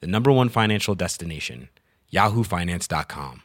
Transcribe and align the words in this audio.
the 0.00 0.06
number 0.06 0.30
one 0.30 0.48
financial 0.48 0.94
destination, 0.94 1.68
yahoofinance.com. 2.12 3.42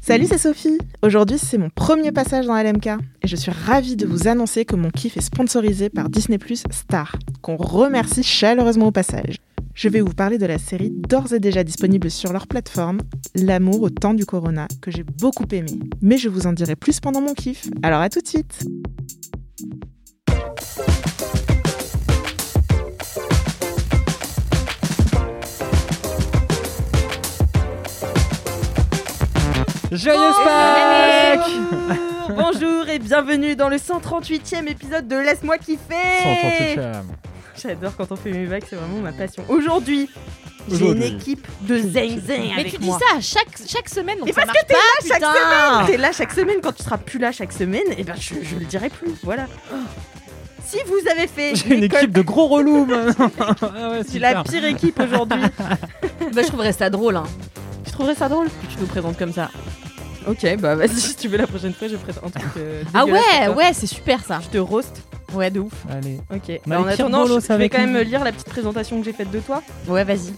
Salut, 0.00 0.26
c'est 0.26 0.38
Sophie. 0.38 0.78
Aujourd'hui, 1.02 1.38
c'est 1.38 1.56
mon 1.58 1.70
premier 1.70 2.10
passage 2.10 2.46
dans 2.46 2.60
LMK 2.60 2.86
et 3.22 3.28
je 3.28 3.36
suis 3.36 3.52
ravie 3.52 3.94
de 3.96 4.06
vous 4.06 4.26
annoncer 4.26 4.64
que 4.64 4.74
mon 4.74 4.90
kiff 4.90 5.16
est 5.16 5.20
sponsorisé 5.20 5.88
par 5.88 6.08
Disney 6.08 6.38
Plus 6.38 6.64
Star, 6.70 7.14
qu'on 7.42 7.56
remercie 7.56 8.24
chaleureusement 8.24 8.88
au 8.88 8.90
passage. 8.90 9.36
Je 9.74 9.88
vais 9.88 10.00
vous 10.00 10.12
parler 10.12 10.36
de 10.38 10.46
la 10.46 10.58
série 10.58 10.90
d'ores 10.90 11.32
et 11.32 11.38
déjà 11.38 11.62
disponible 11.62 12.10
sur 12.10 12.32
leur 12.32 12.46
plateforme, 12.48 12.98
L'amour 13.36 13.82
au 13.82 13.90
temps 13.90 14.14
du 14.14 14.26
corona, 14.26 14.66
que 14.82 14.90
j'ai 14.90 15.04
beaucoup 15.04 15.46
aimé. 15.52 15.78
Mais 16.02 16.18
je 16.18 16.28
vous 16.28 16.48
en 16.48 16.52
dirai 16.52 16.74
plus 16.74 16.98
pendant 16.98 17.20
mon 17.20 17.34
kiff. 17.34 17.68
Alors 17.84 18.00
à 18.00 18.08
tout 18.08 18.20
de 18.20 18.26
suite. 18.26 18.64
Joyeuse 29.92 30.34
Pâques. 30.44 31.40
Bonjour 32.36 32.88
et 32.88 32.98
bienvenue 32.98 33.56
dans 33.56 33.68
le 33.68 33.76
138e 33.76 34.66
épisode 34.68 35.06
de 35.08 35.16
Laisse-moi 35.16 35.58
kiffer. 35.58 36.76
138e. 36.76 37.02
J'adore 37.62 37.96
quand 37.96 38.10
on 38.12 38.16
fait 38.16 38.30
mes 38.32 38.46
vagues, 38.46 38.64
c'est 38.68 38.76
vraiment 38.76 39.00
ma 39.00 39.12
passion. 39.12 39.44
Aujourd'hui, 39.48 40.08
j'ai 40.70 40.86
une 40.90 41.02
équipe 41.02 41.46
de 41.62 41.76
zing 41.76 42.20
zing 42.20 42.22
Mais 42.56 42.60
avec 42.60 42.72
tu 42.72 42.78
dis 42.78 42.86
moi. 42.86 42.98
ça 42.98 43.16
à 43.18 43.20
chaque, 43.20 43.48
chaque 43.66 43.88
semaine, 43.88 44.18
donc 44.18 44.26
Mais 44.26 44.32
ça 44.32 44.42
parce 44.46 44.58
que 44.58 44.66
t'es 44.66 44.74
pas, 44.74 44.78
là 44.78 45.08
chaque 45.08 45.14
putain. 45.16 45.32
semaine 45.34 45.86
T'es 45.86 45.96
là 45.96 46.12
chaque 46.12 46.32
semaine, 46.32 46.56
quand 46.62 46.72
tu 46.72 46.82
seras 46.82 46.98
plus 46.98 47.18
là 47.18 47.32
chaque 47.32 47.52
semaine, 47.52 47.82
et 47.98 48.04
ben 48.04 48.14
je, 48.18 48.34
je 48.42 48.56
le 48.56 48.64
dirai 48.64 48.88
plus, 48.88 49.12
voilà. 49.22 49.46
Si 50.64 50.78
vous 50.86 51.08
avez 51.10 51.26
fait 51.26 51.54
J'ai 51.56 51.74
une 51.74 51.80
l'école- 51.80 51.98
équipe 52.00 52.12
de 52.12 52.22
gros 52.22 52.46
relous 52.46 52.86
maintenant. 52.86 53.30
ah 53.62 53.90
ouais, 53.90 54.02
J'ai 54.10 54.18
la 54.20 54.28
super. 54.28 54.42
pire 54.44 54.64
équipe 54.66 55.00
aujourd'hui. 55.00 55.40
Bah, 56.32 56.42
je 56.42 56.46
trouverais 56.48 56.72
ça 56.72 56.88
drôle. 56.90 57.16
Hein. 57.16 57.24
tu 57.84 57.90
trouverais 57.90 58.14
ça 58.14 58.28
drôle? 58.28 58.46
Que 58.46 58.66
Tu 58.72 58.78
nous 58.78 58.86
présentes 58.86 59.18
comme 59.18 59.32
ça. 59.32 59.50
Ok, 60.28 60.46
bah 60.60 60.76
vas-y, 60.76 60.90
si 61.00 61.16
tu 61.16 61.26
veux 61.28 61.38
la 61.38 61.46
prochaine 61.46 61.72
fois, 61.72 61.88
je 61.88 61.96
ferai 61.96 62.12
un 62.24 62.28
truc. 62.30 62.44
euh, 62.58 62.82
Ah 62.94 63.04
dégueulasse 63.04 63.24
ouais, 63.40 63.46
toi. 63.46 63.56
ouais, 63.56 63.70
c'est 63.72 63.86
super 63.86 64.22
ça. 64.24 64.38
Je 64.44 64.48
te 64.50 64.58
roast. 64.58 65.02
Ouais, 65.34 65.50
de 65.50 65.60
ouf. 65.60 65.72
Allez. 65.90 66.18
Ok. 66.34 66.60
On 66.66 66.70
a 66.70 66.78
en 66.80 66.86
attendant, 66.86 67.26
je, 67.26 67.40
je 67.40 67.52
vais 67.54 67.68
quand 67.68 67.86
même 67.86 67.98
lire 67.98 68.24
la 68.24 68.32
petite 68.32 68.48
présentation 68.48 68.98
que 68.98 69.04
j'ai 69.04 69.12
faite 69.12 69.30
de 69.30 69.40
toi. 69.40 69.62
Ouais, 69.88 70.04
vas-y. 70.04 70.34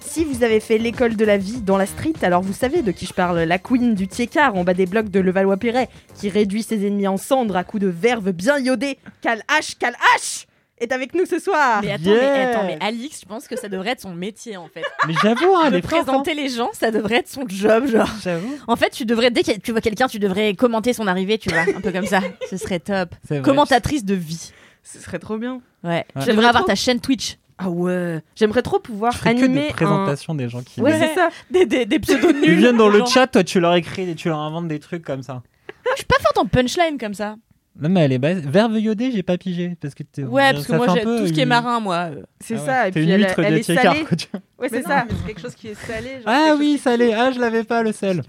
Si 0.00 0.24
vous 0.24 0.44
avez 0.44 0.60
fait 0.60 0.78
l'école 0.78 1.16
de 1.16 1.24
la 1.24 1.36
vie 1.36 1.60
dans 1.60 1.76
la 1.76 1.86
street, 1.86 2.12
alors 2.22 2.40
vous 2.40 2.52
savez 2.52 2.82
de 2.82 2.92
qui 2.92 3.04
je 3.04 3.12
parle, 3.12 3.40
la 3.40 3.58
queen 3.58 3.94
du 3.94 4.06
tiécart 4.06 4.54
en 4.54 4.62
bas 4.62 4.74
des 4.74 4.86
blocs 4.86 5.08
de 5.08 5.18
Levallois-Perret, 5.18 5.88
qui 6.14 6.28
réduit 6.28 6.62
ses 6.62 6.86
ennemis 6.86 7.08
en 7.08 7.16
cendres 7.16 7.56
à 7.56 7.64
coups 7.64 7.82
de 7.82 7.88
verve 7.88 8.30
bien 8.30 8.58
iodé. 8.60 8.98
Cal 9.22 9.42
H, 9.48 9.76
Cal 9.76 9.96
H 10.16 10.46
est 10.78 10.92
avec 10.92 11.14
nous 11.14 11.24
ce 11.24 11.38
soir. 11.38 11.80
Mais 11.82 11.92
attends, 11.92 12.02
mais, 12.10 12.42
attends, 12.42 12.66
mais 12.66 12.78
Alix, 12.80 13.20
je 13.20 13.26
pense 13.26 13.46
que 13.46 13.56
ça 13.56 13.68
devrait 13.68 13.90
être 13.90 14.00
son 14.00 14.14
métier 14.14 14.56
en 14.56 14.68
fait. 14.68 14.84
Mais 15.06 15.14
j'avoue, 15.22 15.54
hein, 15.54 15.70
de 15.70 15.76
les 15.76 15.78
hein. 15.78 15.80
présenter 15.82 16.34
les 16.34 16.48
gens, 16.48 16.70
ça 16.72 16.90
devrait 16.90 17.16
être 17.16 17.28
son 17.28 17.44
job, 17.46 17.86
genre. 17.86 18.08
J'avoue. 18.22 18.58
En 18.66 18.76
fait, 18.76 18.90
tu 18.90 19.04
devrais, 19.04 19.30
dès 19.30 19.42
que 19.42 19.58
tu 19.58 19.72
vois 19.72 19.80
quelqu'un, 19.80 20.08
tu 20.08 20.18
devrais 20.18 20.54
commenter 20.54 20.92
son 20.92 21.06
arrivée, 21.06 21.38
tu 21.38 21.50
vois, 21.50 21.60
un 21.60 21.80
peu 21.80 21.92
comme 21.92 22.06
ça. 22.06 22.20
Ce 22.50 22.56
serait 22.56 22.80
top. 22.80 23.14
Vrai. 23.28 23.42
Commentatrice 23.42 24.04
de 24.04 24.14
vie. 24.14 24.52
Ce 24.82 24.98
serait 24.98 25.18
trop 25.18 25.38
bien. 25.38 25.60
Ouais. 25.82 26.04
J'aimerais 26.16 26.32
devrais 26.32 26.46
avoir 26.46 26.62
trop. 26.64 26.70
ta 26.70 26.74
chaîne 26.74 27.00
Twitch. 27.00 27.38
Ah 27.56 27.70
ouais. 27.70 28.20
J'aimerais 28.34 28.62
trop 28.62 28.80
pouvoir 28.80 29.12
Je 29.12 29.18
ferais 29.18 29.34
que 29.34 29.44
animer 29.44 29.68
des 29.68 29.72
présentations 29.72 30.34
des 30.34 30.48
gens 30.48 30.62
qui. 30.62 30.80
Ouais, 30.80 30.96
viennent. 30.96 31.08
c'est 31.08 31.14
ça. 31.14 31.28
Des, 31.50 31.66
des, 31.66 31.86
des 31.86 31.98
pseudos 32.00 32.32
nuls. 32.32 32.44
Ils 32.44 32.56
viennent 32.56 32.76
dans 32.76 32.88
le 32.88 32.98
genre. 32.98 33.06
chat, 33.06 33.26
toi 33.28 33.44
tu 33.44 33.60
leur 33.60 33.74
écris 33.76 34.10
et 34.10 34.14
tu 34.16 34.28
leur 34.28 34.40
inventes 34.40 34.66
des 34.66 34.80
trucs 34.80 35.04
comme 35.04 35.22
ça. 35.22 35.42
Je 35.92 35.96
suis 35.98 36.04
pas 36.06 36.16
forte 36.20 36.38
en 36.38 36.46
punchline 36.46 36.98
comme 36.98 37.14
ça. 37.14 37.36
Non 37.80 37.88
mais 37.88 38.00
elle 38.04 38.12
est 38.12 38.18
base. 38.18 38.38
Verve 38.46 38.78
iodé, 38.78 39.10
j'ai 39.10 39.22
pas 39.24 39.36
pigé 39.36 39.76
parce 39.80 39.94
que 39.94 40.02
Ouais, 40.22 40.52
parce 40.52 40.66
que 40.66 40.72
moi, 40.74 40.86
j'ai 40.94 41.02
tout 41.02 41.26
ce 41.26 41.32
qui 41.32 41.40
est 41.40 41.44
marin, 41.46 41.80
moi. 41.80 42.10
euh. 42.12 42.22
C'est 42.40 42.54
Ah 42.54 42.60
ouais. 42.60 42.66
ça. 42.66 42.88
Et 42.88 42.92
puis 42.92 43.02
une 43.04 43.10
elle, 43.10 43.20
huître 43.22 43.38
elle 43.40 43.52
de 43.54 43.58
est 43.58 43.62
Tiécar, 43.62 43.94
salée. 43.94 44.06
Ouais, 44.58 44.68
c'est 44.68 44.82
ça. 44.82 45.04
c'est 45.08 45.26
quelque 45.26 45.40
chose 45.40 45.54
qui 45.54 45.68
est 45.68 45.74
salé. 45.74 46.08
genre 46.16 46.22
Ah 46.26 46.54
oui, 46.58 46.78
salé. 46.78 47.12
Ah, 47.12 47.32
je 47.32 47.40
l'avais 47.40 47.64
pas 47.64 47.82
le 47.82 47.90
sel. 47.92 48.22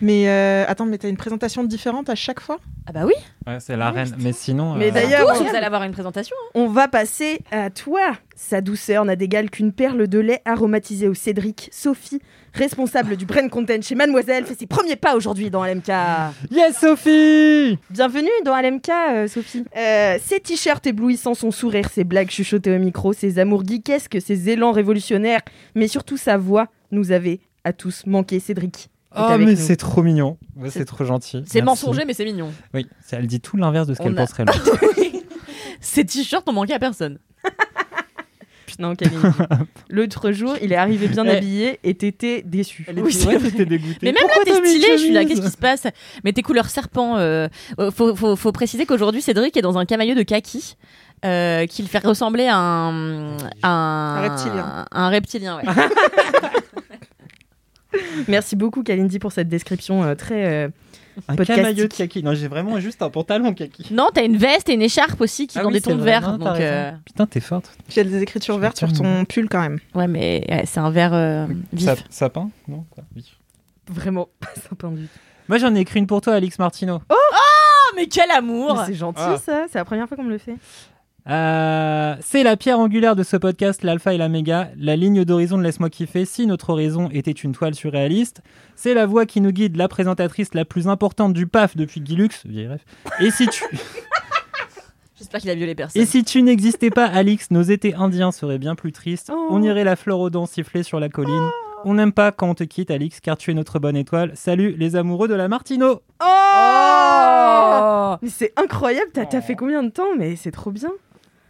Mais 0.00 0.28
euh, 0.28 0.64
attends, 0.66 0.86
mais 0.86 0.98
t'as 0.98 1.08
une 1.08 1.16
présentation 1.16 1.64
différente 1.64 2.08
à 2.08 2.14
chaque 2.14 2.40
fois? 2.40 2.58
Ah 2.86 2.92
bah 2.92 3.02
oui. 3.06 3.12
Ouais, 3.46 3.60
c'est 3.60 3.76
la 3.76 3.90
reine. 3.90 4.14
Mais 4.18 4.32
sinon. 4.32 4.74
Mais 4.74 4.88
euh, 4.88 4.92
d'ailleurs, 4.92 5.34
vous 5.34 5.48
allez 5.48 5.66
avoir 5.66 5.82
une 5.82 5.92
présentation. 5.92 6.36
On 6.54 6.66
va 6.66 6.88
passer 6.88 7.40
à 7.50 7.70
toi. 7.70 8.12
Sa 8.34 8.62
douceur 8.62 9.04
n'a 9.04 9.16
d'égal 9.16 9.50
qu'une 9.50 9.72
perle 9.72 10.08
de 10.08 10.18
lait 10.18 10.40
aromatisée 10.46 11.08
au 11.08 11.14
cédric. 11.14 11.68
Sophie, 11.72 12.20
responsable 12.54 13.16
du 13.16 13.26
brand 13.26 13.48
content 13.50 13.82
chez 13.82 13.94
Mademoiselle, 13.94 14.46
fait 14.46 14.58
ses 14.58 14.66
premiers 14.66 14.96
pas 14.96 15.14
aujourd'hui 15.14 15.50
dans 15.50 15.64
LMK. 15.64 15.88
Yes, 16.50 16.78
Sophie 16.78 17.78
Bienvenue 17.90 18.30
dans 18.44 18.56
LMK, 18.58 18.88
euh, 18.88 19.28
Sophie. 19.28 19.64
Euh, 19.76 20.18
ses 20.22 20.40
t-shirts 20.40 20.86
éblouissants, 20.86 21.34
son 21.34 21.50
sourire, 21.50 21.90
ses 21.90 22.04
blagues 22.04 22.30
chuchotées 22.30 22.74
au 22.74 22.78
micro, 22.78 23.12
ses 23.12 23.38
amours 23.38 23.64
geekesques, 23.64 24.20
ses 24.20 24.48
élans 24.48 24.72
révolutionnaires, 24.72 25.42
mais 25.74 25.86
surtout 25.86 26.16
sa 26.16 26.38
voix 26.38 26.68
nous 26.90 27.12
avait 27.12 27.40
à 27.64 27.72
tous 27.72 28.04
manqué. 28.06 28.40
Cédric. 28.40 28.90
Oh, 29.14 29.18
avec 29.22 29.46
mais 29.46 29.56
c'est 29.56 29.76
trop 29.76 30.02
mignon. 30.02 30.38
Ouais, 30.56 30.70
C'est- 30.70 30.84
trop 30.84 31.04
gentil. 31.04 31.42
C'est 31.46 31.62
mensonger, 31.62 32.04
mais 32.06 32.14
c'est 32.14 32.24
mignon. 32.24 32.52
Oui, 32.74 32.86
elle 33.10 33.26
dit 33.26 33.40
tout 33.40 33.56
l'inverse 33.56 33.86
de 33.88 33.94
ce 33.94 33.98
qu'elle 33.98 34.12
a- 34.16 34.22
penserait 34.22 34.44
là. 34.44 34.52
Ces 35.80 36.04
t-shirts 36.04 36.48
ont 36.48 36.52
manqué 36.52 36.74
à 36.74 36.78
personne. 36.78 37.18
Non, 38.78 38.94
Camille. 38.94 39.18
L'autre 39.90 40.30
jour, 40.32 40.54
il 40.62 40.72
est 40.72 40.76
arrivé 40.76 41.06
bien 41.06 41.26
habillé 41.28 41.78
et 41.84 41.92
t'étais 41.94 42.40
déçu. 42.46 42.86
Oui, 42.96 43.12
c'est 43.12 43.26
ouais, 43.26 43.36
vrai. 43.36 43.50
t'étais 43.50 43.66
dégoûtée. 43.66 43.98
Mais 44.00 44.12
même 44.12 44.22
Pourquoi 44.22 44.44
là, 44.44 44.58
t'es 44.62 44.66
stylé. 44.68 44.86
Je 44.92 44.96
suis 44.96 45.12
là. 45.12 45.24
Qu'est-ce 45.26 45.42
qui 45.42 45.50
se 45.50 45.56
passe? 45.58 45.86
Mais 46.24 46.32
tes 46.32 46.40
couleurs 46.40 46.70
serpent. 46.70 47.16
euh, 47.18 47.48
euh, 47.78 47.90
faut, 47.90 48.14
faut, 48.16 48.36
faut 48.36 48.52
préciser 48.52 48.86
qu'aujourd'hui, 48.86 49.20
Cédric 49.20 49.54
est 49.56 49.60
dans 49.62 49.76
un 49.76 49.84
camailleux 49.84 50.14
de 50.14 50.22
kaki. 50.22 50.76
Euh, 51.26 51.66
qui 51.66 51.82
le 51.82 51.88
fait 51.88 51.98
ressembler 52.06 52.46
à 52.46 52.56
un, 52.56 53.36
à 53.62 53.68
un, 53.68 54.16
Un 54.16 54.20
reptilien. 54.30 54.86
un 54.90 55.08
reptilien, 55.10 55.56
ouais. 55.58 55.64
Merci 58.28 58.56
beaucoup, 58.56 58.82
Kalindi, 58.82 59.18
pour 59.18 59.32
cette 59.32 59.48
description 59.48 60.02
euh, 60.04 60.14
très. 60.14 60.46
euh, 60.46 60.68
Un 61.28 61.36
camailleux 61.36 61.88
de 61.88 61.94
kaki. 61.94 62.22
Non, 62.22 62.34
j'ai 62.34 62.48
vraiment 62.48 62.78
juste 62.80 63.02
un 63.02 63.10
pantalon 63.10 63.52
kaki. 63.54 63.92
non, 63.92 64.08
t'as 64.14 64.24
une 64.24 64.36
veste 64.36 64.68
et 64.68 64.74
une 64.74 64.82
écharpe 64.82 65.20
aussi 65.20 65.46
qui 65.46 65.58
Ah 65.58 65.62
sont 65.62 65.68
oui, 65.68 65.74
des 65.74 65.80
tons 65.80 65.96
de 65.96 66.02
vert. 66.02 66.22
Non, 66.32 66.38
donc, 66.38 66.60
euh. 66.60 66.92
Putain, 67.04 67.26
t'es 67.26 67.40
forte. 67.40 67.70
J'ai 67.88 68.04
des 68.04 68.22
écritures 68.22 68.58
vertes 68.58 68.78
sur 68.78 68.92
ton 68.92 69.24
pull 69.24 69.48
quand 69.48 69.60
même. 69.60 69.78
ouais, 69.94 70.06
mais 70.08 70.44
ouais, 70.48 70.62
c'est 70.66 70.80
un 70.80 70.90
vert 70.90 71.12
euh, 71.14 71.46
vif. 71.72 71.86
Sap- 71.86 71.98
sapin 72.10 72.50
Non 72.68 72.84
vif. 73.14 73.36
Vraiment 73.90 74.28
pas 74.40 74.48
du 74.54 74.60
tout. 74.62 75.08
Moi, 75.48 75.58
j'en 75.58 75.74
ai 75.74 75.80
écrit 75.80 75.98
une 75.98 76.06
pour 76.06 76.20
toi, 76.20 76.34
Alix 76.34 76.58
Martino. 76.60 77.00
Oh, 77.10 77.14
mais 77.96 78.06
quel 78.06 78.30
amour 78.30 78.80
C'est 78.86 78.94
gentil 78.94 79.20
Ah. 79.20 79.36
ça, 79.36 79.64
c'est 79.68 79.78
la 79.78 79.84
première 79.84 80.06
fois 80.06 80.16
qu'on 80.16 80.22
me 80.22 80.30
le 80.30 80.38
fait. 80.38 80.54
Euh, 81.30 82.16
c'est 82.20 82.42
la 82.42 82.56
pierre 82.56 82.80
angulaire 82.80 83.14
de 83.14 83.22
ce 83.22 83.36
podcast, 83.36 83.84
l'alpha 83.84 84.12
et 84.12 84.18
l'oméga, 84.18 84.70
la 84.76 84.96
ligne 84.96 85.24
d'horizon 85.24 85.58
de 85.58 85.62
Laisse-moi 85.62 85.88
kiffer 85.88 86.24
si 86.24 86.46
notre 86.46 86.70
horizon 86.70 87.08
était 87.12 87.30
une 87.30 87.52
toile 87.52 87.76
surréaliste. 87.76 88.42
C'est 88.74 88.94
la 88.94 89.06
voix 89.06 89.26
qui 89.26 89.40
nous 89.40 89.52
guide, 89.52 89.76
la 89.76 89.86
présentatrice 89.86 90.54
la 90.54 90.64
plus 90.64 90.88
importante 90.88 91.32
du 91.32 91.46
PAF 91.46 91.76
depuis 91.76 92.00
Guy 92.00 92.16
Lux, 92.16 92.44
vieille 92.46 92.66
ref. 92.66 92.80
Et 93.20 93.30
si 93.30 93.46
tu, 93.46 93.62
J'espère 95.16 95.40
qu'il 95.40 95.50
a 95.50 95.54
violé 95.54 95.74
personne. 95.76 96.02
et 96.02 96.06
si 96.06 96.24
tu 96.24 96.42
n'existais 96.42 96.90
pas, 96.90 97.04
Alix, 97.06 97.50
nos 97.52 97.62
étés 97.62 97.94
indiens 97.94 98.32
seraient 98.32 98.58
bien 98.58 98.74
plus 98.74 98.90
tristes. 98.90 99.30
Oh. 99.32 99.48
On 99.50 99.62
irait 99.62 99.84
la 99.84 99.94
fleur 99.94 100.18
aux 100.18 100.30
dents 100.30 100.46
siffler 100.46 100.82
sur 100.82 100.98
la 100.98 101.08
colline. 101.08 101.48
On 101.84 101.94
n'aime 101.94 102.12
pas 102.12 102.32
quand 102.32 102.48
on 102.48 102.54
te 102.54 102.64
quitte, 102.64 102.90
Alix, 102.90 103.20
car 103.20 103.36
tu 103.36 103.52
es 103.52 103.54
notre 103.54 103.78
bonne 103.78 103.96
étoile. 103.96 104.32
Salut 104.34 104.74
les 104.76 104.96
amoureux 104.96 105.28
de 105.28 105.34
la 105.34 105.46
Martino 105.46 106.02
Oh 106.22 108.16
Mais 108.20 108.28
c'est 108.28 108.52
incroyable, 108.56 109.10
t'as 109.14 109.26
t'as 109.26 109.40
fait 109.40 109.54
combien 109.54 109.82
de 109.82 109.90
temps? 109.90 110.16
Mais 110.18 110.36
c'est 110.36 110.50
trop 110.50 110.72
bien. 110.72 110.90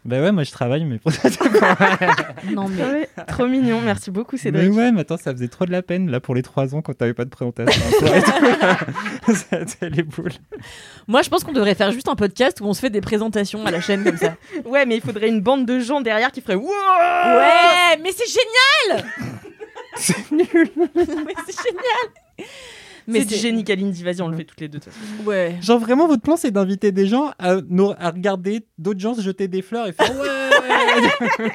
Bah 0.06 0.18
ouais, 0.20 0.32
moi 0.32 0.44
je 0.44 0.50
travaille, 0.50 0.84
mais 0.86 0.98
Non, 2.52 2.68
mais 2.68 2.82
Ah 2.82 2.92
ouais, 2.92 3.08
trop 3.26 3.46
mignon, 3.46 3.80
merci 3.82 4.10
beaucoup 4.10 4.36
Mais 4.36 4.40
Cédric. 4.42 4.72
ouais, 4.72 4.92
mais 4.92 5.00
attends, 5.02 5.18
ça 5.18 5.30
faisait 5.32 5.48
trop 5.48 5.66
de 5.66 5.70
la 5.72 5.82
peine 5.82 6.10
là 6.10 6.20
pour 6.20 6.34
les 6.34 6.42
3 6.42 6.74
ans 6.74 6.80
quand 6.80 6.94
t'avais 6.94 7.12
pas 7.12 7.24
de 7.26 7.30
présentation. 7.30 7.82
C'était 9.28 9.90
les 9.90 10.02
boules. 10.02 10.32
moi, 11.06 11.20
je 11.22 11.28
pense 11.28 11.44
qu'on 11.44 11.52
devrait 11.52 11.74
faire 11.74 11.92
juste 11.92 12.08
un 12.08 12.16
podcast 12.16 12.60
où 12.62 12.64
on 12.64 12.72
se 12.72 12.80
fait 12.80 12.88
des 12.90 13.02
présentations 13.02 13.64
à 13.66 13.70
la 13.70 13.80
chaîne 13.82 14.02
comme 14.02 14.16
ça. 14.16 14.36
Ouais, 14.64 14.86
mais 14.86 14.96
il 14.96 15.02
faudrait 15.02 15.28
une 15.28 15.42
bande 15.42 15.66
de 15.66 15.80
gens 15.80 16.00
derrière 16.00 16.32
qui 16.32 16.40
ferait 16.40 16.54
Wouah 16.54 17.36
Ouais, 17.36 17.98
mais 18.02 18.10
c'est 18.12 18.26
génial 18.26 19.04
C'est 19.96 20.30
nul. 20.30 20.70
Mais 20.94 21.34
c'est 21.46 21.56
génial 21.62 22.48
Mais 23.12 23.24
c'est 23.28 23.36
génie, 23.36 23.64
Kalindi, 23.64 24.02
vas-y, 24.02 24.22
on 24.22 24.28
le 24.28 24.36
fait 24.36 24.44
toutes 24.44 24.60
les 24.60 24.68
deux. 24.68 24.78
de 24.78 24.84
toute 24.84 24.92
façon. 24.92 25.24
Ouais. 25.28 25.56
Genre 25.60 25.78
vraiment, 25.78 26.06
votre 26.06 26.22
plan, 26.22 26.36
c'est 26.36 26.50
d'inviter 26.50 26.92
des 26.92 27.06
gens 27.06 27.32
à, 27.38 27.56
nous- 27.68 27.92
à 27.98 28.10
regarder 28.10 28.66
d'autres 28.78 29.00
gens 29.00 29.14
se 29.14 29.20
jeter 29.22 29.48
des 29.48 29.62
fleurs 29.62 29.86
et 29.86 29.92
faire 29.92 30.10
ouais. 30.10 31.48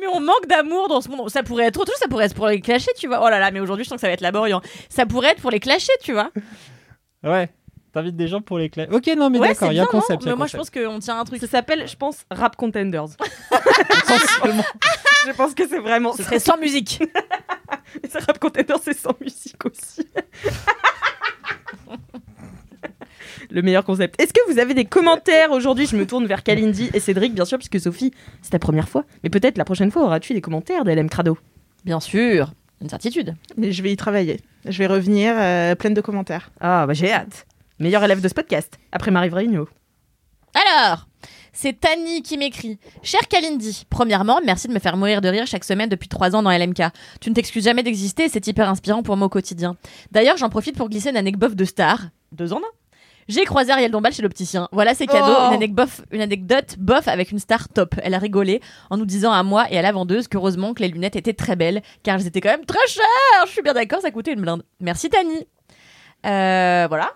Mais 0.00 0.06
on 0.12 0.20
manque 0.20 0.46
d'amour 0.48 0.88
dans 0.88 1.00
ce 1.00 1.08
monde. 1.08 1.30
Ça 1.30 1.42
pourrait 1.42 1.64
être 1.66 1.78
autre 1.80 1.90
chose, 1.92 1.98
ça 2.00 2.08
pourrait 2.08 2.26
être 2.26 2.34
pour 2.34 2.46
les 2.48 2.60
clasher, 2.60 2.90
tu 2.98 3.06
vois. 3.06 3.20
Oh 3.24 3.28
là 3.30 3.38
là, 3.38 3.50
mais 3.50 3.60
aujourd'hui, 3.60 3.84
je 3.84 3.88
sens 3.88 3.96
que 3.96 4.00
ça 4.00 4.08
va 4.08 4.12
être 4.14 4.20
laborieux. 4.20 4.56
Ça 4.88 5.06
pourrait 5.06 5.30
être 5.30 5.40
pour 5.40 5.50
les 5.50 5.60
clasher, 5.60 5.92
tu 6.02 6.12
vois. 6.12 6.30
ouais. 7.24 7.48
T'invites 7.92 8.16
des 8.16 8.28
gens 8.28 8.40
pour 8.40 8.58
les 8.58 8.70
clés. 8.70 8.86
Ok, 8.90 9.06
non, 9.18 9.28
mais 9.28 9.38
ouais, 9.38 9.48
d'accord, 9.48 9.70
il 9.70 9.76
y 9.76 9.80
a 9.80 9.82
un 9.82 9.86
concept. 9.86 10.24
Mais 10.24 10.34
moi, 10.34 10.46
je 10.46 10.56
pense 10.56 10.70
qu'on 10.70 10.98
tient 10.98 11.18
un 11.18 11.24
truc. 11.24 11.40
Ça 11.40 11.46
s'appelle, 11.46 11.86
je 11.86 11.96
pense, 11.96 12.24
Rap 12.30 12.56
Contenders. 12.56 13.04
Je 15.26 15.32
pense 15.32 15.54
que 15.54 15.68
c'est 15.68 15.78
vraiment 15.78 16.12
Ce 16.14 16.22
serait 16.22 16.38
sans 16.38 16.56
musique. 16.58 17.02
Ça, 18.10 18.18
Rap 18.26 18.38
Contenders, 18.38 18.78
c'est 18.82 18.96
sans 18.96 19.14
musique 19.20 19.64
aussi. 19.64 20.06
Le 23.50 23.62
meilleur 23.62 23.84
concept. 23.84 24.20
Est-ce 24.20 24.32
que 24.32 24.40
vous 24.50 24.58
avez 24.58 24.74
des 24.74 24.84
commentaires 24.84 25.52
aujourd'hui? 25.52 25.86
Je 25.86 25.96
me 25.96 26.06
tourne 26.06 26.26
vers 26.26 26.42
Kalindi 26.42 26.90
et 26.94 27.00
Cédric, 27.00 27.34
bien 27.34 27.44
sûr, 27.44 27.58
puisque 27.58 27.78
Sophie, 27.80 28.12
c'est 28.40 28.50
ta 28.50 28.58
première 28.58 28.88
fois. 28.88 29.04
Mais 29.22 29.30
peut-être 29.30 29.58
la 29.58 29.64
prochaine 29.64 29.90
fois, 29.90 30.02
auras-tu 30.02 30.32
des 30.32 30.40
commentaires 30.40 30.84
d'LM 30.84 31.08
Crado? 31.08 31.38
Bien 31.84 32.00
sûr, 32.00 32.52
une 32.80 32.88
certitude. 32.88 33.34
Mais 33.56 33.72
je 33.72 33.82
vais 33.82 33.92
y 33.92 33.96
travailler. 33.96 34.40
Je 34.64 34.78
vais 34.78 34.86
revenir 34.86 35.34
euh, 35.36 35.74
pleine 35.74 35.94
de 35.94 36.00
commentaires. 36.00 36.50
Ah, 36.60 36.86
bah 36.86 36.94
j'ai 36.94 37.12
hâte. 37.12 37.46
Meilleur 37.82 38.04
élève 38.04 38.20
de 38.20 38.28
ce 38.28 38.34
podcast, 38.34 38.78
après 38.92 39.10
Marie 39.10 39.28
Vrigno. 39.28 39.68
Alors, 40.54 41.08
c'est 41.52 41.80
Tani 41.80 42.22
qui 42.22 42.38
m'écrit. 42.38 42.78
Cher 43.02 43.26
Kalindi, 43.26 43.86
premièrement, 43.90 44.38
merci 44.44 44.68
de 44.68 44.72
me 44.72 44.78
faire 44.78 44.96
mourir 44.96 45.20
de 45.20 45.28
rire 45.28 45.48
chaque 45.48 45.64
semaine 45.64 45.88
depuis 45.88 46.08
trois 46.08 46.36
ans 46.36 46.44
dans 46.44 46.56
LMK. 46.56 46.80
Tu 47.20 47.28
ne 47.28 47.34
t'excuses 47.34 47.64
jamais 47.64 47.82
d'exister 47.82 48.26
et 48.26 48.28
c'est 48.28 48.46
hyper 48.46 48.68
inspirant 48.68 49.02
pour 49.02 49.16
moi 49.16 49.26
au 49.26 49.28
quotidien. 49.28 49.74
D'ailleurs, 50.12 50.36
j'en 50.36 50.48
profite 50.48 50.76
pour 50.76 50.88
glisser 50.90 51.10
une 51.10 51.16
anecdote 51.16 51.56
de 51.56 51.64
star. 51.64 51.98
Deux 52.30 52.52
en 52.52 52.58
un. 52.58 52.72
J'ai 53.26 53.44
croisé 53.44 53.72
Ariel 53.72 53.90
Dombal 53.90 54.12
chez 54.12 54.22
l'opticien. 54.22 54.68
Voilà, 54.70 54.94
c'est 54.94 55.08
cadeau. 55.08 55.34
Oh. 55.36 55.48
Une, 55.48 55.54
anecdote 55.54 55.88
bof, 55.88 56.02
une 56.12 56.20
anecdote 56.20 56.76
bof 56.78 57.08
avec 57.08 57.32
une 57.32 57.40
star 57.40 57.68
top. 57.68 57.96
Elle 58.04 58.14
a 58.14 58.18
rigolé 58.18 58.60
en 58.90 58.96
nous 58.96 59.06
disant 59.06 59.32
à 59.32 59.42
moi 59.42 59.66
et 59.72 59.76
à 59.76 59.82
la 59.82 59.90
vendeuse 59.90 60.28
qu'heureusement 60.28 60.72
que 60.72 60.82
les 60.82 60.88
lunettes 60.88 61.16
étaient 61.16 61.32
très 61.32 61.56
belles 61.56 61.82
car 62.04 62.14
elles 62.20 62.28
étaient 62.28 62.40
quand 62.40 62.50
même 62.50 62.64
très 62.64 62.86
chères. 62.86 63.46
Je 63.46 63.50
suis 63.50 63.62
bien 63.62 63.74
d'accord, 63.74 64.02
ça 64.02 64.12
coûtait 64.12 64.34
une 64.34 64.40
blinde. 64.40 64.62
Merci 64.78 65.10
Tani. 65.10 65.48
Euh, 66.24 66.86
voilà. 66.88 67.10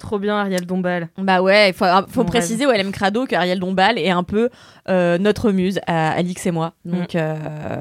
Trop 0.00 0.18
bien, 0.18 0.36
Ariel 0.38 0.64
Dombal. 0.66 1.08
Bah 1.18 1.42
ouais, 1.42 1.68
il 1.68 1.72
faut, 1.74 1.84
faut 2.08 2.22
Mon 2.22 2.26
préciser 2.26 2.66
au 2.66 2.72
LM 2.72 2.90
Crado 2.90 3.26
qu'Ariel 3.26 3.60
Dombal 3.60 3.98
est 3.98 4.08
un 4.10 4.22
peu 4.24 4.48
euh, 4.88 5.18
notre 5.18 5.52
muse 5.52 5.78
à 5.86 6.12
Alix 6.12 6.44
et 6.46 6.50
moi. 6.50 6.72
Donc 6.86 7.14
euh, 7.14 7.36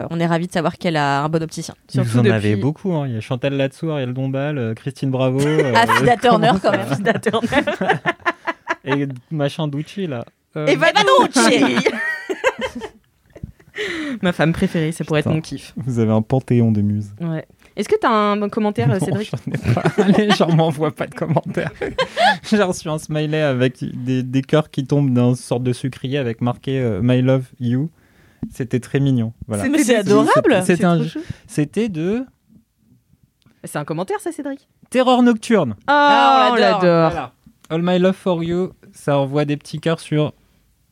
on 0.09 0.19
est 0.19 0.25
ravis 0.27 0.47
de 0.47 0.51
savoir 0.51 0.77
qu'elle 0.77 0.97
a 0.97 1.23
un 1.23 1.29
bon 1.29 1.41
opticien. 1.41 1.73
Surtout 1.87 2.09
Vous 2.09 2.19
en 2.19 2.23
depuis- 2.23 2.35
avez 2.35 2.55
beaucoup. 2.57 2.93
hein. 2.93 3.07
Il 3.07 3.13
y 3.15 3.17
a 3.17 3.21
Chantal 3.21 3.53
Latsou, 3.53 3.89
Ariel 3.89 4.13
Dombal, 4.13 4.57
euh, 4.57 4.73
Christine 4.73 5.09
Bravo. 5.11 5.39
euh, 5.45 5.73
Ah, 5.75 5.87
Fida 5.87 6.17
Turner 6.17 6.51
quand 6.61 6.71
même. 6.71 6.85
Fida 6.93 7.13
Turner. 7.13 7.47
et 8.83 9.07
machin 9.31 9.67
Ducci 9.69 10.05
là. 10.05 10.25
Euh, 10.57 10.65
Et 10.67 10.75
Vanucci 10.75 11.87
Ma 14.21 14.33
femme 14.33 14.51
préférée, 14.51 14.91
ça 14.91 15.05
pourrait 15.05 15.21
être 15.21 15.29
mon 15.29 15.39
kiff. 15.39 15.73
Vous 15.77 15.99
avez 15.99 16.11
un 16.11 16.21
panthéon 16.21 16.71
des 16.71 16.83
muses. 16.83 17.11
Ouais. 17.21 17.45
Est-ce 17.79 17.87
que 17.87 17.95
t'as 17.99 18.09
un 18.09 18.35
bon 18.37 18.49
commentaire, 18.49 18.89
Non, 18.89 18.99
Cédric 18.99 19.31
j'en 19.31 19.51
ai 19.53 19.73
pas. 19.73 19.83
Allez, 20.03 20.29
j'en 20.31 20.53
m'envoie 20.53 20.91
pas 20.91 21.07
de 21.07 21.15
commentaires. 21.15 21.71
J'ai 22.43 22.61
reçu 22.61 22.89
un 22.89 22.97
smiley 22.99 23.41
avec 23.41 23.77
des, 24.03 24.21
des 24.21 24.41
cœurs 24.41 24.69
qui 24.69 24.83
tombent 24.83 25.13
d'un 25.13 25.33
sorte 25.33 25.63
de 25.63 25.71
sucrier 25.71 26.17
avec 26.17 26.41
marqué 26.41 26.77
euh, 26.79 26.99
My 27.01 27.21
Love 27.21 27.45
You. 27.61 27.89
C'était 28.51 28.79
très 28.81 28.99
mignon. 28.99 29.31
Voilà. 29.47 29.63
Mais 29.69 29.77
c'est 29.77 29.83
C'était- 29.85 29.95
adorable. 29.99 30.61
C'était 30.65 30.83
un 30.83 30.97
de 30.97 32.25
C'est 33.63 33.77
un 33.77 33.85
commentaire, 33.85 34.19
ça, 34.19 34.31
Cédric? 34.33 34.67
Terreur 34.89 35.21
Nocturne. 35.23 35.75
Ah, 35.87 36.49
on 36.49 36.53
on 36.53 36.55
l'adore. 36.55 36.81
l'adore. 36.83 37.11
Voilà. 37.11 37.33
All 37.69 37.81
My 37.81 37.99
Love 37.99 38.15
for 38.15 38.43
You, 38.43 38.71
ça 38.91 39.17
envoie 39.19 39.45
des 39.45 39.55
petits 39.55 39.79
cœurs 39.79 39.99
sur 39.99 40.33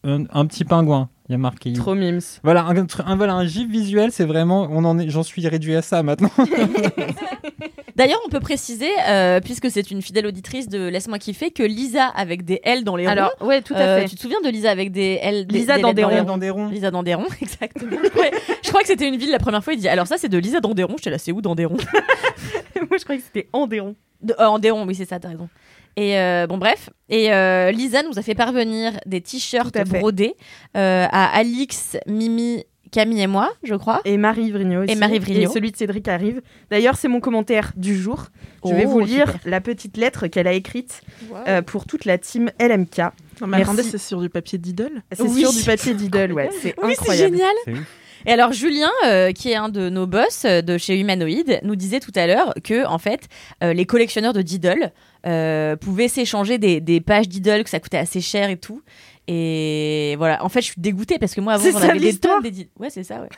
un, 0.04 0.24
un 0.32 0.46
petit 0.46 0.64
pingouin. 0.64 1.10
Il 1.30 1.34
y 1.34 1.36
a 1.36 1.38
marqué. 1.38 1.74
Trop 1.74 1.94
mimes. 1.96 2.20
Voilà, 2.44 2.64
un, 2.64 2.76
un- 2.78 3.16
voilà, 3.18 3.34
un 3.34 3.46
gif 3.46 3.70
visuel, 3.70 4.12
c'est 4.14 4.24
vraiment, 4.26 4.68
on 4.72 4.86
en 4.86 4.98
est, 4.98 5.10
j'en 5.10 5.24
suis 5.24 5.46
réduit 5.48 5.76
à 5.76 5.82
ça 5.82 6.02
maintenant. 6.04 6.32
D'ailleurs, 7.96 8.20
on 8.28 8.30
peut 8.30 8.40
préciser, 8.40 8.90
euh, 9.10 9.40
puisque 9.42 9.72
c'est 9.72 9.90
une 9.90 10.04
fidèle 10.04 10.28
auditrice 10.28 10.70
de 10.70 10.88
Laisse-moi 10.88 11.18
kiffer, 11.18 11.50
que 11.50 11.64
Lisa 11.64 12.06
avec 12.06 12.46
des 12.46 12.60
L 12.64 12.84
dans 12.84 12.96
les 12.96 13.08
Alors, 13.08 13.32
ronds. 13.40 13.48
ouais, 13.48 13.62
tout 13.64 13.74
à 13.74 13.78
euh, 13.80 14.02
fait. 14.02 14.08
Tu 14.10 14.16
te 14.16 14.22
souviens 14.22 14.40
de 14.42 14.50
Lisa 14.50 14.70
avec 14.70 14.92
des 14.92 15.18
L 15.22 15.48
des- 15.48 15.58
Lisa 15.58 15.78
des 15.78 15.82
dans 15.82 15.88
lettres 15.90 16.08
des 16.10 16.14
les 16.16 16.20
ronds. 16.22 16.26
dans 16.28 16.38
des 16.38 16.50
ronds. 16.52 16.68
Lisa 16.70 16.92
Dandéron, 16.92 17.26
exactement. 17.42 17.98
Ouais, 18.16 18.32
je 18.64 18.70
crois 18.70 18.82
que 18.82 18.88
c'était 18.88 19.08
une 19.08 19.18
ville 19.18 19.32
la 19.32 19.40
première 19.40 19.64
fois. 19.64 19.74
Il 19.74 19.80
dit 19.80 19.88
alors 19.90 20.06
ça 20.06 20.18
c'est 20.20 20.30
de 20.30 20.38
Lisa 20.38 20.60
Dandéron. 20.60 20.94
J'étais 20.98 21.10
là, 21.10 21.18
c'est 21.18 21.32
où 21.32 21.42
Dandéron 21.42 21.78
Moi, 22.90 22.98
je 23.00 23.04
croyais 23.04 23.20
que 23.20 23.26
c'était 23.26 23.50
Andéron. 23.52 23.96
de, 24.22 24.34
euh, 24.40 24.46
Andéron, 24.46 24.86
oui 24.86 24.94
c'est 24.94 25.06
ça, 25.06 25.20
t'as 25.20 25.30
raison. 25.30 25.50
Et 26.00 26.18
euh, 26.20 26.46
bon 26.48 26.58
bref, 26.60 26.92
et 27.10 27.34
euh, 27.34 27.72
Lisa 27.72 28.04
nous 28.04 28.18
a 28.20 28.22
fait 28.22 28.36
parvenir 28.36 28.94
des 29.08 29.20
t-shirts 29.20 29.76
à 29.76 29.84
brodés 29.84 30.36
euh, 30.76 31.08
à 31.12 31.36
Alix, 31.36 31.98
Mimi, 32.06 32.64
Camille 32.92 33.22
et 33.24 33.28
moi, 33.28 33.52
je 33.64 33.74
crois. 33.74 34.02
Et 34.06 34.16
Marie 34.18 34.52
Vrigno 34.52 34.84
aussi. 34.84 34.92
Et 34.92 34.96
Marie 34.96 35.18
Vrigno. 35.18 35.50
Et 35.50 35.54
celui 35.54 35.72
de 35.72 35.76
Cédric 35.76 36.08
arrive. 36.08 36.42
D'ailleurs, 36.70 36.96
c'est 36.98 37.08
mon 37.08 37.20
commentaire 37.20 37.74
du 37.76 37.98
jour. 37.98 38.28
Je 38.64 38.74
vais 38.74 38.84
Oh, 38.86 38.90
vous 38.90 39.00
lire 39.00 39.26
super. 39.32 39.42
la 39.46 39.60
petite 39.60 39.98
lettre 39.98 40.28
qu'elle 40.28 40.48
a 40.48 40.54
écrite 40.54 41.02
euh, 41.48 41.62
pour 41.64 41.86
toute 41.86 42.06
la 42.06 42.18
team 42.20 42.52
LMK. 42.62 43.00
Non, 43.42 43.48
mais 43.48 43.62
attendez, 43.64 43.82
c'est 43.84 43.98
sur 43.98 44.22
du 44.22 44.30
papier 44.30 44.58
d'idole 44.60 45.02
C'est 45.12 45.24
Oui. 45.24 45.42
sur 45.42 45.52
du 45.52 45.64
papier 45.64 45.96
Diddle, 45.96 46.32
ouais. 46.34 46.50
C'est 46.62 46.76
Oui, 46.82 46.94
c'est 46.94 47.00
incroyable. 47.02 47.36
génial. 47.36 47.56
C'est 47.66 47.74
ouf. 47.74 47.88
Et 48.28 48.32
alors 48.34 48.52
Julien, 48.52 48.92
euh, 49.06 49.32
qui 49.32 49.52
est 49.52 49.56
un 49.56 49.70
de 49.70 49.88
nos 49.90 50.06
boss 50.06 50.44
euh, 50.44 50.62
de 50.62 50.78
chez 50.78 51.00
Humanoid, 51.00 51.62
nous 51.64 51.78
disait 51.78 52.02
tout 52.02 52.12
à 52.14 52.28
l'heure 52.28 52.54
que 52.62 52.86
en 52.86 52.98
fait, 52.98 53.30
euh, 53.64 53.72
les 53.72 53.86
collectionneurs 53.86 54.34
de 54.34 54.42
Diddle 54.42 54.92
euh, 55.26 55.78
pouvaient 55.78 56.10
s'échanger 56.10 56.58
des, 56.58 56.82
des 56.82 57.00
pages 57.00 57.30
Diddle 57.30 57.64
que 57.64 57.70
ça 57.70 57.80
coûtait 57.80 57.98
assez 57.98 58.20
cher 58.20 58.50
et 58.50 58.58
tout. 58.58 58.82
Et 59.30 60.16
voilà. 60.18 60.44
En 60.44 60.50
fait, 60.50 60.60
je 60.60 60.66
suis 60.68 60.76
dégoûtée 60.82 61.20
parce 61.20 61.34
que 61.34 61.40
moi 61.40 61.54
avant 61.54 61.64
C'est 61.64 61.72
j'en 61.72 61.80
ça, 61.80 61.86
avais 61.86 62.00
des 62.00 62.08
l'histoire 62.08 62.36
tonnes 62.36 62.44
des 62.44 62.52
Diddle. 62.52 62.70
Ouais, 62.78 62.90
c'est 62.90 63.04
ça. 63.04 63.22
Ouais. 63.22 63.30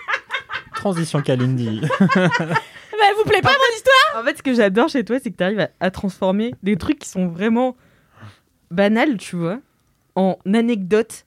Transition 0.74 1.22
Kalindi. 1.22 1.80
bah, 2.00 2.16
elle 2.16 3.14
vous 3.16 3.24
plaît 3.24 3.40
pas 3.40 3.50
mon 3.50 3.76
histoire 3.76 4.20
En 4.20 4.24
fait, 4.24 4.36
ce 4.36 4.42
que 4.42 4.52
j'adore 4.52 4.88
chez 4.88 5.04
toi, 5.04 5.18
c'est 5.22 5.30
que 5.30 5.36
tu 5.36 5.44
arrives 5.44 5.60
à, 5.60 5.70
à 5.78 5.92
transformer 5.92 6.56
des 6.64 6.74
trucs 6.74 6.98
qui 6.98 7.08
sont 7.08 7.28
vraiment 7.28 7.76
banals, 8.72 9.16
tu 9.16 9.36
vois, 9.36 9.60
en 10.16 10.38
anecdotes. 10.52 11.24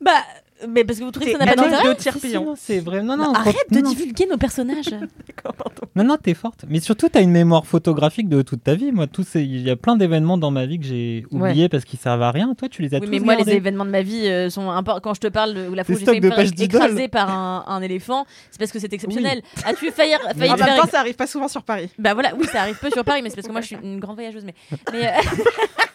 Bah, 0.00 0.24
mais 0.68 0.84
parce 0.84 0.98
que 0.98 1.04
vous 1.04 1.10
trouvez 1.10 1.32
que 1.32 1.38
ça 1.38 1.44
n'a 1.44 1.54
pas 1.54 1.62
d'intérêt 1.62 1.94
de 1.94 1.98
tiers 1.98 2.12
Si, 2.14 2.20
si, 2.20 2.26
payant. 2.28 2.44
non, 2.44 2.54
c'est 2.56 2.80
vrai. 2.80 3.02
Non, 3.02 3.16
Non, 3.16 3.24
non, 3.28 3.34
Arrête 3.34 3.56
de 3.70 3.80
divulguer 3.80 4.26
nos 4.26 4.36
personnages. 4.36 4.90
D'accord, 5.26 5.54
pardon. 5.54 5.82
Non, 5.96 6.04
non, 6.04 6.16
t'es 6.16 6.34
forte. 6.34 6.64
Mais 6.68 6.80
surtout, 6.80 7.08
t'as 7.08 7.22
une 7.22 7.30
mémoire 7.30 7.66
photographique 7.66 8.28
de 8.28 8.42
toute 8.42 8.62
ta 8.62 8.74
vie. 8.74 8.92
Moi, 8.92 9.06
tous 9.06 9.26
il 9.34 9.60
y 9.62 9.70
a 9.70 9.76
plein 9.76 9.96
d'événements 9.96 10.38
dans 10.38 10.50
ma 10.50 10.66
vie 10.66 10.78
que 10.78 10.84
j'ai 10.86 11.24
oubliés 11.30 11.68
parce 11.68 11.84
qu'ils 11.84 11.98
servent 11.98 12.22
à 12.22 12.30
rien. 12.30 12.54
Toi, 12.54 12.68
tu 12.68 12.82
les 12.82 12.94
as 12.94 12.98
Oui, 12.98 13.06
tous 13.06 13.10
mais 13.10 13.18
moi, 13.20 13.34
les 13.34 13.38
gardés. 13.44 13.52
événements 13.56 13.84
de 13.84 13.90
ma 13.90 14.02
vie 14.02 14.26
euh, 14.28 14.50
sont 14.50 14.70
importants. 14.70 15.00
Quand 15.10 15.14
je 15.14 15.20
te 15.20 15.28
parle 15.28 15.54
de 15.54 15.68
où 15.68 15.74
la 15.74 15.84
fois 15.84 15.94
où 15.94 15.98
j'ai 15.98 16.04
failli 16.04 16.20
me 16.20 16.30
faire 16.30 16.40
écraser 16.60 17.08
par 17.08 17.30
un, 17.30 17.64
un 17.66 17.82
éléphant, 17.82 18.26
c'est 18.50 18.58
parce 18.58 18.72
que 18.72 18.78
c'est 18.78 18.92
exceptionnel. 18.92 19.42
As-tu 19.64 19.90
failli, 19.92 20.12
failli 20.36 20.50
En 20.50 20.54
te 20.54 20.60
même 20.60 20.68
faire 20.68 20.82
temps, 20.82 20.88
ça 20.90 21.00
arrive 21.00 21.14
pas 21.16 21.26
souvent 21.26 21.48
sur 21.48 21.62
Paris. 21.62 21.88
Bah 21.98 22.14
voilà, 22.14 22.32
oui, 22.38 22.46
ça 22.52 22.62
arrive 22.62 22.78
peu 22.78 22.90
sur 22.90 23.04
Paris, 23.04 23.20
mais 23.22 23.30
c'est 23.30 23.36
parce 23.36 23.46
que 23.48 23.52
moi 23.52 23.60
je 23.60 23.66
suis 23.68 23.76
une 23.82 23.98
grande 24.00 24.16
voyageuse. 24.16 24.44
Mais, 24.44 24.54
mais 24.92 25.06
euh, 25.08 25.10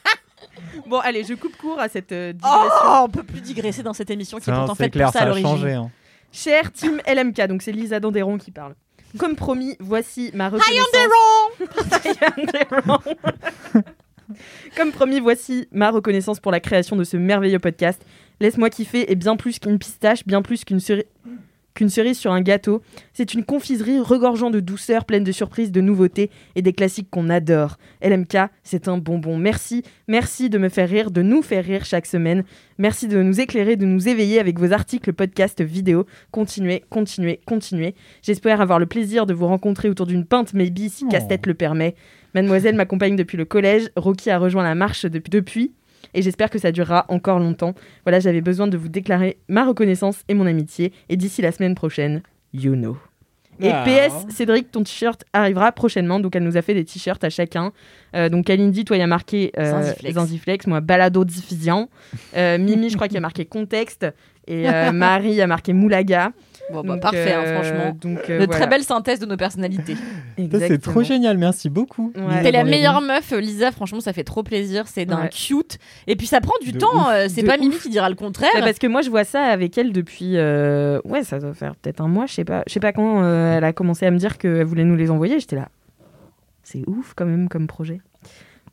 Bon, 0.87 0.99
allez, 0.99 1.23
je 1.23 1.33
coupe 1.33 1.55
court 1.57 1.79
à 1.79 1.89
cette 1.89 2.11
euh, 2.11 2.33
digression. 2.33 2.69
oh, 2.85 3.01
on 3.05 3.09
peut 3.09 3.23
plus 3.23 3.41
digresser 3.41 3.83
dans 3.83 3.93
cette 3.93 4.09
émission 4.09 4.39
qui 4.39 4.49
est 4.49 4.53
pourtant 4.53 4.75
faite 4.75 4.91
clair, 4.93 5.07
pour 5.07 5.13
ça, 5.13 5.19
ça 5.19 5.23
à 5.25 5.27
a 5.27 5.29
l'origine. 5.29 5.49
changé. 5.49 5.73
hein. 5.73 5.89
Cher 6.31 6.71
team 6.71 6.99
LMK, 7.07 7.47
donc 7.47 7.61
c'est 7.61 7.71
Lisa 7.71 7.99
Dandéron 7.99 8.37
qui 8.37 8.51
parle. 8.51 8.75
Comme 9.17 9.35
promis, 9.35 9.77
voici 9.79 10.31
ma 10.33 10.49
reconnaissance. 10.49 10.87
Comme 14.75 14.91
promis, 14.91 15.19
voici 15.19 15.67
ma 15.71 15.91
reconnaissance 15.91 16.39
pour 16.39 16.51
la 16.51 16.59
création 16.59 16.95
de 16.95 17.03
ce 17.03 17.15
merveilleux 17.15 17.59
podcast. 17.59 18.03
Laisse-moi 18.39 18.69
kiffer 18.69 19.09
est 19.11 19.15
bien 19.15 19.35
plus 19.37 19.59
qu'une 19.59 19.77
pistache, 19.79 20.25
bien 20.25 20.41
plus 20.41 20.65
qu'une 20.65 20.79
cerise 20.79 21.05
qu'une 21.75 21.89
cerise 21.89 22.17
sur 22.17 22.31
un 22.31 22.41
gâteau. 22.41 22.81
C'est 23.13 23.33
une 23.35 23.43
confiserie 23.45 23.99
regorgeant 23.99 24.49
de 24.49 24.59
douceur, 24.59 25.05
pleine 25.05 25.23
de 25.23 25.31
surprises, 25.31 25.71
de 25.71 25.81
nouveautés 25.81 26.31
et 26.55 26.63
des 26.63 26.73
classiques 26.73 27.09
qu'on 27.11 27.29
adore. 27.29 27.77
LMK, 28.01 28.37
c'est 28.63 28.87
un 28.87 28.97
bonbon. 28.97 29.37
Merci, 29.37 29.83
merci 30.07 30.49
de 30.49 30.57
me 30.57 30.69
faire 30.69 30.89
rire, 30.89 31.11
de 31.11 31.21
nous 31.21 31.43
faire 31.43 31.63
rire 31.63 31.85
chaque 31.85 32.07
semaine. 32.07 32.43
Merci 32.79 33.07
de 33.07 33.21
nous 33.21 33.39
éclairer, 33.39 33.75
de 33.75 33.85
nous 33.85 34.07
éveiller 34.09 34.39
avec 34.39 34.57
vos 34.59 34.73
articles, 34.73 35.13
podcasts, 35.13 35.61
vidéos. 35.61 36.05
Continuez, 36.31 36.83
continuez, 36.89 37.39
continuez. 37.45 37.93
J'espère 38.23 38.61
avoir 38.61 38.79
le 38.79 38.85
plaisir 38.85 39.25
de 39.25 39.33
vous 39.33 39.47
rencontrer 39.47 39.89
autour 39.89 40.07
d'une 40.07 40.25
pinte, 40.25 40.53
maybe, 40.53 40.89
si 40.89 41.05
Oh. 41.05 41.09
casse-tête 41.11 41.45
le 41.45 41.53
permet. 41.53 41.95
Mademoiselle 42.33 42.75
m'accompagne 42.75 43.15
depuis 43.15 43.37
le 43.37 43.45
collège. 43.45 43.89
Rocky 43.95 44.29
a 44.29 44.39
rejoint 44.39 44.63
la 44.63 44.75
marche 44.75 45.05
depuis. 45.05 45.29
depuis 45.29 45.73
et 46.15 46.21
j'espère 46.21 46.49
que 46.49 46.57
ça 46.57 46.71
durera 46.71 47.05
encore 47.09 47.39
longtemps. 47.39 47.75
Voilà, 48.03 48.19
j'avais 48.19 48.41
besoin 48.41 48.67
de 48.67 48.77
vous 48.77 48.89
déclarer 48.89 49.37
ma 49.47 49.65
reconnaissance 49.65 50.23
et 50.27 50.33
mon 50.33 50.47
amitié. 50.47 50.91
Et 51.09 51.17
d'ici 51.17 51.41
la 51.41 51.51
semaine 51.51 51.75
prochaine, 51.75 52.21
you 52.53 52.73
know. 52.75 52.97
Et 53.61 53.69
Ah. 53.71 53.85
PS, 53.85 54.33
Cédric, 54.35 54.69
ton 54.71 54.83
t-shirt 54.83 55.23
arrivera 55.31 55.71
prochainement. 55.71 56.19
Donc, 56.19 56.35
elle 56.35 56.43
nous 56.43 56.57
a 56.57 56.61
fait 56.61 56.73
des 56.73 56.83
t-shirts 56.83 57.23
à 57.23 57.29
chacun. 57.29 57.71
Euh, 58.15 58.27
donc, 58.27 58.45
Kalindi, 58.45 58.83
toi, 58.83 58.97
il 58.97 58.99
y 58.99 59.03
a 59.03 59.07
marqué 59.07 59.51
euh, 59.57 59.71
Zanziflex. 59.71 60.15
Zanziflex. 60.15 60.67
Moi, 60.67 60.81
Balado 60.81 61.23
Diffusion. 61.23 61.87
Euh, 62.35 62.57
Mimi, 62.57 62.89
je 62.89 62.95
crois 62.95 63.07
qu'il 63.07 63.15
y 63.15 63.17
a 63.17 63.21
marqué 63.21 63.45
Contexte. 63.45 64.05
Et 64.47 64.69
euh, 64.69 64.91
Marie 64.93 65.39
a 65.41 65.47
marqué 65.47 65.71
Moulaga. 65.71 66.31
Bon, 66.71 66.81
bah, 66.81 66.93
Donc, 66.93 67.01
parfait, 67.01 67.33
hein, 67.33 67.43
euh, 67.45 67.61
franchement. 67.61 67.97
Donc, 68.01 68.27
De 68.27 68.33
euh, 68.33 68.37
très 68.39 68.45
voilà. 68.47 68.65
belle 68.67 68.83
synthèse 68.83 69.19
de 69.19 69.25
nos 69.25 69.37
personnalités. 69.37 69.95
Ça, 69.95 70.59
C'est 70.67 70.81
trop 70.81 71.03
génial, 71.03 71.37
merci 71.37 71.69
beaucoup. 71.69 72.11
Ouais. 72.15 72.23
Lisa 72.27 72.41
T'es 72.41 72.51
la 72.51 72.63
meilleure 72.63 73.01
meuf, 73.01 73.31
Lisa. 73.31 73.71
Franchement, 73.71 73.99
ça 73.99 74.13
fait 74.13 74.23
trop 74.23 74.41
plaisir. 74.43 74.87
C'est 74.87 75.05
d'un 75.05 75.23
Ouais. 75.23 75.29
cute. 75.29 75.77
Et 76.07 76.15
puis 76.15 76.25
ça 76.27 76.41
prend 76.41 76.55
du 76.61 76.71
De 76.71 76.79
temps. 76.79 77.09
euh, 77.09 77.27
C'est 77.29 77.41
De 77.43 77.47
pas 77.47 77.57
Mimi 77.57 77.77
qui 77.77 77.89
dira 77.89 78.09
le 78.09 78.15
contraire. 78.15 78.49
Parce 78.59 78.79
que 78.79 78.87
moi 78.87 79.01
je 79.01 79.09
vois 79.09 79.23
ça 79.25 79.43
avec 79.43 79.77
elle 79.77 79.93
depuis 79.93 80.37
euh, 80.37 80.99
ouais 81.05 81.23
ça 81.23 81.39
doit 81.39 81.53
faire 81.53 81.75
peut-être 81.75 82.01
un 82.01 82.07
mois 82.07 82.25
je 82.25 82.33
sais 82.33 82.45
pas 82.45 82.63
je 82.67 82.73
sais 82.73 82.79
pas 82.79 82.91
quand 82.93 83.21
euh, 83.23 83.57
elle 83.57 83.63
a 83.63 83.71
commencé 83.73 84.05
à 84.05 84.11
me 84.11 84.17
dire 84.17 84.37
qu'elle 84.37 84.63
voulait 84.63 84.83
nous 84.83 84.95
les 84.95 85.11
envoyer 85.11 85.39
j'étais 85.39 85.55
là 85.55 85.69
c'est 86.63 86.83
ouf 86.87 87.13
quand 87.15 87.25
même 87.25 87.47
comme 87.47 87.67
projet. 87.67 87.99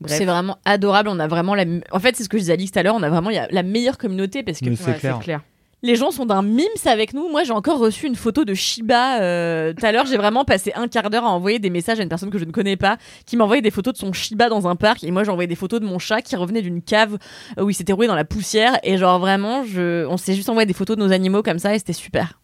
C'est 0.07 0.25
vraiment 0.25 0.59
adorable. 0.65 1.09
On 1.09 1.21
a 1.21 1.29
vraiment 1.29 1.55
la. 1.55 1.65
En 1.93 2.01
fait, 2.01 2.17
c'est 2.17 2.25
ce 2.25 2.29
que 2.29 2.37
je 2.37 2.43
disais 2.43 2.53
à 2.53 2.55
Alix 2.55 2.73
tout 2.73 2.79
à 2.79 2.83
l'heure. 2.83 2.97
On 2.97 3.03
a 3.03 3.09
vraiment 3.11 3.31
il 3.31 3.37
y 3.37 3.39
a 3.39 3.47
la 3.51 3.63
meilleure 3.63 3.99
communauté 3.99 4.43
parce 4.43 4.59
que 4.61 4.75
c'est 4.75 4.99
clair. 4.99 5.43
Les 5.83 5.97
gens 5.97 6.11
sont 6.11 6.27
d'un 6.27 6.43
mimes 6.43 6.67
avec 6.87 7.13
nous. 7.13 7.29
Moi, 7.29 7.43
j'ai 7.43 7.53
encore 7.53 7.79
reçu 7.79 8.07
une 8.07 8.15
photo 8.15 8.45
de 8.45 8.55
Shiba 8.55 9.21
euh, 9.21 9.73
tout 9.73 9.85
à 9.85 9.91
l'heure. 9.91 10.07
J'ai 10.07 10.17
vraiment 10.17 10.45
passé 10.45 10.73
un 10.77 10.87
quart 10.87 11.11
d'heure 11.11 11.25
à 11.25 11.31
envoyer 11.31 11.59
des 11.59 11.71
messages 11.71 11.99
à 11.99 12.03
une 12.03 12.09
personne 12.09 12.31
que 12.31 12.39
je 12.39 12.45
ne 12.45 12.53
connais 12.53 12.77
pas 12.77 12.99
qui 13.27 13.37
m'a 13.37 13.45
envoyé 13.45 13.63
des 13.63 13.71
photos 13.71 13.95
de 13.95 13.99
son 13.99 14.13
Shiba 14.13 14.49
dans 14.49 14.69
un 14.69 14.77
parc. 14.77 15.03
Et 15.03 15.11
moi, 15.11 15.25
j'ai 15.25 15.31
envoyé 15.31 15.49
des 15.49 15.57
photos 15.57 15.81
de 15.81 15.87
mon 15.87 15.99
chat 15.99 16.23
qui 16.23 16.37
revenait 16.37 16.63
d'une 16.63 16.83
cave 16.83 17.19
où 17.61 17.69
il 17.69 17.75
s'était 17.75 17.93
roulé 17.93 18.07
dans 18.07 18.15
la 18.15 18.25
poussière. 18.25 18.79
Et 18.85 18.97
genre, 18.97 19.19
vraiment, 19.19 19.65
je... 19.65 20.07
on 20.07 20.17
s'est 20.17 20.35
juste 20.35 20.49
envoyé 20.49 20.67
des 20.67 20.73
photos 20.73 20.97
de 20.97 21.03
nos 21.03 21.13
animaux 21.13 21.43
comme 21.43 21.59
ça 21.59 21.75
et 21.75 21.79
c'était 21.79 21.93
super. 21.93 22.41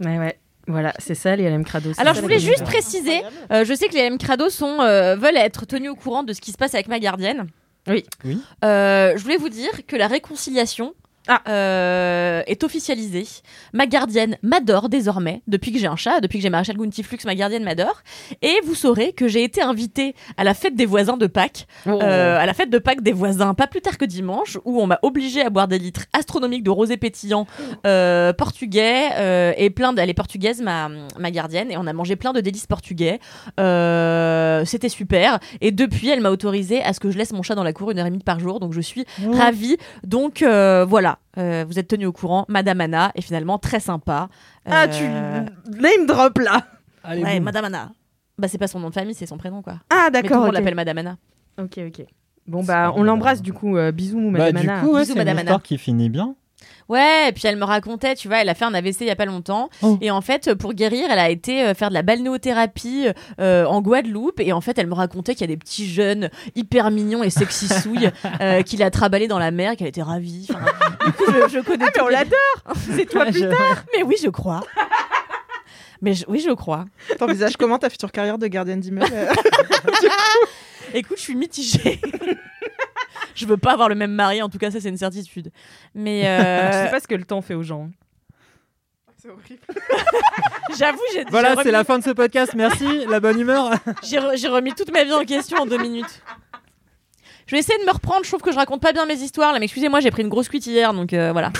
ouais 0.00 0.18
ouais 0.18 0.38
voilà 0.66 0.92
c'est 0.98 1.14
ça 1.14 1.34
les 1.34 1.48
LM 1.50 1.64
Crado 1.64 1.90
Alors, 1.98 2.14
je 2.14 2.18
la 2.20 2.22
voulais 2.22 2.38
juste 2.38 2.62
préciser 2.62 3.22
euh, 3.50 3.64
je 3.64 3.74
sais 3.74 3.88
que 3.88 3.94
les 3.94 4.02
M 4.02 4.18
Crado 4.18 4.48
sont, 4.50 4.80
euh, 4.80 5.16
veulent 5.16 5.36
être 5.36 5.66
tenus 5.66 5.90
au 5.90 5.96
courant 5.96 6.22
de 6.22 6.32
ce 6.32 6.40
qui 6.40 6.52
se 6.52 6.56
passe 6.56 6.74
avec 6.74 6.86
ma 6.86 7.00
gardienne. 7.00 7.46
Oui. 7.88 8.04
Oui. 8.24 8.38
Euh, 8.64 9.14
je 9.16 9.22
voulais 9.22 9.38
vous 9.38 9.48
dire 9.48 9.70
que 9.86 9.96
la 9.96 10.06
réconciliation 10.06 10.94
Ah. 11.28 11.42
euh, 11.48 12.42
est 12.46 12.64
officialisée. 12.64 13.26
Ma 13.72 13.86
gardienne 13.86 14.36
m'adore 14.42 14.88
désormais, 14.88 15.42
depuis 15.46 15.70
que 15.72 15.78
j'ai 15.78 15.86
un 15.86 15.96
chat, 15.96 16.20
depuis 16.20 16.38
que 16.38 16.42
j'ai 16.42 16.50
Maréchal 16.50 16.76
Guntiflux, 16.76 17.18
ma 17.26 17.34
gardienne 17.34 17.62
m'adore. 17.62 18.02
Et 18.42 18.54
vous 18.64 18.74
saurez 18.74 19.12
que 19.12 19.28
j'ai 19.28 19.44
été 19.44 19.60
invitée 19.62 20.14
à 20.36 20.44
la 20.44 20.54
fête 20.54 20.74
des 20.74 20.86
voisins 20.86 21.16
de 21.16 21.26
Pâques, 21.26 21.66
Oh. 21.86 21.98
euh, 22.02 22.38
à 22.38 22.46
la 22.46 22.54
fête 22.54 22.70
de 22.70 22.78
Pâques 22.78 23.02
des 23.02 23.12
voisins, 23.12 23.54
pas 23.54 23.66
plus 23.66 23.80
tard 23.80 23.98
que 23.98 24.04
dimanche, 24.04 24.58
où 24.64 24.80
on 24.80 24.86
m'a 24.86 24.98
obligée 25.02 25.42
à 25.42 25.50
boire 25.50 25.68
des 25.68 25.78
litres 25.78 26.06
astronomiques 26.12 26.62
de 26.64 26.70
rosé 26.70 26.96
pétillant 26.96 27.46
euh, 27.86 28.32
portugais 28.32 29.54
et 29.56 29.70
plein 29.70 29.92
de, 29.92 30.00
elle 30.00 30.10
est 30.10 30.14
portugaise 30.14 30.60
ma, 30.62 30.88
ma 31.18 31.30
gardienne 31.30 31.70
et 31.70 31.76
on 31.76 31.86
a 31.86 31.92
mangé 31.92 32.16
plein 32.16 32.32
de 32.32 32.40
délices 32.40 32.66
portugais. 32.66 33.20
C'était 34.64 34.88
super 34.88 35.38
et 35.60 35.70
depuis 35.72 36.08
elle 36.08 36.20
m'a 36.20 36.30
autorisé 36.30 36.82
à 36.82 36.92
ce 36.92 37.00
que 37.00 37.10
je 37.10 37.18
laisse 37.18 37.32
mon 37.32 37.42
chat 37.42 37.54
dans 37.54 37.64
la 37.64 37.72
cour 37.72 37.90
une 37.90 37.98
heure 37.98 38.06
et 38.06 38.10
demie 38.10 38.22
par 38.22 38.40
jour 38.40 38.60
donc 38.60 38.72
je 38.72 38.80
suis 38.80 39.04
Oh. 39.26 39.32
ravie. 39.32 39.76
Donc 40.04 40.42
euh, 40.42 40.84
voilà, 41.36 41.50
euh, 41.60 41.64
vous 41.66 41.78
êtes 41.78 41.88
tenus 41.88 42.06
au 42.08 42.12
courant. 42.12 42.44
Madame 42.48 42.80
Anna 42.80 43.12
est 43.14 43.22
finalement 43.22 43.58
très 43.58 43.80
sympa. 43.80 44.28
ah 44.66 44.84
Euh, 44.84 44.88
tu 44.88 45.80
name 45.80 46.06
drop 46.06 46.38
là 46.38 46.66
Allez, 47.04 47.22
Ouais, 47.22 47.34
boum. 47.36 47.44
Madame 47.44 47.64
Anna. 47.66 47.92
Bah 48.38 48.48
c'est 48.48 48.58
pas 48.58 48.68
son 48.68 48.80
nom 48.80 48.88
de 48.88 48.94
famille, 48.94 49.14
c'est 49.14 49.26
son 49.26 49.36
prénom 49.38 49.60
quoi. 49.62 49.74
ah 49.90 50.08
Mais 50.12 50.18
tout 50.20 50.24
le 50.24 50.28
d'accord 50.28 50.38
monde 50.40 50.48
ok 50.48 50.54
l'appelle 50.54 50.74
Madame 50.74 50.98
Anna. 50.98 51.16
ok 51.58 51.78
ok 51.88 52.06
bon 52.46 52.64
bah 52.64 52.92
on 52.96 53.02
l'embrasse 53.02 53.42
du 53.42 53.52
coup 53.52 53.76
euh, 53.76 53.92
bisous 53.92 54.30
Bah, 54.30 54.38
madame 54.50 54.62
du 54.62 54.68
Anna 54.68 54.80
coup, 54.80 54.92
ouais, 54.92 55.00
Bisous, 55.00 55.04
c'est 55.04 55.12
une 55.12 55.18
Madame 55.18 55.36
Anna. 55.38 55.42
histoire 55.42 55.62
qui 55.62 55.76
finit 55.78 56.08
bien. 56.08 56.34
Ouais, 56.88 57.28
et 57.28 57.32
puis 57.32 57.42
elle 57.46 57.56
me 57.56 57.64
racontait, 57.64 58.16
tu 58.16 58.26
vois, 58.26 58.38
elle 58.38 58.48
a 58.48 58.54
fait 58.54 58.64
un 58.64 58.74
AVC 58.74 59.02
il 59.02 59.06
y 59.06 59.10
a 59.10 59.16
pas 59.16 59.24
longtemps. 59.24 59.70
Oh. 59.82 59.96
Et 60.00 60.10
en 60.10 60.20
fait, 60.20 60.54
pour 60.54 60.74
guérir, 60.74 61.06
elle 61.10 61.18
a 61.20 61.30
été 61.30 61.62
euh, 61.64 61.74
faire 61.74 61.88
de 61.88 61.94
la 61.94 62.02
balnéothérapie 62.02 63.06
euh, 63.40 63.64
en 63.64 63.80
Guadeloupe. 63.80 64.40
Et 64.40 64.52
en 64.52 64.60
fait, 64.60 64.76
elle 64.78 64.88
me 64.88 64.94
racontait 64.94 65.34
qu'il 65.34 65.42
y 65.42 65.44
a 65.44 65.54
des 65.54 65.56
petits 65.56 65.88
jeunes 65.88 66.30
hyper 66.56 66.90
mignons 66.90 67.22
et 67.22 67.30
sexy 67.30 67.68
souilles 67.82 68.10
euh, 68.40 68.62
qu'il 68.62 68.82
a 68.82 68.90
traballé 68.90 69.28
dans 69.28 69.38
la 69.38 69.52
mer, 69.52 69.76
qu'elle 69.76 69.86
était 69.86 70.02
ravie. 70.02 70.48
Enfin, 70.50 70.64
du 71.06 71.12
coup, 71.12 71.24
je, 71.28 71.48
je 71.48 71.58
connais 71.60 71.84
mais 71.84 71.92
tous 71.92 72.00
on 72.02 72.08
les- 72.08 72.14
l'adore 72.14 72.74
c'est 72.96 73.06
toi 73.06 73.24
plus 73.26 73.40
tard 73.42 73.84
Mais 73.96 74.02
oui, 74.02 74.16
je 74.22 74.28
crois. 74.28 74.60
Mais 76.02 76.14
je- 76.14 76.24
oui, 76.28 76.42
je 76.44 76.50
crois. 76.52 76.86
T'envisages 77.18 77.56
comment 77.56 77.78
ta 77.78 77.88
future 77.90 78.10
carrière 78.10 78.38
de 78.38 78.46
gardienne 78.48 78.80
d'immeuble 78.80 79.12
euh 79.12 79.32
Écoute, 80.94 81.18
je 81.18 81.22
suis 81.22 81.36
mitigée. 81.36 82.00
je 83.34 83.46
veux 83.46 83.56
pas 83.56 83.72
avoir 83.72 83.88
le 83.88 83.94
même 83.94 84.12
mari, 84.12 84.42
en 84.42 84.48
tout 84.48 84.58
cas, 84.58 84.70
ça, 84.70 84.80
c'est 84.80 84.88
une 84.88 84.96
certitude. 84.96 85.50
Mais 85.94 86.22
je 86.24 86.26
euh, 86.28 86.84
sais 86.84 86.90
pas 86.90 87.00
ce 87.00 87.08
que 87.08 87.14
le 87.14 87.24
temps 87.24 87.42
fait 87.42 87.54
aux 87.54 87.62
gens 87.62 87.90
C'est 89.20 89.28
horrible. 89.30 89.60
j'avoue, 90.78 91.00
j'ai 91.14 91.24
Voilà, 91.30 91.54
c'est 91.62 91.70
la 91.70 91.84
fin 91.84 91.98
de 91.98 92.04
ce 92.04 92.10
podcast. 92.10 92.54
Merci, 92.54 93.06
la 93.06 93.20
bonne 93.20 93.40
humeur. 93.40 93.70
J'ai 94.02 94.18
re- 94.18 94.36
j'ai 94.36 94.48
remis 94.48 94.72
toute 94.74 94.92
ma 94.92 95.04
vie 95.04 95.12
en 95.12 95.24
question 95.24 95.58
en 95.58 95.66
deux 95.66 95.78
minutes. 95.78 96.22
Je 97.46 97.56
vais 97.56 97.60
essayer 97.60 97.78
de 97.80 97.84
me 97.84 97.92
reprendre. 97.92 98.22
Je 98.22 98.28
trouve 98.30 98.42
que 98.42 98.52
je 98.52 98.56
raconte 98.56 98.80
pas 98.80 98.92
bien 98.92 99.06
mes 99.06 99.18
histoires. 99.20 99.52
Là, 99.52 99.58
mais 99.58 99.64
excusez-moi, 99.64 99.98
j'ai 100.00 100.12
pris 100.12 100.22
une 100.22 100.28
grosse 100.28 100.48
cuite 100.48 100.66
hier, 100.66 100.94
donc 100.94 101.12
euh, 101.12 101.32
voilà. 101.32 101.50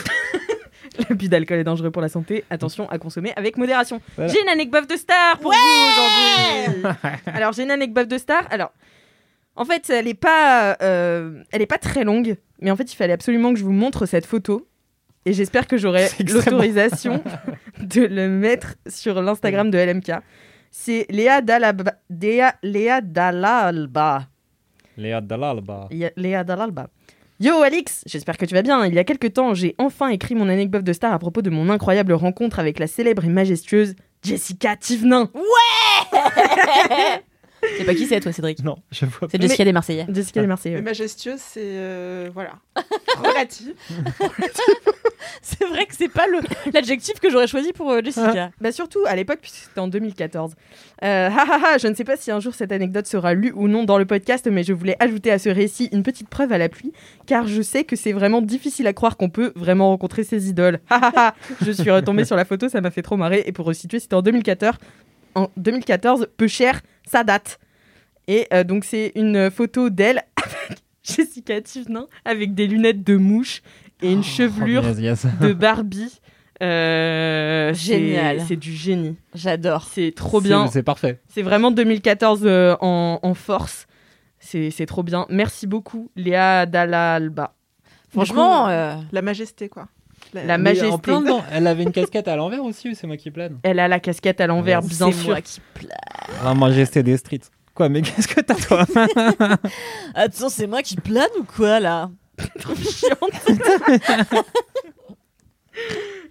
L'abus 1.08 1.28
d'alcool 1.28 1.58
est 1.58 1.64
dangereux 1.64 1.90
pour 1.90 2.02
la 2.02 2.08
santé. 2.08 2.44
Attention 2.50 2.88
à 2.90 2.98
consommer 2.98 3.32
avec 3.36 3.56
modération. 3.56 4.00
Voilà. 4.16 4.32
J'ai 4.32 4.40
une 4.40 4.48
anecdote 4.48 4.88
de 4.88 4.96
star 4.96 5.38
pour 5.38 5.52
vous 5.52 5.58
aujourd'hui. 5.58 7.12
Alors 7.26 7.52
j'ai 7.52 7.62
une 7.62 7.70
anecdote 7.70 8.08
de 8.08 8.18
star. 8.18 8.42
Alors 8.50 8.72
en 9.56 9.64
fait 9.64 9.90
elle 9.90 10.08
est 10.08 10.14
pas 10.14 10.76
euh, 10.82 11.42
elle 11.52 11.62
est 11.62 11.66
pas 11.66 11.78
très 11.78 12.04
longue, 12.04 12.36
mais 12.60 12.70
en 12.70 12.76
fait 12.76 12.92
il 12.92 12.96
fallait 12.96 13.12
absolument 13.12 13.52
que 13.52 13.58
je 13.58 13.64
vous 13.64 13.72
montre 13.72 14.06
cette 14.06 14.26
photo. 14.26 14.66
Et 15.26 15.34
j'espère 15.34 15.66
que 15.66 15.76
j'aurai 15.76 16.08
l'autorisation 16.26 17.22
de 17.80 18.00
le 18.02 18.28
mettre 18.28 18.76
sur 18.86 19.20
l'Instagram 19.20 19.70
de 19.70 19.78
LMK. 19.78 20.12
C'est 20.70 21.06
Léa 21.10 21.42
Dalaba. 21.42 21.94
Léa, 22.08 22.54
Léa 22.62 23.00
Dalalba. 23.02 24.28
Léa 24.96 25.20
Dalalba. 25.20 25.88
Léa 26.16 26.44
Dalalba. 26.44 26.88
Yo 27.38 27.62
Alix, 27.62 28.02
j'espère 28.06 28.36
que 28.36 28.44
tu 28.44 28.54
vas 28.54 28.62
bien. 28.62 28.84
Il 28.86 28.94
y 28.94 28.98
a 28.98 29.04
quelques 29.04 29.32
temps, 29.32 29.54
j'ai 29.54 29.74
enfin 29.78 30.08
écrit 30.08 30.34
mon 30.34 30.48
anecdote 30.48 30.84
de 30.84 30.92
star 30.92 31.12
à 31.12 31.18
propos 31.18 31.40
de 31.42 31.48
mon 31.50 31.70
incroyable 31.70 32.12
rencontre 32.12 32.58
avec 32.58 32.78
la 32.78 32.86
célèbre 32.86 33.24
et 33.24 33.28
majestueuse 33.28 33.94
Jessica 34.22 34.76
Thivenin. 34.76 35.30
C'est 37.78 37.84
pas 37.84 37.94
qui 37.94 38.06
c'est, 38.06 38.20
toi, 38.20 38.32
Cédric 38.32 38.62
Non, 38.64 38.76
je 38.90 39.04
vois 39.06 39.20
pas. 39.20 39.26
C'est 39.30 39.40
Jessica 39.40 39.64
des 39.64 39.72
Marseillais. 39.72 40.06
Jessica 40.08 40.40
des 40.40 40.46
Marseillais. 40.46 40.76
Mais 40.76 40.82
majestueuse, 40.82 41.38
c'est. 41.40 41.60
euh, 41.62 42.30
voilà. 42.32 42.52
Relative. 43.18 43.74
C'est 45.42 45.64
vrai 45.66 45.84
que 45.86 45.94
c'est 45.94 46.08
pas 46.08 46.26
le- 46.26 46.40
l'adjectif 46.72 47.20
que 47.20 47.30
j'aurais 47.30 47.46
choisi 47.46 47.72
pour 47.72 47.90
euh, 47.90 48.00
Jessica. 48.02 48.50
Bah 48.60 48.72
surtout 48.72 49.00
à 49.06 49.14
l'époque, 49.14 49.38
puisque 49.42 49.56
c'était 49.64 49.80
en 49.80 49.88
2014. 49.88 50.54
Euh, 51.04 51.28
ha, 51.28 51.30
ha, 51.30 51.60
ha, 51.74 51.78
je 51.78 51.88
ne 51.88 51.94
sais 51.94 52.04
pas 52.04 52.16
si 52.16 52.30
un 52.30 52.40
jour 52.40 52.54
cette 52.54 52.72
anecdote 52.72 53.06
sera 53.06 53.34
lue 53.34 53.52
ou 53.54 53.68
non 53.68 53.84
dans 53.84 53.98
le 53.98 54.06
podcast, 54.06 54.48
mais 54.50 54.62
je 54.62 54.72
voulais 54.72 54.96
ajouter 54.98 55.30
à 55.30 55.38
ce 55.38 55.48
récit 55.50 55.88
une 55.92 56.02
petite 56.02 56.28
preuve 56.28 56.52
à 56.52 56.58
l'appui, 56.58 56.92
car 57.26 57.46
je 57.46 57.60
sais 57.62 57.84
que 57.84 57.96
c'est 57.96 58.12
vraiment 58.12 58.40
difficile 58.42 58.86
à 58.86 58.92
croire 58.92 59.16
qu'on 59.16 59.28
peut 59.30 59.52
vraiment 59.56 59.88
rencontrer 59.88 60.24
ses 60.24 60.48
idoles. 60.48 60.80
Ha, 60.88 60.96
ha, 61.02 61.12
ha. 61.28 61.34
je 61.62 61.70
suis 61.70 61.90
retombée 61.90 62.24
sur 62.24 62.36
la 62.36 62.44
photo, 62.46 62.68
ça 62.68 62.80
m'a 62.80 62.90
fait 62.90 63.02
trop 63.02 63.16
marrer, 63.16 63.42
et 63.46 63.52
pour 63.52 63.66
resituer, 63.66 63.98
c'était 64.00 64.14
en 64.14 64.22
2014. 64.22 64.76
En 65.34 65.50
2014, 65.56 66.28
peu 66.36 66.48
cher, 66.48 66.80
ça 67.06 67.24
date. 67.24 67.58
Et 68.28 68.46
euh, 68.52 68.64
donc 68.64 68.84
c'est 68.84 69.12
une 69.14 69.50
photo 69.50 69.90
d'elle 69.90 70.22
avec 70.36 70.78
Jessica 71.02 71.60
Thivenin, 71.60 72.06
avec 72.24 72.54
des 72.54 72.66
lunettes 72.66 73.02
de 73.02 73.16
mouche 73.16 73.62
et 74.02 74.12
une 74.12 74.22
chevelure 74.24 74.82
Oh, 74.84 74.88
yes, 74.98 75.24
yes. 75.24 75.26
de 75.40 75.52
Barbie. 75.52 76.20
Euh, 76.62 77.72
Génial. 77.72 78.42
C'est 78.46 78.56
du 78.56 78.72
génie. 78.72 79.16
J'adore. 79.34 79.84
C'est 79.84 80.12
trop 80.14 80.40
bien. 80.40 80.66
C'est 80.68 80.82
parfait. 80.82 81.20
C'est 81.28 81.42
vraiment 81.42 81.70
2014 81.70 82.42
euh, 82.44 82.76
en, 82.80 83.18
en 83.22 83.34
force. 83.34 83.86
C'est 84.40 84.86
trop 84.86 85.02
bien. 85.02 85.26
Merci 85.30 85.66
beaucoup, 85.66 86.10
Léa 86.16 86.66
Dalalba. 86.66 87.54
Franchement, 88.10 88.64
coup, 88.64 88.70
euh, 88.70 88.96
La 89.12 89.22
majesté, 89.22 89.68
quoi. 89.68 89.88
La 90.34 90.58
majesté. 90.58 90.88
en 90.88 90.98
plein 90.98 91.20
dedans. 91.20 91.42
Elle 91.52 91.66
avait 91.66 91.82
une 91.82 91.92
casquette 91.92 92.28
à 92.28 92.36
l'envers 92.36 92.62
aussi 92.64 92.90
ou 92.90 92.94
c'est 92.94 93.06
moi 93.06 93.16
qui 93.16 93.30
plane 93.30 93.58
Elle 93.62 93.78
a 93.80 93.88
la 93.88 94.00
casquette 94.00 94.40
à 94.40 94.46
l'envers, 94.46 94.82
Ouais, 94.82 94.88
bien 94.88 95.10
c'est 95.10 95.18
sûr. 95.18 95.30
moi 95.30 95.40
qui 95.40 95.60
plane. 95.74 95.90
La 96.44 96.54
majesté 96.54 97.02
des 97.02 97.16
streets. 97.16 97.40
Quoi, 97.74 97.88
mais 97.88 98.02
qu'est-ce 98.02 98.28
que 98.28 98.40
t'as 98.40 98.54
toi 98.56 98.84
Attends, 100.14 100.48
c'est 100.48 100.66
moi 100.66 100.82
qui 100.82 100.96
plane 100.96 101.28
ou 101.38 101.44
quoi 101.44 101.80
là? 101.80 102.10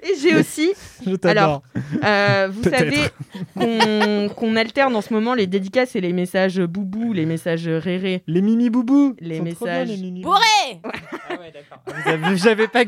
Et 0.02 0.16
j'ai 0.22 0.36
aussi, 0.36 0.72
Je 1.06 1.16
t'adore. 1.16 1.62
euh, 2.04 2.50
vous 2.52 2.64
savez 2.64 3.10
qu'on 4.36 4.56
alterne 4.56 4.96
en 4.96 5.02
ce 5.02 5.14
moment 5.14 5.34
les 5.34 5.46
dédicaces 5.48 5.96
et 5.96 6.02
les 6.02 6.14
messages 6.14 6.60
boubou, 6.60 7.12
les 7.14 7.26
messages 7.26 7.68
réré. 7.68 8.24
Les 8.28 8.42
mimi 8.42 8.70
boubou. 8.70 9.16
Les 9.20 9.36
bien, 9.42 9.44
messages. 9.44 9.90
les 9.90 10.22
Bourré 10.22 10.40
Ah 10.84 11.34
ouais, 11.40 11.52
d'accord. 11.54 11.80
Pas, 11.86 12.28
je 12.28 12.36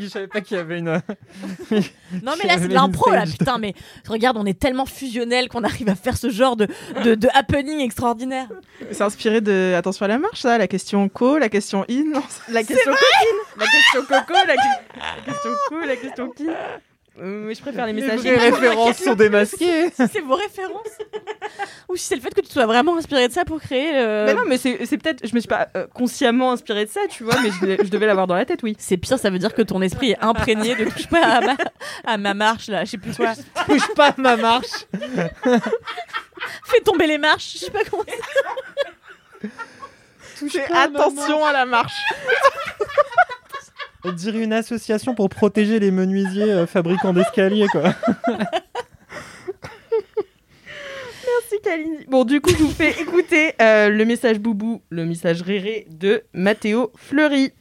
savais 0.07 0.27
pas 0.27 0.41
qu'il 0.41 0.57
y 0.57 0.59
avait 0.59 0.79
une. 0.79 1.01
Non 2.23 2.33
mais 2.37 2.45
là 2.47 2.57
c'est 2.57 2.67
de 2.67 2.73
l'impro 2.73 3.09
là, 3.11 3.23
putain 3.25 3.57
mais 3.57 3.73
regarde 4.07 4.35
on 4.37 4.45
est 4.45 4.57
tellement 4.59 4.85
fusionnel 4.85 5.47
qu'on 5.47 5.63
arrive 5.63 5.87
à 5.89 5.95
faire 5.95 6.17
ce 6.17 6.29
genre 6.29 6.55
de, 6.57 6.67
de, 7.05 7.15
de 7.15 7.27
happening 7.33 7.79
extraordinaire. 7.79 8.47
C'est 8.91 9.01
inspiré 9.03 9.39
de 9.41 9.73
Attention 9.77 10.05
à 10.05 10.09
la 10.09 10.19
marche, 10.19 10.41
ça 10.41 10.57
La 10.57 10.67
question 10.67 11.07
co, 11.09 11.37
la 11.37 11.49
question 11.49 11.85
in. 11.89 12.11
La 12.49 12.63
question 12.63 12.91
coquine, 12.91 13.57
la 13.57 13.65
question 13.65 14.01
coco, 14.01 14.33
la, 14.47 14.55
que- 14.55 14.99
la 14.99 15.23
question 15.25 15.49
co, 15.69 15.79
la 15.85 15.95
question 15.95 16.29
qui. 16.29 16.47
Euh, 17.21 17.43
mais 17.45 17.53
je 17.53 17.61
préfère 17.61 17.85
les 17.85 17.93
Les 17.93 18.01
messages. 18.01 18.19
vraies 18.19 18.49
références 18.49 18.97
sont 18.97 19.13
démasquées. 19.13 19.91
C'est 19.95 20.21
vos 20.21 20.35
références 20.35 20.87
Ou 21.87 21.95
si 21.95 22.05
c'est 22.05 22.15
le 22.15 22.21
fait 22.21 22.33
que 22.33 22.41
tu 22.41 22.51
sois 22.51 22.65
vraiment 22.65 22.97
inspiré 22.97 23.27
de 23.27 23.33
ça 23.33 23.45
pour 23.45 23.59
créer. 23.59 23.91
euh, 23.93 24.25
Mais 24.25 24.33
non, 24.33 24.41
mais 24.47 24.57
c'est 24.57 24.97
peut-être. 24.97 25.27
Je 25.27 25.35
me 25.35 25.39
suis 25.39 25.47
pas 25.47 25.67
euh, 25.75 25.85
consciemment 25.93 26.51
inspirée 26.51 26.85
de 26.85 26.89
ça, 26.89 27.01
tu 27.09 27.23
vois, 27.23 27.35
mais 27.43 27.51
je, 27.51 27.89
devais 27.89 28.07
l'avoir 28.07 28.25
dans 28.25 28.33
la 28.35 28.45
tête, 28.45 28.63
oui. 28.63 28.75
C'est 28.79 28.97
pire, 28.97 29.19
ça 29.19 29.29
veut 29.29 29.37
dire 29.39 29.53
que 29.53 29.61
ton 29.61 29.81
esprit 29.81 30.11
est 30.11 30.23
imprégné 30.23 30.75
de 30.75 30.85
touche 30.85 31.07
pas 31.07 31.23
à 31.23 31.41
ma, 31.41 31.55
à 32.05 32.17
ma 32.17 32.33
marche 32.33 32.67
là, 32.69 32.85
je 32.85 32.91
sais 32.91 32.97
plus 32.97 33.15
quoi. 33.15 33.33
Touche 33.67 33.87
pas 33.95 34.13
ma 34.17 34.35
marche. 34.37 34.85
Fais 36.65 36.79
tomber 36.83 37.05
les 37.05 37.17
marches, 37.19 37.53
je 37.53 37.57
sais 37.65 37.71
pas 37.71 37.83
comment. 37.89 38.03
Touche 40.39 40.51
Fais 40.53 40.67
pas 40.67 40.87
ma 40.87 40.99
attention 40.99 41.45
à 41.45 41.51
la 41.53 41.65
marche. 41.65 41.93
On 44.03 44.11
dirait 44.11 44.41
une 44.41 44.53
association 44.53 45.13
pour 45.13 45.29
protéger 45.29 45.79
les 45.79 45.91
menuisiers 45.91 46.51
euh, 46.51 46.65
fabricants 46.65 47.13
d'escaliers, 47.13 47.67
quoi. 47.71 47.83
Merci 51.27 51.61
Kalindi. 51.63 52.05
Bon, 52.07 52.25
du 52.25 52.41
coup, 52.41 52.49
je 52.49 52.63
vous 52.63 52.71
fais 52.71 52.99
écouter 52.99 53.53
euh, 53.61 53.89
le 53.89 54.03
message 54.05 54.39
boubou, 54.39 54.81
le 54.89 55.05
message 55.05 55.43
réré 55.43 55.85
de 55.89 56.23
Mathéo 56.33 56.91
Fleury. 56.95 57.53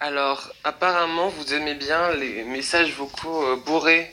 Alors, 0.00 0.52
apparemment, 0.64 1.28
vous 1.28 1.54
aimez 1.54 1.74
bien 1.74 2.12
les 2.14 2.44
messages 2.44 2.92
vocaux 2.92 3.44
euh, 3.44 3.56
bourrés 3.64 4.10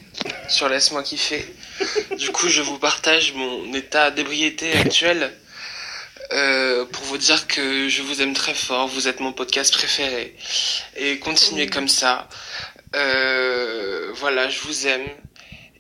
sur 0.50 0.68
Laisse-moi 0.70 1.03
kiffer. 1.03 1.46
Du 2.18 2.32
coup, 2.32 2.48
je 2.48 2.62
vous 2.62 2.80
partage 2.80 3.34
mon 3.34 3.74
état 3.74 4.12
d'ébriété 4.12 4.74
actuel 4.74 5.32
euh, 6.34 6.86
pour 6.86 7.04
vous 7.06 7.18
dire 7.18 7.48
que 7.48 7.88
je 7.90 8.02
vous 8.02 8.22
aime 8.22 8.34
très 8.34 8.54
fort. 8.54 8.88
Vous 8.88 9.08
êtes 9.08 9.20
mon 9.20 9.34
podcast 9.34 9.74
préféré. 9.74 10.36
Et 10.96 11.20
continuez 11.20 11.68
comme 11.68 11.88
ça. 11.88 12.28
Euh, 12.96 14.12
voilà, 14.16 14.50
je 14.50 14.60
vous 14.62 14.88
aime. 14.88 15.08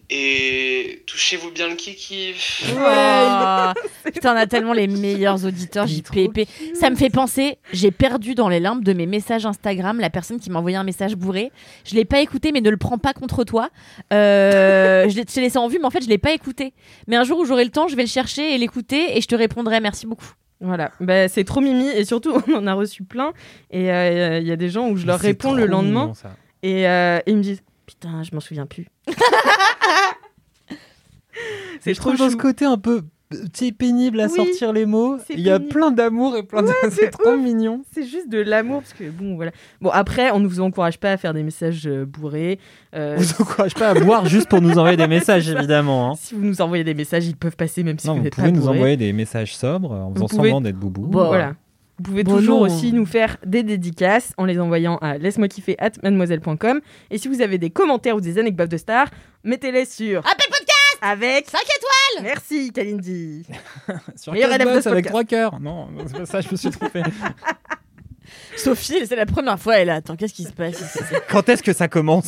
Et 0.09 1.01
touchez-vous 1.07 1.49
bien 1.49 1.69
le 1.69 1.75
kiki. 1.75 2.35
Oh. 2.69 3.71
Putain, 4.13 4.33
on 4.33 4.37
a 4.37 4.45
tellement 4.45 4.73
les 4.73 4.85
meilleurs 4.85 5.43
auditeurs 5.43 5.87
JPP. 5.87 6.41
Ça 6.75 6.91
me 6.91 6.95
fait 6.95 7.09
penser, 7.09 7.57
j'ai 7.71 7.89
perdu 7.89 8.35
dans 8.35 8.47
les 8.47 8.59
limbes 8.59 8.83
de 8.83 8.93
mes 8.93 9.07
messages 9.07 9.47
Instagram 9.47 9.99
la 9.99 10.11
personne 10.11 10.39
qui 10.39 10.51
m'a 10.51 10.59
envoyé 10.59 10.77
un 10.77 10.83
message 10.83 11.15
bourré. 11.15 11.51
Je 11.83 11.95
l'ai 11.95 12.05
pas 12.05 12.19
écouté, 12.19 12.51
mais 12.51 12.61
ne 12.61 12.69
le 12.69 12.77
prends 12.77 12.99
pas 12.99 13.13
contre 13.13 13.43
toi. 13.43 13.69
Euh, 14.11 15.09
je 15.09 15.15
l'ai 15.15 15.41
laissé 15.41 15.57
en 15.57 15.67
vue, 15.67 15.79
mais 15.79 15.85
en 15.85 15.91
fait, 15.91 16.03
je 16.03 16.09
l'ai 16.09 16.19
pas 16.19 16.33
écouté. 16.33 16.73
Mais 17.07 17.15
un 17.15 17.23
jour 17.23 17.39
où 17.39 17.45
j'aurai 17.45 17.63
le 17.63 17.71
temps, 17.71 17.87
je 17.87 17.95
vais 17.95 18.03
le 18.03 18.09
chercher 18.09 18.53
et 18.53 18.57
l'écouter 18.59 19.17
et 19.17 19.21
je 19.21 19.27
te 19.27 19.35
répondrai. 19.35 19.79
Merci 19.79 20.05
beaucoup. 20.05 20.33
Voilà, 20.61 20.91
bah, 20.99 21.27
c'est 21.27 21.43
trop 21.43 21.59
mimi 21.61 21.87
et 21.89 22.05
surtout, 22.05 22.31
on 22.47 22.53
en 22.55 22.67
a 22.67 22.73
reçu 22.73 23.03
plein. 23.03 23.33
Et 23.71 23.91
euh, 23.91 24.39
il 24.39 24.47
y 24.47 24.51
a 24.51 24.55
des 24.55 24.69
gens 24.69 24.89
où 24.89 24.95
je 24.95 25.05
leur 25.05 25.19
réponds 25.19 25.53
le 25.53 25.65
lendemain 25.65 26.07
mignon, 26.07 26.13
et, 26.61 26.87
euh, 26.87 27.19
et 27.25 27.31
ils 27.31 27.37
me 27.37 27.43
disent 27.43 27.63
Putain, 27.85 28.23
je 28.23 28.33
m'en 28.33 28.39
souviens 28.39 28.65
plus. 28.65 28.87
C'est 31.81 31.93
trop 31.95 32.13
dans 32.13 32.29
ce 32.29 32.37
côté 32.37 32.63
un 32.65 32.77
peu 32.77 33.01
sais, 33.53 33.71
pénible 33.71 34.19
à 34.19 34.27
Oui, 34.27 34.35
sortir 34.35 34.73
les 34.73 34.85
mots. 34.85 35.17
c'est 35.25 35.33
Il 35.33 35.41
y 35.41 35.49
a 35.49 35.59
plein 35.59 35.91
d'amour 35.91 36.35
et 36.37 36.43
plein 36.43 36.61
de. 36.63 36.69
c'est 36.91 37.09
trop 37.09 37.35
mignon. 37.37 37.83
C'est 37.93 38.03
juste 38.05 38.29
de 38.29 38.39
l'amour 38.39 38.81
parce 38.81 38.93
que 38.93 39.09
bon, 39.09 39.35
voilà. 39.35 39.51
Bon, 39.81 39.89
après, 39.89 40.31
on 40.31 40.39
ne 40.39 40.47
vous 40.47 40.59
encourage 40.61 40.99
pas 40.99 41.11
à 41.11 41.17
faire 41.17 41.33
des 41.33 41.43
messages 41.43 41.83
euh, 41.87 42.05
bourrés. 42.05 42.59
Euh, 42.95 43.15
On 43.17 43.21
vous 43.21 43.41
encourage 43.41 43.73
pas 43.75 43.89
à 43.89 43.93
boire 43.93 44.25
juste 44.27 44.47
pour 44.49 44.61
nous 44.61 44.77
envoyer 44.77 44.97
des 44.97 45.07
messages, 45.07 45.49
évidemment. 45.49 46.11
hein. 46.11 46.15
si 46.17 46.33
vous 46.35 46.41
nous 46.41 46.61
envoyez 46.61 46.83
des 46.83 46.93
messages, 46.93 47.25
ils 47.27 47.35
peuvent 47.35 47.55
passer 47.55 47.83
même 47.83 47.99
si 47.99 48.07
Non, 48.07 48.13
vous 48.13 48.19
vous 48.19 48.23
n'êtes 48.25 48.35
pas 48.35 48.41
pouvez 48.43 48.51
nous 48.51 48.61
bourré. 48.61 48.77
envoyer 48.77 48.97
des 48.97 49.13
messages 49.13 49.55
sobres 49.55 49.91
en 49.91 50.13
faisant 50.13 50.27
pouvez- 50.27 50.49
semblant 50.49 50.61
d'être 50.61 50.77
boubou. 50.77 51.07
Bon. 51.07 51.25
Voilà. 51.27 51.55
Vous 51.99 52.05
pouvez 52.05 52.23
Bon, 52.23 52.37
toujours 52.37 52.61
non. 52.61 52.65
aussi 52.65 52.91
nous 52.91 53.05
faire 53.05 53.37
des 53.45 53.61
dédicaces 53.61 54.33
en 54.37 54.45
les 54.45 54.59
envoyant 54.59 54.97
à 54.97 55.19
laisse-moi 55.19 55.47
kiffer 55.47 55.75
at 55.79 55.91
mademoiselle.com. 56.01 56.81
Et 57.11 57.19
si 57.19 57.27
vous 57.27 57.39
avez 57.41 57.59
des 57.59 57.69
commentaires 57.69 58.15
ou 58.15 58.19
des 58.21 58.39
anecdotes 58.39 58.71
de 58.71 58.77
stars, 58.77 59.09
mettez-les 59.43 59.85
sur 59.85 60.21
avec 61.03 61.49
5 61.49 61.59
étoiles 61.61 62.23
Merci 62.23 62.71
Kalindi. 62.71 63.45
Sur 64.15 64.31
Meilleur 64.33 64.53
élève 64.53 64.73
de 64.75 64.81
ce 64.81 64.87
avec 64.89 65.05
podcast. 65.05 65.09
trois 65.09 65.23
cœurs. 65.25 65.59
Non, 65.59 65.89
c'est 66.07 66.17
pas 66.17 66.25
ça, 66.25 66.41
je 66.41 66.49
me 66.49 66.55
suis 66.55 66.69
trompé. 66.69 67.03
Sophie, 68.55 69.05
c'est 69.05 69.15
la 69.15 69.25
première 69.25 69.59
fois, 69.59 69.77
elle. 69.77 69.89
Attends, 69.89 70.15
qu'est-ce 70.15 70.33
qui 70.33 70.43
se 70.43 70.53
passe 70.53 70.79
ici? 70.79 70.99
Quand 71.29 71.47
est-ce 71.49 71.61
que 71.61 71.73
ça 71.73 71.87
commence? 71.87 72.27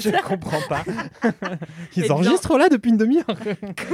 Je 0.00 0.10
ne 0.10 0.20
comprends 0.22 0.60
pas. 0.68 0.84
Ils 1.96 2.12
enregistrent 2.12 2.58
là 2.58 2.68
depuis 2.68 2.90
une 2.90 2.96
demi-heure. 2.98 3.24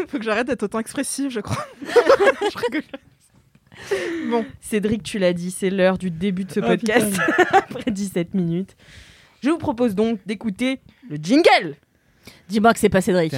Faut 0.08 0.18
que 0.18 0.24
j'arrête 0.24 0.46
d'être 0.48 0.64
autant 0.64 0.80
expressive, 0.80 1.30
je 1.30 1.40
crois. 1.40 1.64
je 1.84 2.58
rigole. 2.58 2.82
Bon, 4.30 4.44
Cédric, 4.60 5.02
tu 5.04 5.18
l'as 5.20 5.32
dit, 5.32 5.50
c'est 5.52 5.70
l'heure 5.70 5.96
du 5.98 6.10
début 6.10 6.44
de 6.44 6.52
ce 6.52 6.60
Ah, 6.60 6.66
podcast 6.66 7.14
après 7.52 7.90
17 7.90 8.34
minutes. 8.34 8.74
Je 9.42 9.50
vous 9.50 9.58
propose 9.58 9.94
donc 9.94 10.18
d'écouter 10.26 10.80
le 11.08 11.16
jingle. 11.16 11.76
Dis-moi 12.48 12.72
que 12.72 12.78
c'est 12.80 12.88
pas 12.88 13.00
Cédric. 13.00 13.32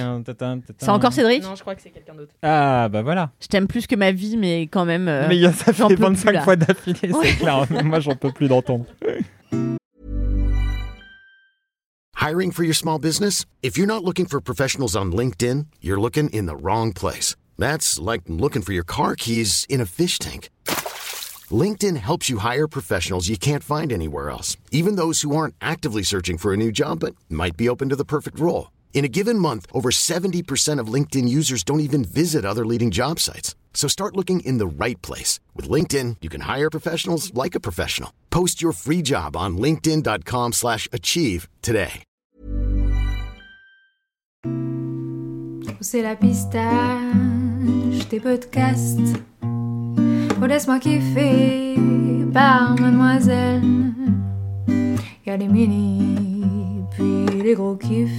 C'est 0.79 0.89
encore 0.89 1.13
Cédric 1.13 1.43
Non, 1.43 1.55
je 1.55 1.61
crois 1.61 1.75
que 1.75 1.81
c'est 1.81 1.89
quelqu'un 1.91 2.13
d'autre. 2.15 2.33
Ah, 2.41 2.89
bah 2.89 3.01
voilà. 3.01 3.31
Je 3.41 3.47
t'aime 3.47 3.67
plus 3.67 3.87
que 3.87 3.95
ma 3.95 4.11
vie, 4.11 4.37
mais 4.37 4.63
quand 4.63 4.85
même. 4.85 5.07
euh, 5.07 5.25
Mais 5.27 5.35
il 5.37 5.41
y 5.41 5.45
a- 5.45 5.53
ça 5.53 5.73
fait 5.73 5.83
peux 5.87 5.95
plus, 5.95 6.03
25 6.03 6.31
là. 6.31 6.41
fois 6.41 6.55
d'affilée, 6.55 7.11
Ouais. 7.13 7.27
c'est 7.31 7.37
clair. 7.37 7.65
Moi, 7.83 7.99
j'en 7.99 8.15
peux 8.15 8.31
plus 8.31 8.47
d'entendre. 8.47 8.85
Hiring 12.15 12.51
for 12.51 12.63
your 12.63 12.75
small 12.75 12.99
business? 12.99 13.45
If 13.63 13.77
you're 13.77 13.87
not 13.87 14.03
looking 14.03 14.25
for 14.27 14.39
professionals 14.41 14.95
on 14.95 15.11
LinkedIn, 15.11 15.65
you're 15.81 15.99
looking 15.99 16.29
in 16.29 16.45
the 16.45 16.55
wrong 16.55 16.93
place. 16.93 17.35
That's 17.57 17.99
like 17.99 18.21
looking 18.27 18.61
for 18.61 18.73
your 18.73 18.83
car 18.85 19.15
keys 19.15 19.65
in 19.69 19.81
a 19.81 19.85
fish 19.85 20.19
tank. 20.19 20.49
LinkedIn 21.51 21.97
helps 21.97 22.29
you 22.29 22.37
hire 22.39 22.67
professionals 22.67 23.27
you 23.27 23.37
can't 23.37 23.63
find 23.63 23.91
anywhere 23.91 24.29
else, 24.29 24.55
even 24.71 24.95
those 24.95 25.21
who 25.21 25.35
aren't 25.35 25.55
actively 25.61 26.03
searching 26.03 26.37
for 26.37 26.53
a 26.53 26.57
new 26.57 26.71
job 26.71 26.99
but 26.99 27.15
might 27.29 27.57
be 27.57 27.67
open 27.67 27.89
to 27.89 27.95
the 27.95 28.05
perfect 28.05 28.39
role. 28.39 28.67
In 28.93 29.03
a 29.03 29.09
given 29.11 29.39
month, 29.39 29.65
over 29.73 29.89
70% 29.89 30.79
of 30.79 30.93
LinkedIn 30.93 31.27
users 31.27 31.63
don't 31.63 31.79
even 31.79 32.05
visit 32.05 32.45
other 32.45 32.65
leading 32.65 32.91
job 32.91 33.19
sites. 33.19 33.55
So 33.73 33.87
start 33.87 34.15
looking 34.15 34.41
in 34.41 34.59
the 34.59 34.67
right 34.67 35.01
place. 35.01 35.39
With 35.55 35.67
LinkedIn, 35.67 36.17
you 36.21 36.29
can 36.29 36.41
hire 36.41 36.69
professionals 36.69 37.33
like 37.33 37.55
a 37.55 37.59
professional. 37.59 38.11
Post 38.29 38.61
your 38.61 38.73
free 38.73 39.01
job 39.01 39.35
on 39.35 39.57
linkedin.com 39.57 40.53
slash 40.53 40.87
achieve 40.93 41.49
today. 41.63 42.03
C'est 45.83 46.03
la 46.03 46.15
pistache 46.15 48.07
des 48.09 48.19
podcasts. 48.19 49.15
Oh, 50.39 50.45
laisse-moi 50.45 50.79
kiffer 50.79 51.75
par 52.31 52.75
mademoiselle. 52.79 53.63
Y 55.25 55.29
a 55.31 55.37
les 55.37 55.47
mini, 55.47 56.30
puis 56.91 57.25
les 57.43 57.53
gros 57.55 57.75
kiffs. 57.75 58.09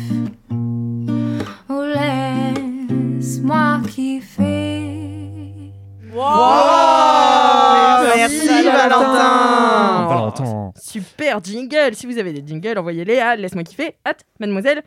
Oh, 1.69 1.83
laisse-moi 1.95 3.81
kiffer. 3.89 5.01
Merci, 8.15 8.49
Valentin. 8.65 10.07
Valentin. 10.09 10.73
Super 10.81 11.43
jingle. 11.43 11.95
Si 11.95 12.07
vous 12.07 12.19
avez 12.19 12.33
des 12.33 12.43
jingles, 12.47 12.79
envoyez-les 12.79 13.19
à 13.19 13.37
laisse-moi 13.37 13.65
kiffer 13.65 13.97
at 14.05 14.17
mademoiselle.com. 14.41 14.83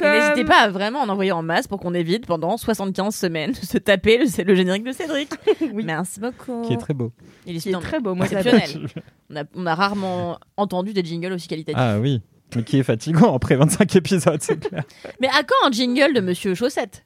Et 0.00 0.04
N'hésitez 0.20 0.44
pas 0.44 0.60
à 0.62 0.68
vraiment 0.70 1.00
en 1.00 1.08
envoyer 1.08 1.32
en 1.32 1.42
masse 1.42 1.66
pour 1.66 1.80
qu'on 1.80 1.92
évite 1.94 2.26
pendant 2.26 2.56
75 2.56 3.14
semaines 3.14 3.50
de 3.52 3.56
se 3.56 3.78
taper 3.78 4.18
le, 4.18 4.26
c'est 4.26 4.44
le 4.44 4.54
générique 4.54 4.84
de 4.84 4.92
Cédric. 4.92 5.30
Oui. 5.72 5.82
Merci 5.84 6.20
beaucoup. 6.20 6.62
Qui 6.62 6.72
est 6.74 6.78
très 6.78 6.94
beau. 6.94 7.12
Il 7.46 7.56
est, 7.56 7.60
Qui 7.60 7.70
est 7.70 7.80
très 7.80 8.00
beau, 8.00 8.14
moi, 8.14 8.26
exceptionnel. 8.26 8.86
on, 9.30 9.36
a, 9.36 9.44
on 9.54 9.66
a 9.66 9.74
rarement 9.74 10.38
entendu 10.56 10.92
des 10.92 11.04
jingles 11.04 11.32
aussi 11.32 11.48
qualitatifs. 11.48 11.80
Ah 11.80 11.98
oui. 12.00 12.20
Mais 12.56 12.62
qui 12.62 12.78
est 12.78 12.82
fatigant 12.82 13.34
après 13.34 13.56
25 13.56 13.96
épisodes, 13.96 14.40
c'est 14.42 14.58
clair. 14.58 14.84
Mais 15.20 15.28
à 15.28 15.42
quand 15.42 15.68
un 15.68 15.70
jingle 15.70 16.14
de 16.14 16.20
Monsieur 16.20 16.54
Chaussette? 16.54 17.04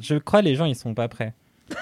Je 0.00 0.14
crois 0.16 0.42
les 0.42 0.54
gens, 0.54 0.64
ils 0.66 0.76
sont 0.76 0.94
pas 0.94 1.08
prêts. 1.08 1.34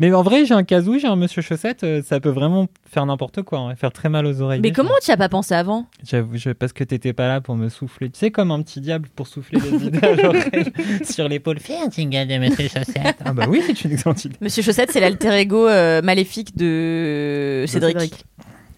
Mais 0.00 0.12
en 0.12 0.22
vrai, 0.24 0.44
j'ai 0.44 0.54
un 0.54 0.64
casou, 0.64 0.98
j'ai 0.98 1.06
un 1.06 1.14
monsieur 1.14 1.40
chaussette, 1.40 1.84
euh, 1.84 2.02
ça 2.02 2.18
peut 2.18 2.28
vraiment 2.28 2.66
faire 2.84 3.06
n'importe 3.06 3.42
quoi, 3.42 3.60
hein, 3.60 3.76
faire 3.76 3.92
très 3.92 4.08
mal 4.08 4.26
aux 4.26 4.40
oreilles. 4.40 4.58
Mais 4.60 4.72
comment 4.72 4.90
tu 5.00 5.12
as 5.12 5.16
pas 5.16 5.28
pensé 5.28 5.54
avant? 5.54 5.86
J'avoue, 6.04 6.36
je- 6.36 6.50
parce 6.50 6.72
que 6.72 6.82
t'étais 6.82 7.12
pas 7.12 7.28
là 7.28 7.40
pour 7.40 7.54
me 7.54 7.68
souffler. 7.68 8.10
Tu 8.10 8.18
sais, 8.18 8.32
comme 8.32 8.50
un 8.50 8.60
petit 8.62 8.80
diable 8.80 9.08
pour 9.14 9.28
souffler 9.28 9.60
des 9.60 9.86
idées 9.86 10.04
à 10.04 10.14
l'oreille 10.16 10.72
sur 11.08 11.28
l'épaule. 11.28 11.60
Fais 11.60 11.76
un 11.76 11.88
jingle 11.90 12.26
de 12.26 12.38
monsieur 12.38 12.66
chaussette. 12.66 13.16
Ah 13.24 13.32
bah 13.32 13.46
oui, 13.48 13.62
c'est 13.64 13.84
une 13.84 13.92
excellente 13.92 14.24
idée. 14.24 14.34
Monsieur 14.40 14.64
Chaussette, 14.64 14.90
c'est 14.90 14.98
l'alter 15.00 15.32
ego 15.38 15.68
euh, 15.68 16.02
maléfique 16.02 16.56
de 16.56 17.64
Cédric, 17.68 18.00
Cédric. 18.00 18.24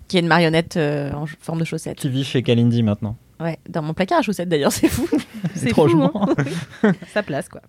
qui 0.09 0.19
est 0.19 0.21
une 0.21 0.27
marionnette 0.29 0.77
euh, 0.77 1.13
en 1.13 1.25
ch- 1.25 1.39
forme 1.41 1.61
de 1.61 1.65
chaussette. 1.65 1.97
Qui 1.97 2.11
vit 2.11 2.25
chez 2.25 2.43
Kalindi 2.43 2.83
maintenant. 2.83 3.17
Ouais, 3.40 3.59
dans 3.68 3.83
mon 3.83 3.92
placard 3.94 4.18
à 4.18 4.22
chaussettes 4.22 4.49
d'ailleurs, 4.49 4.72
c'est 4.72 4.88
fou. 4.88 5.07
C'est 5.55 5.70
trop 5.70 5.85
fou, 5.85 5.90
jouant. 5.92 6.12
hein. 6.83 6.92
Sa 7.14 7.22
place, 7.22 7.49
quoi. 7.49 7.61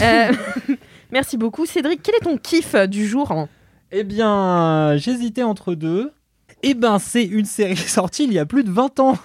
Euh, 0.00 0.32
merci 1.10 1.36
beaucoup. 1.36 1.66
Cédric, 1.66 2.02
quel 2.02 2.14
est 2.16 2.24
ton 2.24 2.36
kiff 2.36 2.74
du 2.86 3.06
jour 3.06 3.46
Eh 3.92 4.04
bien, 4.04 4.96
j'hésitais 4.96 5.42
entre 5.42 5.74
deux. 5.74 6.12
Eh 6.62 6.74
ben, 6.74 6.98
c'est 6.98 7.24
une 7.24 7.44
série 7.44 7.76
sortie 7.76 8.24
il 8.24 8.32
y 8.32 8.38
a 8.40 8.44
plus 8.46 8.64
de 8.64 8.70
20 8.70 8.98
ans 8.98 9.16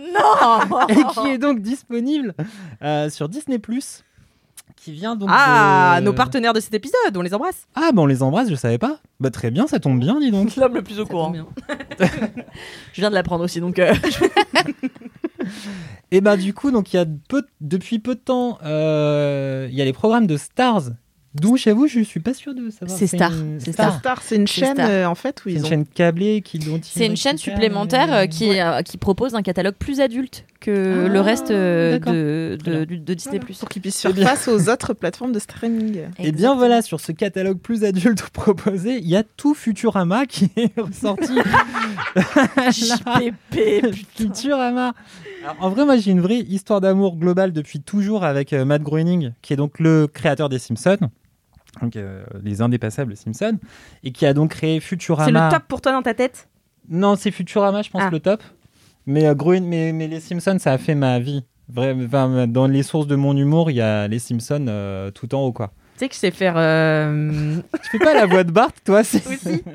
non 0.00 0.86
et 0.88 0.94
qui 1.14 1.28
est 1.28 1.38
donc 1.38 1.60
disponible 1.60 2.34
euh, 2.82 3.10
sur 3.10 3.28
Disney+. 3.28 3.60
Qui 4.76 4.92
vient 4.92 5.14
donc 5.14 5.28
Ah, 5.32 5.98
de- 6.00 6.04
nos 6.04 6.12
partenaires 6.12 6.52
de 6.52 6.58
cet 6.60 6.74
épisode, 6.74 7.16
on 7.16 7.22
les 7.22 7.34
embrasse. 7.34 7.66
Ah, 7.76 7.90
bah 7.94 8.02
on 8.02 8.06
les 8.06 8.22
embrasse, 8.22 8.50
je 8.50 8.54
savais 8.56 8.78
pas. 8.78 8.98
Bah 9.20 9.30
très 9.30 9.50
bien, 9.52 9.66
ça 9.68 9.78
tombe 9.78 10.00
bien, 10.00 10.18
dis 10.18 10.30
donc. 10.32 10.56
L'homme 10.56 10.74
le 10.74 10.82
plus 10.82 10.98
au 10.98 11.04
Ça 11.04 11.10
courant. 11.10 11.32
tombe 11.32 11.46
bien. 11.98 12.08
Je 12.92 13.00
viens 13.00 13.10
de 13.10 13.14
l'apprendre 13.14 13.44
aussi, 13.44 13.60
donc 13.60 13.78
euh, 13.78 13.94
Et 16.10 16.20
bah 16.20 16.36
du 16.36 16.52
coup, 16.54 16.70
donc 16.70 16.92
il 16.92 16.96
y 16.96 16.98
a 16.98 17.06
peu, 17.28 17.42
depuis 17.60 17.98
peu 17.98 18.14
de 18.14 18.20
temps, 18.20 18.58
euh, 18.64 19.68
il 19.70 19.76
y 19.76 19.82
a 19.82 19.84
les 19.84 19.92
programmes 19.92 20.26
de 20.26 20.36
Stars 20.36 20.82
D'où 21.34 21.56
chez 21.56 21.72
vous, 21.72 21.86
je 21.86 22.00
suis 22.00 22.20
pas 22.20 22.34
sûr 22.34 22.54
de 22.54 22.68
savoir. 22.68 22.98
C'est 22.98 23.06
Star, 23.06 23.32
une- 23.32 23.58
c'est 23.58 23.72
Star 23.72 23.86
Star. 23.92 23.98
Star, 24.00 24.22
c'est 24.22 24.36
une 24.36 24.46
chaîne 24.46 24.78
euh, 24.78 25.06
en 25.06 25.14
fait 25.14 25.40
où 25.40 25.48
C'est 25.48 25.52
ils 25.52 25.58
une 25.60 25.64
ont. 25.64 25.68
chaîne 25.68 25.86
câblée 25.86 26.42
qui 26.42 26.60
C'est 26.82 27.06
une 27.06 27.16
chaîne 27.16 27.38
supplémentaire 27.38 28.12
euh, 28.12 28.26
qui, 28.26 28.60
euh, 28.60 28.82
qui 28.82 28.98
propose 28.98 29.34
un 29.34 29.40
catalogue 29.40 29.74
plus 29.76 30.00
adulte 30.00 30.44
que 30.62 31.04
Ah, 31.06 31.08
le 31.08 31.20
reste 31.20 31.50
euh, 31.50 31.98
de, 31.98 32.56
de, 32.56 32.70
bien. 32.70 32.84
du- 32.86 32.98
de 32.98 33.14
Disney+. 33.14 33.38
Pour 33.40 33.68
qu'ils 33.68 33.82
puissent 33.82 34.00
faire 34.00 34.12
bien. 34.14 34.26
face 34.26 34.48
aux 34.48 34.70
autres 34.70 34.94
plateformes 34.94 35.32
de 35.32 35.38
streaming. 35.38 35.90
Et 35.90 35.92
bien 35.92 36.10
Exactement. 36.18 36.56
voilà, 36.56 36.80
sur 36.82 37.00
ce 37.00 37.12
catalogue 37.12 37.58
plus 37.58 37.84
adulte 37.84 38.22
proposé, 38.32 38.96
il 38.98 39.08
y 39.08 39.16
a 39.16 39.22
tout 39.24 39.54
Futurama 39.54 40.24
qui 40.26 40.50
est 40.56 40.72
ressorti. 40.80 41.32
JPP. 42.70 43.92
Futurama. 44.16 44.94
Alors, 45.42 45.56
en 45.60 45.70
vrai, 45.70 45.84
moi 45.84 45.96
j'ai 45.96 46.10
une 46.12 46.20
vraie 46.20 46.38
histoire 46.40 46.80
d'amour 46.80 47.16
globale 47.16 47.52
depuis 47.52 47.80
toujours 47.80 48.24
avec 48.24 48.52
euh, 48.52 48.64
Matt 48.64 48.82
Groening, 48.82 49.32
qui 49.42 49.52
est 49.52 49.56
donc 49.56 49.78
le 49.80 50.06
créateur 50.06 50.48
des 50.48 50.58
Simpsons, 50.58 50.98
donc 51.80 51.96
euh, 51.96 52.22
les 52.42 52.62
indépassables 52.62 53.16
Simpsons, 53.16 53.58
et 54.04 54.12
qui 54.12 54.24
a 54.26 54.34
donc 54.34 54.50
créé 54.50 54.78
Futurama. 54.80 55.26
C'est 55.26 55.32
le 55.32 55.50
top 55.58 55.68
pour 55.68 55.80
toi 55.80 55.92
dans 55.92 56.02
ta 56.02 56.14
tête? 56.14 56.48
Non, 56.88 57.16
c'est 57.16 57.30
Futurama, 57.30 57.82
je 57.82 57.90
pense, 57.90 58.02
Ah. 58.04 58.10
le 58.10 58.20
top. 58.20 58.42
Mais, 59.06 59.26
euh, 59.26 59.34
Groen- 59.34 59.64
mais, 59.66 59.92
mais 59.92 60.06
les 60.08 60.20
Simpsons, 60.20 60.58
ça 60.58 60.72
a 60.72 60.78
fait 60.78 60.94
ma 60.94 61.18
vie. 61.18 61.44
Enfin, 61.76 62.46
dans 62.46 62.66
les 62.66 62.82
sources 62.82 63.06
de 63.06 63.16
mon 63.16 63.36
humour, 63.36 63.70
il 63.70 63.76
y 63.76 63.80
a 63.80 64.06
les 64.08 64.18
Simpsons 64.18 64.66
euh, 64.68 65.10
tout 65.10 65.34
en 65.34 65.40
haut, 65.42 65.52
quoi. 65.52 65.72
Tu 65.94 66.00
sais 66.00 66.08
que 66.08 66.14
je 66.14 66.20
sais 66.20 66.30
faire. 66.30 66.54
euh, 66.56 67.56
Tu 67.84 67.90
fais 67.90 67.98
pas 67.98 68.14
la 68.14 68.26
voix 68.26 68.44
de 68.44 68.50
Bart, 68.52 68.72
toi 68.84 69.02
c'est... 69.04 69.26
Aussi. 69.26 69.62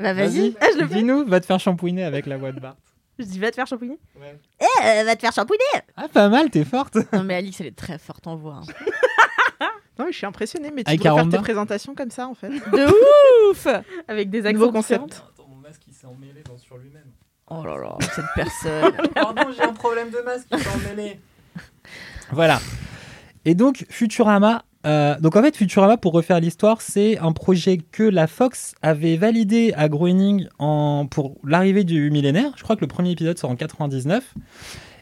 Bah 0.00 0.12
vas-y. 0.14 0.54
Ah, 0.60 0.66
je 0.74 0.80
le 0.80 0.86
fais. 0.86 0.94
Dis-nous, 0.94 1.26
va 1.26 1.40
te 1.40 1.46
faire 1.46 1.58
shampouiner 1.58 2.04
avec 2.04 2.26
la 2.26 2.36
voix 2.36 2.52
de 2.52 2.60
Bart. 2.60 2.76
Je 3.18 3.24
dis, 3.24 3.40
va 3.40 3.50
te 3.50 3.56
faire 3.56 3.66
champouiner. 3.66 3.98
Eh, 4.60 5.02
va 5.02 5.16
te 5.16 5.20
faire 5.22 5.32
shampouiner 5.32 5.64
Ah, 5.96 6.06
pas 6.06 6.28
mal, 6.28 6.50
t'es 6.50 6.64
forte. 6.64 6.96
Non 7.12 7.24
mais 7.24 7.34
Alix, 7.34 7.60
elle 7.60 7.66
est 7.66 7.76
très 7.76 7.98
forte 7.98 8.28
en 8.28 8.36
voix. 8.36 8.60
hein. 8.62 9.66
Non, 9.98 10.04
mais 10.06 10.12
je 10.12 10.16
suis 10.18 10.26
impressionnée, 10.26 10.70
mais 10.72 10.84
tu 10.84 10.90
Avec 10.90 11.02
faire 11.02 11.28
tes 11.28 11.38
présentations 11.38 11.96
comme 11.96 12.12
ça 12.12 12.28
en 12.28 12.34
fait. 12.34 12.48
De 12.50 13.50
ouf 13.50 13.66
Avec 14.06 14.30
des 14.30 14.42
Nouveau 14.52 14.66
accents 14.66 14.72
concept. 14.72 15.04
différents. 15.06 15.28
Attends, 15.36 15.48
mon 15.48 15.56
masque 15.56 15.82
il 15.88 15.92
s'est 15.94 16.06
emmêlé 16.06 16.44
dans, 16.48 16.56
sur 16.58 16.76
lui-même. 16.78 17.10
Oh 17.50 17.64
là 17.64 17.76
là, 17.78 17.96
cette 18.14 18.24
personne. 18.34 18.92
Pardon, 19.14 19.42
j'ai 19.56 19.62
un 19.64 19.72
problème 19.72 20.10
de 20.10 20.18
masque, 20.24 20.46
il 20.52 20.58
s'est 20.58 20.68
emmêlé. 20.68 21.18
Voilà. 22.32 22.60
Et 23.44 23.54
donc, 23.54 23.86
Futurama. 23.88 24.64
euh, 24.86 25.18
donc 25.20 25.34
en 25.36 25.42
fait, 25.42 25.56
Futurama, 25.56 25.96
pour 25.96 26.12
refaire 26.12 26.40
l'histoire, 26.40 26.82
c'est 26.82 27.18
un 27.18 27.32
projet 27.32 27.78
que 27.78 28.02
la 28.02 28.26
Fox 28.26 28.74
avait 28.82 29.16
validé 29.16 29.72
à 29.76 29.88
Groening 29.88 30.46
en, 30.58 31.06
pour 31.10 31.38
l'arrivée 31.44 31.84
du 31.84 32.10
millénaire. 32.10 32.52
Je 32.56 32.62
crois 32.62 32.76
que 32.76 32.82
le 32.82 32.86
premier 32.86 33.12
épisode 33.12 33.38
sort 33.38 33.50
en 33.50 33.56
99. 33.56 34.34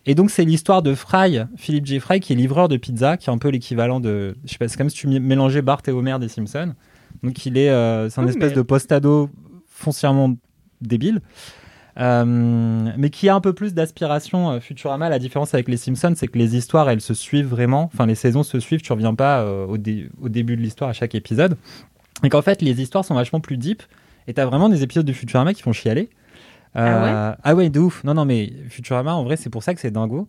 Et 0.08 0.14
donc, 0.14 0.30
c'est 0.30 0.44
l'histoire 0.44 0.82
de 0.82 0.94
Fry, 0.94 1.40
Philippe 1.56 1.86
J. 1.86 1.98
Fry, 1.98 2.20
qui 2.20 2.32
est 2.32 2.36
livreur 2.36 2.68
de 2.68 2.76
pizza, 2.76 3.16
qui 3.16 3.28
est 3.28 3.32
un 3.32 3.38
peu 3.38 3.48
l'équivalent 3.48 3.98
de. 3.98 4.36
Je 4.44 4.52
sais 4.52 4.58
pas, 4.58 4.68
c'est 4.68 4.76
comme 4.76 4.88
si 4.90 4.96
tu 4.96 5.08
mé- 5.08 5.18
mélangeais 5.18 5.62
Bart 5.62 5.82
et 5.88 5.90
Homer 5.90 6.16
des 6.20 6.28
Simpsons. 6.28 6.74
Donc, 7.24 7.44
il 7.44 7.58
est. 7.58 7.70
euh, 7.70 8.08
c'est 8.08 8.20
un 8.20 8.28
espèce 8.28 8.52
de 8.52 8.62
post-ado 8.62 9.30
foncièrement 9.68 10.36
débile. 10.80 11.20
Euh, 11.98 12.24
mais 12.98 13.08
qui 13.08 13.28
a 13.28 13.34
un 13.34 13.40
peu 13.40 13.54
plus 13.54 13.72
d'aspiration 13.72 14.50
euh, 14.50 14.60
Futurama. 14.60 15.08
La 15.08 15.18
différence 15.18 15.54
avec 15.54 15.68
les 15.68 15.78
Simpsons, 15.78 16.12
c'est 16.14 16.28
que 16.28 16.38
les 16.38 16.54
histoires, 16.56 16.90
elles 16.90 17.00
se 17.00 17.14
suivent 17.14 17.46
vraiment. 17.46 17.90
Enfin, 17.92 18.04
les 18.06 18.14
saisons 18.14 18.42
se 18.42 18.60
suivent. 18.60 18.82
Tu 18.82 18.92
reviens 18.92 19.14
pas 19.14 19.40
euh, 19.40 19.66
au, 19.66 19.78
dé- 19.78 20.10
au 20.20 20.28
début 20.28 20.56
de 20.56 20.62
l'histoire 20.62 20.90
à 20.90 20.92
chaque 20.92 21.14
épisode. 21.14 21.56
Et 22.22 22.28
qu'en 22.28 22.42
fait, 22.42 22.60
les 22.60 22.82
histoires 22.82 23.04
sont 23.04 23.14
vachement 23.14 23.40
plus 23.40 23.56
deep. 23.56 23.82
Et 24.28 24.34
t'as 24.34 24.44
vraiment 24.44 24.68
des 24.68 24.82
épisodes 24.82 25.06
de 25.06 25.12
Futurama 25.12 25.54
qui 25.54 25.62
font 25.62 25.72
chialer. 25.72 26.10
Euh, 26.76 27.32
ah 27.42 27.54
ouais? 27.54 27.70
De 27.70 27.80
ouf. 27.80 28.04
Non, 28.04 28.12
non, 28.12 28.26
mais 28.26 28.52
Futurama, 28.68 29.14
en 29.14 29.24
vrai, 29.24 29.36
c'est 29.36 29.48
pour 29.50 29.62
ça 29.62 29.74
que 29.74 29.80
c'est 29.80 29.90
dingo. 29.90 30.28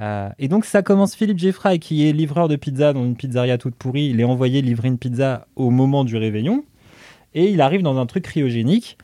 Euh, 0.00 0.28
et 0.38 0.48
donc, 0.48 0.66
ça 0.66 0.82
commence 0.82 1.14
Philippe 1.14 1.38
Jeffrey, 1.38 1.78
qui 1.78 2.06
est 2.06 2.12
livreur 2.12 2.48
de 2.48 2.56
pizza 2.56 2.92
dans 2.92 3.04
une 3.04 3.16
pizzeria 3.16 3.56
toute 3.56 3.74
pourrie. 3.76 4.08
Il 4.08 4.20
est 4.20 4.24
envoyé 4.24 4.60
livrer 4.60 4.88
une 4.88 4.98
pizza 4.98 5.46
au 5.56 5.70
moment 5.70 6.04
du 6.04 6.16
réveillon. 6.16 6.64
Et 7.34 7.50
il 7.50 7.62
arrive 7.62 7.82
dans 7.82 7.96
un 7.98 8.04
truc 8.04 8.24
cryogénique. 8.24 8.98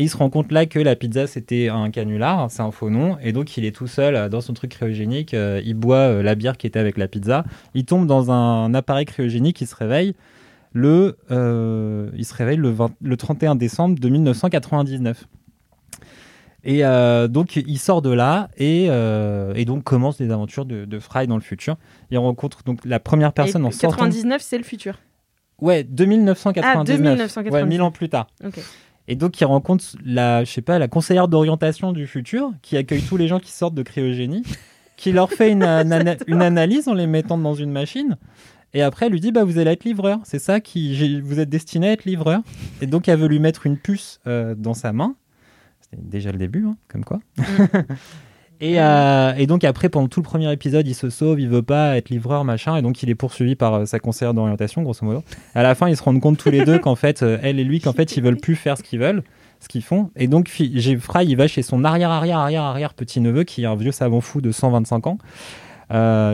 Et 0.00 0.04
il 0.04 0.08
se 0.08 0.16
rend 0.16 0.30
compte 0.30 0.50
là 0.50 0.64
que 0.64 0.78
la 0.78 0.96
pizza, 0.96 1.26
c'était 1.26 1.68
un 1.68 1.90
canular, 1.90 2.50
c'est 2.50 2.62
un 2.62 2.70
faux 2.70 2.88
nom. 2.88 3.18
Et 3.22 3.32
donc, 3.32 3.58
il 3.58 3.66
est 3.66 3.76
tout 3.76 3.86
seul 3.86 4.16
euh, 4.16 4.28
dans 4.30 4.40
son 4.40 4.54
truc 4.54 4.70
cryogénique. 4.70 5.34
euh, 5.34 5.60
il 5.62 5.74
boit 5.74 5.96
euh, 5.98 6.22
la 6.22 6.34
bière 6.34 6.56
qui 6.56 6.66
était 6.66 6.78
avec 6.78 6.96
la 6.96 7.06
pizza. 7.06 7.44
Il 7.74 7.84
tombe 7.84 8.06
dans 8.06 8.30
un 8.30 8.72
appareil 8.72 9.04
cryogénique. 9.04 9.60
Il 9.60 9.66
se 9.66 9.74
réveille 9.74 10.14
le, 10.72 11.18
euh, 11.30 12.08
il 12.16 12.24
se 12.24 12.32
réveille 12.32 12.56
le, 12.56 12.70
20 12.70 12.92
le 13.02 13.16
31 13.18 13.56
décembre 13.56 13.98
de 13.98 14.08
1999. 14.08 15.26
Et 16.64 16.82
euh, 16.82 17.28
donc, 17.28 17.56
il 17.56 17.78
sort 17.78 18.00
de 18.00 18.10
là 18.10 18.48
et, 18.56 18.86
euh, 18.88 19.52
et 19.54 19.66
donc 19.66 19.84
commence 19.84 20.18
les 20.18 20.30
aventures 20.30 20.64
de, 20.64 20.86
de 20.86 20.98
Fry 20.98 21.26
dans 21.26 21.36
le 21.36 21.42
futur. 21.42 21.76
Il 22.10 22.16
rencontre 22.16 22.62
donc 22.64 22.78
la 22.86 23.00
première 23.00 23.34
personne 23.34 23.64
Et 23.64 23.66
en 23.66 23.70
sortant. 23.70 23.96
99, 23.98 24.40
c'est 24.40 24.56
le 24.56 24.64
futur. 24.64 24.98
Ouais, 25.60 25.84
2999. 25.84 26.64
Ah, 26.64 26.84
2999. 26.84 27.52
Ouais, 27.52 27.66
1000 27.68 27.82
ans 27.82 27.90
plus 27.90 28.08
tard. 28.08 28.28
Ok. 28.42 28.60
Et 29.10 29.16
donc, 29.16 29.40
il 29.40 29.44
rencontre 29.44 29.84
la, 30.04 30.44
je 30.44 30.50
sais 30.52 30.62
pas, 30.62 30.78
la 30.78 30.86
conseillère 30.88 31.26
d'orientation 31.28 31.92
du 31.92 32.06
futur 32.06 32.52
qui 32.62 32.76
accueille 32.76 33.02
tous 33.02 33.16
les 33.16 33.26
gens 33.28 33.40
qui 33.40 33.50
sortent 33.50 33.74
de 33.74 33.82
cryogénie, 33.82 34.44
qui 34.96 35.10
leur 35.10 35.30
fait 35.30 35.50
une, 35.50 35.64
ana- 35.64 36.16
une 36.28 36.40
analyse 36.42 36.86
en 36.86 36.94
les 36.94 37.08
mettant 37.08 37.36
dans 37.36 37.54
une 37.54 37.72
machine. 37.72 38.16
Et 38.72 38.82
après, 38.82 39.06
elle 39.06 39.12
lui 39.12 39.18
dit 39.20 39.32
bah, 39.32 39.42
Vous 39.42 39.58
allez 39.58 39.72
être 39.72 39.82
livreur. 39.84 40.20
C'est 40.22 40.38
ça 40.38 40.60
qui. 40.60 41.20
Vous 41.22 41.40
êtes 41.40 41.48
destiné 41.48 41.88
à 41.88 41.92
être 41.92 42.04
livreur. 42.04 42.40
Et 42.80 42.86
donc, 42.86 43.08
elle 43.08 43.18
veut 43.18 43.26
lui 43.26 43.40
mettre 43.40 43.66
une 43.66 43.76
puce 43.76 44.20
euh, 44.28 44.54
dans 44.56 44.74
sa 44.74 44.92
main. 44.92 45.16
C'était 45.80 46.00
déjà 46.02 46.30
le 46.30 46.38
début, 46.38 46.64
hein, 46.66 46.76
comme 46.86 47.04
quoi. 47.04 47.18
et, 48.60 48.80
euh, 48.80 49.32
et 49.38 49.46
donc, 49.46 49.64
après, 49.64 49.88
pendant 49.88 50.08
tout 50.08 50.20
le 50.20 50.24
premier 50.24 50.52
épisode, 50.52 50.86
il 50.86 50.94
se 50.94 51.08
sauve, 51.08 51.40
il 51.40 51.48
veut 51.48 51.62
pas 51.62 51.96
être 51.96 52.10
livreur, 52.10 52.44
machin. 52.44 52.76
Et 52.76 52.82
donc, 52.82 53.02
il 53.02 53.08
est 53.10 53.14
poursuivi 53.14 53.54
par 53.56 53.74
euh, 53.74 53.84
sa 53.86 53.98
conseillère 53.98 54.34
d'orientation, 54.34 54.82
grosso 54.82 55.04
modo. 55.04 55.22
À 55.54 55.62
la 55.62 55.74
fin, 55.74 55.88
ils 55.88 55.96
se 55.96 56.02
rendent 56.02 56.20
compte 56.20 56.36
tous 56.38 56.50
les 56.50 56.64
deux 56.64 56.78
qu'en 56.80 56.94
fait, 56.94 57.22
euh, 57.22 57.38
elle 57.42 57.58
et 57.58 57.64
lui, 57.64 57.80
qu'en 57.80 57.92
fait, 57.92 58.16
ils 58.16 58.22
veulent 58.22 58.36
plus 58.36 58.56
faire 58.56 58.76
ce 58.76 58.82
qu'ils 58.82 58.98
veulent, 58.98 59.22
ce 59.60 59.68
qu'ils 59.68 59.82
font. 59.82 60.10
Et 60.16 60.26
donc, 60.28 60.50
j'ai 60.74 60.96
Fry, 60.96 61.26
il 61.26 61.36
va 61.36 61.46
chez 61.48 61.62
son 61.62 61.84
arrière, 61.84 62.10
arrière, 62.10 62.38
arrière, 62.38 62.62
arrière 62.62 62.92
petit 62.94 63.20
neveu, 63.20 63.44
qui 63.44 63.62
est 63.62 63.66
un 63.66 63.76
vieux 63.76 63.92
savant 63.92 64.20
fou 64.20 64.40
de 64.40 64.52
125 64.52 65.06
ans, 65.06 65.18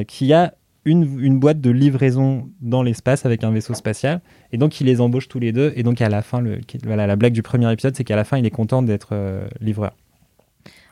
qui 0.06 0.32
a 0.32 0.54
une, 0.84 1.18
une 1.20 1.38
boîte 1.40 1.60
de 1.60 1.70
livraison 1.70 2.48
dans 2.60 2.82
l'espace 2.82 3.26
avec 3.26 3.42
un 3.44 3.50
vaisseau 3.50 3.74
spatial. 3.74 4.20
Et 4.52 4.58
donc, 4.58 4.80
il 4.80 4.86
les 4.86 5.00
embauche 5.00 5.28
tous 5.28 5.38
les 5.40 5.52
deux. 5.52 5.72
Et 5.76 5.82
donc, 5.82 6.00
à 6.00 6.08
la 6.08 6.22
fin, 6.22 6.40
le, 6.40 6.56
qui- 6.58 6.78
voilà, 6.84 7.06
la 7.06 7.16
blague 7.16 7.32
du 7.32 7.42
premier 7.42 7.72
épisode, 7.72 7.96
c'est 7.96 8.04
qu'à 8.04 8.14
la 8.16 8.24
fin, 8.24 8.38
il 8.38 8.46
est 8.46 8.50
content 8.50 8.82
d'être 8.82 9.14
livreur. 9.60 9.92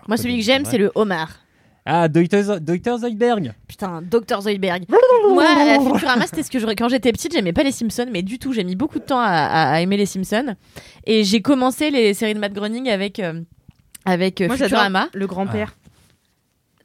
Moi, 0.08 0.16
celui 0.16 0.38
que 0.38 0.44
j'aime, 0.44 0.64
c'est 0.64 0.78
le 0.78 0.90
homard. 0.94 1.30
Ah, 1.86 2.08
Dr. 2.08 2.96
Zoidberg 2.98 3.52
Putain, 3.68 4.00
Dr. 4.02 4.40
Zoidberg. 4.40 4.84
Moi, 5.28 5.44
euh, 5.44 5.80
Futurama, 5.92 6.26
c'était 6.26 6.42
ce 6.42 6.50
que 6.50 6.58
je... 6.58 6.64
Quand 6.66 6.88
j'étais 6.88 7.12
petite, 7.12 7.32
j'aimais 7.34 7.52
pas 7.52 7.62
les 7.62 7.72
Simpsons, 7.72 8.06
mais 8.10 8.22
du 8.22 8.38
tout. 8.38 8.54
J'ai 8.54 8.64
mis 8.64 8.74
beaucoup 8.74 8.98
de 8.98 9.04
temps 9.04 9.20
à, 9.20 9.26
à- 9.26 9.72
à 9.74 9.80
aimer 9.82 9.98
les 9.98 10.06
Simpsons. 10.06 10.54
Et 11.06 11.24
j'ai 11.24 11.42
commencé 11.42 11.90
les 11.90 12.14
séries 12.14 12.32
de 12.32 12.38
Matt 12.38 12.54
Groening 12.54 12.88
avec, 12.88 13.20
euh, 13.20 13.42
avec 14.06 14.40
euh, 14.40 14.46
Moi, 14.46 14.56
Futurama. 14.56 15.08
le 15.12 15.26
grand-père. 15.26 15.74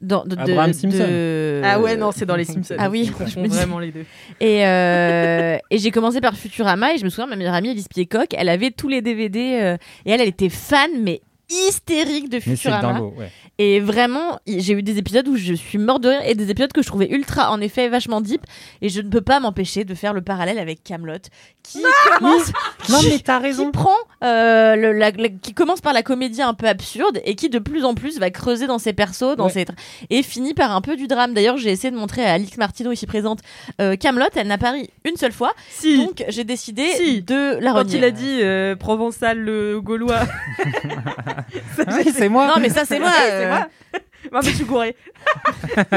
Dans, 0.01 0.23
de, 0.23 0.35
de- 0.35 0.41
Abraham 0.41 0.71
de- 0.71 0.75
Simpson. 0.75 1.61
Ah 1.63 1.79
ouais, 1.81 1.95
non, 1.97 2.11
c'est 2.13 2.25
dans 2.25 2.35
les 2.37 2.45
Simpsons. 2.45 2.75
Ah 2.77 2.89
oui, 2.89 3.09
Je 3.27 3.39
me 3.39 3.47
dis- 3.47 3.55
vraiment 3.55 3.79
les 3.79 3.91
deux. 3.91 4.05
Et, 4.41 4.65
euh, 4.65 5.57
et 5.71 5.77
j'ai 5.77 5.91
commencé 5.91 6.19
par 6.21 6.35
Futurama 6.35 6.93
et 6.93 6.97
je 6.97 7.03
me 7.05 7.09
souviens, 7.09 7.27
ma 7.27 7.35
meilleure 7.37 7.53
amie 7.53 7.69
Elise 7.69 7.87
Piecock, 7.89 8.27
elle 8.33 8.47
avait 8.49 8.71
tous 8.71 8.87
les 8.89 9.01
DVD 9.01 9.59
euh, 9.61 9.77
et 10.05 10.11
elle, 10.11 10.21
elle 10.21 10.27
était 10.29 10.47
fan, 10.49 10.89
mais 11.01 11.21
hystérique 11.49 12.29
de 12.29 12.39
Futurama. 12.39 12.93
dingo, 12.93 13.13
ouais. 13.17 13.31
Et 13.57 13.79
vraiment, 13.81 14.39
j'ai 14.47 14.73
eu 14.73 14.83
des 14.83 14.97
épisodes 14.97 15.27
où 15.27 15.35
je 15.35 15.53
suis 15.53 15.77
morte 15.77 16.01
de 16.03 16.09
rire 16.09 16.21
et 16.25 16.33
des 16.35 16.49
épisodes 16.49 16.71
que 16.71 16.81
je 16.81 16.87
trouvais 16.87 17.09
ultra, 17.09 17.51
en 17.51 17.59
effet, 17.59 17.89
vachement 17.89 18.21
deep. 18.21 18.41
Et 18.81 18.87
je 18.89 19.01
ne 19.01 19.09
peux 19.09 19.19
pas 19.21 19.39
m'empêcher 19.41 19.83
de 19.83 19.93
faire 19.95 20.13
le 20.13 20.21
parallèle 20.21 20.59
avec 20.59 20.81
Camelot, 20.83 21.17
qui 21.63 21.81
commence, 22.17 22.51
Non, 22.89 22.99
qui- 22.99 23.09
mais 23.09 23.19
t'as 23.19 23.37
qui 23.39 23.43
raison. 23.43 23.71
prend, 23.71 23.89
euh, 24.23 24.75
le, 24.77 24.93
la- 24.93 25.11
la- 25.11 25.29
qui 25.29 25.53
commence 25.53 25.81
par 25.81 25.91
la 25.93 26.03
comédie 26.03 26.41
un 26.41 26.53
peu 26.53 26.67
absurde 26.67 27.19
et 27.25 27.35
qui 27.35 27.49
de 27.49 27.59
plus 27.59 27.83
en 27.83 27.95
plus 27.95 28.17
va 28.19 28.29
creuser 28.29 28.65
dans 28.67 28.79
ses 28.79 28.93
persos, 28.93 29.35
dans 29.35 29.45
Ouais. 29.47 29.51
ses 29.51 29.65
et 30.09 30.23
finit 30.23 30.53
par 30.53 30.71
un 30.73 30.79
peu 30.81 30.95
du 30.95 31.07
drame. 31.07 31.33
D'ailleurs, 31.33 31.57
j'ai 31.57 31.69
essayé 31.71 31.91
de 31.91 31.97
montrer 31.97 32.23
à 32.25 32.33
Alix 32.33 32.55
Martineau 32.57 32.91
ici 32.93 33.05
présente 33.07 33.39
euh, 33.81 33.95
Camelot, 33.97 34.25
elle 34.35 34.47
n'a 34.47 34.57
pas 34.57 34.71
ri 34.71 34.89
une 35.03 35.17
seule 35.17 35.31
fois, 35.33 35.53
Si, 35.69 35.97
donc 35.97 36.23
j'ai 36.29 36.43
décidé 36.45 36.85
Si. 36.95 37.21
de 37.21 37.57
la 37.59 37.73
quand 37.73 37.91
il 37.93 38.03
a 38.05 38.11
dit 38.11 38.39
euh, 38.41 38.75
provençal 38.77 39.37
le 39.39 39.81
gaulois. 39.81 40.21
Ah 41.87 41.95
oui, 41.97 42.11
c'est 42.13 42.29
moi. 42.29 42.47
Non, 42.47 42.61
mais 42.61 42.69
ça 42.69 42.85
c'est 42.85 42.99
moi. 42.99 43.11
c'est 43.17 43.45
euh, 43.45 43.49
moi. 43.49 43.67
Moi, 44.33 44.41
je 44.41 44.49
suis 44.49 44.65
gouré. 44.65 44.97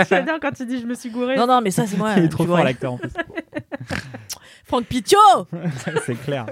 J'adore 0.08 0.38
quand 0.40 0.52
tu 0.52 0.64
dis 0.64 0.80
je 0.80 0.86
me 0.86 0.94
suis 0.94 1.10
gouré. 1.10 1.34
Non, 1.34 1.44
non, 1.44 1.60
mais 1.60 1.72
ça 1.72 1.88
c'est 1.88 1.96
moi. 1.96 2.14
il 2.16 2.24
est 2.24 2.28
trop 2.28 2.46
fort 2.46 2.62
l'acteur 2.62 2.92
en 2.92 2.96
plus. 2.96 3.10
Franck 4.64 4.84
Pitiot 4.84 5.18
c'est 6.06 6.14
clair. 6.14 6.46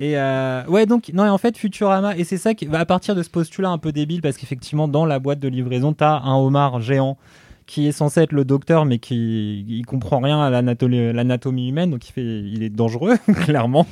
Et 0.00 0.18
euh, 0.18 0.64
ouais, 0.66 0.86
donc, 0.86 1.10
non, 1.14 1.24
et 1.24 1.28
en 1.28 1.38
fait, 1.38 1.56
Futurama, 1.56 2.16
et 2.16 2.24
c'est 2.24 2.36
ça 2.36 2.54
qui 2.54 2.66
va 2.66 2.80
à 2.80 2.84
partir 2.84 3.14
de 3.14 3.22
ce 3.22 3.30
postulat 3.30 3.70
un 3.70 3.78
peu 3.78 3.92
débile, 3.92 4.22
parce 4.22 4.36
qu'effectivement, 4.36 4.88
dans 4.88 5.06
la 5.06 5.20
boîte 5.20 5.38
de 5.38 5.48
livraison, 5.48 5.92
t'as 5.92 6.18
un 6.20 6.34
homard 6.34 6.80
géant 6.80 7.16
qui 7.66 7.86
est 7.86 7.92
censé 7.92 8.20
être 8.22 8.32
le 8.32 8.44
docteur, 8.44 8.84
mais 8.84 8.98
qui 8.98 9.64
il 9.68 9.86
comprend 9.86 10.18
rien 10.18 10.40
à 10.40 10.50
l'anatomie 10.50 11.12
l'anatomie 11.12 11.68
humaine, 11.68 11.90
donc 11.90 12.08
il, 12.08 12.12
fait, 12.12 12.22
il 12.22 12.62
est 12.62 12.70
dangereux, 12.70 13.16
clairement. 13.44 13.86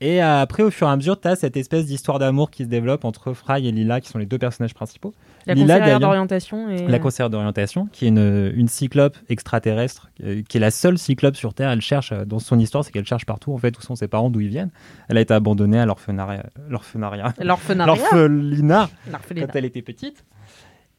Et 0.00 0.22
euh, 0.22 0.40
après, 0.40 0.62
au 0.62 0.70
fur 0.70 0.86
et 0.86 0.90
à 0.90 0.96
mesure, 0.96 1.20
tu 1.20 1.26
as 1.26 1.34
cette 1.34 1.56
espèce 1.56 1.86
d'histoire 1.86 2.20
d'amour 2.20 2.52
qui 2.52 2.62
se 2.62 2.68
développe 2.68 3.04
entre 3.04 3.32
Fry 3.32 3.66
et 3.66 3.72
Lila, 3.72 4.00
qui 4.00 4.08
sont 4.08 4.18
les 4.18 4.26
deux 4.26 4.38
personnages 4.38 4.72
principaux. 4.72 5.12
La 5.46 5.54
Lila, 5.54 5.78
conseillère 5.78 5.98
d'orientation 6.00 6.70
et 6.70 6.86
La 6.86 6.98
conseillère 7.00 7.30
d'orientation, 7.30 7.86
qui 7.90 8.04
est 8.04 8.08
une, 8.08 8.52
une 8.54 8.68
cyclope 8.68 9.16
extraterrestre, 9.28 10.10
euh, 10.22 10.42
qui 10.48 10.58
est 10.58 10.60
la 10.60 10.70
seule 10.70 10.98
cyclope 10.98 11.34
sur 11.34 11.52
Terre. 11.52 11.70
Elle 11.70 11.80
cherche, 11.80 12.12
euh, 12.12 12.24
dans 12.24 12.38
son 12.38 12.60
histoire, 12.60 12.84
c'est 12.84 12.92
qu'elle 12.92 13.06
cherche 13.06 13.26
partout, 13.26 13.52
en 13.52 13.58
fait, 13.58 13.76
où 13.76 13.80
sont 13.80 13.96
ses 13.96 14.06
parents, 14.06 14.30
d'où 14.30 14.40
ils 14.40 14.48
viennent. 14.48 14.70
Elle 15.08 15.18
a 15.18 15.20
été 15.20 15.34
abandonnée 15.34 15.80
à 15.80 15.86
l'orphenaria, 15.86 16.44
l'orphenaria, 16.68 17.34
l'orphelinat. 17.40 17.86
l'orphelinat 17.86 18.88
L'orphelinat. 19.10 19.46
quand 19.46 19.56
elle 19.56 19.64
était 19.64 19.82
petite. 19.82 20.24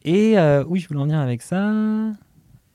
Et 0.03 0.37
euh, 0.37 0.65
oui, 0.67 0.79
je 0.81 0.89
voulais 0.89 0.99
en 0.99 1.03
venir 1.03 1.19
avec 1.19 1.41
ça. 1.41 1.71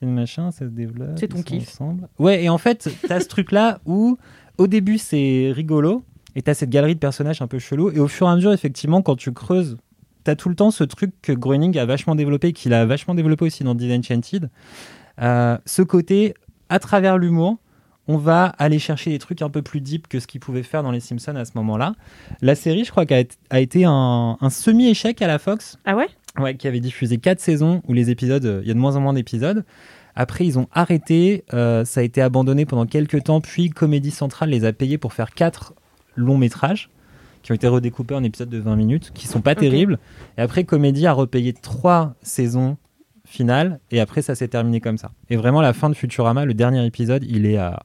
Et 0.01 0.07
le 0.07 0.11
machin, 0.13 0.51
ça 0.53 0.61
se 0.65 0.71
développe. 0.71 1.19
C'est 1.19 1.29
ton 1.29 1.43
kiff. 1.43 1.69
ensemble. 1.69 2.09
Ouais, 2.19 2.45
et 2.45 2.49
en 2.49 2.59
fait, 2.59 2.89
t'as 3.07 3.21
ce 3.21 3.29
truc-là 3.29 3.81
où, 3.85 4.17
au 4.57 4.67
début, 4.67 4.97
c'est 4.97 5.51
rigolo. 5.55 6.03
Et 6.37 6.43
t'as 6.43 6.55
cette 6.55 6.71
galerie 6.71 6.95
de 6.95 7.01
personnages 7.01 7.43
un 7.43 7.47
peu 7.47 7.59
chelous. 7.59 7.91
Et 7.91 8.01
au 8.01 8.09
fur 8.09 8.27
et 8.27 8.31
à 8.31 8.35
mesure, 8.35 8.53
effectivement, 8.53 9.03
quand 9.03 9.17
tu 9.17 9.33
creuses, 9.33 9.77
t'as 10.25 10.35
tout 10.35 10.49
le 10.49 10.55
temps 10.55 10.71
ce 10.71 10.85
truc 10.85 11.13
que 11.23 11.33
Groening 11.33 11.79
a 11.79 11.85
vachement 11.87 12.15
développé, 12.15 12.53
qu'il 12.53 12.73
a 12.75 12.85
vachement 12.87 13.15
développé 13.15 13.45
aussi 13.45 13.63
dans 13.65 13.75
Disenchanted. 13.75 14.51
Euh, 15.21 15.59
ce 15.65 15.83
côté, 15.83 16.35
à 16.69 16.79
travers 16.79 17.19
l'humour, 17.19 17.59
on 18.09 18.17
va 18.19 18.47
aller 18.59 18.79
chercher 18.79 19.11
des 19.11 19.19
trucs 19.19 19.43
un 19.43 19.49
peu 19.49 19.63
plus 19.63 19.81
deep 19.81 20.09
que 20.09 20.21
ce 20.21 20.27
qu'il 20.27 20.41
pouvait 20.41 20.63
faire 20.63 20.83
dans 20.83 20.91
Les 20.91 21.01
Simpsons 21.01 21.37
à 21.37 21.45
ce 21.45 21.53
moment-là. 21.55 21.95
La 22.43 22.55
série, 22.55 22.85
je 22.85 22.91
crois, 22.91 23.05
été- 23.05 23.29
a 23.51 23.61
été 23.61 23.85
un, 23.87 24.37
un 24.41 24.51
semi-échec 24.51 25.23
à 25.23 25.27
la 25.27 25.39
Fox. 25.39 25.79
Ah 25.85 25.97
ouais? 25.97 26.09
Ouais, 26.39 26.57
qui 26.57 26.67
avait 26.67 26.81
diffusé 26.81 27.19
quatre 27.19 27.41
saisons 27.41 27.81
où 27.87 27.93
les 27.93 28.11
épisodes, 28.11 28.45
euh, 28.45 28.61
il 28.63 28.69
y 28.69 28.71
a 28.71 28.75
de 28.75 28.79
moins 28.79 28.97
en 28.97 29.01
moins 29.01 29.13
d'épisodes. 29.15 29.65
Après, 30.17 30.45
ils 30.45 30.59
ont 30.59 30.69
arrêté, 30.73 31.45
euh, 31.55 31.85
ça 31.85 32.01
a 32.01 32.03
été 32.03 32.21
abandonné 32.21 32.67
pendant 32.67 32.87
quelques 32.87 33.25
temps, 33.25 33.41
puis 33.41 33.71
Comédie 33.71 34.11
Centrale 34.11 34.51
les 34.51 34.65
a 34.65 34.73
payés 34.73 34.99
pour 34.99 35.13
faire 35.13 35.31
quatre 35.33 35.75
longs 36.17 36.39
métrages 36.39 36.91
qui 37.43 37.53
ont 37.53 37.55
été 37.55 37.69
redécoupés 37.69 38.15
en 38.15 38.23
épisodes 38.25 38.49
de 38.49 38.59
20 38.59 38.77
minutes, 38.77 39.11
qui 39.15 39.27
sont 39.27 39.43
pas 39.43 39.55
terribles. 39.55 39.99
Et 40.39 40.41
après, 40.41 40.65
Comédie 40.65 41.07
a 41.07 41.13
repayé 41.13 41.53
trois 41.53 42.15
saisons 42.23 42.79
finales, 43.27 43.81
et 43.91 44.01
après, 44.01 44.23
ça 44.23 44.35
s'est 44.35 44.49
terminé 44.49 44.81
comme 44.81 44.97
ça. 44.97 45.11
Et 45.29 45.37
vraiment, 45.37 45.61
la 45.61 45.73
fin 45.75 45.91
de 45.91 45.95
Futurama, 45.95 46.45
le 46.47 46.55
dernier 46.55 46.85
épisode, 46.87 47.25
il 47.29 47.45
est 47.47 47.59
à... 47.59 47.81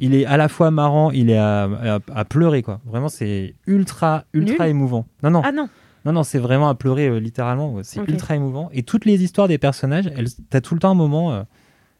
Il 0.00 0.14
est 0.14 0.24
à 0.26 0.36
la 0.36 0.48
fois 0.48 0.70
marrant, 0.70 1.10
il 1.10 1.28
est 1.28 1.36
à, 1.38 1.64
à- 1.64 1.98
à 2.14 2.24
pleurer, 2.24 2.62
quoi. 2.62 2.80
Vraiment, 2.86 3.08
c'est 3.08 3.54
ultra, 3.66 4.24
ultra 4.32 4.64
Nul 4.64 4.70
émouvant. 4.70 5.06
Non, 5.24 5.30
non. 5.30 5.42
Ah 5.44 5.50
non. 5.50 5.68
Non, 6.04 6.12
non, 6.12 6.22
c'est 6.22 6.38
vraiment 6.38 6.68
à 6.68 6.76
pleurer 6.76 7.08
euh, 7.08 7.18
littéralement. 7.18 7.74
C'est 7.82 7.98
ultra 8.08 8.36
émouvant. 8.36 8.70
Et 8.72 8.84
toutes 8.84 9.04
les 9.04 9.24
histoires 9.24 9.48
des 9.48 9.58
personnages, 9.58 10.08
elles, 10.16 10.28
t'as 10.50 10.60
tout 10.60 10.74
le 10.74 10.80
temps 10.80 10.90
un 10.92 10.94
moment, 10.94 11.32
euh, 11.32 11.42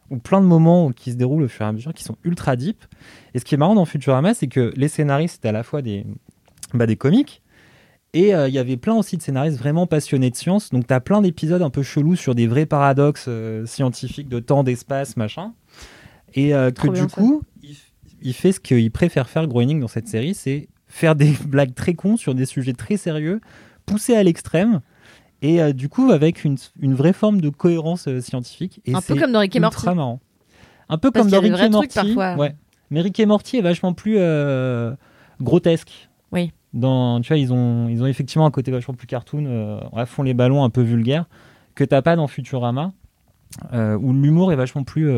ou 0.09 0.17
plein 0.17 0.41
de 0.41 0.45
moments 0.45 0.91
qui 0.91 1.11
se 1.11 1.17
déroulent 1.17 1.43
au 1.43 1.47
fur 1.47 1.65
et 1.65 1.69
à 1.69 1.71
mesure, 1.71 1.93
qui 1.93 2.03
sont 2.03 2.17
ultra 2.23 2.55
deep. 2.55 2.83
Et 3.33 3.39
ce 3.39 3.45
qui 3.45 3.55
est 3.55 3.57
marrant 3.57 3.75
dans 3.75 3.85
Futurama, 3.85 4.33
c'est 4.33 4.47
que 4.47 4.73
les 4.75 4.87
scénaristes 4.87 5.37
étaient 5.37 5.49
à 5.49 5.53
la 5.53 5.63
fois 5.63 5.81
des, 5.81 6.05
bah, 6.73 6.85
des 6.85 6.95
comiques, 6.95 7.41
et 8.13 8.33
euh, 8.33 8.47
il 8.47 8.53
y 8.53 8.57
avait 8.57 8.77
plein 8.77 8.95
aussi 8.95 9.17
de 9.17 9.21
scénaristes 9.21 9.57
vraiment 9.57 9.85
passionnés 9.85 10.31
de 10.31 10.35
science. 10.35 10.71
Donc 10.71 10.87
t'as 10.87 10.99
plein 10.99 11.21
d'épisodes 11.21 11.61
un 11.61 11.69
peu 11.69 11.83
chelous 11.83 12.15
sur 12.15 12.33
des 12.33 12.47
vrais 12.47 12.65
paradoxes 12.65 13.25
euh, 13.27 13.65
scientifiques 13.65 14.29
de 14.29 14.39
temps, 14.39 14.63
d'espace, 14.63 15.15
machin. 15.15 15.53
Et 16.33 16.53
euh, 16.55 16.71
que 16.71 16.87
du 16.87 17.07
coup, 17.07 17.43
il, 17.61 17.75
il 18.21 18.33
fait 18.33 18.51
ce 18.51 18.59
qu'il 18.59 18.91
préfère 18.91 19.29
faire 19.29 19.47
Groening 19.47 19.79
dans 19.79 19.87
cette 19.87 20.07
série, 20.07 20.33
c'est 20.33 20.69
faire 20.87 21.15
des 21.15 21.31
blagues 21.47 21.75
très 21.75 21.93
cons 21.93 22.17
sur 22.17 22.33
des 22.33 22.45
sujets 22.45 22.73
très 22.73 22.97
sérieux, 22.97 23.41
poussés 23.85 24.15
à 24.15 24.23
l'extrême, 24.23 24.81
et 25.41 25.61
euh, 25.61 25.73
du 25.73 25.89
coup 25.89 26.11
avec 26.11 26.43
une, 26.43 26.57
une 26.79 26.93
vraie 26.93 27.13
forme 27.13 27.41
de 27.41 27.49
cohérence 27.49 28.07
euh, 28.07 28.21
scientifique. 28.21 28.81
Et 28.85 28.93
Un 28.93 29.01
peu 29.01 29.15
comme 29.15 29.31
dans 29.31 29.39
Rick 29.39 29.55
et 29.55 29.59
Morty. 29.59 29.85
marrant. 29.93 30.19
Un 30.89 30.97
peu 30.97 31.11
Parce 31.11 31.23
comme 31.25 31.31
dans 31.31 31.39
Rick 31.41 31.59
et 31.61 31.69
Morty. 31.69 31.87
parfois. 31.95 32.35
Ouais. 32.35 32.55
Mais 32.89 33.01
Rick 33.01 33.19
et 33.19 33.25
Morty 33.25 33.57
est 33.57 33.61
vachement 33.61 33.93
plus 33.93 34.15
euh, 34.17 34.93
grotesque. 35.41 36.09
Oui. 36.31 36.51
Dans, 36.73 37.19
tu 37.21 37.29
vois, 37.29 37.37
ils 37.37 37.51
ont, 37.53 37.87
ils 37.89 38.01
ont 38.03 38.07
effectivement 38.07 38.45
un 38.45 38.51
côté 38.51 38.71
vachement 38.71 38.93
plus 38.93 39.07
cartoon, 39.07 39.79
à 39.95 40.05
fond 40.05 40.21
les 40.23 40.35
ballons, 40.35 40.63
un 40.63 40.69
peu 40.69 40.81
vulgaire, 40.81 41.25
que 41.73 41.83
t'as 41.83 42.03
pas 42.03 42.15
dans 42.15 42.27
Futurama, 42.27 42.91
où 43.73 44.13
l'humour 44.13 44.51
est 44.51 44.55
vachement 44.55 44.83
plus 44.83 45.11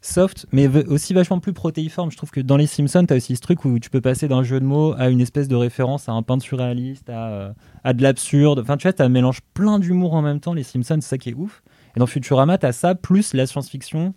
soft, 0.00 0.46
mais 0.52 0.68
aussi 0.86 1.14
vachement 1.14 1.40
plus 1.40 1.52
protéiforme. 1.52 2.10
Je 2.10 2.16
trouve 2.16 2.30
que 2.30 2.40
dans 2.40 2.56
Les 2.56 2.66
Simpsons, 2.66 3.04
t'as 3.06 3.16
aussi 3.16 3.36
ce 3.36 3.40
truc 3.40 3.64
où 3.64 3.78
tu 3.78 3.90
peux 3.90 4.00
passer 4.00 4.28
d'un 4.28 4.42
jeu 4.42 4.60
de 4.60 4.64
mots 4.64 4.94
à 4.98 5.08
une 5.08 5.20
espèce 5.20 5.48
de 5.48 5.56
référence 5.56 6.08
à 6.08 6.12
un 6.12 6.22
peintre 6.22 6.44
surréaliste, 6.44 7.10
à, 7.10 7.28
euh, 7.28 7.52
à 7.84 7.92
de 7.92 8.02
l'absurde. 8.02 8.60
Enfin, 8.60 8.76
tu 8.76 8.84
vois, 8.84 8.92
t'as 8.92 9.04
un 9.04 9.08
mélange 9.08 9.40
plein 9.54 9.78
d'humour 9.78 10.14
en 10.14 10.22
même 10.22 10.40
temps. 10.40 10.54
Les 10.54 10.62
Simpsons, 10.62 10.98
c'est 11.00 11.08
ça 11.08 11.18
qui 11.18 11.30
est 11.30 11.34
ouf. 11.34 11.62
Et 11.96 12.00
dans 12.00 12.06
Futurama, 12.06 12.58
t'as 12.58 12.72
ça, 12.72 12.94
plus 12.94 13.34
la 13.34 13.46
science-fiction 13.46 14.14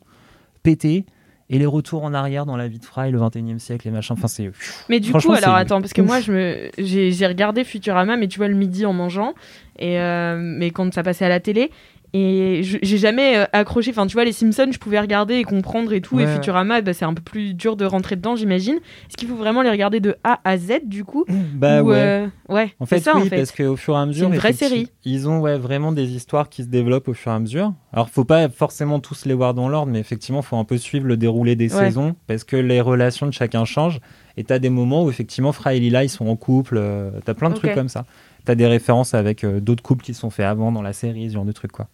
pété 0.64 1.06
et 1.50 1.58
les 1.58 1.66
retours 1.66 2.04
en 2.04 2.14
arrière 2.14 2.46
dans 2.46 2.58
la 2.58 2.68
vie 2.68 2.78
de 2.78 2.86
Fry, 2.86 3.10
le 3.10 3.18
21 3.18 3.56
e 3.56 3.58
siècle, 3.58 3.88
les 3.88 3.92
machins. 3.92 4.14
Enfin, 4.14 4.28
c'est. 4.28 4.52
Mais 4.88 5.00
du 5.00 5.12
coup, 5.12 5.32
alors 5.32 5.56
attends, 5.56 5.82
parce 5.82 5.94
que 5.94 6.02
moi, 6.02 6.20
je 6.20 6.32
me, 6.32 6.70
j'ai, 6.78 7.12
j'ai 7.12 7.26
regardé 7.28 7.64
Futurama, 7.64 8.18
mais 8.18 8.28
tu 8.28 8.38
vois 8.38 8.48
le 8.48 8.56
midi 8.56 8.86
en 8.86 8.94
mangeant, 8.94 9.34
et 9.80 10.00
euh, 10.00 10.38
mais 10.40 10.70
quand 10.70 10.94
ça 10.94 11.02
passait 11.02 11.26
à 11.26 11.30
la 11.30 11.40
télé, 11.40 11.72
et 12.14 12.62
j'ai 12.64 12.98
jamais 12.98 13.38
euh, 13.38 13.46
accroché. 13.54 13.92
Enfin, 13.92 14.08
tu 14.08 14.14
vois, 14.14 14.26
les 14.26 14.32
Simpsons, 14.32 14.70
je 14.72 14.80
pouvais 14.80 15.00
regarder 15.00 15.36
et 15.36 15.44
comprendre 15.44 15.94
et 15.94 16.02
tout, 16.02 16.16
Ouais, 16.18 16.24
et. 16.24 16.34
Futurama, 16.36 16.82
bah, 16.82 16.94
c'est 16.94 17.06
un 17.06 17.14
peu 17.14 17.22
plus 17.22 17.54
dur 17.54 17.76
de 17.76 17.86
rentrer 17.86 18.16
dedans, 18.16 18.36
j'imagine. 18.36 18.76
Est-ce 19.08 19.18
qu'il 19.18 19.28
faut 19.28 19.36
vraiment 19.36 19.62
les 19.62 19.70
regarder 19.70 20.00
de 20.00 20.16
A 20.24 20.40
à 20.44 20.58
Z, 20.58 20.82
du 20.86 21.04
coup? 21.04 21.26
Bah 21.54 21.84
Ou, 21.84 21.88
ouais. 21.90 21.98
euh, 21.98 22.28
ouais. 22.50 22.74
En 22.80 22.86
fait, 22.86 23.00
ça, 23.00 23.14
oui, 23.16 23.22
en 23.22 23.26
fait. 23.26 23.36
parce 23.38 23.52
qu'au 23.52 23.76
fur 23.76 23.96
et 23.96 24.00
à 24.00 24.06
mesure, 24.06 24.28
une 24.30 24.36
vraie 24.36 24.50
effectivement, 24.50 24.76
série. 24.86 24.92
Ils 25.06 25.30
ont 25.30 25.40
ouais, 25.40 25.58
vraiment 25.58 25.92
des 25.92 26.10
histoires 26.16 26.50
qui 26.50 26.64
se 26.64 26.68
développent 26.68 27.08
au 27.08 27.14
fur 27.14 27.32
et 27.32 27.36
à 27.36 27.40
mesure. 27.40 27.74
Alors, 27.94 28.10
faut 28.10 28.26
pas 28.26 28.50
forcément 28.50 29.00
tous 29.00 29.26
les 29.26 29.34
voir 29.34 29.54
dans 29.54 29.70
l'ordre, 29.70 29.92
mais 29.92 30.00
effectivement, 30.00 30.42
faut 30.42 30.58
un 30.58 30.64
peu 30.66 30.78
suivre 30.78 31.06
le 31.08 31.18
déroulé 31.18 31.56
des 31.56 31.74
Ouais. 31.76 31.86
saisons 31.86 32.16
parce 32.28 32.44
que 32.44 32.56
les 32.56 32.82
relations 32.82 33.26
de 33.28 33.32
chacun 33.32 33.66
changent. 33.66 34.00
Et 34.38 34.44
t'as 34.44 34.58
des 34.60 34.70
moments 34.70 35.04
où 35.04 35.10
effectivement, 35.10 35.52
Fry 35.52 35.78
et 35.78 35.80
Lila, 35.80 36.04
ils 36.04 36.10
sont 36.10 36.28
en 36.28 36.36
couple. 36.36 36.78
euh, 36.78 37.12
t'as 37.26 37.34
plein 37.34 37.50
de 37.50 37.56
trucs 37.56 37.74
comme 37.74 37.90
ça. 37.90 38.06
T'as 38.46 38.56
des 38.56 38.66
références 38.68 39.14
avec 39.14 39.44
euh, 39.44 39.60
d'autres 39.60 39.84
couples 39.84 40.04
qui 40.04 40.14
se 40.14 40.22
sont 40.22 40.30
faits 40.30 40.46
avant 40.46 40.72
dans 40.72 40.82
la 40.82 40.94
série, 40.94 41.28
ce 41.30 41.34
genre 41.36 41.46
de 41.46 41.52
trucs 41.52 41.72
quoi. 41.74 41.88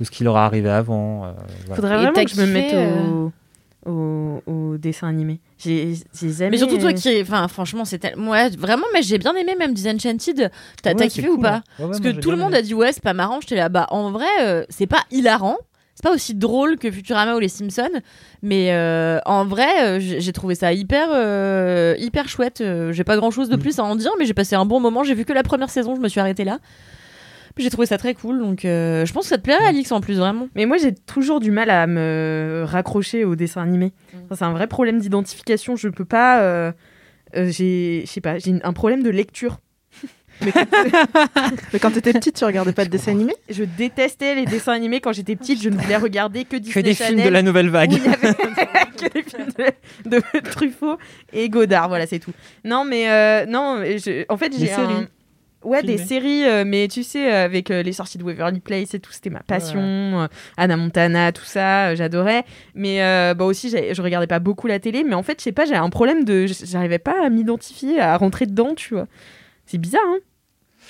Ou 0.00 0.04
ce 0.04 0.10
qui 0.10 0.24
leur 0.24 0.36
est 0.36 0.40
arrivé 0.40 0.68
avant. 0.70 1.24
euh, 1.24 1.32
voilà. 1.66 1.74
Faudrait 1.76 1.96
vraiment 1.96 2.12
t'as 2.12 2.24
que 2.24 2.30
je 2.30 2.40
me 2.40 2.46
mette 2.46 2.72
euh, 2.74 3.28
au, 3.86 3.90
au, 3.90 4.42
au 4.52 4.76
dessin 4.78 5.08
animé. 5.08 5.40
J'ai, 5.58 5.94
jamais. 6.14 6.50
Mais 6.50 6.56
surtout 6.58 6.78
toi 6.78 6.90
euh, 6.90 6.92
qui, 6.92 7.20
enfin 7.20 7.48
franchement, 7.48 7.84
c'est 7.84 7.98
tel- 7.98 8.18
ouais, 8.18 8.50
vraiment, 8.50 8.86
mais 8.94 9.02
j'ai 9.02 9.18
bien 9.18 9.34
aimé 9.34 9.56
même 9.58 9.74
Disenchanted. 9.74 10.50
T'as 10.82 10.94
Ouais, 10.94 11.08
kiffé 11.08 11.26
cool, 11.28 11.38
ou 11.38 11.42
pas? 11.42 11.54
Hein. 11.56 11.62
Ouais, 11.80 11.86
Parce 11.86 12.00
que 12.00 12.10
tout 12.20 12.30
le 12.30 12.36
monde 12.36 12.50
aimé. 12.50 12.58
a 12.58 12.62
dit 12.62 12.74
ouais, 12.74 12.92
c'est 12.92 13.02
pas 13.02 13.14
marrant. 13.14 13.40
J'étais 13.40 13.56
là, 13.56 13.68
bah 13.68 13.86
en 13.90 14.10
vrai, 14.12 14.26
euh, 14.42 14.64
c'est 14.68 14.86
pas 14.86 15.02
hilarant. 15.10 15.56
C'est 15.96 16.04
pas 16.08 16.14
aussi 16.14 16.36
drôle 16.36 16.78
que 16.78 16.92
Futurama 16.92 17.34
ou 17.34 17.40
les 17.40 17.48
Simpsons, 17.48 17.88
mais 18.40 18.68
euh, 18.70 19.18
en 19.26 19.44
vrai, 19.44 19.66
euh, 19.84 19.98
j'ai 19.98 20.32
trouvé 20.32 20.54
ça 20.54 20.72
hyper, 20.72 21.08
euh, 21.12 21.96
hyper 21.98 22.28
chouette. 22.28 22.62
J'ai 22.92 23.02
pas 23.02 23.16
grand 23.16 23.32
chose 23.32 23.48
de 23.48 23.56
Mm. 23.56 23.58
plus 23.58 23.78
à 23.80 23.82
en 23.84 23.96
dire, 23.96 24.12
mais 24.16 24.24
j'ai 24.24 24.32
passé 24.32 24.54
un 24.54 24.64
bon 24.64 24.78
moment. 24.78 25.02
J'ai 25.02 25.14
vu 25.14 25.24
que 25.24 25.32
la 25.32 25.42
première 25.42 25.70
saison, 25.70 25.96
je 25.96 26.00
me 26.00 26.06
suis 26.06 26.20
arrêtée 26.20 26.44
là. 26.44 26.60
Puis 27.58 27.64
J'ai 27.64 27.70
trouvé 27.70 27.86
ça 27.88 27.98
très 27.98 28.14
cool, 28.14 28.38
donc 28.38 28.64
euh, 28.64 29.04
je 29.04 29.12
pense 29.12 29.24
que 29.24 29.30
ça 29.30 29.36
te 29.36 29.42
plairait, 29.42 29.64
Alix, 29.66 29.90
en 29.90 30.00
plus, 30.00 30.18
vraiment. 30.18 30.46
Mais 30.54 30.64
moi, 30.64 30.76
j'ai 30.76 30.94
toujours 30.94 31.40
du 31.40 31.50
mal 31.50 31.70
à 31.70 31.88
me 31.88 32.62
raccrocher 32.64 33.24
au 33.24 33.34
dessin 33.34 33.62
animé. 33.62 33.86
Mm. 34.14 34.18
Ça, 34.28 34.36
C'est 34.36 34.44
un 34.44 34.52
vrai 34.52 34.68
problème 34.68 35.00
d'identification. 35.00 35.74
Je 35.74 35.88
peux 35.88 36.04
pas. 36.04 36.40
euh, 36.42 36.70
euh, 37.34 37.50
j'ai, 37.50 38.02
je 38.06 38.10
sais 38.12 38.20
pas, 38.20 38.38
j'ai 38.38 38.54
un 38.62 38.72
problème 38.72 39.02
de 39.02 39.10
lecture. 39.10 39.58
Mais 40.40 41.78
quand, 41.80 41.90
t'étais 41.90 42.12
petite, 42.12 42.36
tu 42.36 42.44
regardais 42.44 42.72
pas 42.72 42.84
de 42.84 42.90
dessin 42.90 43.10
animé? 43.10 43.34
Je 43.50 43.64
détestais 43.64 44.36
les 44.36 44.44
dessins 44.46 44.72
animés 44.72 45.00
quand 45.00 45.12
j'étais 45.12 45.34
petite. 45.34 45.60
Je 45.60 45.68
ne 45.68 45.76
voulais 45.76 45.96
regarder 45.96 46.44
que 46.44 46.56
Disney 46.56 46.74
Que 46.82 46.88
des 46.88 46.94
films 46.94 47.24
de 47.24 47.28
la 47.28 47.42
nouvelle 47.42 47.70
vague. 47.70 47.92
il 47.92 48.04
y 48.04 48.06
avait 48.06 48.34
que 48.96 49.12
des 49.12 49.22
films 49.24 49.48
de, 50.06 50.16
de 50.18 50.40
Truffaut 50.48 50.96
et 51.32 51.48
Godard. 51.48 51.88
Voilà, 51.88 52.06
c'est 52.06 52.20
tout. 52.20 52.30
Non, 52.64 52.84
mais 52.84 53.10
euh, 53.10 53.46
non, 53.46 53.82
je- 53.84 54.24
en 54.28 54.36
fait, 54.36 54.52
j'ai 54.56 54.70
un. 54.72 55.08
Ouais, 55.64 55.82
des 55.82 55.98
séries, 56.06 56.44
euh, 56.46 56.64
mais 56.64 56.86
tu 56.88 57.02
sais, 57.02 57.32
euh, 57.32 57.44
avec 57.44 57.70
euh, 57.70 57.82
les 57.82 57.92
sorties 57.92 58.16
de 58.16 58.22
Waverly 58.22 58.60
Place 58.60 58.94
et 58.94 59.00
tout, 59.00 59.10
c'était 59.12 59.28
ma 59.30 59.40
passion. 59.40 59.80
euh, 59.82 60.26
Anna 60.56 60.76
Montana, 60.76 61.32
tout 61.32 61.44
ça, 61.44 61.88
euh, 61.88 61.96
j'adorais. 61.96 62.44
Mais 62.74 63.02
euh, 63.02 63.34
bah 63.34 63.44
aussi, 63.44 63.68
je 63.70 64.00
regardais 64.02 64.28
pas 64.28 64.38
beaucoup 64.38 64.68
la 64.68 64.78
télé. 64.78 65.02
Mais 65.02 65.14
en 65.14 65.22
fait, 65.24 65.38
je 65.40 65.44
sais 65.44 65.52
pas, 65.52 65.64
j'ai 65.66 65.74
un 65.74 65.90
problème 65.90 66.24
de. 66.24 66.46
J'arrivais 66.46 67.00
pas 67.00 67.24
à 67.24 67.28
m'identifier, 67.28 68.00
à 68.00 68.16
rentrer 68.16 68.46
dedans, 68.46 68.74
tu 68.76 68.94
vois. 68.94 69.08
C'est 69.66 69.78
bizarre, 69.78 70.00
hein 70.06 70.18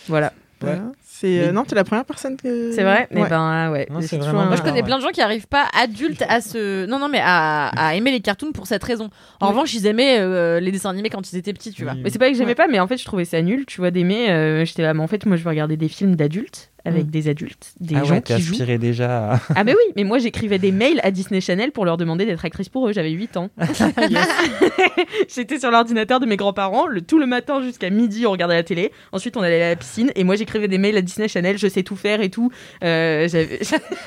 Voilà. 0.06 0.32
Ouais. 0.62 0.78
C'est 1.20 1.40
euh, 1.40 1.46
Mais- 1.46 1.52
non, 1.52 1.64
t'es 1.64 1.74
la 1.74 1.82
première 1.82 2.04
personne 2.04 2.36
que. 2.36 2.70
C'est 2.72 2.84
vrai? 2.84 3.08
Mais 3.10 3.22
Ouais. 3.22 3.28
ben, 3.28 3.70
ouais. 3.72 3.88
Non, 3.90 4.00
c'est 4.00 4.18
toujours 4.18 4.24
vraiment 4.34 4.42
un- 4.42 4.46
Moi, 4.46 4.56
je 4.56 4.62
connais 4.62 4.84
plein 4.84 4.98
de 4.98 5.02
gens 5.02 5.08
qui 5.08 5.20
arrivent 5.20 5.48
pas 5.48 5.66
adultes 5.76 6.22
à 6.28 6.40
se. 6.40 6.86
Non, 6.86 7.00
non, 7.00 7.08
mais 7.08 7.20
à, 7.20 7.68
à 7.70 7.94
aimer 7.96 8.12
les 8.12 8.20
cartoons 8.20 8.52
pour 8.52 8.68
cette 8.68 8.84
raison. 8.84 9.10
En 9.40 9.46
Oui. 9.48 9.52
revanche, 9.54 9.74
ils 9.74 9.86
aimaient 9.86 10.18
euh, 10.20 10.60
les 10.60 10.70
dessins 10.70 10.90
animés 10.90 11.10
quand 11.10 11.32
ils 11.32 11.36
étaient 11.36 11.52
petits, 11.52 11.72
tu 11.72 11.82
vois. 11.82 11.94
Oui. 11.94 12.00
Mais 12.04 12.10
c'est 12.10 12.20
pas 12.20 12.30
que 12.30 12.36
j'aimais 12.36 12.54
pas, 12.54 12.68
mais 12.68 12.78
en 12.78 12.86
fait, 12.86 12.98
je 12.98 13.04
trouvais 13.04 13.24
ça 13.24 13.42
nul, 13.42 13.66
tu 13.66 13.80
vois, 13.80 13.90
d'aimer. 13.90 14.30
euh, 14.30 14.64
J'étais 14.64 14.82
là, 14.82 14.94
mais 14.94 15.02
en 15.02 15.08
fait, 15.08 15.26
moi, 15.26 15.36
je 15.36 15.42
veux 15.42 15.50
regarder 15.50 15.76
des 15.76 15.88
films 15.88 16.14
d'adultes. 16.14 16.70
Avec 16.84 17.06
Mm. 17.06 17.10
des 17.10 17.28
adultes, 17.28 17.72
des 17.80 17.96
ah 17.96 18.04
gens 18.04 18.14
ouais, 18.14 18.22
qui 18.22 18.40
jouent. 18.40 18.64
déjà 18.78 19.32
à... 19.34 19.40
Ah 19.56 19.64
mais 19.64 19.72
oui, 19.72 19.92
mais 19.96 20.04
moi 20.04 20.18
j'écrivais 20.18 20.58
des 20.58 20.72
mails 20.72 21.00
à 21.02 21.10
Disney 21.10 21.40
Channel 21.40 21.72
pour 21.72 21.84
leur 21.84 21.96
demander 21.96 22.24
d'être 22.24 22.44
actrice 22.44 22.68
pour 22.68 22.88
eux, 22.88 22.92
j'avais 22.92 23.10
8 23.10 23.36
ans. 23.36 23.50
J'étais 25.34 25.58
sur 25.58 25.70
l'ordinateur 25.70 26.20
de 26.20 26.26
mes 26.26 26.36
grands-parents, 26.36 26.86
le, 26.86 27.02
tout 27.02 27.18
le 27.18 27.26
matin 27.26 27.62
jusqu'à 27.62 27.90
midi 27.90 28.26
on 28.26 28.30
regardait 28.30 28.54
la 28.54 28.62
télé, 28.62 28.92
ensuite 29.12 29.36
on 29.36 29.42
allait 29.42 29.62
à 29.62 29.68
la 29.70 29.76
piscine 29.76 30.10
et 30.14 30.24
moi 30.24 30.36
j'écrivais 30.36 30.68
des 30.68 30.78
mails 30.78 30.96
à 30.96 31.02
Disney 31.02 31.28
Channel, 31.28 31.58
je 31.58 31.68
sais 31.68 31.82
tout 31.82 31.96
faire 31.96 32.20
et 32.20 32.30
tout. 32.30 32.50
Euh, 32.82 33.28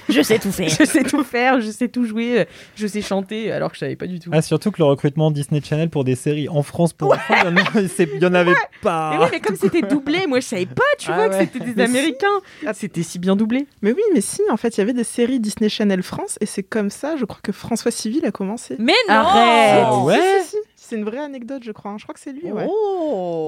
Je 0.10 0.22
sais 0.22 0.40
tout 0.40 0.52
faire. 0.52 0.70
je 0.70 0.86
sais 0.86 1.04
tout 1.04 1.24
faire, 1.24 1.62
je 1.62 1.70
sais 1.72 1.88
tout 1.88 2.06
jouer, 2.06 2.46
je 2.76 2.88
sais 2.88 3.02
chanter 3.02 3.52
alors 3.52 3.70
que 3.70 3.76
je 3.76 3.82
savais 3.82 3.96
pas 3.96 4.08
du 4.08 4.20
tout. 4.20 4.30
Ah, 4.34 4.42
surtout 4.42 4.72
que 4.72 4.78
le 4.80 4.86
recrutement 4.86 5.32
Disney 5.32 5.62
Channel 5.64 5.90
pour 5.90 6.04
des 6.04 6.16
séries 6.16 6.50
en 6.50 6.64
France 6.64 6.94
pour 6.94 7.14
enfants, 7.14 7.34
il 7.44 8.22
y 8.22 8.26
en 8.26 8.34
avait 8.34 8.54
pas. 8.82 9.12
Mais 9.18 9.24
oui, 9.26 9.30
mais 9.34 9.40
comme 9.40 9.56
c'était 9.56 9.82
doublé, 9.82 10.28
moi 10.28 10.40
je 10.40 10.46
savais 10.48 10.66
pas, 10.66 10.82
tu 11.00 11.10
Ah 11.12 11.16
vois, 11.16 11.24
ouais. 11.28 11.30
que 11.48 11.52
c'était 11.54 11.66
des 11.66 11.74
Mais. 11.76 11.84
Américains. 11.84 12.28
C'était 12.74 13.04
si 13.04 13.20
bien 13.20 13.36
doublé. 13.36 13.68
Mais 13.82 13.92
oui, 13.92 14.02
mais 14.14 14.22
si, 14.22 14.42
en 14.50 14.58
fait, 14.58 14.76
il 14.76 14.80
y 14.80 14.82
avait 14.82 14.94
des 14.94 15.04
séries 15.04 15.40
Disney 15.40 15.70
Channel 15.70 16.04
France 16.04 16.38
et 16.42 16.46
c'est 16.46 16.64
comme 16.64 16.90
ça, 16.90 17.16
je 17.18 17.26
crois 17.26 17.40
que 17.44 17.52
François 17.52 17.92
Civil 17.92 18.26
a 18.26 18.32
commencé. 18.32 18.76
Mais 18.80 18.94
non 19.08 19.16
Arrête. 19.16 19.84
Ah 19.88 19.92
Si, 19.94 20.06
ouais 20.06 20.42
si, 20.44 20.50
si, 20.52 20.58
C'est 20.92 20.98
une 20.98 21.06
vraie 21.06 21.20
anecdote, 21.20 21.62
je 21.66 21.72
crois. 21.72 21.92
hein. 21.92 21.96
Je 21.98 22.04
crois 22.04 22.14
que 22.14 22.20
c'est 22.20 22.34
lui, 22.34 22.52
ouais. 22.52 22.68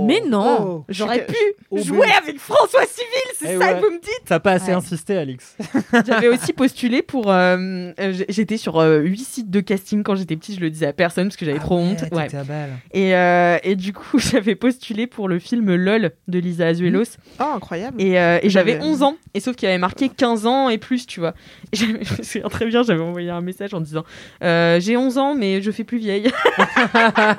Mais 0.05 0.21
non 0.25 0.57
Oh, 0.61 0.85
J'aurais 0.87 1.25
je- 1.27 1.33
pu 1.33 1.39
Oh, 1.71 1.77
jouer 1.77 2.07
mais- 2.07 2.13
avec 2.29 2.39
François 2.39 2.85
Civil, 2.85 3.07
c'est 3.37 3.55
Eh 3.55 3.59
ça 3.59 3.65
ouais. 3.73 3.79
que 3.81 3.85
vous 3.85 3.91
me 3.91 3.99
dites? 3.99 4.21
T'as 4.25 4.39
pas 4.39 4.51
assez 4.53 4.67
Ouais. 4.67 4.73
insisté, 4.73 5.17
Alix. 5.17 5.57
J'avais 6.07 6.29
aussi 6.29 6.53
postulé 6.53 7.01
pour. 7.01 7.29
euh, 7.29 7.91
euh, 7.99 8.13
j'étais 8.29 8.55
sur 8.57 8.79
euh, 8.79 8.99
huit 8.99 9.25
sites 9.25 9.49
de 9.51 9.59
casting 9.59 10.03
quand 10.03 10.15
j'étais 10.15 10.37
petite, 10.37 10.55
je 10.55 10.61
le 10.61 10.69
disais 10.69 10.87
à 10.87 10.93
personne 10.93 11.27
parce 11.27 11.35
que 11.35 11.45
j'avais 11.45 11.59
trop 11.59 11.77
honte. 11.77 12.01
Ouais. 12.13 12.33
à 12.33 12.43
balle. 12.45 12.69
Et, 12.93 13.13
euh, 13.15 13.57
et 13.63 13.75
du 13.75 13.91
coup, 13.91 14.17
j'avais 14.19 14.55
postulé 14.55 15.05
pour 15.05 15.27
le 15.27 15.39
film 15.39 15.75
LOL 15.75 16.11
de 16.29 16.39
Lisa 16.39 16.67
Azuelos. 16.67 17.17
Oh, 17.41 17.43
incroyable. 17.55 18.01
Et, 18.01 18.17
euh, 18.19 18.39
et 18.41 18.49
j'avais 18.49 18.73
J'avais- 18.73 18.85
11 18.85 19.03
ans. 19.03 19.15
Et 19.33 19.39
sauf 19.41 19.55
qu'il 19.57 19.67
avait 19.67 19.77
marqué 19.77 20.07
15 20.09 20.45
ans 20.45 20.69
et 20.69 20.77
plus, 20.77 21.05
tu 21.07 21.19
vois. 21.19 21.33
Et 21.73 21.75
j'avais- 21.75 21.99
je 22.05 22.17
me 22.17 22.23
souviens 22.23 22.47
très 22.49 22.65
bien, 22.67 22.83
j'avais 22.83 23.01
envoyé 23.03 23.29
un 23.29 23.41
message 23.41 23.73
en 23.73 23.81
disant 23.81 24.03
euh, 24.43 24.79
J'ai 24.79 24.95
11 24.95 25.17
ans, 25.17 25.35
mais 25.35 25.61
je 25.61 25.71
fais 25.71 25.83
plus 25.83 25.97
vieille. 25.97 26.31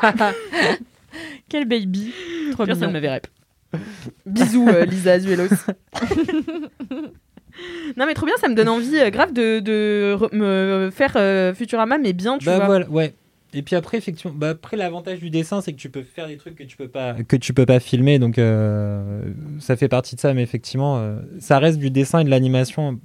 Quel 1.48 1.66
baby 1.66 2.12
Trop 2.52 2.64
Personne 2.66 2.88
ne 2.88 2.92
m'avait 2.92 3.10
rep. 3.12 3.26
Bisous, 4.26 4.68
euh, 4.68 4.84
Lisa 4.84 5.12
Azuelos. 5.12 5.48
non, 7.96 8.06
mais 8.06 8.14
trop 8.14 8.26
bien, 8.26 8.34
ça 8.40 8.48
me 8.48 8.54
donne 8.54 8.68
envie 8.68 8.98
euh, 8.98 9.10
grave 9.10 9.32
de, 9.32 9.60
de 9.60 10.16
re- 10.18 10.34
me 10.34 10.90
faire 10.92 11.12
euh, 11.16 11.54
Futurama, 11.54 11.98
mais 11.98 12.12
bien, 12.12 12.38
tu 12.38 12.46
Bah 12.46 12.56
vois. 12.56 12.66
voilà, 12.66 12.88
ouais. 12.88 13.14
Et 13.56 13.62
puis 13.62 13.76
après, 13.76 13.98
effectivement, 13.98 14.34
bah 14.36 14.48
après 14.50 14.76
l'avantage 14.76 15.20
du 15.20 15.30
dessin, 15.30 15.60
c'est 15.60 15.72
que 15.72 15.78
tu 15.78 15.88
peux 15.88 16.02
faire 16.02 16.26
des 16.26 16.36
trucs 16.36 16.56
que 16.56 16.64
tu 16.64 16.76
peux 16.76 16.88
pas, 16.88 17.14
que 17.28 17.36
tu 17.36 17.54
peux 17.54 17.66
pas 17.66 17.78
filmer, 17.78 18.18
donc 18.18 18.36
euh, 18.38 19.22
ça 19.60 19.76
fait 19.76 19.86
partie 19.86 20.16
de 20.16 20.20
ça. 20.20 20.34
Mais 20.34 20.42
effectivement, 20.42 20.98
euh, 20.98 21.20
ça 21.38 21.60
reste 21.60 21.78
du 21.78 21.88
dessin 21.90 22.18
et 22.20 22.24
de 22.24 22.30
l'animation 22.30 22.98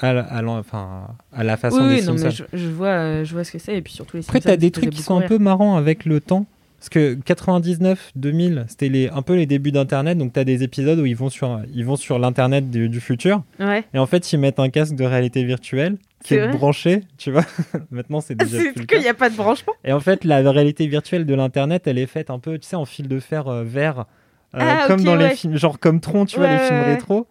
à, 0.00 0.12
la- 0.12 0.22
à 0.22 0.42
l'en- 0.42 0.58
enfin, 0.58 1.08
à 1.32 1.44
la 1.44 1.56
façon 1.56 1.78
oui, 1.82 1.96
des 1.96 2.00
oui, 2.00 2.06
non, 2.06 2.14
mais 2.22 2.30
je, 2.30 2.44
je 2.52 2.68
vois, 2.68 2.88
euh, 2.88 3.24
je 3.24 3.32
vois 3.32 3.44
ce 3.44 3.52
que 3.52 3.58
c'est. 3.58 3.76
Et 3.76 3.82
puis 3.82 3.92
surtout 3.92 4.16
les 4.16 4.22
Après, 4.24 4.38
Simpsons, 4.40 4.48
t'as 4.50 4.56
des 4.56 4.70
trucs 4.70 4.90
qui 4.90 5.02
sont 5.02 5.16
un 5.18 5.26
peu 5.26 5.38
marrants 5.38 5.76
avec 5.76 6.04
le 6.04 6.20
temps. 6.20 6.46
Parce 6.78 6.88
que 6.88 7.12
99, 7.26 8.12
2000, 8.16 8.64
c'était 8.68 8.88
les, 8.88 9.10
un 9.10 9.20
peu 9.20 9.34
les 9.36 9.44
débuts 9.44 9.70
d'Internet. 9.70 10.16
Donc, 10.16 10.32
t'as 10.32 10.44
des 10.44 10.62
épisodes 10.62 10.98
où 10.98 11.04
ils 11.04 11.14
vont 11.14 11.28
sur, 11.28 11.60
ils 11.74 11.84
vont 11.84 11.96
sur 11.96 12.18
l'Internet 12.18 12.70
du, 12.70 12.88
du 12.88 13.00
futur. 13.00 13.42
Ouais. 13.58 13.84
Et 13.92 13.98
en 13.98 14.06
fait, 14.06 14.32
ils 14.32 14.38
mettent 14.38 14.58
un 14.60 14.70
casque 14.70 14.94
de 14.94 15.04
réalité 15.04 15.44
virtuelle 15.44 15.98
qui 16.24 16.34
est 16.36 16.48
branché, 16.48 17.02
tu 17.18 17.32
vois. 17.32 17.44
Maintenant, 17.90 18.22
c'est 18.22 18.34
déjà 18.34 18.56
C'est 18.58 18.86
qu'il 18.86 19.00
n'y 19.00 19.08
a 19.08 19.14
pas 19.14 19.28
de 19.28 19.36
branchement. 19.36 19.74
Et 19.84 19.92
en 19.92 20.00
fait, 20.00 20.24
la 20.24 20.38
réalité 20.50 20.86
virtuelle 20.86 21.26
de 21.26 21.34
l'Internet, 21.34 21.86
elle 21.86 21.98
est 21.98 22.06
faite 22.06 22.30
un 22.30 22.38
peu, 22.38 22.58
tu 22.58 22.66
sais, 22.66 22.76
en 22.76 22.86
fil 22.86 23.08
de 23.08 23.20
fer 23.20 23.46
euh, 23.48 23.62
vert. 23.62 24.00
euh, 24.54 24.58
Ah, 24.60 24.84
comme 24.86 25.04
dans 25.04 25.16
les 25.16 25.30
films, 25.30 25.56
genre 25.58 25.78
comme 25.78 26.00
Tron, 26.00 26.24
tu 26.24 26.38
vois, 26.38 26.48
les 26.50 26.58
films 26.60 26.80
rétro. 26.82 27.26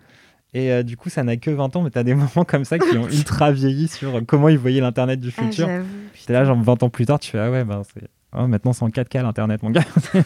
Et 0.53 0.71
euh, 0.71 0.81
du 0.83 0.97
coup, 0.97 1.09
ça 1.09 1.23
n'a 1.23 1.37
que 1.37 1.51
20 1.51 1.75
ans, 1.75 1.81
mais 1.83 1.89
t'as 1.91 2.03
des 2.03 2.13
moments 2.15 2.45
comme 2.47 2.65
ça 2.65 2.79
qui 2.79 2.97
ont 2.97 3.07
ultra 3.09 3.51
vieilli 3.51 3.87
sur 3.87 4.15
euh, 4.15 4.21
comment 4.25 4.49
ils 4.49 4.57
voyaient 4.57 4.81
l'Internet 4.81 5.19
du 5.19 5.31
Ah, 5.37 5.41
futur. 5.43 5.67
j'avoue, 5.67 5.85
T'es 6.25 6.33
là, 6.33 6.43
genre 6.45 6.59
20 6.61 6.83
ans 6.83 6.89
plus 6.89 7.05
tard, 7.05 7.19
tu 7.19 7.31
fais 7.31 7.39
Ah 7.39 7.51
ouais, 7.51 7.63
ben 7.63 7.81
c'est. 7.93 8.07
Oh, 8.37 8.45
maintenant 8.47 8.73
c'est 8.73 8.83
en 8.83 8.89
4K 8.89 9.21
l'internet, 9.23 9.61
mon 9.63 9.69
gars. 9.71 9.83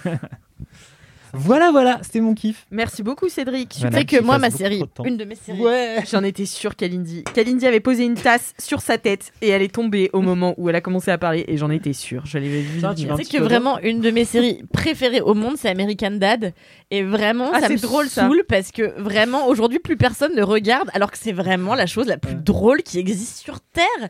voilà, 1.33 1.71
voilà, 1.71 1.99
c'était 2.03 2.19
mon 2.19 2.33
kiff. 2.35 2.65
Merci 2.69 3.01
beaucoup, 3.01 3.27
Cédric. 3.27 3.75
Voilà. 3.79 3.89
Tu 3.89 3.97
sais 3.99 4.05
que 4.19 4.23
moi, 4.23 4.37
ma 4.37 4.49
série, 4.51 4.79
de 4.81 5.07
une 5.07 5.17
de 5.17 5.25
mes 5.25 5.35
séries. 5.35 5.59
Ouais. 5.59 5.97
J'en 6.11 6.23
étais 6.23 6.45
sûre 6.45 6.75
qu'Alindy. 6.75 7.23
Kalindi 7.33 7.65
avait 7.65 7.79
posé 7.79 8.05
une 8.05 8.13
tasse 8.13 8.53
sur 8.59 8.81
sa 8.81 8.97
tête 8.97 9.31
et 9.41 9.49
elle 9.49 9.61
est 9.63 9.73
tombée 9.73 10.09
au 10.13 10.21
moment 10.21 10.53
où 10.57 10.69
elle 10.69 10.75
a 10.75 10.81
commencé 10.81 11.09
à 11.11 11.17
parler 11.17 11.43
et 11.47 11.57
j'en 11.57 11.71
étais 11.71 11.93
sûre. 11.93 12.25
Je 12.25 12.37
l'avais 12.37 12.61
vu. 12.61 12.81
Tu 12.95 13.07
sais 13.23 13.37
que 13.37 13.41
vraiment 13.41 13.79
une 13.79 13.99
de 13.99 14.11
mes 14.11 14.25
séries 14.25 14.63
préférées 14.71 15.21
au 15.21 15.33
monde, 15.33 15.55
c'est 15.57 15.69
American 15.69 16.11
Dad. 16.11 16.53
Et 16.91 17.01
vraiment, 17.03 17.49
Ah, 17.51 17.61
ça 17.61 17.67
c'est 17.67 17.73
me 17.73 17.79
drôle, 17.79 18.07
ça. 18.07 18.27
saoule 18.27 18.43
parce 18.47 18.71
que 18.71 18.93
vraiment, 19.01 19.47
aujourd'hui, 19.47 19.79
plus 19.79 19.97
personne 19.97 20.35
ne 20.35 20.43
regarde 20.43 20.89
alors 20.93 21.09
que 21.09 21.17
c'est 21.17 21.31
vraiment 21.31 21.73
la 21.73 21.87
chose 21.87 22.05
la 22.07 22.17
plus 22.17 22.35
drôle 22.35 22.83
qui 22.83 22.99
existe 22.99 23.37
sur 23.43 23.59
Terre. 23.59 24.09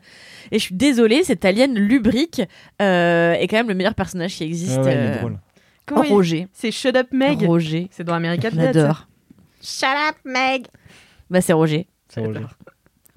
Et 0.51 0.59
je 0.59 0.63
suis 0.63 0.75
désolée, 0.75 1.23
cette 1.23 1.45
alien 1.45 1.73
lubrique 1.73 2.41
euh, 2.81 3.33
est 3.33 3.47
quand 3.47 3.55
même 3.57 3.69
le 3.69 3.75
meilleur 3.75 3.95
personnage 3.95 4.35
qui 4.35 4.43
existe. 4.43 4.77
Ouais, 4.79 4.83
ouais, 4.83 4.93
il 4.93 4.97
est 4.99 5.15
euh, 5.15 5.19
drôle. 5.19 5.37
Comment 5.85 6.03
Roger. 6.03 6.47
C'est 6.53 6.71
Shut 6.71 6.95
Up 6.95 7.07
Meg. 7.11 7.41
Roger. 7.43 7.87
C'est 7.91 8.03
dans 8.03 8.13
American 8.13 8.49
Dad. 8.53 8.73
ça. 8.73 8.81
J'adore. 8.81 9.07
Shut 9.61 10.09
up, 10.09 10.15
Meg. 10.25 10.65
Bah, 11.29 11.41
c'est 11.41 11.53
Roger. 11.53 11.87
C'est 12.09 12.21
Roger. 12.21 12.45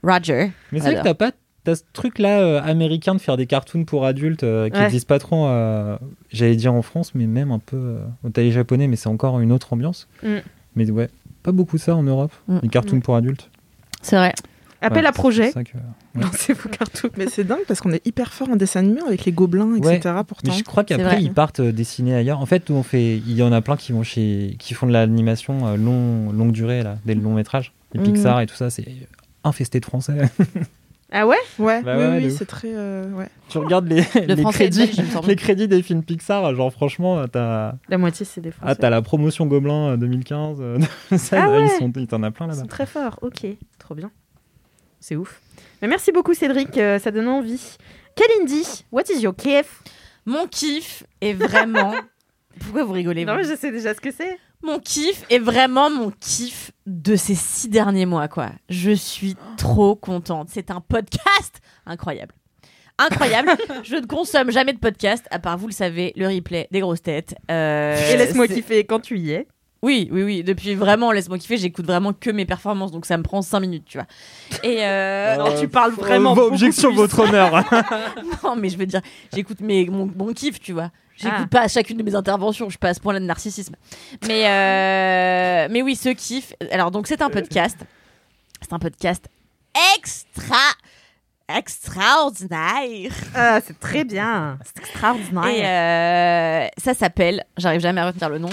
Roger. 0.02 0.52
Mais 0.72 0.80
c'est 0.80 0.92
vrai 0.92 0.96
que 0.96 1.02
t'as 1.04 1.14
pas. 1.14 1.30
T'as 1.64 1.74
ce 1.74 1.82
truc-là 1.92 2.40
euh, 2.42 2.62
américain 2.62 3.14
de 3.16 3.20
faire 3.20 3.36
des 3.36 3.46
cartoons 3.46 3.84
pour 3.84 4.04
adultes 4.06 4.44
euh, 4.44 4.68
qui 4.70 4.78
Ouais. 4.78 4.84
existent 4.84 5.08
pas 5.08 5.18
trop, 5.18 5.46
euh, 5.48 5.98
j'allais 6.30 6.54
dire 6.54 6.72
en 6.72 6.82
France, 6.82 7.12
mais 7.16 7.26
même 7.26 7.50
un 7.50 7.58
peu 7.58 7.76
euh, 7.76 7.98
au 8.22 8.28
taille 8.28 8.52
japonais, 8.52 8.86
mais 8.86 8.94
c'est 8.94 9.08
encore 9.08 9.40
une 9.40 9.50
autre 9.50 9.72
ambiance. 9.72 10.06
Mm. 10.22 10.36
Mais 10.76 10.88
ouais, 10.92 11.10
pas 11.42 11.50
beaucoup 11.50 11.76
ça 11.76 11.96
en 11.96 12.04
Europe, 12.04 12.30
Mm. 12.46 12.58
les 12.62 12.68
cartoons 12.68 13.00
pour 13.00 13.16
adultes. 13.16 13.50
C'est 14.00 14.14
vrai. 14.14 14.32
Appel 14.86 15.02
Ouais, 15.02 15.08
à 15.08 15.12
projet. 15.12 15.52
que- 15.52 16.52
vos 16.52 16.68
cartoons. 16.68 17.10
Mais 17.16 17.26
c'est 17.28 17.44
dingue 17.44 17.60
parce 17.68 17.80
qu'on 17.80 17.92
est 17.92 18.06
hyper 18.06 18.32
fort 18.32 18.48
en 18.50 18.56
dessin 18.56 18.80
animé 18.80 19.00
avec 19.06 19.24
les 19.24 19.32
gobelins, 19.32 19.66
Ouais. 19.78 19.96
etc. 19.96 20.14
Pourtant. 20.26 20.50
Mais 20.50 20.56
je 20.58 20.64
crois 20.64 20.84
qu'après 20.84 21.22
ils 21.22 21.32
partent 21.32 21.60
euh, 21.60 21.72
dessiner 21.72 22.14
ailleurs. 22.14 22.40
En 22.40 22.46
fait, 22.46 22.70
on 22.70 22.82
fait, 22.82 23.16
il 23.18 23.32
y 23.32 23.42
en 23.42 23.52
a 23.52 23.60
plein 23.60 23.76
qui 23.76 23.92
vont 23.92 24.02
chez, 24.02 24.56
qui 24.58 24.74
font 24.74 24.86
de 24.86 24.92
l'animation 24.92 25.66
euh, 25.66 25.76
long, 25.76 26.32
longue 26.32 26.52
durée 26.52 26.82
là, 26.82 26.96
des 27.04 27.14
longs 27.14 27.34
métrages, 27.34 27.72
les 27.92 28.00
Mhm. 28.00 28.12
Pixar 28.12 28.40
et 28.40 28.46
tout 28.46 28.54
ça, 28.56 28.70
c'est 28.70 28.86
infesté 29.44 29.80
de 29.80 29.84
français. 29.84 30.14
Ah 31.12 31.24
ouais? 31.24 31.36
Ouais, 31.60 31.82
Bah 31.84 31.94
oui, 31.96 32.02
ouais, 32.04 32.18
oui, 32.18 32.26
ouf. 32.26 32.32
c'est 32.36 32.46
très. 32.46 32.66
euh, 32.74 33.08
ouais. 33.12 33.28
tu 33.48 33.58
regardes 33.58 33.86
les, 33.86 34.02
les 34.26 34.42
crédits, 34.42 34.86
belge, 34.86 35.26
les 35.28 35.36
crédits 35.36 35.68
des 35.68 35.80
films 35.80 36.02
Pixar, 36.02 36.52
genre 36.56 36.72
franchement, 36.72 37.28
t'as, 37.28 37.74
La 37.88 37.96
moitié, 37.96 38.26
c'est 38.26 38.40
des 38.40 38.48
ah, 38.48 38.60
Français. 38.60 38.76
t'as 38.80 38.90
la 38.90 39.02
promotion 39.02 39.46
Gobelin 39.46 39.90
euh, 39.92 39.96
2015, 39.96 40.56
euh, 40.60 40.78
ça, 41.16 41.44
Ah 41.44 41.46
là, 41.46 41.58
ouais. 41.60 41.66
ils 41.66 41.78
sont, 41.78 41.92
ils 41.94 42.08
t'en 42.08 42.24
as 42.24 42.32
plein 42.32 42.46
Ils 42.46 42.48
là-bas. 42.48 42.60
sont 42.62 42.66
très 42.66 42.86
forts. 42.86 43.20
Ok, 43.22 43.46
trop 43.78 43.94
bien. 43.94 44.10
C'est 45.08 45.14
ouf. 45.14 45.40
Mais 45.80 45.86
merci 45.86 46.10
beaucoup, 46.10 46.34
Cédric. 46.34 46.76
euh, 46.78 46.98
ça 46.98 47.12
donne 47.12 47.28
envie. 47.28 47.76
Kalindi, 48.16 48.84
what 48.90 49.04
is 49.08 49.20
your 49.20 49.36
kiff 49.36 49.84
Mon 50.24 50.48
kiff 50.48 51.04
est 51.20 51.32
vraiment. 51.32 51.94
Pourquoi 52.58 52.82
vous 52.82 52.92
rigolez 52.94 53.24
Non, 53.24 53.34
vous? 53.34 53.38
mais 53.42 53.44
je 53.48 53.54
sais 53.56 53.70
déjà 53.70 53.94
ce 53.94 54.00
que 54.00 54.10
c'est. 54.10 54.36
Mon 54.64 54.80
kiff 54.80 55.24
est 55.30 55.38
vraiment 55.38 55.90
mon 55.90 56.10
kiff 56.10 56.72
de 56.86 57.14
ces 57.14 57.36
six 57.36 57.68
derniers 57.68 58.04
mois, 58.04 58.26
quoi. 58.26 58.50
Je 58.68 58.90
suis 58.90 59.36
trop 59.56 59.94
contente. 59.94 60.48
C'est 60.50 60.72
un 60.72 60.80
podcast 60.80 61.60
incroyable. 61.86 62.34
Incroyable. 62.98 63.50
je 63.84 63.94
ne 63.94 64.06
consomme 64.06 64.50
jamais 64.50 64.72
de 64.72 64.80
podcast, 64.80 65.24
à 65.30 65.38
part, 65.38 65.56
vous 65.56 65.68
le 65.68 65.72
savez, 65.72 66.14
le 66.16 66.26
replay 66.26 66.66
des 66.72 66.80
grosses 66.80 67.02
têtes. 67.02 67.36
Euh, 67.48 67.94
Et 68.12 68.16
laisse-moi 68.16 68.48
kiffer 68.48 68.82
quand 68.82 68.98
tu 68.98 69.18
y 69.20 69.30
es. 69.30 69.46
Oui, 69.86 70.08
oui, 70.10 70.24
oui. 70.24 70.42
Depuis 70.42 70.74
vraiment, 70.74 71.12
laisse-moi 71.12 71.38
kiffer, 71.38 71.58
j'écoute 71.58 71.86
vraiment 71.86 72.12
que 72.12 72.30
mes 72.30 72.44
performances, 72.44 72.90
donc 72.90 73.06
ça 73.06 73.16
me 73.16 73.22
prend 73.22 73.40
cinq 73.40 73.60
minutes, 73.60 73.84
tu 73.86 73.98
vois. 73.98 74.06
Et 74.64 74.84
euh, 74.84 75.36
non, 75.36 75.54
tu 75.60 75.68
parles 75.68 75.92
vraiment. 75.92 76.32
Euh, 76.32 76.34
beaucoup 76.34 76.48
objection, 76.48 76.88
plus. 76.88 76.96
votre 76.96 77.20
honneur. 77.20 77.62
non, 78.42 78.56
mais 78.56 78.68
je 78.68 78.76
veux 78.76 78.86
dire, 78.86 79.00
j'écoute 79.32 79.60
mes, 79.60 79.86
mon, 79.86 80.10
mon 80.16 80.32
kiff, 80.32 80.58
tu 80.58 80.72
vois. 80.72 80.90
J'écoute 81.16 81.38
Ah. 81.44 81.46
pas 81.48 81.60
à 81.62 81.68
chacune 81.68 81.96
de 81.98 82.02
mes 82.02 82.16
interventions, 82.16 82.64
je 82.66 82.70
suis 82.70 82.78
pas 82.78 82.88
à 82.88 82.94
ce 82.94 83.00
point-là 83.00 83.20
de 83.20 83.26
narcissisme. 83.26 83.76
Mais, 84.26 84.48
euh, 84.48 85.68
mais 85.70 85.82
oui, 85.82 85.94
ce 85.94 86.08
kiff. 86.08 86.52
Alors, 86.72 86.90
donc, 86.90 87.06
c'est 87.06 87.22
un 87.22 87.30
podcast. 87.30 87.78
C'est 88.60 88.72
un 88.72 88.80
podcast 88.80 89.24
extra. 90.02 90.56
extraordinaire. 91.48 93.12
Ah, 93.36 93.60
c'est 93.64 93.78
très 93.78 94.04
bien. 94.04 94.58
C'est 94.64 94.78
extraordinaire. 94.82 95.46
Et 95.46 95.64
euh, 95.64 96.68
ça 96.82 96.92
s'appelle, 96.94 97.44
j'arrive 97.56 97.80
jamais 97.80 98.00
à 98.00 98.06
retenir 98.06 98.28
le 98.30 98.38
nom, 98.38 98.50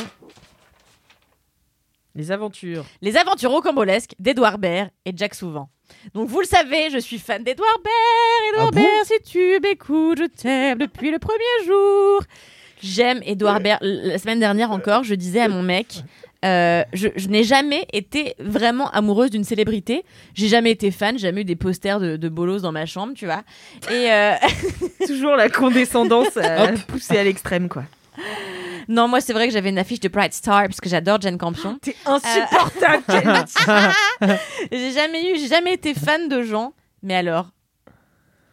Les 2.15 2.31
aventures. 2.31 2.85
Les 3.01 3.17
aventures 3.17 3.51
rocambolesques 3.51 4.13
d'Edouard 4.19 4.57
Baird 4.59 4.89
et 5.05 5.11
Jack 5.15 5.33
Souvent. 5.33 5.69
Donc 6.13 6.29
vous 6.29 6.39
le 6.41 6.45
savez, 6.45 6.89
je 6.91 6.97
suis 6.99 7.17
fan 7.19 7.43
d'Edouard 7.43 7.79
Baird. 7.83 8.53
Edouard 8.53 8.67
Ah 8.67 8.71
bon 8.71 8.81
Baird, 8.81 9.05
si 9.05 9.31
tu 9.31 9.59
m'écoutes, 9.61 10.19
je 10.19 10.25
t'aime 10.25 10.77
depuis 10.77 11.11
le 11.11 11.19
premier 11.19 11.65
jour. 11.65 12.21
J'aime 12.81 13.21
Edouard 13.25 13.59
Baird. 13.61 13.79
La 13.81 14.17
semaine 14.17 14.39
dernière 14.39 14.71
encore, 14.71 15.03
je 15.03 15.15
disais 15.15 15.39
à 15.39 15.47
mon 15.47 15.63
mec, 15.63 16.03
euh, 16.45 16.83
je, 16.93 17.07
je 17.15 17.29
n'ai 17.29 17.43
jamais 17.43 17.87
été 17.93 18.35
vraiment 18.37 18.89
amoureuse 18.91 19.31
d'une 19.31 19.45
célébrité. 19.45 20.03
J'ai 20.35 20.49
jamais 20.49 20.71
été 20.71 20.91
fan, 20.91 21.17
jamais 21.17 21.41
eu 21.41 21.45
des 21.45 21.55
posters 21.55 21.99
de, 21.99 22.17
de 22.17 22.29
bolos 22.29 22.59
dans 22.61 22.71
ma 22.73 22.85
chambre, 22.85 23.13
tu 23.15 23.25
vois. 23.25 23.43
Et 23.89 24.11
euh, 24.11 24.33
Toujours 25.07 25.35
la 25.35 25.49
condescendance 25.49 26.37
euh, 26.37 26.75
poussée 26.87 27.17
à 27.17 27.23
l'extrême, 27.23 27.69
quoi. 27.69 27.83
Non, 28.87 29.07
moi, 29.07 29.21
c'est 29.21 29.33
vrai 29.33 29.47
que 29.47 29.53
j'avais 29.53 29.69
une 29.69 29.77
affiche 29.79 29.99
de 30.01 30.07
Bright 30.09 30.33
Star 30.33 30.63
parce 30.63 30.81
que 30.81 30.89
j'adore 30.89 31.19
Jane 31.21 31.37
Campion. 31.37 31.77
T'es 31.81 31.95
insupportable. 32.05 33.03
J'ai 34.71 34.91
jamais 34.91 35.31
eu, 35.31 35.37
j'ai 35.39 35.47
jamais 35.47 35.73
été 35.73 35.93
fan 35.93 36.27
de 36.29 36.41
gens, 36.43 36.73
mais 37.01 37.15
alors. 37.15 37.47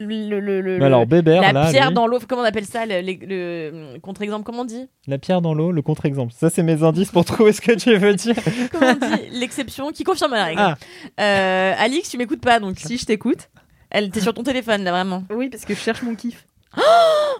Le, 0.02 0.40
le, 0.40 0.62
le- 0.62 0.78
Mais 0.78 0.86
alors, 0.86 1.04
Bébert, 1.06 1.42
la 1.42 1.52
là, 1.52 1.70
pierre 1.70 1.88
lui, 1.88 1.94
dans 1.94 2.06
l'eau, 2.06 2.18
comment 2.26 2.40
on 2.40 2.44
appelle 2.46 2.64
ça 2.64 2.86
Le, 2.86 3.02
le- 3.02 3.18
le- 3.26 3.98
contre-exemple, 3.98 4.44
comment 4.44 4.62
on 4.62 4.64
dit? 4.64 4.88
La 5.06 5.18
pierre 5.18 5.42
dans 5.42 5.52
l'eau, 5.52 5.72
le 5.72 5.82
contre-exemple. 5.82 6.32
Ça, 6.34 6.48
c'est 6.48 6.62
mes 6.62 6.82
indices 6.82 7.10
pour 7.10 7.26
trouver 7.26 7.52
ce 7.52 7.60
que 7.60 7.72
tu 7.72 7.94
veux 7.96 8.14
dire. 8.14 8.34
Comment 8.72 8.92
on 8.92 8.94
dit? 9.16 9.28
L'exception 9.32 9.90
qui 9.90 10.04
confirme 10.04 10.32
la 10.32 10.44
règle. 10.46 10.60
Ah. 10.62 10.76
Euh, 11.20 11.74
Alix, 11.76 12.08
tu 12.08 12.16
m'écoutes 12.16 12.40
pas 12.40 12.60
donc. 12.60 12.78
si 12.78 12.96
je 12.96 13.04
t'écoute. 13.04 13.50
Elle, 13.90 14.08
t'es 14.10 14.20
sur 14.20 14.32
ton 14.32 14.42
téléphone 14.42 14.84
là, 14.84 14.90
vraiment. 14.92 15.22
Oui, 15.34 15.50
parce 15.50 15.66
que 15.66 15.74
je 15.74 15.80
cherche 15.80 16.00
mon 16.02 16.14
kiff. 16.14 16.46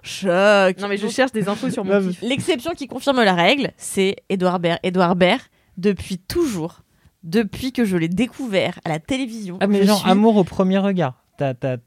Choc. 0.03 0.79
Non, 0.79 0.89
mais 0.89 0.97
je 0.97 1.09
cherche 1.09 1.33
des 1.33 1.49
infos 1.49 1.71
sur 1.71 1.85
mon 1.85 2.01
kiff. 2.09 2.21
L'exception 2.23 2.73
qui 2.73 2.87
confirme 2.89 3.23
la 3.23 3.35
règle, 3.35 3.71
c'est 3.77 4.17
Edouard 4.29 4.59
Baird. 4.61 4.79
Edouard 4.83 5.17
Baird, 5.17 5.41
depuis 5.77 6.19
toujours, 6.19 6.81
depuis 7.23 7.73
que 7.73 7.85
je 7.85 7.97
l'ai 7.97 8.09
découvert 8.09 8.79
à 8.85 8.89
la 8.89 8.99
télévision, 8.99 9.59
Ah, 9.61 9.67
mais 9.67 9.85
genre, 9.87 10.01
suis 10.01 10.11
amour 10.11 10.37
au 10.37 10.45
premier 10.45 10.79
regard. 10.79 11.15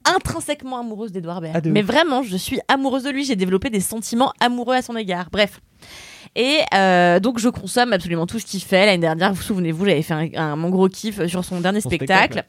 Intrinsèquement 0.06 0.80
amoureuse 0.80 1.12
d'Edouard 1.12 1.40
Baird. 1.42 1.56
Ah, 1.56 1.62
de 1.62 1.70
mais 1.70 1.82
ouf. 1.82 1.86
vraiment, 1.88 2.24
je 2.24 2.36
suis 2.38 2.60
amoureuse 2.68 3.04
de 3.04 3.12
lui. 3.12 3.24
J'ai 3.24 3.36
développé 3.36 3.70
des 3.70 3.82
sentiments 3.82 4.34
amoureux 4.40 4.74
à 4.76 4.82
son 4.82 4.96
égard. 4.96 5.28
Bref. 5.32 5.60
Et 6.36 6.58
euh, 6.74 7.20
donc, 7.20 7.38
je 7.38 7.50
consomme 7.50 7.94
absolument 7.94 8.26
tout 8.26 8.40
ce 8.40 8.46
qu'il 8.48 8.62
fait. 8.64 8.88
L'année 8.88 8.98
dernière, 8.98 9.30
vous 9.30 9.36
vous 9.36 9.42
souvenez-vous, 9.44 9.86
j'avais 9.86 10.02
fait 10.02 10.14
un, 10.16 10.28
un- 10.36 10.56
mon 10.56 10.70
gros 10.72 10.88
kiff 10.88 11.24
sur 11.28 11.46
son 11.46 11.62
dernier 11.62 11.82
Son 11.82 11.90
spectacle. 11.90 12.34
spectacle, 12.34 12.48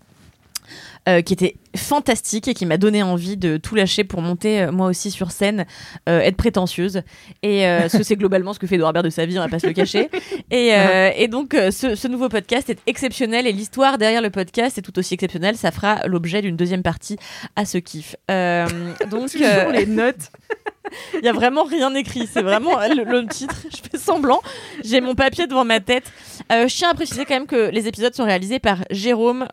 euh, 1.09 1.21
qui 1.21 1.33
était 1.33 1.57
fantastique 1.77 2.49
et 2.49 2.55
qui 2.55 2.67
m'a 2.67 2.77
donné 2.77 3.03
envie 3.03 3.37
de 3.37 3.57
tout 3.57 3.75
lâcher 3.75 4.05
pour 4.05 4.23
monter 4.23 4.63
euh, 4.63 4.73
moi 4.73 4.87
aussi 4.89 5.11
sur 5.11 5.31
scène, 5.31 5.67
euh, 6.09 6.21
être 6.21 6.37
prétentieuse. 6.37 7.03
Et 7.43 7.67
euh, 7.67 7.89
ce 7.89 8.03
c'est 8.03 8.17
globalement 8.17 8.53
ce 8.53 8.59
que 8.59 8.67
fait 8.67 8.77
Edouard 8.77 8.93
de 8.93 9.11
sa 9.11 9.27
vie, 9.27 9.39
on 9.39 9.43
va 9.43 9.49
pas 9.49 9.59
se 9.59 9.67
le 9.67 9.73
cacher. 9.73 10.09
Et, 10.51 10.73
et 11.17 11.29
donc 11.29 11.55
ce, 11.55 11.95
ce 11.95 12.09
nouveau 12.09 12.29
podcast 12.29 12.71
est 12.71 12.79
exceptionnel 12.87 13.47
et 13.47 13.53
l'histoire 13.53 13.99
derrière 13.99 14.23
le 14.23 14.31
podcast 14.31 14.79
est 14.79 14.83
tout 14.83 14.97
aussi 14.99 15.15
exceptionnelle. 15.15 15.57
Ça 15.57 15.73
fera 15.73 16.07
l'objet 16.07 16.43
d'une 16.43 16.57
deuxième 16.57 16.83
partie 16.83 17.17
à 17.57 17.65
ce 17.65 17.79
kiff. 17.79 18.15
Donc 18.29 19.31
Toujours 19.31 19.71
les 19.73 19.87
notes. 19.87 20.31
il 21.15 21.25
y 21.25 21.29
a 21.29 21.33
vraiment 21.33 21.65
rien 21.65 21.95
écrit. 21.95 22.29
C'est 22.33 22.43
vraiment 22.43 22.79
le, 22.79 23.05
le 23.05 23.27
titre. 23.27 23.57
Je 23.71 23.79
fais 23.91 23.99
semblant. 23.99 24.41
J'ai 24.85 25.01
mon 25.01 25.15
papier 25.15 25.47
devant 25.47 25.65
ma 25.65 25.81
tête. 25.81 26.13
Je 26.51 26.75
tiens 26.75 26.91
à 26.91 26.95
préciser 26.95 27.25
quand 27.25 27.35
même 27.35 27.47
que 27.47 27.71
les 27.71 27.89
épisodes 27.89 28.15
sont 28.15 28.25
réalisés 28.25 28.59
par 28.61 28.85
Jérôme 28.91 29.47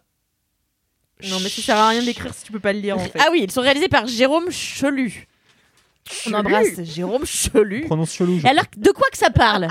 Non, 1.30 1.40
mais 1.42 1.50
ça 1.50 1.62
sert 1.62 1.78
à 1.78 1.90
rien 1.90 2.04
d'écrire 2.04 2.34
si 2.34 2.44
tu 2.46 2.52
peux 2.52 2.60
pas 2.60 2.74
le 2.74 2.80
lire 2.80 2.98
en 2.98 3.00
fait. 3.04 3.20
Ah 3.20 3.28
oui, 3.32 3.42
ils 3.44 3.52
sont 3.52 3.62
réalisés 3.62 3.88
par 3.88 4.08
Jérôme 4.08 4.50
Chelu. 4.52 5.28
On 6.10 6.30
Chelu. 6.30 6.36
embrasse 6.36 6.84
Jérôme 6.84 7.26
Chelu. 7.26 7.82
Prononce 7.86 8.14
chelou. 8.14 8.40
je 8.40 8.46
Et 8.46 8.50
alors, 8.50 8.66
de 8.76 8.92
quoi 8.92 9.08
que 9.12 9.18
ça 9.18 9.30
parle? 9.30 9.68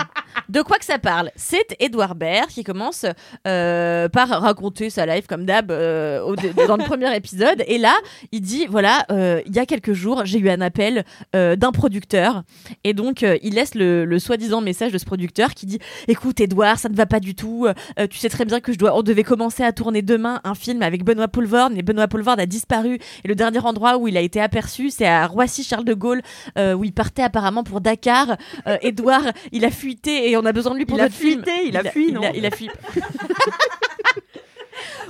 De 0.49 0.62
quoi 0.62 0.78
que 0.78 0.85
ça 0.85 0.99
parle? 0.99 1.31
C'est 1.37 1.76
Edouard 1.81 2.14
Baird 2.14 2.49
qui 2.49 2.64
commence 2.64 3.05
euh, 3.47 4.09
par 4.09 4.28
raconter 4.28 4.91
sa 4.91 5.07
life 5.07 5.26
comme 5.26 5.45
d'hab 5.45 5.70
euh, 5.70 6.35
dans 6.68 6.76
le 6.76 6.85
premier 6.85 7.14
épisode. 7.14 7.62
Et 7.66 7.78
là, 7.78 7.95
il 8.33 8.41
dit 8.41 8.66
voilà, 8.66 9.05
euh, 9.11 9.41
il 9.47 9.55
y 9.55 9.59
a 9.59 9.66
quelques 9.66 9.93
jours, 9.93 10.22
j'ai 10.24 10.39
eu 10.39 10.49
un 10.51 10.61
appel 10.61 11.05
d'un 11.33 11.72
producteur. 11.72 12.43
Et 12.85 12.95
donc, 12.95 13.22
il 13.43 13.55
laisse 13.55 13.74
le, 13.74 14.05
le 14.05 14.18
soi-disant 14.18 14.61
message 14.61 14.93
de 14.93 14.99
ce 14.99 15.05
producteur 15.05 15.55
qui 15.55 15.66
dit 15.66 15.78
écoute, 16.09 16.41
Edouard, 16.41 16.78
ça 16.78 16.89
ne 16.89 16.97
va 16.97 17.07
pas 17.07 17.20
du 17.20 17.35
tout. 17.35 17.66
Tu 18.11 18.18
sais 18.18 18.28
très 18.28 18.45
bien 18.45 18.61
que 18.61 18.72
je 18.72 18.78
dois, 18.78 18.97
on 18.97 19.03
devait 19.03 19.24
commencer 19.24 19.62
à 19.62 19.72
tourner 19.72 20.03
demain 20.03 20.41
un 20.45 20.55
film 20.55 20.83
avec 20.83 21.05
Benoît 21.05 21.28
Poulvord, 21.28 21.70
mais 21.70 21.83
Benoît 21.83 22.09
Poulvord 22.09 22.39
a 22.39 22.47
disparu. 22.47 22.99
Et 23.24 23.28
le 23.28 23.35
dernier 23.35 23.61
endroit 23.61 23.99
où 23.99 24.09
il 24.09 24.16
a 24.16 24.20
été 24.20 24.41
aperçu, 24.41 24.91
c'est 24.91 25.07
à 25.07 25.26
Roissy-Charles 25.26 25.85
de 25.85 25.95
Gaulle, 25.95 26.20
euh, 26.59 26.75
où 26.75 26.85
il 26.85 26.93
partait 26.93 27.23
apparemment 27.23 27.64
pour 27.64 27.81
Dakar. 27.81 28.37
Euh, 28.66 28.77
Edouard, 28.83 29.25
il 29.53 29.64
a 29.64 29.71
fuité 29.71 30.31
et 30.31 30.37
on 30.37 30.45
a 30.45 30.53
besoin 30.53 30.73
de 30.73 30.79
lui 30.79 30.87
pour 30.87 30.99
Il 30.99 31.01
a 31.01 31.05
notre 31.05 31.16
film. 31.16 31.43
fuité, 31.45 31.66
il 31.66 31.77
a 31.77 31.85
fui, 31.85 32.09
il 32.09 32.14
non 32.14 32.23
a, 32.23 32.31
il 32.31 32.47
a 32.47 32.51
fui. 32.51 32.71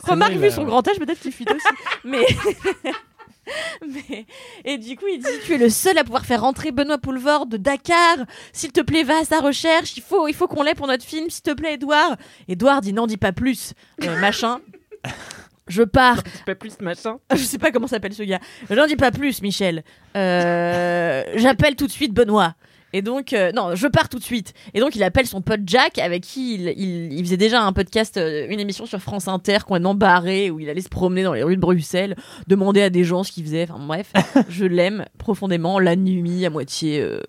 C'est 0.03 0.11
Remarque, 0.11 0.33
nul, 0.33 0.41
vu 0.41 0.51
son 0.51 0.65
grand 0.65 0.87
âge, 0.89 0.99
peut-être 0.99 1.21
qu'il 1.21 1.33
fuite 1.33 1.51
aussi. 1.51 1.67
Mais... 2.05 2.27
Mais... 3.87 4.27
Et 4.65 4.79
du 4.79 4.97
coup, 4.97 5.07
il 5.13 5.19
dit 5.19 5.29
Tu 5.45 5.55
es 5.55 5.59
le 5.59 5.71
seul 5.71 5.99
à 5.99 6.05
pouvoir 6.05 6.25
faire 6.25 6.43
rentrer 6.43 6.73
Benoît 6.73 6.99
Poulvord 6.99 7.47
de 7.47 7.57
Dakar. 7.57 8.19
S'il 8.53 8.73
te 8.73 8.81
plaît, 8.81 9.03
va 9.03 9.19
à 9.19 9.25
sa 9.25 9.41
recherche. 9.41 9.97
Il 9.97 10.03
faut, 10.03 10.29
il 10.29 10.35
faut 10.35 10.47
qu'on 10.47 10.63
l'ait 10.63 10.75
pour 10.75 10.87
notre 10.87 11.05
film. 11.05 11.31
S'il 11.31 11.43
te 11.43 11.53
plaît, 11.53 11.75
Edouard. 11.75 12.17
Edouard 12.49 12.81
dit 12.81 12.93
Non, 12.93 13.07
dis 13.07 13.17
pas 13.17 13.33
plus. 13.33 13.73
Euh, 14.05 14.19
machin. 14.21 14.61
Je 15.71 15.83
pars. 15.83 16.23
Dis 16.23 16.31
pas 16.45 16.55
plus 16.55 16.79
machin. 16.81 17.17
Je 17.33 17.39
sais 17.39 17.59
pas 17.59 17.71
comment 17.71 17.87
s'appelle 17.87 18.13
ce 18.13 18.23
gars. 18.23 18.41
J'en 18.71 18.87
dis 18.87 18.97
pas 18.97 19.11
plus, 19.11 19.41
Michel. 19.41 19.83
Euh, 20.17 21.23
J'appelle 21.37 21.77
tout 21.77 21.87
de 21.87 21.93
suite 21.93 22.13
Benoît. 22.13 22.55
Et 22.93 23.03
donc, 23.03 23.33
euh, 23.33 23.53
non, 23.53 23.77
je 23.77 23.87
pars 23.87 24.09
tout 24.09 24.19
de 24.19 24.25
suite. 24.25 24.53
Et 24.75 24.81
donc, 24.81 24.97
il 24.97 25.03
appelle 25.05 25.25
son 25.27 25.43
pote 25.43 25.61
Jack, 25.65 25.99
avec 25.99 26.25
qui 26.25 26.55
il, 26.55 26.75
il, 26.77 27.13
il 27.13 27.25
faisait 27.25 27.37
déjà 27.37 27.63
un 27.63 27.73
podcast, 27.73 28.17
euh, 28.17 28.49
une 28.51 28.59
émission 28.59 28.85
sur 28.85 28.99
France 28.99 29.29
Inter, 29.29 29.59
complètement 29.65 29.95
barré, 29.95 30.51
où 30.51 30.59
il 30.59 30.69
allait 30.69 30.81
se 30.81 30.89
promener 30.89 31.23
dans 31.23 31.33
les 31.33 31.45
rues 31.45 31.55
de 31.55 31.61
Bruxelles, 31.61 32.17
demander 32.49 32.83
à 32.83 32.91
des 32.91 33.05
gens 33.05 33.23
ce 33.23 33.31
qu'il 33.31 33.45
faisait. 33.45 33.69
Enfin, 33.71 33.79
bref, 33.87 34.13
je 34.49 34.65
l'aime 34.65 35.05
profondément. 35.19 35.79
La 35.79 35.95
nuit, 35.95 36.45
à 36.45 36.51
moitié 36.51 37.01
euh, 37.01 37.21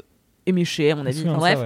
éméché, 0.47 0.89
à 0.89 0.95
mon 0.95 1.05
avis. 1.05 1.21
Enfin, 1.29 1.33
ça, 1.33 1.37
bref. 1.55 1.59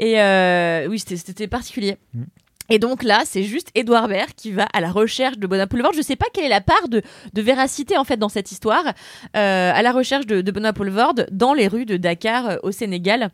ouais. 0.00 0.84
Et 0.86 0.88
oui, 0.88 0.98
c'était- 0.98 1.18
c'était 1.18 1.46
particulier. 1.46 1.98
Mm. 2.14 2.22
Et 2.70 2.78
donc 2.78 3.02
là, 3.02 3.22
c'est 3.26 3.42
juste 3.42 3.68
Edouard 3.74 4.08
Baird 4.08 4.30
qui 4.34 4.50
va 4.50 4.66
à 4.72 4.80
la 4.80 4.90
recherche 4.90 5.38
de 5.38 5.46
Benoît. 5.46 5.66
Je 5.94 6.00
sais 6.00 6.16
pas 6.16 6.26
quelle 6.32 6.44
est 6.44 6.48
la 6.48 6.62
part 6.62 6.88
de, 6.88 7.02
véracité 7.34 7.98
en 7.98 8.04
fait 8.04 8.16
dans 8.16 8.30
cette 8.30 8.52
histoire, 8.52 8.84
euh, 9.36 9.72
à 9.74 9.82
la 9.82 9.92
recherche 9.92 10.26
de, 10.26 10.40
de 10.40 10.50
Benoît 10.50 10.72
dans 11.30 11.52
les 11.52 11.68
rues 11.68 11.84
de 11.84 11.98
Dakar 11.98 12.48
euh, 12.48 12.56
au 12.62 12.72
Sénégal. 12.72 13.28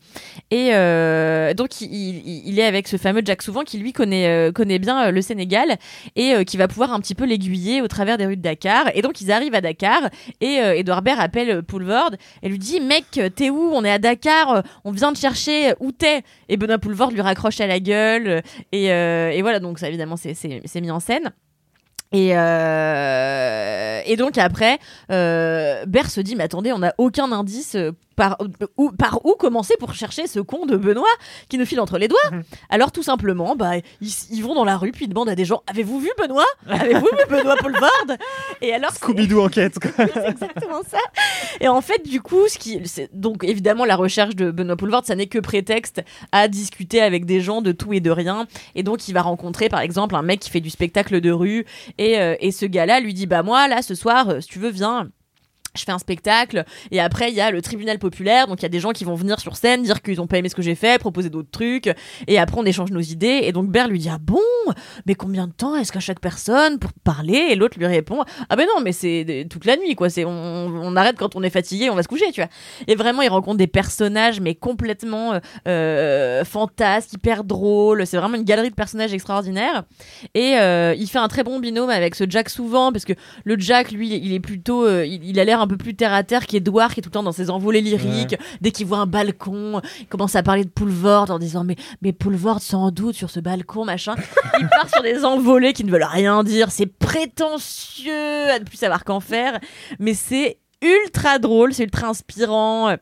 Et 0.51 0.71
euh, 0.73 1.55
donc 1.55 1.81
il, 1.81 2.59
est 2.59 2.65
avec 2.65 2.89
ce 2.89 2.97
fameux 2.97 3.23
Jack 3.25 3.43
Souvent 3.43 3.63
qui 3.63 3.79
lui 3.79 3.93
connaît 3.93 4.51
connaît 4.53 4.79
bien 4.79 5.11
le 5.11 5.23
Sénégal 5.23 5.77
et 6.17 6.45
qui 6.45 6.57
va 6.57 6.69
pouvoir 6.69 6.93
un 6.93 7.01
petit 7.01 7.15
peu 7.15 7.25
l'aiguiller 7.25 7.81
au 7.83 7.89
travers 7.89 8.19
des 8.19 8.27
rues 8.27 8.37
de 8.37 8.43
Dakar. 8.43 8.91
Et 8.95 9.03
donc 9.03 9.21
ils 9.21 9.31
arrivent 9.31 9.55
à 9.55 9.61
Dakar 9.61 10.11
et 10.41 10.57
Edouard 10.57 11.03
Baird 11.03 11.21
appelle 11.21 11.63
Poulvord 11.63 12.11
et 12.43 12.49
lui 12.49 12.59
dit 12.59 12.81
mec 12.81 13.21
t'es 13.37 13.51
où? 13.51 13.71
On 13.73 13.85
est 13.85 13.91
à 13.91 13.99
Dakar, 13.99 14.63
on 14.85 14.91
vient 14.91 15.13
de 15.13 15.17
chercher 15.17 15.73
où 15.81 15.93
t'es 15.93 16.23
Et 16.49 16.57
Benoît 16.57 16.79
lui 17.11 17.21
raccroche 17.21 17.61
à 17.61 17.67
la 17.67 17.81
gueule 17.81 18.43
et, 18.73 18.91
et 19.29 19.43
voilà 19.43 19.61
donc 19.61 19.79
ça 19.79 19.89
évidemment 19.89 20.17
c'est 20.17 20.81
mis 20.81 20.91
en 20.91 21.01
scène. 21.01 21.33
Et, 22.13 22.33
euh, 22.35 24.01
et 24.05 24.17
donc 24.17 24.37
après, 24.37 24.79
euh, 25.13 25.85
Bert 25.87 26.11
se 26.11 26.21
dit 26.21 26.35
mais 26.35 26.45
attendez, 26.45 26.73
on 26.73 26.81
n'a 26.81 26.93
aucun 26.99 27.31
indice 27.31 27.77
euh, 27.77 27.93
par 28.17 28.37
où, 28.77 28.91
par 28.91 29.25
où 29.25 29.35
commencer 29.35 29.75
pour 29.79 29.95
chercher 29.95 30.27
ce 30.27 30.41
con 30.41 30.67
de 30.67 30.77
Benoît 30.77 31.07
qui 31.49 31.57
nous 31.57 31.65
file 31.65 31.81
entre 31.81 31.99
les 31.99 32.09
doigts. 32.09 32.19
Alors 32.69 32.93
tout 32.93 33.05
simplement, 33.05 33.55
bah 33.55 33.77
ils, 34.01 34.13
ils 34.31 34.43
vont 34.43 34.55
dans 34.55 34.65
la 34.65 34.77
rue 34.77 34.91
puis 34.91 35.07
ils 35.07 35.09
demandent 35.09 35.29
à 35.29 35.37
des 35.37 35.45
gens 35.45 35.63
avez-vous 35.69 36.01
vu 36.01 36.11
Benoît? 36.19 36.45
Avez-vous 36.69 37.07
vu 37.07 37.25
Benoît 37.31 37.57
Poulvord 37.57 38.07
Et 38.61 38.75
alors 38.75 38.91
Scooby-Doo 38.91 39.41
enquête, 39.41 39.79
quoi. 39.79 39.91
c'est 40.13 40.29
exactement 40.29 40.83
ça. 40.87 40.99
Et 41.61 41.69
en 41.69 41.81
fait, 41.81 42.07
du 42.07 42.21
coup, 42.21 42.49
ce 42.49 42.59
qui, 42.59 42.83
donc 43.13 43.45
évidemment, 43.45 43.85
la 43.85 43.97
recherche 43.97 44.35
de 44.37 44.51
Benoît 44.51 44.77
Poulvord, 44.77 45.05
ça 45.07 45.15
n'est 45.15 45.27
que 45.27 45.39
prétexte 45.39 46.03
à 46.33 46.49
discuter 46.49 47.01
avec 47.01 47.25
des 47.25 47.41
gens 47.41 47.63
de 47.63 47.73
tout 47.73 47.93
et 47.93 48.01
de 48.01 48.11
rien. 48.11 48.47
Et 48.75 48.83
donc, 48.83 49.09
il 49.09 49.13
va 49.13 49.23
rencontrer, 49.23 49.69
par 49.69 49.81
exemple, 49.81 50.15
un 50.15 50.23
mec 50.23 50.41
qui 50.41 50.51
fait 50.51 50.61
du 50.61 50.71
spectacle 50.71 51.21
de 51.21 51.31
rue. 51.31 51.65
Et, 52.01 52.19
euh, 52.19 52.35
et 52.41 52.51
ce 52.51 52.65
gars-là 52.65 52.99
lui 52.99 53.13
dit, 53.13 53.27
bah 53.27 53.43
moi, 53.43 53.69
là, 53.69 53.83
ce 53.83 53.95
soir, 53.95 54.31
euh, 54.31 54.41
si 54.41 54.49
tu 54.49 54.59
veux, 54.59 54.71
viens. 54.71 55.11
Je 55.77 55.85
fais 55.85 55.93
un 55.93 55.99
spectacle 55.99 56.65
et 56.91 57.01
après 57.01 57.31
il 57.31 57.37
y 57.37 57.41
a 57.41 57.51
le 57.51 57.63
tribunal 57.63 57.99
populaire. 57.99 58.49
Donc 58.49 58.61
il 58.61 58.63
y 58.63 58.67
a 58.67 58.71
des 58.71 58.81
gens 58.81 58.91
qui 58.91 59.05
vont 59.05 59.15
venir 59.15 59.39
sur 59.39 59.57
scène 59.57 59.83
dire 59.83 60.03
qu'ils 60.03 60.21
ont 60.21 60.27
pas 60.27 60.39
aimé 60.39 60.49
ce 60.49 60.55
que 60.57 60.63
j'ai 60.63 60.75
fait 60.75 60.99
proposer 60.99 61.31
d'autres 61.31 61.51
trucs. 61.51 61.89
Et 62.27 62.39
après 62.39 62.59
on 62.59 62.65
échange 62.65 62.91
nos 62.91 63.01
idées. 63.01 63.41
Et 63.45 63.53
donc 63.53 63.69
Bert 63.69 63.89
lui 63.89 64.01
dit 64.01 64.09
ah 64.11 64.19
bon? 64.21 64.41
Mais 65.07 65.15
combien 65.15 65.47
de 65.47 65.53
temps 65.53 65.77
est-ce 65.77 65.93
qu'à 65.93 66.01
chaque 66.01 66.21
personne 66.21 66.79
pour 66.79 66.93
parler? 67.05 67.49
Et 67.51 67.55
l'autre 67.55 67.79
lui 67.79 67.87
répond 67.87 68.25
ah 68.49 68.57
ben 68.57 68.67
non 68.75 68.83
mais 68.83 68.93
c'est 68.93 69.47
toute 69.49 69.65
la 69.65 69.77
nuit 69.77 69.95
quoi. 69.95 70.11
C'est 70.11 70.25
on, 70.25 70.31
on 70.31 70.97
arrête 70.97 71.17
quand 71.17 71.37
on 71.37 71.43
est 71.43 71.51
fatigué 71.51 71.89
on 71.89 71.95
va 71.95 72.03
se 72.03 72.09
coucher 72.09 72.33
tu 72.33 72.41
vois. 72.41 72.51
Et 72.89 72.97
vraiment 72.97 73.23
il 73.23 73.29
rencontre 73.29 73.59
des 73.59 73.69
personnages 73.69 74.41
mais 74.41 74.57
complètement 74.57 75.35
euh, 75.35 75.41
euh, 75.69 76.45
fantasques 76.45 77.13
hyper 77.13 77.45
drôles. 77.45 78.07
C'est 78.07 78.17
vraiment 78.17 78.37
une 78.37 78.45
galerie 78.45 78.71
de 78.71 78.75
personnages 78.75 79.15
extraordinaires. 79.15 79.85
Et 80.35 80.57
euh, 80.59 80.95
il 80.99 81.09
fait 81.09 81.19
un 81.19 81.29
très 81.29 81.45
bon 81.45 81.61
binôme 81.61 81.91
avec 81.91 82.15
ce 82.15 82.25
Jack 82.29 82.51
souvent 82.51 82.93
parce 82.93 83.05
que 83.05 83.13
le 83.45 83.59
Jack 83.59 83.93
lui 83.93 84.17
il 84.17 84.33
est 84.33 84.41
plutôt 84.41 84.85
euh, 84.85 85.07
il 85.07 85.39
a 85.39 85.45
l'air 85.45 85.60
un 85.61 85.67
peu 85.67 85.77
plus 85.77 85.95
terre 85.95 86.13
à 86.13 86.23
terre 86.23 86.47
qu'Edouard 86.47 86.95
qui 86.95 87.01
est 87.01 87.03
tout 87.03 87.09
le 87.09 87.15
temps 87.15 87.23
dans 87.23 87.33
ses 87.33 87.51
envolées 87.51 87.81
lyriques 87.81 88.37
dès 88.61 88.71
qu'il 88.71 88.87
voit 88.87 88.99
un 88.99 89.07
balcon 89.07 89.81
il 90.01 90.07
commence 90.07 90.37
à 90.37 90.43
parler 90.43 90.65
de 90.65 90.71
Poulvord 90.71 91.31
en 91.31 91.39
disant 91.39 91.65
mais 91.65 91.77
mais 92.03 92.13
Poulvord 92.13 92.61
sans 92.61 92.91
doute 92.91 93.15
sur 93.15 93.31
ce 93.31 93.41
balcon 93.41 93.85
machin. 93.85 94.15
Il 94.59 94.69
part 94.69 94.89
sur 94.89 95.03
des 95.03 95.25
envolées 95.25 95.73
qui 95.73 95.85
ne 95.85 95.91
veulent 95.91 96.03
rien 96.05 96.43
dire. 96.45 96.71
C'est 96.71 96.87
prétentieux 96.87 98.51
à 98.51 98.59
ne 98.59 98.65
plus 98.65 98.77
savoir 98.77 99.05
qu'en 99.05 99.21
faire. 99.21 99.59
Mais 99.99 100.15
c'est 100.15 100.59
ultra 100.83 101.39
drôle 101.39 101.75
c'est 101.75 101.85
ultra 101.85 102.09
inspirant 102.09 102.97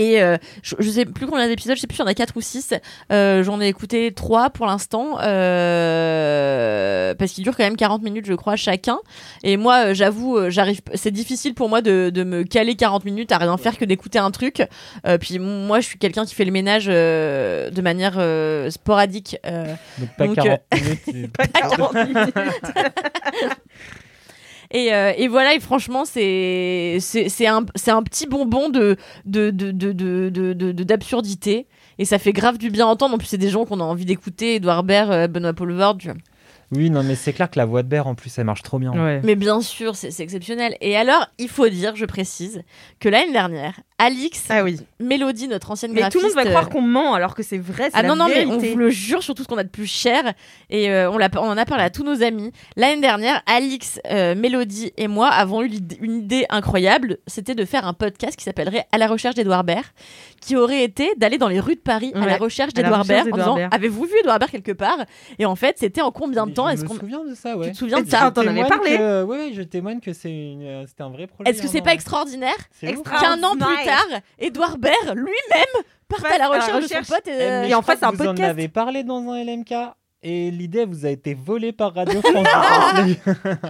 Et 0.00 0.22
euh, 0.22 0.36
je, 0.62 0.74
je 0.78 0.90
sais 0.90 1.04
plus 1.04 1.26
combien 1.26 1.46
d'épisodes, 1.46 1.76
je 1.76 1.80
sais 1.82 1.86
plus, 1.86 1.96
il 1.98 2.00
y 2.00 2.02
en 2.02 2.06
a 2.06 2.14
4 2.14 2.34
ou 2.36 2.40
6. 2.40 2.74
J'en 3.10 3.60
ai 3.60 3.66
écouté 3.68 4.12
3 4.12 4.50
pour 4.50 4.66
l'instant. 4.66 5.18
euh, 5.20 7.14
parce 7.14 7.32
qu'ils 7.32 7.44
durent 7.44 7.56
quand 7.56 7.64
même 7.64 7.76
40 7.76 8.02
minutes, 8.02 8.26
je 8.26 8.34
crois, 8.34 8.56
chacun. 8.56 8.98
Et 9.42 9.56
moi, 9.56 9.86
euh, 9.86 9.94
j'avoue, 9.94 10.36
euh, 10.36 10.50
j'arrive. 10.50 10.80
C'est 10.94 11.10
difficile 11.10 11.54
pour 11.54 11.68
moi 11.68 11.82
de, 11.82 12.10
de 12.12 12.24
me 12.24 12.44
caler 12.44 12.76
40 12.76 13.04
minutes 13.04 13.32
à 13.32 13.38
rien 13.38 13.56
faire 13.56 13.76
que 13.76 13.84
d'écouter 13.84 14.18
un 14.18 14.30
truc. 14.30 14.62
Euh, 15.06 15.18
puis 15.18 15.38
moi, 15.38 15.80
je 15.80 15.86
suis 15.86 15.98
quelqu'un 15.98 16.24
qui 16.24 16.34
fait 16.34 16.44
le 16.44 16.52
ménage 16.52 16.86
euh, 16.88 17.70
de 17.70 17.82
manière 17.82 18.14
euh, 18.18 18.70
sporadique. 18.70 19.36
euh, 19.46 19.74
Donc 19.98 20.08
pas 20.16 20.26
Donc, 20.26 20.36
40 20.36 20.60
minutes. 21.10 21.32
Pas 21.36 21.46
40 21.46 21.94
minutes. 21.94 22.34
Et, 24.72 24.94
euh, 24.94 25.12
et 25.16 25.26
voilà, 25.28 25.54
et 25.54 25.60
franchement, 25.60 26.04
c'est 26.04 26.98
c'est 27.00 27.28
c'est 27.28 27.46
un, 27.46 27.64
c'est 27.74 27.90
un 27.90 28.02
petit 28.02 28.26
bonbon 28.26 28.68
de 28.68 28.96
de 29.24 29.50
de 29.50 29.72
de 29.72 30.72
d'absurdité. 30.84 31.66
Et 31.98 32.04
ça 32.04 32.18
fait 32.18 32.32
grave 32.32 32.56
du 32.56 32.70
bien 32.70 32.86
à 32.86 32.88
entendre. 32.88 33.14
En 33.14 33.18
plus, 33.18 33.26
c'est 33.26 33.36
des 33.36 33.50
gens 33.50 33.66
qu'on 33.66 33.80
a 33.80 33.84
envie 33.84 34.06
d'écouter. 34.06 34.54
Edouard 34.54 34.84
Baird, 34.84 35.10
euh, 35.10 35.28
Benoît 35.28 35.52
Poulvord. 35.52 35.98
Oui, 36.72 36.88
non, 36.88 37.02
mais 37.02 37.16
c'est 37.16 37.32
clair 37.32 37.50
que 37.50 37.58
la 37.58 37.64
voix 37.64 37.82
de 37.82 37.88
Bear, 37.88 38.06
en 38.06 38.14
plus, 38.14 38.38
elle 38.38 38.44
marche 38.44 38.62
trop 38.62 38.78
bien. 38.78 38.92
Ouais. 38.92 39.20
Mais 39.24 39.34
bien 39.34 39.60
sûr, 39.60 39.96
c'est 39.96 40.18
exceptionnel. 40.20 40.76
Et 40.80 40.96
alors, 40.96 41.26
il 41.38 41.48
faut 41.48 41.68
dire, 41.68 41.96
je 41.96 42.04
précise, 42.06 42.62
que 43.00 43.08
l'année 43.08 43.32
dernière, 43.32 43.80
Alix, 44.02 44.44
Ah 44.48 44.64
oui. 44.64 44.78
Mélodie, 44.98 45.46
notre 45.46 45.70
ancienne 45.70 45.92
Mais 45.92 46.08
tout 46.08 46.18
le 46.18 46.24
monde 46.24 46.34
va 46.34 46.44
croire 46.44 46.64
euh, 46.64 46.68
qu'on 46.68 46.80
ment 46.80 47.12
alors 47.14 47.34
que 47.34 47.42
c'est 47.42 47.58
vrai. 47.58 47.90
Ah 47.92 48.00
la 48.02 48.08
non, 48.08 48.16
non, 48.16 48.28
mais 48.28 48.46
on 48.46 48.56
vous 48.58 48.76
le 48.76 48.88
jure 48.90 49.22
sur 49.22 49.34
tout 49.34 49.42
ce 49.42 49.48
qu'on 49.48 49.58
a 49.58 49.62
de 49.64 49.68
plus 49.68 49.86
cher. 49.86 50.32
Et 50.70 50.90
euh, 50.90 51.10
on, 51.10 51.18
l'a- 51.18 51.28
on 51.34 51.48
en 51.48 51.56
a 51.58 51.64
parlé 51.66 51.84
à 51.84 51.90
tous 51.90 52.02
nos 52.02 52.22
amis. 52.22 52.50
L'année 52.76 53.00
dernière, 53.00 53.42
Alix, 53.46 54.00
euh, 54.10 54.34
Mélodie 54.34 54.92
et 54.96 55.06
moi 55.06 55.28
avons 55.28 55.62
eu 55.62 55.70
une 56.00 56.16
idée 56.18 56.46
incroyable. 56.48 57.18
C'était 57.26 57.54
de 57.54 57.64
faire 57.64 57.86
un 57.86 57.92
podcast 57.92 58.36
qui 58.36 58.44
s'appellerait 58.44 58.86
À 58.92 58.98
la 58.98 59.06
recherche 59.06 59.34
d'Edouard 59.34 59.64
Baird, 59.64 59.84
qui 60.40 60.56
aurait 60.56 60.82
été 60.82 61.10
d'aller 61.18 61.36
dans 61.38 61.48
les 61.48 61.60
rues 61.60 61.74
de 61.76 61.80
Paris 61.80 62.12
à 62.14 62.24
la 62.26 62.36
recherche 62.38 62.72
d'Edouard 62.72 63.04
Baird 63.04 63.28
en 63.28 63.36
d'Édouard 63.36 63.56
disant. 63.56 63.68
Avez-vous 63.70 64.04
vu 64.04 64.14
Edouard 64.20 64.38
Baird 64.38 64.50
quelque 64.50 64.72
part? 64.72 64.98
Et 65.38 65.44
en 65.44 65.56
fait, 65.56 65.76
c'était 65.78 66.00
en 66.02 66.10
combien 66.10 66.46
de 66.46 66.52
temps? 66.52 66.68
Je 66.68 66.74
Est-ce 66.74 66.84
me 66.84 66.88
qu'on. 66.88 66.94
souviens 66.98 67.24
de 67.24 67.34
ça, 67.34 67.56
ouais. 67.56 67.66
Tu 67.66 67.72
te 67.72 67.78
souviens 67.78 68.00
de 68.02 68.08
ça? 68.08 68.30
t'en 68.30 68.46
avais 68.46 68.64
parlé 68.64 68.96
ouais, 69.26 69.50
je 69.54 69.62
témoigne 69.62 70.00
que 70.00 70.12
c'est 70.12 70.30
une, 70.30 70.86
c'était 70.86 71.02
un 71.02 71.10
vrai 71.10 71.26
projet. 71.26 71.50
Est-ce 71.50 71.60
que 71.60 71.68
c'est 71.68 71.82
pas 71.82 71.92
extraordinaire? 71.92 72.54
Qu'un 72.80 73.42
an 73.42 73.56
plus 73.56 73.84
Edouard 74.38 74.78
Baird 74.78 75.14
lui-même 75.16 75.84
parte 76.08 76.24
à 76.24 76.38
la 76.38 76.48
Passe 76.48 76.68
à 76.68 76.72
la 76.72 76.76
recherche, 76.76 77.00
de 77.00 77.04
son 77.04 77.14
pote. 77.14 77.22
Eh, 77.26 77.30
euh, 77.30 77.62
Et 77.64 77.74
en 77.74 77.82
fait, 77.82 77.96
c'est 77.98 78.04
un 78.04 78.10
que 78.12 78.16
Vous 78.16 78.22
en 78.24 78.26
podcast. 78.28 78.50
avez 78.50 78.68
parlé 78.68 79.04
dans 79.04 79.30
un 79.30 79.42
LMK 79.44 79.72
et 80.22 80.50
l'idée 80.50 80.84
vous 80.84 81.06
a 81.06 81.10
été 81.10 81.34
volée 81.34 81.72
par 81.72 81.94
Radio 81.94 82.20
France. 82.20 82.46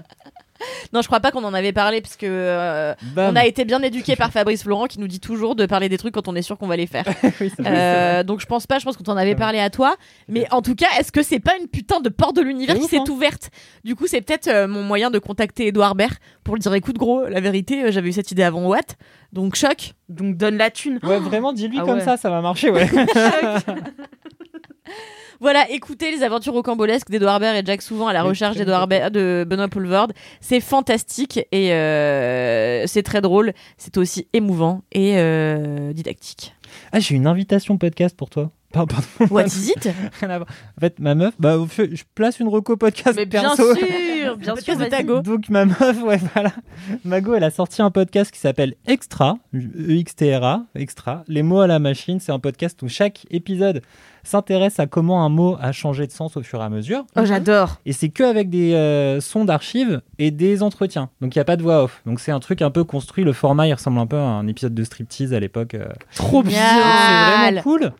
Non, 0.92 1.02
je 1.02 1.06
crois 1.06 1.20
pas 1.20 1.30
qu'on 1.30 1.44
en 1.44 1.54
avait 1.54 1.72
parlé 1.72 2.00
parce 2.00 2.16
que 2.16 2.26
euh, 2.28 2.94
on 3.16 3.36
a 3.36 3.46
été 3.46 3.64
bien 3.64 3.80
éduqué 3.82 4.16
par 4.16 4.30
Fabrice 4.32 4.64
Florent 4.64 4.86
qui 4.86 4.98
nous 4.98 5.06
dit 5.06 5.20
toujours 5.20 5.54
de 5.54 5.64
parler 5.66 5.88
des 5.88 5.98
trucs 5.98 6.12
quand 6.14 6.26
on 6.26 6.34
est 6.34 6.42
sûr 6.42 6.58
qu'on 6.58 6.66
va 6.66 6.76
les 6.76 6.86
faire. 6.88 7.04
Oui, 7.40 7.50
Euh, 7.64 8.22
donc 8.24 8.40
je 8.40 8.46
pense 8.46 8.66
pas, 8.66 8.78
je 8.80 8.84
pense 8.84 8.96
qu'on 8.96 9.04
t'en 9.04 9.16
avait 9.16 9.30
Ouais. 9.30 9.36
parlé 9.36 9.60
à 9.60 9.70
toi. 9.70 9.94
Mais 10.28 10.46
en 10.50 10.62
tout 10.62 10.74
cas, 10.74 10.88
est-ce 10.98 11.12
que 11.12 11.22
c'est 11.22 11.38
pas 11.40 11.56
une 11.60 11.68
putain 11.68 12.00
de 12.00 12.08
porte 12.08 12.34
de 12.36 12.42
l'univers 12.42 12.74
qui 12.76 12.86
s'est 12.86 12.98
hein. 12.98 13.04
ouverte? 13.08 13.50
Du 13.84 13.94
coup, 13.94 14.06
c'est 14.08 14.20
peut-être 14.20 14.48
euh, 14.48 14.66
mon 14.66 14.82
moyen 14.82 15.10
de 15.10 15.18
contacter 15.20 15.68
Edouard 15.68 15.94
Baird 15.94 16.14
pour 16.44 16.54
lui 16.54 16.60
dire 16.60 16.74
écoute 16.74 16.96
gros, 16.96 17.24
la 17.26 17.40
vérité, 17.40 17.84
euh, 17.84 17.90
j'avais 17.92 18.08
eu 18.08 18.12
cette 18.12 18.30
idée 18.32 18.42
avant 18.42 18.66
Watt. 18.66 18.96
Donc 19.32 19.54
choc. 19.54 19.92
Donc 20.08 20.36
donne 20.36 20.56
la 20.56 20.70
thune. 20.70 20.98
Ouais, 21.04 21.18
vraiment, 21.20 21.52
dis-lui 21.52 21.78
Ah 21.80 21.84
comme 21.84 21.98
ouais. 21.98 22.04
ça, 22.04 22.16
ça 22.16 22.30
va 22.30 22.40
marcher, 22.40 22.70
ouais. 22.70 22.88
Voilà, 25.40 25.70
écoutez 25.70 26.10
les 26.10 26.22
aventures 26.22 26.52
rocambolesques 26.52 27.10
d'Edouard 27.10 27.40
Baird 27.40 27.56
et 27.56 27.62
Jack 27.64 27.80
Souvent 27.80 28.08
à 28.08 28.12
la 28.12 28.22
recherche 28.22 28.56
d'Edouard 28.58 28.88
de 28.88 29.46
Benoît 29.48 29.68
Poulvord. 29.68 30.08
C'est 30.42 30.60
fantastique 30.60 31.38
et 31.50 31.72
euh, 31.72 32.86
c'est 32.86 33.02
très 33.02 33.22
drôle. 33.22 33.54
C'est 33.78 33.96
aussi 33.96 34.28
émouvant 34.34 34.82
et 34.92 35.14
euh, 35.16 35.94
didactique. 35.94 36.54
Ah, 36.92 37.00
j'ai 37.00 37.14
une 37.14 37.26
invitation 37.26 37.78
podcast 37.78 38.14
pour 38.14 38.28
toi. 38.28 38.50
Pardon, 38.70 38.94
pardon. 39.18 39.34
What 39.34 39.46
is 39.46 39.70
it? 39.70 39.88
En 40.22 40.80
fait, 40.80 40.98
ma 40.98 41.14
meuf, 41.14 41.34
bah, 41.38 41.56
je 41.76 42.02
place 42.14 42.38
une 42.38 42.48
reco 42.48 42.76
podcast 42.76 43.16
Mais 43.16 43.24
bien 43.26 43.40
perso. 43.40 43.74
sûr, 43.74 44.36
bien 44.36 44.56
sûr. 44.76 44.88
Tago. 44.90 45.22
Donc 45.22 45.48
ma 45.48 45.64
meuf, 45.64 46.02
ouais, 46.04 46.20
voilà. 46.34 46.52
Mago, 47.04 47.34
elle 47.34 47.44
a 47.44 47.50
sorti 47.50 47.80
un 47.80 47.90
podcast 47.90 48.30
qui 48.30 48.38
s'appelle 48.38 48.74
Extra, 48.86 49.38
E-X-T-R-A, 49.54 50.66
Extra. 50.74 51.24
Les 51.26 51.42
mots 51.42 51.60
à 51.60 51.66
la 51.66 51.78
machine, 51.78 52.20
c'est 52.20 52.30
un 52.30 52.38
podcast 52.38 52.80
où 52.82 52.88
chaque 52.88 53.26
épisode 53.30 53.82
s'intéresse 54.22 54.78
à 54.80 54.86
comment 54.86 55.24
un 55.24 55.28
mot 55.28 55.56
a 55.60 55.72
changé 55.72 56.06
de 56.06 56.12
sens 56.12 56.36
au 56.36 56.42
fur 56.42 56.60
et 56.60 56.64
à 56.64 56.68
mesure. 56.68 57.04
Oh, 57.16 57.24
j'adore. 57.24 57.78
Et 57.86 57.92
c'est 57.92 58.08
que 58.08 58.22
avec 58.22 58.50
des 58.50 58.74
euh, 58.74 59.20
sons 59.20 59.44
d'archives 59.44 60.00
et 60.18 60.30
des 60.30 60.62
entretiens. 60.62 61.10
Donc 61.20 61.34
il 61.34 61.38
n'y 61.38 61.42
a 61.42 61.44
pas 61.44 61.56
de 61.56 61.62
voix 61.62 61.84
off. 61.84 62.02
Donc 62.06 62.20
c'est 62.20 62.32
un 62.32 62.40
truc 62.40 62.62
un 62.62 62.70
peu 62.70 62.84
construit. 62.84 63.24
Le 63.24 63.32
format, 63.32 63.66
il 63.66 63.74
ressemble 63.74 63.98
un 63.98 64.06
peu 64.06 64.16
à 64.16 64.20
un 64.20 64.46
épisode 64.46 64.74
de 64.74 64.84
striptease 64.84 65.34
à 65.34 65.40
l'époque. 65.40 65.74
euh. 65.74 65.88
Trop 66.14 66.42
bien. 66.42 66.60
C'est 66.60 67.50
vraiment 67.50 67.62
cool. 67.62 67.92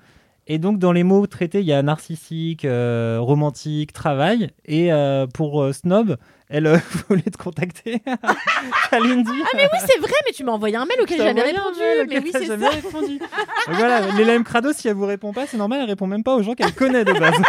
Et 0.47 0.59
donc, 0.59 0.81
dans 0.81 0.91
les 0.91 1.05
mots 1.05 1.27
traités, 1.29 1.61
il 1.61 1.67
y 1.67 1.73
a 1.73 1.81
narcissique, 1.81 2.65
euh, 2.65 3.19
romantique, 3.21 3.93
travail. 3.93 4.51
Et 4.65 4.93
euh, 4.93 5.29
pour 5.29 5.63
euh, 5.63 5.73
Snob, 5.73 6.17
elle 6.51 6.67
euh, 6.67 6.79
voulait 7.09 7.23
te 7.23 7.39
contacter? 7.39 8.03
Kalindi. 8.91 9.31
Ah 9.45 9.49
mais 9.55 9.69
oui, 9.73 9.79
c'est 9.87 9.99
vrai, 10.01 10.13
mais 10.27 10.33
tu 10.33 10.45
m'as 10.45 10.53
envoyé 10.53 10.77
un 10.77 10.85
mail 10.85 11.01
auquel 11.01 11.17
j'ai 11.19 11.25
jamais 11.25 11.43
répondu. 11.43 11.79
Mais 12.09 12.19
oui, 12.19 12.31
c'est 12.33 12.47
ça. 12.47 12.69
répondu. 12.69 13.19
Donc 13.19 13.77
voilà, 13.77 14.01
l'élève 14.17 14.43
Crado, 14.43 14.73
si 14.73 14.89
elle 14.89 14.95
vous 14.95 15.07
répond 15.07 15.33
pas, 15.33 15.47
c'est 15.47 15.57
normal, 15.57 15.81
elle 15.83 15.89
répond 15.89 16.09
même 16.09 16.25
pas 16.25 16.35
aux 16.35 16.43
gens 16.43 16.55
qu'elle 16.55 16.75
connaît 16.75 17.05
de 17.05 17.13
base. 17.13 17.35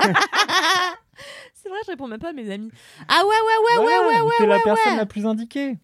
C'est 1.53 1.69
vrai, 1.69 1.77
je 1.85 1.91
réponds 1.91 2.07
même 2.07 2.19
pas 2.19 2.29
à 2.29 2.33
mes 2.33 2.49
amis. 2.51 2.71
Ah 3.07 3.21
ouais, 3.23 3.27
ouais, 3.27 3.35
ouais, 3.35 3.83
Voilà, 3.83 4.01
ouais, 4.01 4.15
ouais, 4.15 4.21
ouais. 4.21 4.33
T'es 4.39 4.47
la 4.47 4.55
ouais, 4.55 4.61
personne 4.63 4.93
ouais. 4.93 4.97
la 4.97 5.05
plus 5.05 5.27
indiquée. 5.27 5.77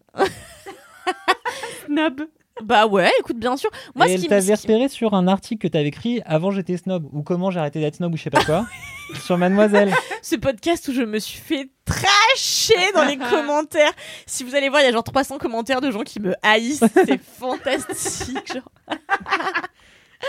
Snob. 1.86 2.22
Bah 2.64 2.86
ouais, 2.86 3.10
écoute, 3.20 3.38
bien 3.38 3.56
sûr. 3.56 3.70
Moi, 3.94 4.06
et 4.06 4.08
ce 4.10 4.14
elle 4.14 4.20
qui 4.20 4.26
me. 4.26 4.30
t'avait 4.30 4.54
repéré 4.54 4.88
sur 4.88 5.14
un 5.14 5.28
article 5.28 5.66
que 5.66 5.72
t'avais 5.72 5.88
écrit 5.88 6.20
avant 6.26 6.50
j'étais 6.50 6.76
snob 6.76 7.08
ou 7.12 7.22
comment 7.22 7.50
j'ai 7.50 7.60
arrêté 7.60 7.80
d'être 7.80 7.96
snob 7.96 8.12
ou 8.14 8.16
je 8.16 8.22
sais 8.24 8.30
pas 8.30 8.44
quoi 8.44 8.66
sur 9.24 9.38
Mademoiselle. 9.38 9.92
Ce 10.22 10.36
podcast 10.36 10.88
où 10.88 10.92
je 10.92 11.02
me 11.02 11.18
suis 11.18 11.38
fait 11.38 11.70
tracher 11.84 12.92
dans 12.94 13.04
les 13.04 13.16
commentaires. 13.30 13.92
Si 14.26 14.44
vous 14.44 14.54
allez 14.54 14.68
voir, 14.68 14.82
il 14.82 14.84
y 14.84 14.88
a 14.88 14.92
genre 14.92 15.04
300 15.04 15.38
commentaires 15.38 15.80
de 15.80 15.90
gens 15.90 16.02
qui 16.02 16.20
me 16.20 16.34
haïssent. 16.42 16.84
C'est 16.94 17.20
fantastique. 17.38 18.52
Genre. 18.52 18.98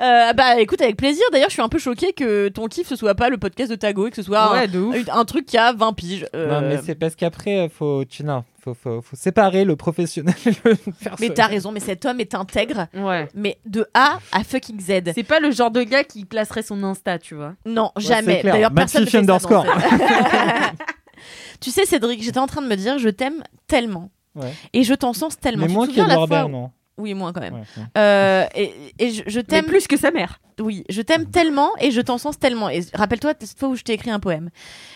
Euh, 0.00 0.32
bah 0.32 0.58
écoute 0.60 0.80
avec 0.80 0.96
plaisir 0.96 1.22
d'ailleurs 1.30 1.48
je 1.50 1.54
suis 1.54 1.62
un 1.62 1.68
peu 1.68 1.78
choquée 1.78 2.14
que 2.14 2.48
ton 2.48 2.68
kiff 2.68 2.86
ce 2.88 2.96
soit 2.96 3.14
pas 3.14 3.28
le 3.28 3.36
podcast 3.36 3.70
de 3.70 3.76
Tago 3.76 4.06
et 4.06 4.10
que 4.10 4.16
ce 4.16 4.22
soit 4.22 4.50
Ouais, 4.52 4.66
un, 5.10 5.18
un 5.18 5.24
truc 5.26 5.44
qui 5.44 5.58
a 5.58 5.72
20 5.74 5.92
piges 5.92 6.26
Euh, 6.34 6.48
Non 6.60 6.66
mais 6.66 6.78
c'est 6.82 6.94
parce 6.94 7.14
qu'après 7.16 7.58
euh, 7.58 7.68
faut 7.68 8.04
tu 8.06 8.24
non, 8.24 8.44
faut, 8.62 8.72
faut, 8.72 9.02
faut 9.02 9.16
séparer 9.16 9.64
le 9.64 9.76
professionnel 9.76 10.34
et 10.46 10.50
le 10.64 10.74
personnel. 10.76 11.14
mais 11.20 11.30
t'as 11.30 11.46
raison 11.48 11.70
mais 11.70 11.80
cet 11.80 12.06
homme 12.06 12.18
est 12.20 12.34
intègre 12.34 12.86
Ouais. 12.94 13.28
mais 13.34 13.58
de 13.66 13.86
A 13.92 14.20
à 14.32 14.42
fucking 14.42 14.80
Z 14.80 15.12
C'est 15.14 15.22
pas 15.22 15.40
le 15.40 15.50
genre 15.50 15.70
de 15.70 15.82
gars 15.82 16.04
qui 16.04 16.24
placerait 16.24 16.62
son 16.62 16.82
Insta, 16.82 17.18
tu 17.18 17.34
vois. 17.34 17.54
Non, 17.66 17.90
jamais. 17.98 18.42
D'ailleurs, 18.42 18.72
personne 18.72 19.02
ne 19.02 19.06
fait 19.06 19.18
ça 19.18 19.18
underscore. 19.18 19.66
tu 21.60 21.70
sais, 21.70 21.84
Cédric, 21.84 22.22
j'étais 22.22 22.38
en 22.38 22.46
train 22.46 22.62
de 22.62 22.68
me 22.68 22.76
dire, 22.76 22.98
je 22.98 23.08
t'aime 23.08 23.42
tellement. 23.66 24.10
Ouais. 24.34 24.52
Et 24.72 24.82
je 24.84 24.94
t'en 24.94 25.12
sens 25.12 25.38
tellement. 25.38 25.62
Mais 25.62 25.66
Tu 25.68 25.72
te 25.72 25.76
moins 25.76 25.86
souviens 25.86 26.06
la 26.06 26.26
fois 26.26 26.48
non. 26.48 26.70
Oui, 27.00 27.14
moins 27.14 27.32
quand 27.32 27.40
même. 27.40 27.54
Ouais, 27.54 27.64
ouais. 27.76 27.84
Euh, 27.98 28.46
et, 28.54 28.72
et 28.98 29.10
je, 29.10 29.40
t'aime 29.40 29.66
plus 29.66 29.86
que 29.86 29.96
sa 29.96 30.10
mère. 30.10 30.40
Oui, 30.60 30.84
je 30.88 31.00
t'aime 31.02 31.30
tellement 31.30 31.70
et 31.80 31.90
je 31.90 32.00
t'en 32.00 32.18
sens 32.18 32.38
tellement. 32.38 32.68
Et 32.68 32.82
rappelle-toi 32.94 33.32
cette 33.40 33.58
fois 33.58 33.68
où 33.68 33.76
je 33.76 33.82
t'ai 33.82 33.94
écrit 33.94 34.10
un 34.10 34.20
poème. 34.20 34.50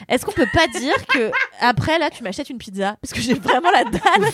Est-ce 0.08 0.24
qu'on 0.26 0.32
peut 0.32 0.48
pas 0.52 0.66
dire 0.78 1.06
que 1.08 1.30
après 1.60 1.98
là, 1.98 2.10
tu 2.10 2.22
m'achètes 2.22 2.50
une 2.50 2.58
pizza? 2.58 2.96
Parce 3.00 3.12
que 3.12 3.20
j'ai 3.20 3.34
vraiment 3.34 3.70
la 3.70 3.84
dalle. 3.84 4.30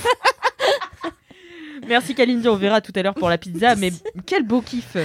Merci 1.87 2.15
Kalindi, 2.15 2.49
on 2.49 2.57
verra 2.57 2.81
tout 2.81 2.93
à 2.95 3.03
l'heure 3.03 3.15
pour 3.15 3.29
la 3.29 3.39
pizza, 3.39 3.75
mais 3.77 3.93
quel 4.27 4.43
beau 4.43 4.61
kiff. 4.61 4.97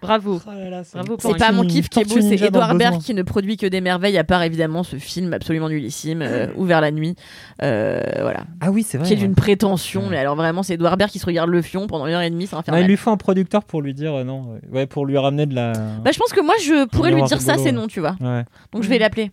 Bravo. 0.00 0.40
Oh 0.46 0.50
là 0.50 0.70
là, 0.70 0.84
c'est 0.84 0.94
Bravo 0.98 1.16
pour 1.16 1.32
C'est 1.32 1.38
pas 1.38 1.50
mon 1.52 1.64
kiff 1.64 1.88
qui 1.88 2.00
est 2.00 2.04
beau, 2.04 2.14
c'est 2.20 2.20
ninja 2.22 2.50
dans 2.50 2.58
le 2.60 2.64
Edouard 2.64 2.74
Baird 2.76 2.94
besoin. 2.94 3.04
qui 3.04 3.14
ne 3.14 3.22
produit 3.22 3.56
que 3.56 3.66
des 3.66 3.80
merveilles 3.80 4.16
à 4.18 4.24
part 4.24 4.42
évidemment 4.42 4.82
ce 4.84 4.96
film 4.96 5.32
absolument 5.32 5.68
nullissime, 5.68 6.22
euh, 6.22 6.46
Ouvert 6.56 6.80
la 6.80 6.90
nuit. 6.92 7.16
Euh, 7.62 8.00
voilà. 8.20 8.44
Ah 8.60 8.70
oui, 8.70 8.82
c'est 8.82 8.98
vrai. 8.98 9.06
qui 9.06 9.14
est 9.14 9.16
ouais. 9.16 9.22
d'une 9.22 9.34
prétention. 9.34 10.02
Ouais. 10.04 10.10
Mais 10.10 10.18
alors 10.18 10.36
vraiment, 10.36 10.62
c'est 10.62 10.74
Edouard 10.74 10.96
Baird 10.96 11.10
qui 11.10 11.18
se 11.18 11.26
regarde 11.26 11.50
le 11.50 11.62
fion 11.62 11.86
pendant 11.86 12.06
une 12.06 12.14
heure 12.14 12.22
et 12.22 12.30
demie, 12.30 12.46
c'est 12.46 12.56
infernal. 12.56 12.82
il 12.82 12.86
lui 12.86 12.96
faut 12.96 13.10
un 13.10 13.16
producteur 13.16 13.64
pour 13.64 13.82
lui 13.82 13.92
dire 13.94 14.14
euh, 14.14 14.24
non. 14.24 14.42
ouais. 14.52 14.60
Ouais, 14.70 14.86
pour 14.86 15.04
lui 15.06 15.18
ramener 15.18 15.46
de 15.46 15.54
la. 15.54 15.72
Bah, 15.72 16.10
je 16.12 16.18
pense 16.18 16.32
que 16.32 16.40
moi, 16.40 16.54
je 16.62 16.86
pourrais 16.86 17.10
lui 17.12 17.22
dire 17.24 17.40
ça, 17.40 17.52
rigolo, 17.52 17.66
c'est 17.66 17.72
non, 17.72 17.86
tu 17.88 18.00
vois. 18.00 18.16
Ouais, 18.20 18.44
Donc 18.72 18.82
je 18.84 18.88
vais 18.88 18.98
l'appeler. 18.98 19.30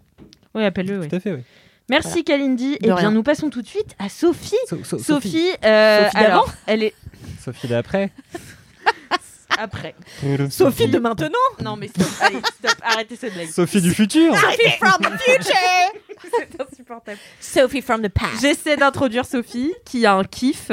Oui, 0.55 0.63
appelle-le. 0.63 0.99
oui. 1.01 1.07
tout 1.09 1.15
à 1.15 1.19
fait, 1.19 1.33
oui. 1.33 1.41
Merci 1.89 2.23
Kalindi. 2.23 2.73
Et 2.75 2.77
De 2.79 2.85
bien, 2.85 2.95
rien. 2.95 3.11
nous 3.11 3.21
passons 3.21 3.51
tout 3.51 3.61
de 3.61 3.67
suite 3.67 3.95
à 3.99 4.09
Sophie. 4.09 4.55
So- 4.67 4.83
so- 4.83 4.97
Sophie, 4.97 5.49
euh, 5.63 6.05
Sophie 6.05 6.15
d'avant 6.15 6.27
alors, 6.31 6.53
elle 6.65 6.81
est 6.81 6.93
Sophie 7.39 7.67
d'après. 7.67 8.09
après. 9.57 9.95
Sophie 10.49 10.87
de 10.87 10.99
maintenant 10.99 11.29
Non, 11.63 11.75
mais 11.75 11.87
stop, 11.87 12.07
allez, 12.21 12.37
stop, 12.37 12.75
arrêtez 12.81 13.15
cette 13.15 13.33
blague. 13.33 13.49
Sophie 13.49 13.81
du 13.81 13.93
futur. 13.93 14.35
Sophie 14.35 14.71
from 14.79 15.01
the 15.01 15.19
future 15.19 15.53
C'est 16.37 16.61
insupportable. 16.61 17.17
Sophie 17.39 17.81
from 17.81 18.01
the 18.01 18.09
past. 18.09 18.41
J'essaie 18.41 18.77
d'introduire 18.77 19.25
Sophie, 19.25 19.73
qui 19.85 20.05
a 20.05 20.15
un 20.15 20.23
kiff 20.23 20.71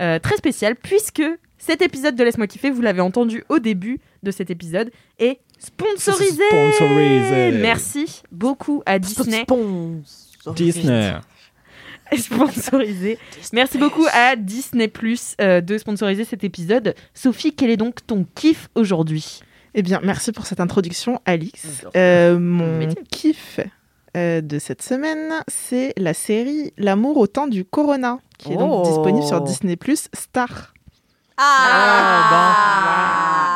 euh, 0.00 0.18
très 0.18 0.36
spécial, 0.36 0.76
puisque 0.76 1.22
cet 1.58 1.82
épisode 1.82 2.14
de 2.14 2.24
Laisse-moi 2.24 2.46
kiffer, 2.46 2.70
vous 2.70 2.82
l'avez 2.82 3.00
entendu 3.00 3.44
au 3.48 3.58
début 3.58 4.00
de 4.22 4.30
cet 4.30 4.50
épisode, 4.50 4.90
est 5.18 5.40
sponsorisé. 5.58 6.42
Sponsorisé. 6.48 7.52
Merci 7.52 8.22
beaucoup 8.30 8.82
à 8.86 8.98
Disney. 8.98 9.44
Disney. 10.54 11.14
sponsorisé. 12.16 13.18
Merci 13.52 13.78
beaucoup 13.78 14.06
à 14.12 14.36
Disney 14.36 14.88
Plus 14.88 15.34
euh, 15.40 15.60
de 15.60 15.78
sponsoriser 15.78 16.24
cet 16.24 16.44
épisode. 16.44 16.94
Sophie, 17.14 17.54
quel 17.54 17.70
est 17.70 17.76
donc 17.76 18.06
ton 18.06 18.26
kiff 18.34 18.68
aujourd'hui? 18.74 19.40
Eh 19.74 19.82
bien, 19.82 20.00
merci 20.02 20.32
pour 20.32 20.46
cette 20.46 20.60
introduction, 20.60 21.20
Alix. 21.26 21.84
Euh, 21.96 22.38
mon 22.38 22.88
kiff 23.10 23.60
euh, 24.16 24.40
de 24.40 24.58
cette 24.58 24.80
semaine, 24.82 25.34
c'est 25.48 25.92
la 25.98 26.14
série 26.14 26.72
L'amour 26.78 27.18
au 27.18 27.26
temps 27.26 27.46
du 27.46 27.64
Corona, 27.64 28.18
qui 28.38 28.52
est 28.52 28.56
donc 28.56 28.70
Oh. 28.72 28.82
disponible 28.88 29.26
sur 29.26 29.40
Disney 29.42 29.76
Plus 29.76 30.08
Star. 30.14 30.72
Ah, 31.38 33.06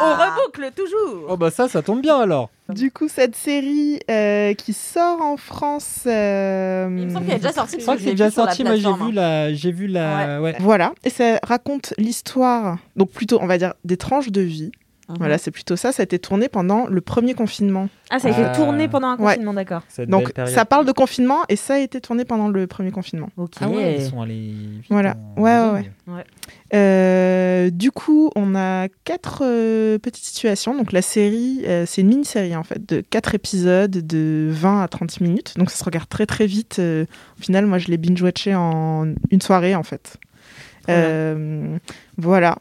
On 0.03 0.11
reboucle 0.15 0.71
toujours 0.77 1.27
Oh 1.29 1.37
bah 1.37 1.51
ça, 1.51 1.69
ça 1.69 1.83
tombe 1.83 2.01
bien 2.03 2.19
alors. 2.21 2.51
Du 2.69 2.91
coup, 2.91 3.09
cette 3.09 3.37
série 3.37 4.01
euh, 4.11 4.55
qui 4.55 4.73
sort 4.73 5.21
en 5.23 5.37
France. 5.37 6.01
euh, 6.07 6.87
Il 6.91 7.07
me 7.07 7.13
semble 7.13 7.27
qu'elle 7.27 7.37
est 7.37 7.41
déjà 7.41 7.53
sortie. 7.53 7.77
Je 7.79 7.83
crois 7.83 7.97
que 7.97 8.03
c'est 8.03 8.11
déjà 8.13 8.31
sorti, 8.31 8.65
moi 8.65 8.77
j'ai 8.77 8.93
vu 8.93 9.13
la, 9.13 9.53
j'ai 9.55 9.73
vu 9.73 9.87
la, 9.87 10.41
ouais. 10.41 10.57
Voilà, 10.61 10.93
et 11.05 11.11
ça 11.11 11.39
raconte 11.43 11.95
l'histoire, 11.99 12.79
donc 12.97 13.11
plutôt, 13.11 13.39
on 13.41 13.47
va 13.47 13.59
dire, 13.59 13.75
des 13.85 13.97
tranches 13.97 14.31
de 14.31 14.41
vie. 14.41 14.71
Mhm. 15.09 15.17
Voilà, 15.19 15.39
c'est 15.39 15.51
plutôt 15.51 15.75
ça. 15.75 15.91
Ça 15.91 16.03
a 16.03 16.05
été 16.05 16.21
tourné 16.21 16.49
pendant 16.49 16.87
le 16.87 17.01
premier 17.01 17.35
confinement. 17.35 17.89
Ah, 18.11 18.21
ça 18.21 18.29
a 18.29 18.31
été 18.31 18.45
Ah. 18.45 18.51
tourné 18.55 18.87
pendant 18.87 19.09
un 19.09 19.17
Ouais. 19.17 19.35
confinement, 19.35 19.55
d'accord. 19.55 19.83
Donc, 20.07 20.33
ça 20.47 20.65
parle 20.65 20.85
de 20.87 20.93
confinement 20.93 21.39
et 21.49 21.57
ça 21.57 21.75
a 21.75 21.79
été 21.79 22.01
tourné 22.01 22.25
pendant 22.25 22.47
le 22.49 22.69
premier 22.69 22.93
confinement. 22.93 23.29
Ok. 23.37 23.55
Ah 23.61 23.69
ouais, 23.69 23.97
ils 23.99 24.07
sont 24.07 24.21
allés 24.23 24.53
vite. 24.53 24.85
Voilà. 24.89 25.17
en 25.37 25.41
Ouais, 25.43 25.59
ouais, 25.73 25.91
Ouais. 26.07 26.25
Euh, 26.73 27.71
du 27.71 27.91
coup, 27.91 28.31
on 28.37 28.55
a 28.55 28.89
quatre 29.05 29.43
euh, 29.45 29.99
petites 29.99 30.25
situations. 30.25 30.77
Donc, 30.77 30.93
la 30.93 31.03
série, 31.03 31.63
euh, 31.67 31.85
c'est 31.87 32.03
une 32.03 32.09
mini-série 32.09 32.55
en 32.55 32.63
fait, 32.63 32.89
de 32.89 33.01
quatre 33.01 33.35
épisodes 33.35 33.91
de 33.91 34.49
20 34.51 34.83
à 34.83 34.89
30 34.89 35.21
minutes. 35.21 35.55
Donc, 35.57 35.71
ça 35.71 35.79
se 35.79 35.85
regarde 35.85 36.09
très 36.09 36.27
très 36.27 36.47
vite. 36.47 36.79
Au 36.81 37.43
final, 37.43 37.67
moi, 37.67 37.79
je 37.79 37.89
l'ai 37.89 37.97
binge-watché 37.97 38.55
en 38.55 39.13
une 39.31 39.41
soirée 39.41 39.75
en 39.75 39.83
fait. 39.83 40.17
Voilà. 40.87 41.37
Voilà. 42.17 42.59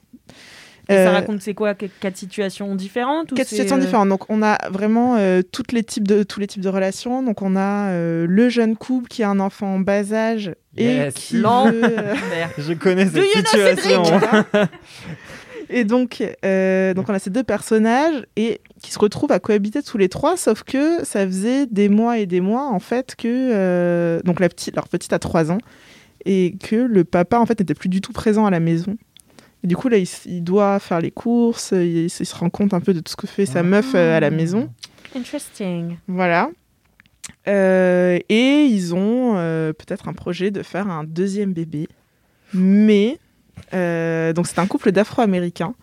Et 0.89 0.95
ça 0.95 1.11
raconte 1.11 1.41
c'est 1.41 1.53
quoi 1.53 1.75
Quatre 1.75 2.17
situations 2.17 2.75
différentes 2.75 3.33
Quatre 3.33 3.47
situations 3.47 3.77
différentes. 3.77 4.09
Donc, 4.09 4.29
on 4.29 4.41
a 4.41 4.57
vraiment 4.69 5.17
euh, 5.17 5.41
toutes 5.43 5.71
les 5.71 5.83
types 5.83 6.07
de, 6.07 6.23
tous 6.23 6.39
les 6.39 6.47
types 6.47 6.63
de 6.63 6.69
relations. 6.69 7.21
Donc, 7.21 7.41
on 7.43 7.55
a 7.55 7.89
euh, 7.89 8.25
le 8.27 8.49
jeune 8.49 8.75
couple 8.75 9.07
qui 9.07 9.21
a 9.21 9.29
un 9.29 9.39
enfant 9.39 9.75
en 9.75 9.79
bas 9.79 10.13
âge. 10.13 10.51
Et 10.79 11.09
qui. 11.13 11.37
Je 11.37 12.73
connais 12.73 13.07
cette 13.07 13.47
situation. 13.47 14.03
Et 15.69 15.83
donc, 15.83 16.23
euh, 16.43 16.95
donc 16.95 17.09
on 17.09 17.13
a 17.13 17.19
ces 17.19 17.29
deux 17.29 17.43
personnages 17.43 18.25
et 18.35 18.59
qui 18.81 18.91
se 18.91 18.97
retrouvent 18.97 19.31
à 19.31 19.39
cohabiter 19.39 19.83
tous 19.83 19.99
les 19.99 20.09
trois, 20.09 20.35
sauf 20.35 20.63
que 20.63 21.05
ça 21.05 21.25
faisait 21.27 21.67
des 21.67 21.89
mois 21.89 22.17
et 22.17 22.25
des 22.25 22.41
mois 22.41 22.67
en 22.67 22.79
fait 22.79 23.15
que 23.15 23.27
euh, 23.27 24.19
donc 24.23 24.39
la 24.39 24.49
petite, 24.49 24.75
leur 24.75 24.87
petite 24.87 25.13
a 25.13 25.19
trois 25.19 25.51
ans 25.51 25.59
et 26.25 26.55
que 26.59 26.75
le 26.75 27.03
papa 27.03 27.37
en 27.37 27.45
fait 27.45 27.59
n'était 27.59 27.75
plus 27.75 27.89
du 27.89 28.01
tout 28.01 28.13
présent 28.13 28.47
à 28.47 28.49
la 28.49 28.59
maison. 28.59 28.97
Et 29.63 29.67
du 29.67 29.75
coup 29.75 29.89
là, 29.89 29.97
il, 29.97 30.43
doit 30.43 30.79
faire 30.79 31.01
les 31.01 31.11
courses, 31.11 31.71
il, 31.71 32.05
il 32.05 32.09
se 32.09 32.35
rend 32.35 32.49
compte 32.49 32.73
un 32.73 32.79
peu 32.79 32.93
de 32.93 33.01
tout 33.01 33.11
ce 33.11 33.15
que 33.15 33.27
fait 33.27 33.45
sa 33.45 33.61
meuf 33.61 33.93
euh, 33.93 34.17
à 34.17 34.19
la 34.19 34.31
maison. 34.31 34.71
Interesting. 35.15 35.97
Voilà. 36.07 36.49
Euh, 37.47 38.19
et 38.29 38.65
ils 38.65 38.93
ont 38.93 39.33
euh, 39.35 39.73
peut-être 39.73 40.07
un 40.07 40.13
projet 40.13 40.51
de 40.51 40.61
faire 40.63 40.89
un 40.89 41.03
deuxième 41.03 41.53
bébé. 41.53 41.87
Mais, 42.53 43.19
euh, 43.73 44.33
donc 44.33 44.47
c'est 44.47 44.59
un 44.59 44.67
couple 44.67 44.91
d'Afro-Américains. 44.91 45.73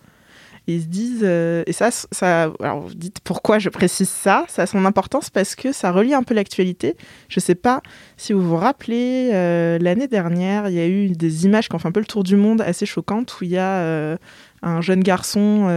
Ils 0.68 0.82
se 0.82 0.86
disent, 0.86 1.22
et 1.22 1.72
ça, 1.72 1.92
ça, 1.92 2.52
alors 2.58 2.80
vous 2.80 2.94
dites 2.94 3.20
pourquoi 3.20 3.60
je 3.60 3.68
précise 3.68 4.08
ça, 4.08 4.44
ça 4.48 4.62
a 4.62 4.66
son 4.66 4.84
importance 4.84 5.30
parce 5.30 5.54
que 5.54 5.70
ça 5.70 5.92
relie 5.92 6.12
un 6.12 6.24
peu 6.24 6.34
l'actualité. 6.34 6.96
Je 7.28 7.38
sais 7.38 7.54
pas 7.54 7.82
si 8.16 8.32
vous 8.32 8.42
vous 8.42 8.56
rappelez, 8.56 9.30
l'année 9.78 10.08
dernière, 10.08 10.68
il 10.68 10.74
y 10.74 10.80
a 10.80 10.88
eu 10.88 11.10
des 11.10 11.44
images 11.44 11.68
qui 11.68 11.76
ont 11.76 11.78
fait 11.78 11.86
un 11.86 11.92
peu 11.92 12.00
le 12.00 12.06
tour 12.06 12.24
du 12.24 12.34
monde 12.34 12.62
assez 12.62 12.84
choquantes 12.84 13.40
où 13.40 13.44
il 13.44 13.50
y 13.50 13.58
a 13.58 14.18
un 14.62 14.80
jeune 14.80 15.04
garçon 15.04 15.68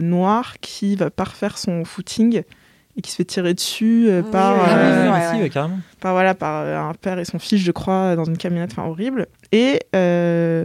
noir 0.00 0.60
qui 0.60 0.94
va 0.94 1.10
parfaire 1.10 1.58
son 1.58 1.84
footing 1.84 2.44
et 2.96 3.02
qui 3.02 3.10
se 3.10 3.16
fait 3.16 3.24
tirer 3.24 3.52
dessus 3.54 4.06
euh, 4.08 4.22
Oui, 4.24 4.30
par, 4.30 4.54
oui, 4.54 4.60
Ah, 4.64 4.66
oui, 4.66 4.74
euh, 4.74 5.02
oui, 5.02 5.08
ouais, 5.42 5.42
ouais. 5.58 5.68
par, 6.00 6.12
voilà, 6.12 6.34
par 6.34 6.62
euh, 6.64 6.78
un 6.78 6.94
père 6.94 7.18
et 7.18 7.24
son 7.24 7.38
fils, 7.38 7.60
je 7.60 7.72
crois, 7.72 8.16
dans 8.16 8.24
une 8.24 8.36
camionnette, 8.38 8.72
enfin 8.72 8.88
horrible. 8.88 9.26
Et, 9.52 9.80
euh, 9.94 10.64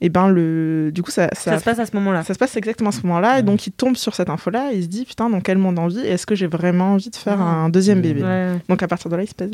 et 0.00 0.08
ben 0.08 0.28
le, 0.28 0.90
du 0.92 1.02
coup, 1.02 1.10
ça, 1.10 1.28
ça, 1.32 1.52
Ça 1.52 1.58
se 1.58 1.64
passe 1.64 1.78
à 1.78 1.86
ce 1.86 1.94
moment-là. 1.96 2.22
ça 2.24 2.34
se 2.34 2.38
passe 2.38 2.56
exactement 2.56 2.88
à 2.88 2.92
ce 2.92 3.02
moment-là. 3.06 3.38
Et 3.38 3.42
donc, 3.42 3.66
il 3.66 3.72
tombe 3.72 3.96
sur 3.96 4.14
cette 4.14 4.30
info-là 4.30 4.72
et 4.72 4.76
il 4.78 4.82
se 4.84 4.88
dit 4.88 5.04
Putain, 5.04 5.30
dans 5.30 5.40
quel 5.40 5.58
monde 5.58 5.78
envie 5.78 6.00
Est-ce 6.00 6.26
que 6.26 6.34
j'ai 6.34 6.46
vraiment 6.48 6.94
envie 6.94 7.10
de 7.10 7.16
faire 7.16 7.40
Ah. 7.40 7.44
un 7.64 7.68
deuxième 7.68 8.00
bébé? 8.00 8.22
Ouais. 8.22 8.52
Donc, 8.68 8.82
à 8.82 8.88
partir 8.88 9.10
de 9.10 9.16
là, 9.16 9.22
il 9.22 9.28
se 9.28 9.34
passe 9.34 9.50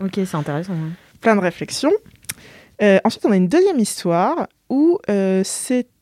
Ok, 0.00 0.12
c'est 0.16 0.34
intéressant. 0.36 0.72
plein 1.20 1.34
de 1.36 1.40
réflexions. 1.40 1.92
Euh, 2.82 2.98
ensuite, 3.04 3.24
on 3.24 3.30
a 3.32 3.36
une 3.36 3.48
deuxième 3.48 3.78
histoire 3.78 4.48
où 4.68 4.98
euh, 5.08 5.42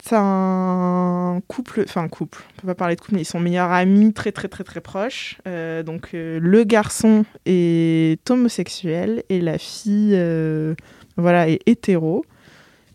c'est 0.07 0.17
un 0.19 1.41
couple, 1.49 1.85
enfin 1.89 2.03
un 2.03 2.09
couple, 2.09 2.43
on 2.53 2.61
peut 2.61 2.67
pas 2.67 2.75
parler 2.75 2.95
de 2.95 3.01
couple, 3.01 3.15
mais 3.15 3.23
ils 3.23 3.27
sont 3.27 3.41
meilleurs 3.41 3.71
amis, 3.71 4.13
très 4.13 4.33
très 4.33 4.49
très 4.49 4.63
très 4.63 4.83
proches. 4.83 5.39
Euh, 5.49 5.83
donc 5.83 6.11
euh, 6.13 6.39
le 6.43 6.65
garçon 6.65 7.25
est 7.47 8.31
homosexuel 8.31 9.23
et 9.31 9.41
la 9.41 9.57
fille, 9.57 10.13
euh, 10.15 10.75
voilà, 11.17 11.49
est 11.49 11.61
hétéro. 11.65 12.23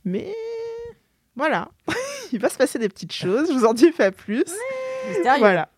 Mais 0.05 0.32
voilà, 1.36 1.70
il 2.32 2.39
va 2.39 2.49
se 2.49 2.57
passer 2.57 2.78
des 2.78 2.89
petites 2.89 3.14
choses, 3.14 3.47
je 3.49 3.53
vous 3.53 3.66
en 3.66 3.74
dis 3.74 3.91
pas 3.91 4.12
plus. 4.12 4.45
Voilà. 5.39 5.70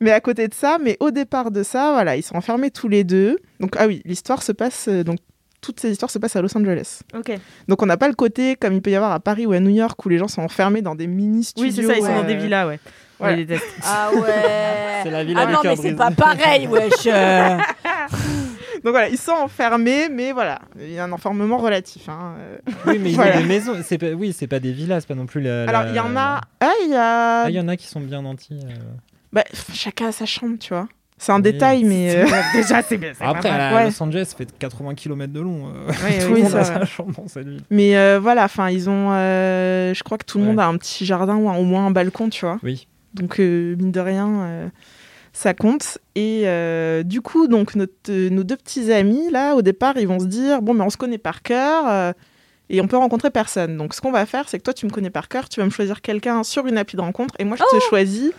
Mais 0.00 0.10
à 0.10 0.20
côté 0.20 0.48
de 0.48 0.54
ça, 0.54 0.76
mais 0.78 0.98
au 1.00 1.10
départ 1.10 1.50
de 1.50 1.62
ça, 1.62 1.92
voilà, 1.92 2.16
ils 2.16 2.22
sont 2.22 2.36
enfermés 2.36 2.70
tous 2.70 2.88
les 2.88 3.04
deux. 3.04 3.38
Donc 3.58 3.74
ah 3.78 3.86
oui, 3.86 4.02
l'histoire 4.04 4.42
se 4.42 4.52
passe 4.52 4.90
donc 4.90 5.18
toutes 5.64 5.80
ces 5.80 5.90
histoires 5.92 6.10
se 6.10 6.18
passent 6.18 6.36
à 6.36 6.42
Los 6.42 6.56
Angeles. 6.56 7.00
Ok. 7.16 7.32
Donc 7.68 7.82
on 7.82 7.86
n'a 7.86 7.96
pas 7.96 8.08
le 8.08 8.14
côté 8.14 8.56
comme 8.56 8.72
il 8.74 8.82
peut 8.82 8.90
y 8.90 8.96
avoir 8.96 9.12
à 9.12 9.20
Paris 9.20 9.46
ou 9.46 9.52
à 9.52 9.60
New 9.60 9.70
York 9.70 10.04
où 10.04 10.08
les 10.08 10.18
gens 10.18 10.28
sont 10.28 10.42
enfermés 10.42 10.82
dans 10.82 10.94
des 10.94 11.06
mini 11.06 11.44
studios. 11.44 11.68
Oui, 11.68 11.72
c'est 11.74 11.82
ça, 11.86 11.94
ils 11.96 12.02
sont 12.02 12.14
dans 12.14 12.24
euh, 12.24 12.26
des 12.26 12.36
villas, 12.36 12.66
ouais. 12.66 12.78
Voilà. 13.18 13.36
les. 13.36 13.46
Ah 13.84 14.10
ouais. 14.12 14.20
C'est 15.04 15.10
la 15.10 15.22
ville 15.24 15.36
Ah 15.38 15.46
non, 15.46 15.58
mais 15.62 15.76
c'est 15.76 15.94
pas 15.94 16.10
pareil, 16.10 16.66
wesh. 16.66 17.06
euh. 17.06 17.58
Donc 18.84 18.92
voilà, 18.92 19.08
ils 19.08 19.18
sont 19.18 19.32
enfermés, 19.32 20.08
mais 20.10 20.32
voilà, 20.32 20.60
il 20.78 20.90
y 20.92 20.98
a 20.98 21.04
un 21.04 21.12
enfermement 21.12 21.56
relatif. 21.58 22.08
hein, 22.08 22.34
euh. 22.38 22.56
Oui, 22.86 22.98
mais 22.98 23.10
ils 23.10 23.14
Voilà. 23.16 23.36
ont 23.36 23.40
des 23.40 23.46
maisons. 23.46 23.74
C'est 23.82 23.98
pas... 23.98 24.10
Oui, 24.12 24.34
c'est 24.36 24.46
pas 24.46 24.60
des 24.60 24.72
villas, 24.72 25.00
c'est 25.00 25.08
pas 25.08 25.14
non 25.14 25.26
plus 25.26 25.40
la. 25.40 25.64
Alors 25.64 25.84
il 25.88 25.94
y 25.94 26.00
en 26.00 26.16
a, 26.16 26.40
ah 26.60 26.70
il 26.84 26.90
y 26.90 26.94
a, 26.94 27.42
Ah, 27.42 27.46
il 27.50 27.54
y 27.54 27.60
en 27.60 27.68
a 27.68 27.76
qui 27.76 27.86
sont 27.86 28.00
bien 28.00 28.22
nantis. 28.22 28.58
euh. 28.62 28.68
Bah, 29.32 29.44
chacun 29.72 30.08
a 30.08 30.12
sa 30.12 30.26
chambre, 30.26 30.56
tu 30.58 30.74
vois. 30.74 30.88
C'est 31.16 31.30
un 31.32 31.36
Oui, 31.36 31.42
détail, 31.42 31.84
mais 31.84 32.16
euh, 32.16 32.26
Déjà, 32.54 32.82
c'est 32.82 32.96
bien. 32.98 33.12
Après, 33.20 33.48
à 33.48 33.74
Ouais. 33.74 33.84
Los 33.86 34.02
Angeles, 34.02 34.26
ça 34.30 34.36
fait 34.36 34.48
80 34.58 34.94
km 34.94 35.32
de 35.32 35.40
long. 35.40 35.68
euh. 35.68 35.92
Oui, 36.04 36.18
Tout 36.20 36.32
oui, 36.32 36.34
le 36.38 36.42
monde 36.42 36.50
c'est 36.50 36.58
a 36.58 36.64
sa 36.64 36.84
chambre 36.84 37.12
dans 37.16 37.28
cette 37.28 37.46
ville. 37.48 37.62
mais 37.70 37.96
euh, 37.96 38.18
voilà, 38.20 38.44
enfin 38.44 38.68
ils 38.70 38.90
ont, 38.90 39.12
euh, 39.12 39.94
je 39.94 40.02
crois 40.02 40.18
que 40.18 40.24
tout 40.24 40.38
le 40.38 40.44
Ouais. 40.44 40.50
monde 40.50 40.60
a 40.60 40.66
un 40.66 40.76
petit 40.76 41.06
jardin 41.06 41.36
ou 41.36 41.48
au 41.48 41.62
moins 41.62 41.86
un 41.86 41.90
balcon, 41.92 42.28
tu 42.30 42.44
vois. 42.44 42.58
Oui. 42.62 42.88
Donc, 43.14 43.38
euh, 43.38 43.76
mine 43.76 43.92
de 43.92 44.00
rien, 44.00 44.28
euh, 44.42 44.68
ça 45.32 45.54
compte. 45.54 45.98
Et 46.16 46.42
euh, 46.46 47.04
du 47.04 47.20
coup, 47.20 47.46
donc, 47.46 47.76
notre, 47.76 47.92
euh, 48.10 48.28
nos 48.30 48.42
deux 48.42 48.56
petits 48.56 48.92
amis, 48.92 49.30
là, 49.30 49.54
au 49.54 49.62
départ, 49.62 49.96
ils 49.98 50.08
vont 50.08 50.18
se 50.18 50.26
dire 50.26 50.62
bon, 50.62 50.74
mais 50.74 50.82
on 50.82 50.90
se 50.90 50.96
connaît 50.96 51.18
par 51.18 51.42
cœur 51.42 51.84
euh, 51.88 52.12
et 52.70 52.80
on 52.80 52.88
peut 52.88 52.96
rencontrer 52.96 53.30
personne. 53.30 53.76
Donc, 53.76 53.94
ce 53.94 54.00
qu'on 54.00 54.10
va 54.10 54.26
faire, 54.26 54.48
c'est 54.48 54.58
que 54.58 54.64
toi, 54.64 54.74
tu 54.74 54.84
me 54.84 54.90
connais 54.90 55.10
par 55.10 55.28
cœur, 55.28 55.48
tu 55.48 55.60
vas 55.60 55.66
me 55.66 55.70
choisir 55.70 56.02
quelqu'un 56.02 56.42
sur 56.42 56.66
une 56.66 56.76
appli 56.76 56.96
de 56.96 57.02
rencontre 57.02 57.34
et 57.38 57.44
moi, 57.44 57.56
je 57.56 57.62
te 57.78 57.80
choisis 57.88 58.32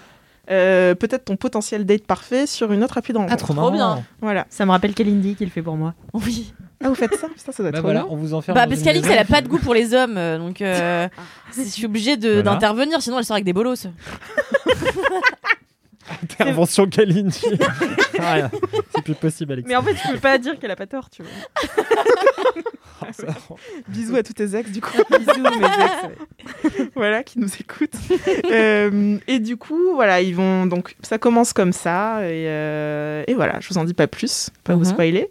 euh, 0.49 0.95
peut-être 0.95 1.25
ton 1.25 1.35
potentiel 1.35 1.85
date 1.85 2.05
parfait 2.05 2.45
sur 2.45 2.71
une 2.71 2.83
autre 2.83 2.97
appli 2.97 3.13
de 3.13 3.17
rencontre. 3.17 3.33
Ah, 3.49 3.53
trop 3.53 3.71
bien. 3.71 4.03
Voilà. 4.21 4.45
Ça 4.49 4.65
me 4.65 4.71
rappelle 4.71 4.93
Kalindi 4.93 5.35
qui 5.35 5.45
le 5.45 5.51
fait 5.51 5.61
pour 5.61 5.75
moi. 5.75 5.93
Oui. 6.13 6.53
Ah, 6.83 6.89
vous 6.89 6.95
faites 6.95 7.15
ça? 7.15 7.27
Putain, 7.29 7.51
ça 7.51 7.63
doit 7.63 7.69
être 7.69 7.75
Bah 7.75 7.81
voilà, 7.81 8.05
on 8.09 8.15
vous 8.15 8.33
enferme. 8.33 8.55
Bah, 8.55 8.65
dans 8.65 8.69
parce 8.71 8.83
qu'Alix, 8.83 9.07
elle 9.07 9.17
a 9.17 9.25
pas 9.25 9.41
de 9.41 9.47
goût 9.47 9.57
pour 9.59 9.73
les 9.73 9.93
hommes, 9.93 10.17
euh, 10.17 10.37
donc 10.37 10.61
euh, 10.61 11.07
je 11.55 11.61
suis 11.63 11.85
obligée 11.85 12.17
de- 12.17 12.33
Voilà. 12.33 12.51
d'intervenir, 12.51 13.01
sinon 13.01 13.17
elle 13.17 13.25
sort 13.25 13.35
avec 13.35 13.45
des 13.45 13.53
bolos. 13.53 13.87
Intervention 16.23 16.87
Kalindi. 16.87 17.41
Ah, 18.17 18.49
c'est 18.95 19.01
plus 19.03 19.13
possible, 19.13 19.51
Alex. 19.51 19.67
Mais 19.67 19.75
en 19.75 19.81
fait, 19.81 19.93
je 19.95 20.13
peux 20.13 20.19
pas 20.19 20.37
dire 20.37 20.57
qu'elle 20.57 20.71
a 20.71 20.77
pas 20.77 20.87
tort, 20.87 21.09
tu 21.09 21.21
vois. 21.21 21.31
Bisous 23.87 24.15
à 24.15 24.23
tous 24.23 24.33
tes 24.33 24.55
ex, 24.55 24.71
du 24.71 24.81
coup. 24.81 24.97
Bisous, 25.09 25.41
mes 25.41 25.65
ex. 25.65 26.89
voilà, 26.95 27.23
qui 27.23 27.39
nous 27.39 27.49
écoutent. 27.59 27.95
Euh, 28.51 29.17
et 29.27 29.39
du 29.39 29.57
coup, 29.57 29.93
voilà, 29.93 30.21
ils 30.21 30.35
vont 30.35 30.65
donc 30.65 30.95
ça 31.01 31.17
commence 31.17 31.53
comme 31.53 31.73
ça 31.73 32.21
et, 32.23 32.47
euh, 32.47 33.23
et 33.27 33.33
voilà, 33.33 33.59
je 33.59 33.69
vous 33.69 33.77
en 33.77 33.83
dis 33.83 33.93
pas 33.93 34.07
plus, 34.07 34.49
pas 34.63 34.73
vous 34.75 34.79
Mhm. 34.85 34.85
spoiler, 34.91 35.29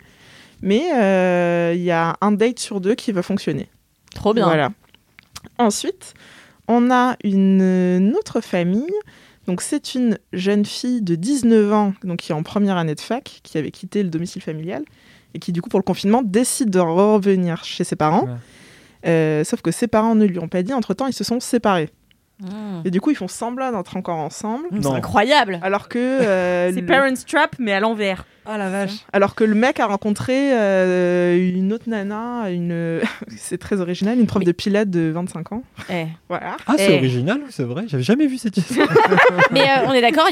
mais 0.62 0.82
euh, 0.94 1.72
il 1.74 1.82
y 1.82 1.90
a 1.90 2.16
un 2.20 2.32
date 2.32 2.58
sur 2.58 2.80
deux 2.80 2.94
qui 2.94 3.12
va 3.12 3.22
fonctionner. 3.22 3.68
Trop 4.14 4.34
bien. 4.34 4.44
Voilà. 4.44 4.70
Ensuite, 5.58 6.14
on 6.68 6.90
a 6.90 7.16
une, 7.24 7.60
une 7.62 8.14
autre 8.16 8.40
famille. 8.40 8.86
Donc 9.46 9.60
c'est 9.60 9.94
une 9.94 10.18
jeune 10.32 10.64
fille 10.64 11.02
de 11.02 11.16
19 11.16 11.70
ans, 11.72 11.92
donc 12.02 12.20
qui 12.20 12.32
est 12.32 12.34
en 12.34 12.42
première 12.42 12.78
année 12.78 12.94
de 12.94 13.00
fac, 13.00 13.40
qui 13.42 13.58
avait 13.58 13.70
quitté 13.70 14.02
le 14.02 14.08
domicile 14.08 14.40
familial 14.40 14.82
et 15.34 15.38
qui 15.38 15.52
du 15.52 15.60
coup 15.62 15.68
pour 15.68 15.78
le 15.80 15.84
confinement 15.84 16.22
décide 16.24 16.70
de 16.70 16.78
revenir 16.78 17.64
chez 17.64 17.84
ses 17.84 17.96
parents. 17.96 18.24
Ouais. 18.24 18.30
Euh, 19.06 19.44
sauf 19.44 19.60
que 19.60 19.70
ses 19.70 19.86
parents 19.86 20.14
ne 20.14 20.24
lui 20.24 20.38
ont 20.38 20.48
pas 20.48 20.62
dit. 20.62 20.72
Entre 20.72 20.94
temps, 20.94 21.06
ils 21.06 21.12
se 21.12 21.24
sont 21.24 21.40
séparés. 21.40 21.90
Mmh. 22.40 22.46
Et 22.86 22.90
du 22.90 23.00
coup, 23.00 23.10
ils 23.10 23.16
font 23.16 23.28
semblant 23.28 23.70
d'être 23.70 23.96
encore 23.96 24.16
ensemble. 24.18 24.64
C'est 24.72 24.78
Non. 24.80 24.94
incroyable. 24.94 25.60
Alors 25.62 25.88
que, 25.88 25.98
euh, 26.00 26.72
C'est 26.72 26.80
le- 26.80 26.86
Parents 26.86 27.12
Trap, 27.28 27.54
mais 27.58 27.72
à 27.72 27.80
l'envers. 27.80 28.24
Ah 28.46 28.58
la 28.58 28.68
vache. 28.68 28.90
alors 29.14 29.34
que 29.34 29.42
le 29.44 29.54
mec 29.54 29.80
a 29.80 29.86
rencontré 29.86 30.52
euh, 30.52 31.34
une 31.54 31.72
autre 31.72 31.88
nana, 31.88 32.50
une... 32.50 33.00
c'est 33.38 33.56
très 33.56 33.80
original, 33.80 34.18
une 34.18 34.26
prof 34.26 34.42
de 34.44 34.52
pilates 34.52 34.90
de 34.90 35.10
25 35.14 35.52
ans. 35.52 35.62
Eh. 35.90 36.06
Voilà. 36.28 36.56
Ah, 36.66 36.74
c'est 36.76 36.94
Eh. 36.94 36.98
original, 36.98 37.40
c'est 37.50 37.62
vrai. 37.62 37.84
J'avais 37.86 38.02
jamais 38.02 38.26
vu 38.26 38.36
cette 38.36 38.56
histoire. 38.58 38.88
Mais 39.50 39.62
euh, 39.62 39.86
on 39.86 39.92
est 39.92 40.02
d'accord, 40.02 40.26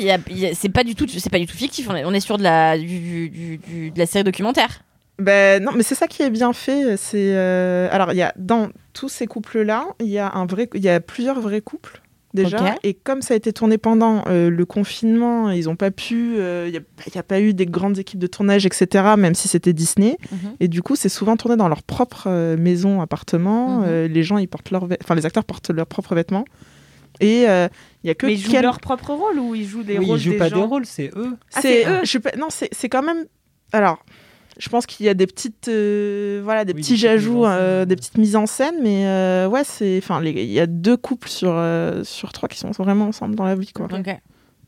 c'est 0.55 0.69
pas 0.71 0.85
du 0.85 0.95
tout, 0.95 1.07
c'est 1.09 1.31
pas 1.31 1.39
du 1.39 1.47
tout 1.47 1.57
fictif. 1.57 1.89
On 1.89 1.95
est, 1.95 2.05
on 2.05 2.13
est 2.13 2.21
sur 2.21 2.37
de 2.37 2.43
la, 2.43 2.77
du, 2.77 2.87
du- 2.87 3.29
du- 3.31 3.59
du- 3.59 3.91
de 3.93 3.99
la 3.99 4.07
série 4.07 4.25
documentaire. 4.25 4.83
Ben 5.19 5.63
non, 5.63 5.73
mais 5.75 5.83
c'est 5.83 5.95
ça 5.95 6.07
qui 6.09 6.23
est 6.23 6.31
bien 6.31 6.53
fait. 6.53 6.97
C'est 6.97 7.35
euh, 7.37 7.89
alors 7.93 8.13
il 8.13 8.17
y 8.17 8.23
a 8.23 8.33
dans 8.37 8.69
tous 8.93 9.09
ces 9.09 9.27
couples-là, 9.27 9.87
il 10.01 10.09
y 10.09 10.19
a 10.19 10.31
un 10.35 10.47
vrai, 10.47 10.69
il 10.75 10.83
y 10.83 10.89
a 10.89 11.01
plusieurs 11.01 11.41
vrais 11.41 11.61
couples 11.61 12.01
déjà. 12.35 12.75
Et 12.83 12.95
comme 12.95 13.21
ça 13.21 13.35
a 13.35 13.37
été 13.37 13.53
tourné 13.53 13.77
pendant 13.77 14.25
euh, 14.27 14.49
le 14.49 14.65
confinement, 14.65 15.51
ils 15.51 15.69
ont 15.69 15.77
pas 15.77 15.91
pu, 15.91 16.37
euh, 16.39 16.65
il 16.67 16.75
y 16.75 16.79
a, 16.79 16.81
il 17.07 17.15
y 17.15 17.19
a 17.19 17.23
pas 17.23 17.41
eu 17.41 17.53
des 17.53 17.67
grandes 17.67 17.99
équipes 17.99 18.19
de 18.19 18.27
tournage, 18.27 18.65
etc. 18.65 19.05
Même 19.19 19.35
si 19.35 19.49
c'était 19.49 19.75
Disney. 19.75 20.17
Mhm. 20.33 20.39
Et 20.61 20.69
du 20.69 20.83
coup, 20.83 20.97
c'est 20.97 21.11
souvent 21.11 21.37
tourné 21.37 21.57
dans 21.57 21.69
leur 21.69 21.83
propre 21.83 22.25
euh, 22.29 22.57
maison, 22.57 23.03
appartement. 23.03 23.81
Mhm. 23.81 23.85
Euh, 23.87 24.09
les 24.09 24.23
gens, 24.23 24.39
ils 24.39 24.49
portent 24.49 24.71
leurs, 24.71 24.87
vê- 24.89 24.97
enfin 25.03 25.15
les 25.15 25.27
acteurs 25.27 25.45
portent 25.45 25.71
leurs 25.71 25.87
propres 25.87 26.15
vêtements. 26.15 26.47
Et 27.21 27.45
euh, 27.49 27.69
il 28.03 28.07
y 28.09 28.11
a 28.11 28.15
que 28.15 28.25
Mais 28.27 28.33
ils 28.33 28.39
jouent 28.41 28.51
quel- 28.51 28.63
leur 28.63 28.81
propre 28.81 29.11
rôle 29.13 29.39
ou 29.39 29.55
ils 29.55 29.67
jouent 29.67 29.83
des 29.83 29.99
oui, 29.99 30.07
rôles 30.07 30.19
ils 30.19 30.23
jouent 30.23 30.31
des 30.33 30.37
pas 30.39 30.49
gens 30.49 30.57
des 30.57 30.63
rôles, 30.63 30.87
c'est 30.87 31.11
eux. 31.15 31.37
Ah, 31.55 31.61
c'est 31.61 31.87
eux 31.87 32.01
je 32.05 32.19
non, 32.39 32.47
c'est 32.49 32.71
c'est 32.73 32.89
quand 32.89 33.03
même. 33.03 33.27
Alors, 33.75 34.03
je 34.59 34.69
pense 34.69 34.87
qu'il 34.87 35.07
y 35.07 35.09
a 35.09 35.15
des 35.15 35.27
petites, 35.27 35.69
euh, 35.69 36.41
voilà, 36.45 36.65
des 36.65 36.73
Oui, 36.75 36.81
petits 36.83 37.01
des 37.01 37.07
ajouts, 37.07 37.47
euh, 37.47 37.81
ouais. 37.81 37.87
des 37.87 37.97
petites 37.97 38.19
mises 38.19 38.37
en 38.37 38.47
scène, 38.47 38.75
mais 38.83 39.07
euh, 39.07 39.49
ouais, 39.49 39.63
c'est, 39.65 39.99
enfin, 40.03 40.23
il 40.23 40.39
y 40.53 40.61
a 40.61 40.67
deux 40.67 40.97
couples 40.97 41.29
sur 41.29 41.53
euh, 41.55 42.05
sur 42.05 42.33
trois 42.33 42.49
qui 42.49 42.59
sont 42.59 42.71
vraiment 42.71 43.07
ensemble 43.07 43.35
dans 43.35 43.45
la 43.45 43.55
vie, 43.55 43.73
quoi. 43.73 43.89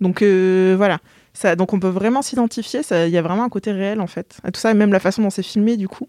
Donc 0.01 0.23
euh, 0.23 0.75
voilà, 0.77 0.99
ça, 1.35 1.55
donc 1.55 1.73
on 1.73 1.81
peut 1.81 1.89
vraiment 1.89 2.23
s'identifier. 2.23 2.83
ça- 2.83 3.07
Il 3.07 3.13
y 3.13 3.19
a 3.19 3.23
vraiment 3.23 3.45
un 3.45 3.49
côté 3.49 3.73
réel 3.73 4.01
en 4.01 4.07
fait 4.07 4.39
à 4.43 4.51
tout 4.51 4.61
ça, 4.61 4.71
et 4.71 4.75
même 4.75 4.91
la 4.93 5.01
façon 5.01 5.23
dont 5.23 5.31
c'est 5.31 5.43
filmé, 5.43 5.77
du 5.77 5.87
coup. 5.89 6.09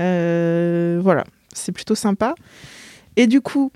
Euh, 0.00 0.98
voilà, 1.02 1.24
c'est 1.52 1.72
plutôt 1.72 1.94
sympa. 1.94 2.34
Et 3.16 3.26
du 3.26 3.40
coup, 3.40 3.70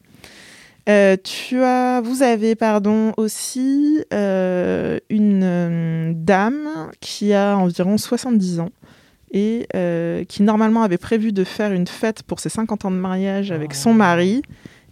euh, 0.88 1.16
tu 1.22 1.62
as, 1.62 2.00
vous 2.02 2.22
avez, 2.22 2.54
pardon, 2.54 3.12
aussi 3.16 4.00
euh, 4.12 4.98
une 5.10 5.42
euh, 5.42 6.12
dame 6.14 6.90
qui 7.00 7.32
a 7.34 7.56
environ 7.56 7.98
70 7.98 8.60
ans 8.60 8.70
et 9.34 9.66
euh, 9.74 10.24
qui 10.24 10.42
normalement 10.42 10.82
avait 10.82 10.96
prévu 10.96 11.32
de 11.32 11.44
faire 11.44 11.72
une 11.72 11.86
fête 11.86 12.22
pour 12.22 12.38
ses 12.40 12.48
50 12.48 12.84
ans 12.86 12.90
de 12.90 12.96
mariage 12.96 13.50
avec 13.50 13.70
Oh. 13.72 13.76
son 13.76 13.92
mari. 13.94 14.40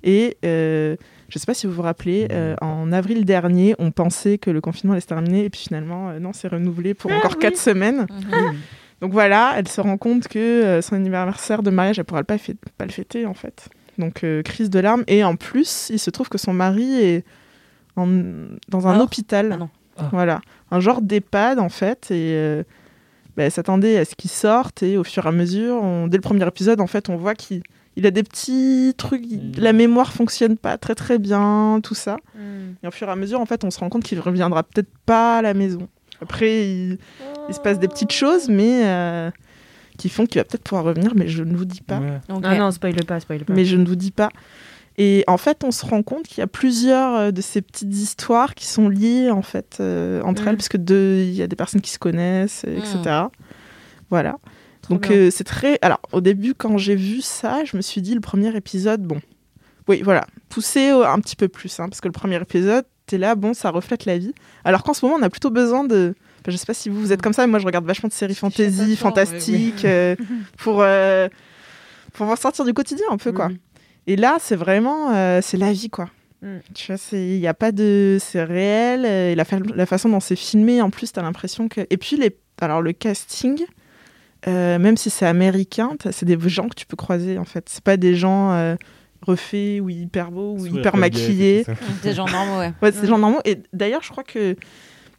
Et 0.02 0.36
euh, 0.44 0.96
je 1.28 1.38
ne 1.38 1.40
sais 1.40 1.46
pas 1.46 1.54
si 1.54 1.66
vous 1.68 1.72
vous 1.72 1.82
rappelez, 1.82 2.26
euh, 2.32 2.56
en 2.60 2.90
avril 2.92 3.24
dernier, 3.24 3.74
on 3.78 3.92
pensait 3.92 4.36
que 4.38 4.50
le 4.50 4.60
confinement 4.60 4.92
allait 4.94 5.00
se 5.00 5.06
terminer 5.06 5.44
et 5.44 5.50
puis 5.50 5.60
finalement, 5.60 6.10
euh, 6.10 6.18
non, 6.18 6.32
c'est 6.32 6.48
renouvelé 6.48 6.92
pour 6.92 7.10
Ah, 7.12 7.18
encore 7.18 7.32
oui. 7.34 7.38
4 7.40 7.56
semaines. 7.56 8.06
Mhm. 8.10 8.56
Donc 9.00 9.12
voilà, 9.12 9.54
elle 9.56 9.68
se 9.68 9.80
rend 9.80 9.96
compte 9.96 10.26
que 10.28 10.38
euh, 10.38 10.82
son 10.82 10.96
anniversaire 10.96 11.62
de 11.62 11.70
mariage, 11.70 11.98
elle 12.00 12.04
pourra 12.04 12.24
pas, 12.24 12.36
le 12.80 12.90
fêter 12.90 13.26
en 13.26 13.34
fait. 13.34 13.68
Donc 13.98 14.24
euh, 14.24 14.42
crise 14.42 14.70
de 14.70 14.78
larmes. 14.80 15.04
Et 15.06 15.22
en 15.24 15.36
plus, 15.36 15.88
il 15.90 15.98
se 16.00 16.10
trouve 16.10 16.28
que 16.28 16.38
son 16.38 16.52
mari 16.52 17.00
est 17.00 17.24
en- 17.96 18.08
dans 18.68 18.88
un 18.88 18.98
hôpital. 19.00 19.50
Ah 19.52 19.56
non. 19.56 19.70
Ah. 19.98 20.08
Voilà, 20.12 20.40
un 20.70 20.80
genre 20.80 21.00
d'EHPAD 21.02 21.58
en 21.60 21.68
fait. 21.68 22.10
Et 22.10 22.32
euh, 22.34 22.62
bah, 23.36 23.44
elle 23.44 23.50
s'attendait 23.50 23.98
à 23.98 24.04
ce 24.04 24.14
qu'il 24.14 24.30
sorte. 24.30 24.82
Et 24.82 24.96
au 24.96 25.04
fur 25.04 25.24
et 25.24 25.28
à 25.28 25.32
mesure, 25.32 25.76
on- 25.82 26.06
dès 26.06 26.16
le 26.16 26.22
premier 26.22 26.46
épisode, 26.46 26.80
en 26.80 26.86
fait, 26.86 27.08
on 27.08 27.16
voit 27.16 27.34
qu'il 27.34 27.62
il 27.96 28.06
a 28.06 28.10
des 28.10 28.22
petits 28.22 28.94
trucs. 28.96 29.22
il- 29.30 29.52
La 29.60 29.72
mémoire 29.74 30.12
fonctionne 30.12 30.56
pas 30.56 30.78
très 30.78 30.94
très 30.94 31.18
bien, 31.18 31.80
tout 31.82 31.94
ça. 31.94 32.16
Et 32.82 32.86
au 32.86 32.90
fur 32.90 33.06
et 33.08 33.10
à 33.12 33.16
mesure, 33.16 33.38
en 33.40 33.44
fait, 33.46 33.64
on 33.64 33.70
se 33.70 33.78
rend 33.80 33.88
compte 33.90 34.02
qu'il 34.04 34.18
reviendra 34.20 34.62
peut-être 34.62 34.88
pas 35.04 35.38
à 35.38 35.42
la 35.42 35.52
maison. 35.54 35.88
Après, 36.22 36.68
il, 36.70 36.98
il 37.48 37.54
se 37.54 37.60
passe 37.60 37.78
des 37.78 37.88
petites 37.88 38.12
choses, 38.12 38.48
mais 38.48 38.82
euh, 38.86 39.30
qui 39.98 40.08
font 40.08 40.24
qu'il 40.24 40.40
va 40.40 40.44
peut-être 40.44 40.62
pouvoir 40.62 40.84
revenir, 40.84 41.12
mais 41.14 41.28
je 41.28 41.42
ne 41.42 41.54
vous 41.56 41.64
dis 41.66 41.80
pas. 41.82 41.98
Ouais. 41.98 42.20
Ok. 42.30 42.42
Ah 42.46 42.56
non, 42.56 42.70
spoil 42.70 42.94
pas, 43.04 43.20
spoil 43.20 43.44
pas. 43.44 43.52
Mais 43.52 43.64
je 43.66 43.76
ne 43.76 43.84
vous 43.84 43.96
dis 43.96 44.10
pas. 44.12 44.30
Et 44.98 45.24
en 45.26 45.38
fait, 45.38 45.64
on 45.64 45.70
se 45.70 45.86
rend 45.86 46.02
compte 46.02 46.24
qu'il 46.24 46.38
y 46.38 46.42
a 46.42 46.46
plusieurs 46.46 47.14
euh, 47.16 47.30
de 47.30 47.40
ces 47.40 47.62
petites 47.62 47.94
histoires 47.94 48.54
qui 48.54 48.66
sont 48.66 48.88
liées 48.88 49.30
en 49.30 49.42
fait 49.42 49.78
euh, 49.80 50.20
entre 50.22 50.44
Mm. 50.44 50.48
elles, 50.48 50.56
parce 50.56 50.68
que 50.68 50.76
il 50.76 51.34
y 51.34 51.42
a 51.42 51.46
des 51.46 51.56
personnes 51.56 51.80
qui 51.80 51.90
se 51.90 51.98
connaissent, 51.98 52.64
euh, 52.66 52.78
etc. 52.78 53.26
Voilà. 54.10 54.36
Trop 54.82 54.94
Donc 54.94 55.10
euh, 55.10 55.30
c'est 55.30 55.44
très. 55.44 55.78
Alors 55.80 56.00
au 56.12 56.20
début, 56.20 56.54
quand 56.54 56.76
j'ai 56.76 56.96
vu 56.96 57.20
ça, 57.22 57.64
je 57.64 57.76
me 57.76 57.82
suis 57.82 58.02
dit 58.02 58.14
le 58.14 58.20
premier 58.20 58.54
épisode, 58.54 59.02
bon, 59.02 59.20
oui, 59.88 60.02
voilà, 60.02 60.26
pousser 60.48 60.90
un 60.90 61.18
petit 61.20 61.36
peu 61.36 61.48
plus, 61.48 61.80
hein, 61.80 61.88
parce 61.88 62.00
que 62.00 62.08
le 62.08 62.12
premier 62.12 62.36
épisode, 62.36 62.84
t'es 63.06 63.18
là, 63.18 63.34
bon, 63.34 63.54
ça 63.54 63.70
reflète 63.70 64.04
la 64.04 64.18
vie. 64.18 64.34
Alors 64.64 64.82
qu'en 64.82 64.92
ce 64.94 65.04
moment, 65.04 65.18
on 65.18 65.22
a 65.22 65.30
plutôt 65.30 65.50
besoin 65.50 65.84
de. 65.84 66.14
Enfin, 66.40 66.50
je 66.50 66.56
sais 66.56 66.66
pas 66.66 66.74
si 66.74 66.88
vous, 66.88 67.00
vous 67.00 67.12
êtes 67.12 67.22
comme 67.22 67.32
ça, 67.32 67.46
mais 67.46 67.50
moi 67.52 67.60
je 67.60 67.66
regarde 67.66 67.86
vachement 67.86 68.08
de 68.08 68.12
séries 68.12 68.34
fantasy, 68.34 68.96
fantastiques, 68.96 69.84
euh, 69.84 70.16
pour 70.58 70.78
euh, 70.80 71.28
pour 72.12 72.36
sortir 72.36 72.64
du 72.64 72.74
quotidien 72.74 73.06
un 73.10 73.16
peu, 73.16 73.32
quoi. 73.32 73.48
Et 74.06 74.16
là, 74.16 74.36
c'est 74.40 74.56
vraiment, 74.56 75.12
euh, 75.14 75.40
c'est 75.42 75.56
la 75.56 75.72
vie, 75.72 75.90
quoi. 75.90 76.08
Mm. 76.42 76.56
Tu 76.74 76.86
vois, 76.88 76.96
c'est- 76.96 77.24
il 77.36 77.38
n'y 77.40 77.46
a 77.46 77.54
pas 77.54 77.70
de, 77.72 78.18
c'est 78.20 78.42
réel. 78.42 79.04
euh, 79.04 79.30
Et 79.32 79.34
la, 79.34 79.44
fa- 79.44 79.58
la 79.74 79.86
façon 79.86 80.08
dont 80.08 80.20
c'est 80.20 80.36
filmé, 80.36 80.82
en 80.82 80.90
plus, 80.90 81.12
t'as 81.12 81.22
l'impression 81.22 81.68
que. 81.68 81.82
Et 81.90 81.96
puis 81.96 82.16
les, 82.16 82.36
alors 82.60 82.82
le 82.82 82.92
casting, 82.92 83.60
euh, 84.48 84.78
même 84.78 84.96
si 84.96 85.08
c'est 85.10 85.26
américain, 85.26 85.90
c'est 86.10 86.24
des 86.24 86.36
gens 86.48 86.68
que 86.68 86.74
tu 86.74 86.84
peux 86.86 86.96
croiser, 86.96 87.38
en 87.38 87.44
fait. 87.44 87.68
C'est 87.68 87.84
pas 87.84 87.96
des 87.96 88.16
gens 88.16 88.52
euh, 88.52 88.74
refaits 89.24 89.80
ou 89.80 89.88
hyper 89.88 90.32
beaux 90.32 90.54
ou 90.54 90.66
Sourire 90.66 90.80
hyper 90.80 90.96
maquillés. 90.96 91.64
Des 92.02 92.12
gens 92.12 92.26
normaux, 92.26 92.58
ouais. 92.58 92.72
Ouais, 92.82 92.90
c'est 92.90 93.02
des 93.02 93.06
gens 93.06 93.18
normaux. 93.18 93.40
Et 93.44 93.62
d'ailleurs, 93.72 94.02
je 94.02 94.10
crois 94.10 94.24
que. 94.24 94.56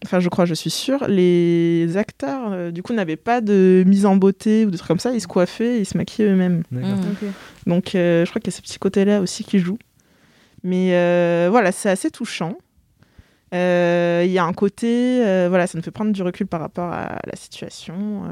Enfin, 0.03 0.19
je 0.19 0.27
crois, 0.29 0.45
je 0.45 0.53
suis 0.53 0.69
sûre, 0.69 1.07
les 1.07 1.95
acteurs, 1.95 2.51
euh, 2.51 2.71
du 2.71 2.83
coup, 2.83 2.93
n'avaient 2.93 3.15
pas 3.15 3.39
de 3.39 3.83
mise 3.87 4.05
en 4.05 4.17
beauté 4.17 4.65
ou 4.65 4.71
des 4.71 4.77
trucs 4.77 4.87
comme 4.87 4.99
ça. 4.99 5.13
Ils 5.13 5.21
se 5.21 5.27
coiffaient, 5.27 5.79
ils 5.79 5.85
se 5.85 5.97
maquillaient 5.97 6.29
eux-mêmes. 6.29 6.63
D'accord. 6.71 6.89
Mhm. 6.89 7.31
Donc, 7.67 7.95
euh, 7.95 8.25
je 8.25 8.29
crois 8.29 8.41
qu'il 8.41 8.51
y 8.51 8.53
a 8.53 8.57
ce 8.57 8.61
petit 8.61 8.79
côté-là 8.79 9.21
aussi 9.21 9.43
qui 9.43 9.59
joue. 9.59 9.77
Mais 10.63 10.89
euh, 10.93 11.47
voilà, 11.49 11.71
c'est 11.71 11.89
assez 11.89 12.11
touchant. 12.11 12.57
Euh, 13.53 14.23
Il 14.25 14.31
y 14.31 14.39
a 14.39 14.43
un 14.43 14.53
côté, 14.53 15.23
euh, 15.25 15.47
voilà, 15.49 15.67
ça 15.67 15.77
nous 15.77 15.83
fait 15.83 15.91
prendre 15.91 16.11
du 16.11 16.21
recul 16.21 16.47
par 16.47 16.59
rapport 16.59 16.91
à 16.91 17.19
la 17.25 17.35
situation. 17.35 18.23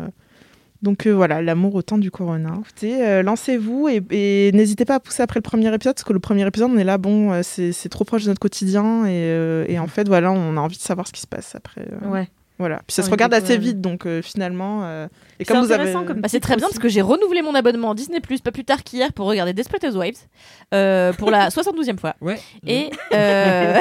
Donc 0.81 1.05
euh, 1.05 1.11
voilà, 1.11 1.41
l'amour 1.41 1.75
au 1.75 1.81
temps 1.81 1.97
du 1.97 2.09
corona. 2.09 2.53
Écoutez, 2.59 3.05
euh, 3.05 3.23
lancez-vous 3.23 3.87
et, 3.87 4.01
et 4.09 4.51
n'hésitez 4.51 4.85
pas 4.85 4.95
à 4.95 4.99
pousser 4.99 5.21
après 5.21 5.37
le 5.37 5.43
premier 5.43 5.67
épisode, 5.73 5.93
parce 5.93 6.03
que 6.03 6.13
le 6.13 6.19
premier 6.19 6.45
épisode, 6.47 6.71
on 6.71 6.77
est 6.77 6.83
là, 6.83 6.97
bon, 6.97 7.31
euh, 7.31 7.41
c'est 7.43 7.89
trop 7.89 8.03
proche 8.03 8.23
de 8.23 8.29
notre 8.29 8.39
quotidien, 8.39 9.05
et, 9.05 9.65
et 9.67 9.79
en 9.79 9.87
fait, 9.87 10.07
voilà, 10.07 10.31
on 10.31 10.57
a 10.57 10.59
envie 10.59 10.77
de 10.77 10.81
savoir 10.81 11.07
ce 11.07 11.13
qui 11.13 11.21
se 11.21 11.27
passe 11.27 11.55
après. 11.55 11.87
Ouais. 12.05 12.27
Voilà. 12.61 12.77
Puis 12.87 12.93
ça 12.95 13.01
se 13.03 13.07
de 13.07 13.11
regarde 13.11 13.33
assez 13.33 13.57
vite, 13.57 13.81
donc 13.81 14.05
euh, 14.05 14.21
finalement. 14.21 14.81
euh, 14.85 15.07
et 15.39 15.43
C'est 15.43 15.53
comme 15.53 15.65
vous 15.65 15.71
avez. 15.71 15.81
intéressant 15.89 16.05
comme 16.05 16.21
Bah, 16.21 16.27
c'est 16.29 16.39
très 16.39 16.55
bien 16.55 16.67
parce 16.67 16.79
que 16.79 16.87
j'ai 16.87 17.01
renouvelé 17.01 17.41
mon 17.41 17.53
abonnement 17.55 17.93
Disney 17.95 18.19
Plus 18.21 18.39
pas 18.39 18.51
plus 18.51 18.63
tard 18.63 18.83
qu'hier 18.83 19.11
pour 19.13 19.25
regarder 19.27 19.53
Desperate 19.53 19.83
Housewives 19.83 20.19
euh, 20.73 21.11
pour 21.13 21.29
la 21.31 21.49
72e 21.49 21.97
fois. 21.99 22.15
Ouais. 22.21 22.39
Et, 22.65 22.89
euh, 23.13 23.79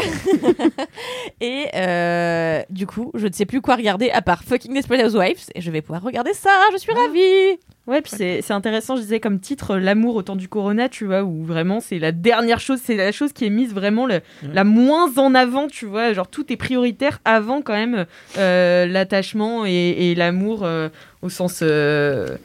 et 1.41 1.66
euh, 1.74 2.62
du 2.70 2.87
coup, 2.87 3.11
je 3.14 3.26
ne 3.26 3.33
sais 3.33 3.47
plus 3.47 3.61
quoi 3.61 3.76
regarder 3.76 4.11
à 4.11 4.22
part 4.22 4.43
fucking 4.45 4.74
Desperate 4.74 5.05
Housewives 5.05 5.45
et 5.55 5.61
je 5.61 5.70
vais 5.70 5.83
pouvoir 5.83 6.03
regarder 6.03 6.33
ça. 6.35 6.51
Je 6.72 6.78
suis 6.78 6.93
ravie. 6.93 7.59
Ouais, 7.87 8.03
puis 8.03 8.12
c'est 8.14 8.41
c'est 8.43 8.53
intéressant, 8.53 8.95
je 8.97 9.01
disais 9.03 9.18
comme 9.20 9.41
titre, 9.41 9.76
l'amour 9.76 10.14
au 10.14 10.22
temps 10.22 10.37
du 10.37 10.49
corona, 10.49 10.89
tu 10.89 11.07
vois, 11.07 11.22
où 11.24 11.45
vraiment 11.45 11.81
c'est 11.81 11.99
la 11.99 12.12
dernière 12.12 12.61
chose, 12.61 12.78
c'est 12.85 12.95
la 12.95 13.11
chose 13.11 13.33
qui 13.33 13.47
est 13.47 13.51
mise 13.51 13.72
vraiment 13.74 14.07
le- 14.07 14.20
la 14.53 14.62
moins 14.64 15.16
en 15.16 15.35
avant, 15.35 15.66
tu 15.66 15.87
vois, 15.87 16.12
genre 16.12 16.28
tout 16.28 16.53
est 16.53 16.57
prioritaire 16.57 17.18
avant 17.24 17.62
quand 17.62 17.72
même 17.72 18.07
euh, 18.39 18.87
l'attachement 18.87 19.64
et, 19.66 19.72
et 19.72 20.14
l'amour 20.14 20.61
euh, 20.62 20.89
au 21.22 21.28
sens 21.31 21.61
euh, 21.62 22.37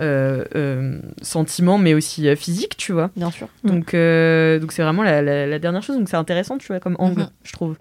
euh, 0.00 0.44
euh, 0.54 1.00
sentiment, 1.22 1.78
mais 1.78 1.94
aussi 1.94 2.28
euh, 2.28 2.36
physique, 2.36 2.76
tu 2.76 2.92
vois. 2.92 3.10
Bien 3.16 3.30
sûr, 3.30 3.48
Donc 3.64 3.94
euh, 3.94 4.58
donc 4.60 4.70
c'est 4.72 4.82
vraiment 4.82 5.02
la, 5.02 5.22
la- 5.22 5.46
la 5.46 5.58
dernière 5.58 5.82
chose, 5.82 5.96
donc 5.96 6.08
c'est 6.08 6.16
intéressant, 6.16 6.58
tu 6.58 6.68
vois, 6.68 6.78
comme 6.80 6.96
angle, 7.00 7.22
Mhm. 7.22 7.28
je 7.42 7.52
trouve. 7.52 7.76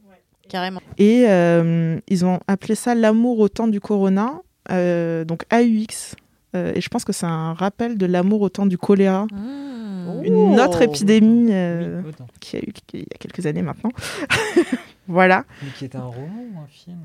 carrément. 0.49 0.82
Et 0.97 1.26
euh, 1.28 1.99
ils 2.08 2.26
ont 2.26 2.39
appelé 2.47 2.76
ça 2.76 2.95
l'amour 2.95 3.39
au 3.39 3.49
temps 3.49 3.68
du 3.68 3.80
corona, 3.80 4.34
euh, 4.72 5.26
donc 5.26 5.43
AUX. 5.51 6.16
Euh, 6.56 6.72
et 6.76 6.82
je 6.82 6.89
pense 6.89 7.04
que 7.06 7.14
c'est 7.14 7.26
un 7.26 7.54
rappel 7.54 7.97
de 7.97 8.06
l'amour 8.06 8.41
au 8.41 8.49
temps 8.49 8.66
du 8.66 8.78
choléra, 8.78 9.26
Mmh. 9.32 10.24
une 10.26 10.60
autre 10.60 10.80
Oh. 10.82 10.84
épidémie 10.84 11.47
euh, 11.51 12.01
Oui, 12.06 12.12
qui 12.39 12.58
a 12.58 12.60
eu 12.60 12.72
il 12.93 12.99
y 12.99 13.04
a 13.04 13.18
quelques 13.20 13.45
années 13.45 13.62
maintenant. 13.62 13.91
voilà. 15.08 15.45
Mais 15.62 15.70
qui 15.78 15.86
était 15.86 15.97
un 15.97 16.04
roman 16.06 16.43
ou 16.54 16.60
un 16.60 16.68
film? 16.68 16.97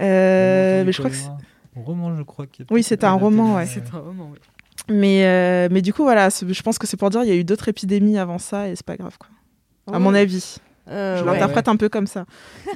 Euh, 0.00 0.84
mais 0.84 0.92
je 0.92 0.98
crois 0.98 1.10
que 1.10 1.16
Un 1.16 1.82
roman, 1.84 2.16
je 2.16 2.22
crois. 2.22 2.46
qui 2.46 2.64
Oui, 2.70 2.82
c'était 2.82 3.06
un 3.06 3.12
roman, 3.12 3.56
ouais. 3.56 3.66
C'est 3.66 3.94
un 3.94 3.98
roman, 3.98 4.30
oui. 4.32 4.38
mais 4.88 5.68
mais 5.70 5.82
du 5.82 5.92
coup 5.92 6.02
voilà, 6.02 6.30
c'est- 6.30 6.50
je 6.52 6.62
pense 6.62 6.78
que 6.78 6.86
c'est 6.86 6.96
pour 6.96 7.10
dire 7.10 7.22
il 7.22 7.28
y 7.28 7.32
a 7.32 7.36
eu 7.36 7.44
d'autres 7.44 7.68
épidémies 7.68 8.18
avant 8.18 8.38
ça 8.38 8.68
et 8.68 8.74
c'est 8.76 8.86
pas 8.86 8.96
grave 8.96 9.16
quoi. 9.18 9.28
À 9.94 9.98
mon 9.98 10.14
avis. 10.14 10.56
Euh, 10.88 11.18
Je 11.18 11.24
ouais. 11.24 11.32
l'interprète 11.32 11.68
un 11.68 11.76
peu 11.76 11.88
comme 11.88 12.08
ça. 12.08 12.24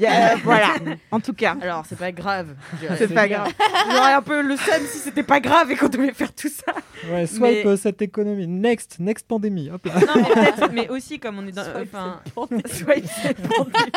A- 0.07 0.36
voilà, 0.44 0.68
en 1.11 1.18
tout 1.18 1.32
cas. 1.32 1.57
Alors, 1.61 1.84
c'est 1.88 1.98
pas 1.98 2.12
grave. 2.12 2.48
C'est 2.98 3.12
pas 3.12 3.26
grave. 3.26 3.48
J'aurais 3.90 4.12
un 4.12 4.22
peu 4.22 4.42
le 4.42 4.57
seum 4.57 4.80
si 4.86 4.98
c'était 4.98 5.24
pas 5.24 5.40
grave 5.40 5.72
et 5.72 5.76
qu'on 5.76 5.88
devait 5.88 6.12
faire 6.12 6.32
tout 6.32 6.48
ça. 6.48 6.72
Ouais, 7.11 7.26
swipe 7.26 7.40
Mais- 7.42 7.66
euh, 7.66 7.76
cette 7.76 8.00
économie. 8.02 8.46
Next, 8.46 9.00
next 9.00 9.26
pandémie. 9.26 9.70
Hop 9.70 9.84
là. 9.86 9.94
Non, 9.94 10.14
mais 10.22 10.34
peut-être, 10.34 10.72
mais 10.72 10.88
aussi 10.88 11.18
comme 11.18 11.38
on 11.40 11.46
est 11.48 11.52
dans. 11.52 11.62
Enfin, 11.82 12.20
swipe 12.66 13.07
cette 13.22 13.38
pandémie. 13.42 13.90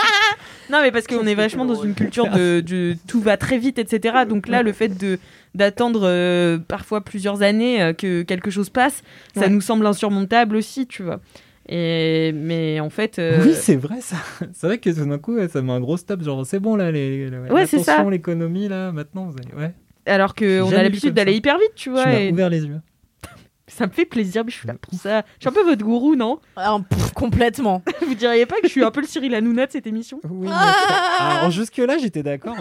non, 0.71 0.81
mais 0.81 0.91
parce 0.91 1.05
qu'on 1.05 1.27
est 1.27 1.35
vachement 1.35 1.65
dans 1.65 1.81
une 1.83 1.93
culture 1.93 2.29
de, 2.29 2.61
de 2.61 2.95
tout 3.07 3.21
va 3.21 3.37
très 3.37 3.59
vite, 3.59 3.77
etc. 3.77 4.25
Donc 4.27 4.47
là, 4.47 4.63
le 4.63 4.73
fait 4.73 4.87
de 4.89 5.19
d'attendre 5.55 6.01
euh, 6.03 6.57
parfois 6.59 7.01
plusieurs 7.01 7.41
années 7.41 7.81
euh, 7.81 7.93
que 7.93 8.21
quelque 8.23 8.51
chose 8.51 8.69
passe, 8.69 9.01
ça 9.35 9.41
Ouais. 9.41 9.49
nous 9.49 9.61
semble 9.61 9.85
insurmontable 9.85 10.55
aussi, 10.55 10.85
tu 10.87 11.01
vois. 11.03 11.19
Et 11.71 12.31
mais 12.33 12.79
en 12.79 12.89
fait, 12.89 13.19
euh, 13.19 13.43
Oui, 13.45 13.53
c'est 13.53 13.75
vrai 13.75 14.01
ça. 14.01 14.15
C'est 14.53 14.65
vrai 14.65 14.79
que 14.79 14.89
tout 14.89 15.05
d'un 15.05 15.19
coup, 15.19 15.37
ça 15.47 15.61
met 15.61 15.71
un 15.71 15.79
gros 15.79 15.97
stop. 15.97 16.23
Genre, 16.23 16.43
c'est 16.45 16.59
bon 16.59 16.75
là, 16.75 16.91
les, 16.91 17.29
les- 17.29 17.37
Ouais, 17.37 17.61
l'attention, 17.61 18.09
l'économie 18.09 18.67
là, 18.67 18.91
maintenant, 18.91 19.25
vous 19.27 19.35
allez. 19.37 19.53
Ouais. 19.65 19.73
alors 20.07 20.33
que 20.33 20.61
on 20.61 20.65
jamais 20.69 20.79
a 20.79 20.83
l'habitude 20.83 21.13
d'aller 21.13 21.33
hyper 21.33 21.59
vite, 21.59 21.71
tu 21.75 21.83
Tu 21.83 21.89
vois. 21.91 22.05
m'as 22.05 22.19
et 22.19 22.31
ouvert 22.31 22.49
les 22.49 22.65
yeux. 22.65 22.81
ça 23.67 23.85
me 23.85 23.91
fait 23.91 24.05
plaisir, 24.05 24.43
mais 24.43 24.51
je 24.51 24.57
suis 24.57 24.67
là 24.67 24.73
pour 24.81 24.95
ça. 24.95 25.23
Je 25.39 25.47
suis 25.47 25.49
un 25.49 25.51
peu 25.61 25.63
votre 25.63 25.83
gourou, 25.85 26.15
non? 26.15 26.39
Ah, 26.55 26.79
pff, 26.89 27.11
complètement. 27.13 27.83
Vous 28.01 28.15
diriez 28.15 28.47
pas 28.47 28.55
que 28.61 28.67
je 28.67 28.71
suis 28.71 28.83
un 28.83 28.89
peu 28.89 29.01
le 29.01 29.07
Cyril 29.07 29.35
Hanouna 29.35 29.67
de 29.67 29.71
cette 29.71 29.85
émission? 29.85 30.19
Oui. 30.27 30.47
Ah 30.51 31.37
Alors 31.41 31.51
jusque 31.51 31.77
là, 31.77 31.99
j'étais 31.99 32.23
d'accord. 32.23 32.55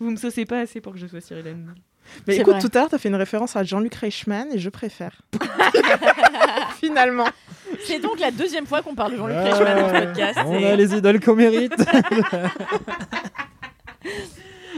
Vous 0.00 0.10
me 0.10 0.16
saucez 0.16 0.46
pas 0.46 0.60
assez 0.60 0.80
pour 0.80 0.94
que 0.94 0.98
je 0.98 1.06
sois 1.06 1.20
Cyril 1.20 1.46
Hanouna. 1.48 1.74
Mais 2.26 2.36
écoute, 2.36 2.54
vrai. 2.54 2.60
tout 2.62 2.70
à 2.74 2.80
l'heure, 2.80 2.88
t'as 2.90 2.98
fait 2.98 3.08
une 3.08 3.14
référence 3.14 3.56
à 3.56 3.62
Jean-Luc 3.64 3.94
Reichmann 3.94 4.48
et 4.52 4.58
je 4.58 4.68
préfère. 4.70 5.12
Finalement. 6.80 7.26
C'est 7.84 7.98
donc 8.00 8.18
la 8.20 8.30
deuxième 8.30 8.66
fois 8.66 8.82
qu'on 8.82 8.94
parle 8.94 9.12
de 9.12 9.16
Jean-Luc 9.16 9.36
Reichmann 9.36 9.78
dans 9.80 9.88
ce 9.94 10.04
podcast. 10.04 10.38
On 10.46 10.58
et- 10.58 10.66
a 10.66 10.76
les 10.76 10.94
idoles 10.94 11.20
qu'on 11.20 11.36
mérite. 11.36 11.74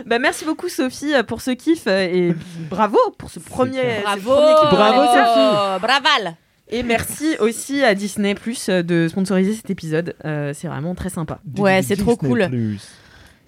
Bah, 0.06 0.18
merci 0.18 0.44
beaucoup 0.44 0.68
Sophie 0.68 1.12
pour 1.26 1.42
ce 1.42 1.50
kiff 1.50 1.86
euh, 1.86 2.00
et 2.00 2.34
bravo 2.70 2.98
pour 3.18 3.30
ce 3.30 3.40
premier, 3.40 3.96
ce 3.98 4.02
Bravo 4.02 4.30
premier 4.30 4.54
kiff. 4.54 4.70
Bravo, 4.70 5.02
Sophie 5.06 5.80
Braval 5.82 6.36
Et 6.68 6.82
merci 6.84 7.36
aussi 7.40 7.82
à 7.82 7.94
Disney 7.94 8.34
Plus 8.34 8.68
de 8.68 9.08
sponsoriser 9.08 9.54
cet 9.54 9.70
épisode. 9.70 10.14
Euh, 10.24 10.52
c'est 10.54 10.68
vraiment 10.68 10.94
très 10.94 11.08
sympa. 11.10 11.40
Ouais, 11.58 11.82
c'est 11.82 11.96
trop 11.96 12.16
cool. 12.16 12.48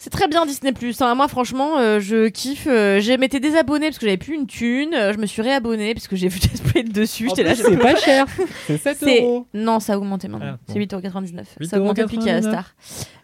C'est 0.03 0.09
très 0.09 0.28
bien 0.28 0.46
Disney 0.46 0.72
Plus. 0.72 0.98
Moi, 1.01 1.28
franchement, 1.28 1.76
euh, 1.76 2.01
je 2.01 2.28
kiffe. 2.28 2.66
Euh, 2.66 3.01
j'ai 3.01 3.18
m'étais 3.18 3.38
désabonné 3.38 3.88
parce 3.88 3.98
que 3.98 4.07
j'avais 4.07 4.16
plus 4.16 4.34
une 4.34 4.46
thune. 4.46 4.94
Euh, 4.94 5.12
je 5.12 5.18
me 5.18 5.26
suis 5.26 5.42
réabonné 5.42 5.92
parce 5.92 6.09
que 6.09 6.16
j'ai 6.16 6.28
vu 6.28 6.38
Desplay 6.53 6.84
dessus. 6.84 7.28
J'étais 7.28 7.42
là. 7.42 7.55
c'est 7.55 7.76
pas 7.76 7.94
cher. 7.96 8.24
C'est 8.66 8.78
7 8.78 8.96
C'est- 8.98 9.18
euros. 9.20 9.46
Non, 9.53 9.78
ça 9.78 9.92
a 9.92 9.98
augmenté 9.98 10.26
maintenant. 10.28 10.55
Ah, 10.55 10.59
bon. 10.66 10.72
C'est 10.72 10.78
8,99€. 10.78 11.44
8,99. 11.61 11.66
Ça 11.68 11.76
a 11.76 11.80
augmenté 11.80 12.01
depuis 12.01 12.16
qu'il 12.16 12.28
y 12.28 12.30
a 12.30 12.40
Star. 12.40 12.74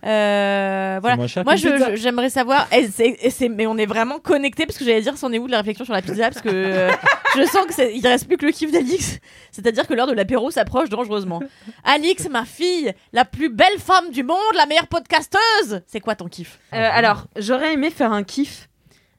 Euh, 0.04 0.98
voilà. 1.00 1.16
moins 1.16 1.26
cher 1.26 1.44
Moi, 1.44 1.56
j'aimerais 1.56 2.28
savoir. 2.28 2.68
et 2.70 2.86
et 3.00 3.30
c'est- 3.30 3.48
mais 3.48 3.66
on 3.66 3.78
est 3.78 3.86
vraiment 3.86 4.18
connectés 4.18 4.66
parce 4.66 4.78
que 4.78 4.84
j'allais 4.84 5.00
dire, 5.00 5.16
c'en 5.16 5.32
est 5.32 5.38
où 5.38 5.46
de 5.46 5.52
la 5.52 5.58
réflexion 5.58 5.86
sur 5.86 5.94
la 5.94 6.02
pizza? 6.02 6.28
Parce 6.28 6.42
que 6.42 6.50
euh, 6.52 6.90
je 7.36 7.42
sens 7.44 7.64
que 7.66 7.72
c'est- 7.72 7.92
il 7.96 8.06
reste 8.06 8.26
plus 8.28 8.36
que 8.36 8.44
le 8.44 8.52
kiff 8.52 8.70
d'Alix. 8.70 9.18
C'est-à-dire 9.50 9.86
que 9.86 9.94
l'heure 9.94 10.06
de 10.06 10.12
l'apéro 10.12 10.50
s'approche 10.50 10.90
dangereusement. 10.90 11.40
Alix, 11.84 12.28
ma 12.28 12.44
fille, 12.44 12.92
la 13.14 13.24
plus 13.24 13.48
belle 13.48 13.78
femme 13.78 14.10
du 14.10 14.22
monde, 14.22 14.36
la 14.54 14.66
meilleure 14.66 14.88
podcasteuse. 14.88 15.80
C'est 15.86 16.00
quoi 16.00 16.14
ton 16.14 16.28
kiff? 16.28 16.58
Euh, 16.72 16.88
alors, 16.92 17.26
j'aurais 17.36 17.72
aimé 17.74 17.90
faire 17.90 18.12
un 18.12 18.24
kiff 18.24 18.68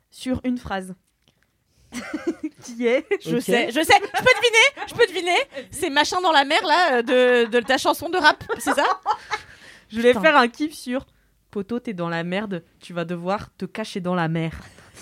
sur 0.09 0.41
une 0.43 0.57
phrase. 0.57 0.95
qui 2.63 2.85
est 2.85 3.05
Je 3.25 3.35
Ok. 3.37 3.41
sais, 3.41 3.67
je 3.71 3.81
sais. 3.81 3.93
Je 3.93 4.23
peux 4.23 4.33
deviner. 4.35 4.87
Je 4.89 4.93
peux 4.93 5.07
deviner. 5.07 5.67
C'est 5.71 5.89
machin 5.89 6.19
dans 6.21 6.33
la 6.33 6.43
mer 6.43 6.59
là 6.65 6.97
euh, 6.97 7.01
de, 7.45 7.49
de 7.49 7.59
ta 7.61 7.77
chanson 7.77 8.09
de 8.09 8.17
rap. 8.17 8.43
C'est 8.59 8.73
ça? 8.73 8.85
Je 9.89 9.95
voulais 9.97 10.09
Putain. 10.09 10.21
faire 10.21 10.37
un 10.37 10.47
kiff 10.49 10.73
sur 10.73 11.05
Poto, 11.49 11.79
t'es 11.79 11.93
dans 11.93 12.09
la 12.09 12.25
merde, 12.25 12.63
tu 12.81 12.91
vas 12.93 13.05
devoir 13.05 13.55
te 13.55 13.63
cacher 13.65 14.01
dans 14.01 14.15
la 14.15 14.27
mer. 14.27 14.51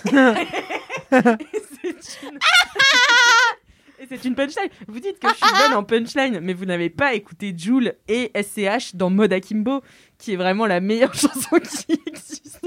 Et 0.05 0.09
c'est 1.11 2.21
une... 2.23 2.39
Et 3.97 4.07
c'est 4.09 4.25
une 4.25 4.35
punchline. 4.35 4.69
Vous 4.87 4.99
dites 4.99 5.17
que 5.19 5.27
je 5.29 5.33
suis 5.35 5.55
bonne 5.57 5.73
en 5.73 5.83
punchline, 5.83 6.39
mais 6.41 6.53
vous 6.53 6.65
n'avez 6.65 6.89
pas 6.89 7.13
écouté 7.13 7.55
Joule 7.57 7.93
et 8.09 8.29
SCH 8.35 8.93
dans 8.93 9.09
Mode 9.09 9.31
Akimbo, 9.33 9.81
qui 10.17 10.33
est 10.33 10.35
vraiment 10.37 10.65
la 10.65 10.79
meilleure 10.79 11.13
chanson 11.15 11.57
qui 11.59 11.99
existe. 12.07 12.59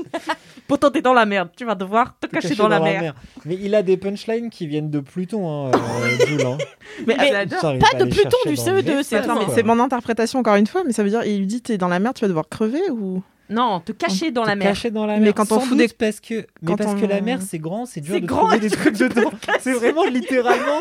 Poto, 0.67 0.91
t'es 0.91 1.01
dans 1.03 1.15
la 1.15 1.25
merde, 1.27 1.49
tu 1.57 1.65
vas 1.65 1.75
devoir 1.75 2.15
te 2.19 2.27
cacher, 2.27 2.55
dans, 2.55 2.69
la 2.69 2.79
mer. 2.81 3.15
Mais 3.45 3.57
il 3.61 3.75
a 3.75 3.83
des 3.83 3.97
punchlines 3.97 4.51
qui 4.51 4.67
viennent 4.67 4.91
de 4.91 5.01
Pluton, 5.01 5.69
hein, 5.69 5.71
euh, 5.75 6.27
Jules, 6.27 6.47
hein. 6.47 6.59
Mais, 7.07 7.17
Mais- 7.19 7.31
pas 7.31 7.47
de 7.47 8.05
Pluton, 8.05 8.37
du 8.47 8.55
dans 8.55 8.63
CE2, 8.65 8.97
le 8.99 9.03
c'est- 9.03 9.23
mais 9.57 9.63
mon 9.63 9.81
interprétation 9.81 10.39
encore 10.41 10.57
une 10.57 10.67
fois, 10.67 10.83
mais 10.85 10.93
ça 10.93 11.03
veut 11.03 11.11
dire, 11.11 11.23
il 11.25 11.39
lui 11.39 11.47
dit 11.47 11.63
t'es 11.63 11.79
dans 11.79 11.89
la 11.89 11.99
mer, 12.01 12.13
tu 12.15 12.23
vas 12.23 12.29
devoir 12.29 12.49
crever 12.49 12.91
ou? 12.91 13.23
Non, 13.51 13.81
te 13.81 13.93
cacher 13.93 14.31
dans 14.31 14.43
Te 14.43 14.49
la 14.49 14.57
mer. 14.57 14.69
cacher 14.69 14.91
dans 14.91 15.07
la 15.07 15.15
Mais 15.15 15.21
mer. 15.27 15.35
quand 15.35 15.51
on 15.53 15.61
fout 15.61 15.79
des- 15.79 15.89
parce 15.89 16.21
que, 16.21 16.35
mais 16.35 16.45
quand 16.67 16.77
parce 16.77 16.93
on- 16.93 17.01
que 17.01 17.07
la 17.07 17.23
mer 17.23 17.41
c'est 17.41 17.59
grand, 17.59 17.87
c'est 17.87 18.01
dur 18.03 18.15
C'est 18.15 18.21
de 18.21 18.27
grand 18.27 18.41
trouver 18.43 18.59
des 18.61 18.69
trucs 18.71 18.99
dedans. 18.99 19.31
C'est 19.61 19.73
vraiment 19.73 20.05
littéralement, 20.05 20.81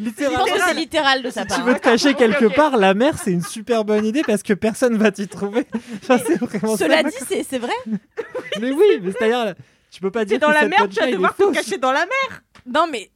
Je 0.00 0.10
pense 0.34 0.50
que 0.50 0.58
c'est 0.68 0.74
littéral 0.74 1.22
de 1.22 1.30
sa 1.30 1.42
Si 1.42 1.46
part. 1.48 1.56
tu 1.58 1.62
veux 1.64 1.74
te 1.74 1.80
cacher 1.80 2.14
quelque 2.14 2.46
part, 2.46 2.76
la 2.76 2.94
mer 2.94 3.16
c'est 3.22 3.32
une 3.32 3.42
super 3.42 3.84
bonne 3.84 4.04
idée 4.04 4.22
parce 4.26 4.42
que 4.42 4.52
personne 4.54 4.96
va 4.96 5.10
t'y 5.12 5.28
trouver. 5.28 5.66
Enfin, 6.02 6.18
c'est 6.26 6.36
vraiment 6.38 6.76
Cela 6.76 7.02
ça. 7.02 7.08
dit, 7.34 7.44
c'est 7.48 7.58
vrai. 7.58 7.72
Mais 8.60 8.70
oui, 8.72 8.84
mais 9.02 9.12
c'est-à-dire, 9.12 9.54
tu 9.90 10.00
peux 10.00 10.10
pas 10.10 10.24
dire 10.24 10.38
dans 10.38 10.48
que 10.48 10.54
la 10.54 10.68
mer, 10.68 10.88
tu 10.88 11.00
vas 11.00 11.10
devoir 11.10 11.34
te 11.36 11.52
cacher 11.52 11.78
dans 11.78 11.92
la 11.92 12.00
mer. 12.06 12.42
Non, 12.66 12.86
mais. 12.90 13.10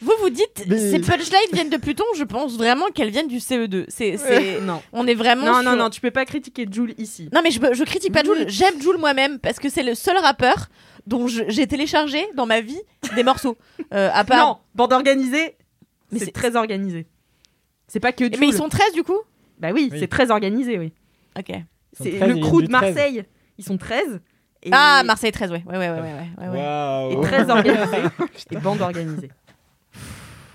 Vous 0.00 0.12
vous 0.20 0.30
dites, 0.30 0.64
Mais- 0.68 0.78
ces 0.92 1.00
punchlines 1.00 1.50
viennent 1.52 1.70
de 1.70 1.76
Pluton, 1.76 2.04
je 2.16 2.22
pense 2.22 2.56
vraiment 2.56 2.86
qu'elles 2.94 3.10
viennent 3.10 3.26
du 3.26 3.38
CE2. 3.38 3.84
C'est, 3.88 4.16
c'est... 4.16 4.60
Non. 4.60 4.80
On 4.92 5.06
est 5.08 5.14
vraiment. 5.14 5.44
Non, 5.46 5.54
sur- 5.54 5.62
non, 5.64 5.76
non, 5.76 5.90
tu 5.90 6.00
peux 6.00 6.12
pas 6.12 6.24
critiquer 6.24 6.66
Joule 6.70 6.94
ici. 6.98 7.28
Non, 7.32 7.40
mais 7.42 7.50
je, 7.50 7.58
je 7.72 7.84
critique 7.84 8.12
pas 8.12 8.22
Joule, 8.22 8.44
j'aime 8.48 8.80
Joule 8.80 8.96
moi-même 8.98 9.38
parce 9.40 9.58
que 9.58 9.68
c'est 9.68 9.82
le 9.82 9.94
seul 9.96 10.16
rappeur 10.18 10.68
dont 11.08 11.26
j'ai 11.26 11.66
téléchargé 11.66 12.24
dans 12.36 12.46
ma 12.46 12.60
vie 12.60 12.80
des 13.16 13.24
morceaux. 13.24 13.56
Euh, 13.94 14.10
à 14.12 14.22
part. 14.22 14.46
Non, 14.46 14.58
bande 14.74 14.92
organisée, 14.92 15.56
Mais 16.12 16.18
c'est 16.18 16.30
très 16.30 16.56
organisé. 16.56 17.06
C'est 17.86 18.00
pas 18.00 18.12
que 18.12 18.24
Joule. 18.26 18.36
Mais 18.38 18.48
ils 18.48 18.54
sont 18.54 18.68
13 18.68 18.92
du 18.92 19.02
coup? 19.02 19.16
Bah 19.58 19.70
oui, 19.72 19.88
Oui. 19.90 19.98
c'est 19.98 20.08
très 20.08 20.30
organisé, 20.30 20.78
oui. 20.78 20.92
Ok. 21.38 21.52
C'est 21.94 22.18
13, 22.18 22.28
le 22.28 22.36
crew 22.42 22.56
de 22.60 22.66
du 22.66 22.72
13. 22.72 22.94
Marseille. 22.94 23.24
Ils 23.56 23.64
sont 23.64 23.78
13. 23.78 24.20
Et... 24.64 24.70
Ah, 24.72 25.02
Marseille 25.06 25.32
13, 25.32 25.52
ouais. 25.52 25.64
Ouais, 25.66 25.78
ouais, 25.78 25.88
ouais, 25.88 26.00
ouais. 26.00 26.28
ouais, 26.38 26.48
ouais. 26.48 27.12
Et 27.14 27.20
très 27.22 27.48
organisé. 27.48 27.96
et 28.50 28.56
bande 28.56 28.82
organisée. 28.82 29.30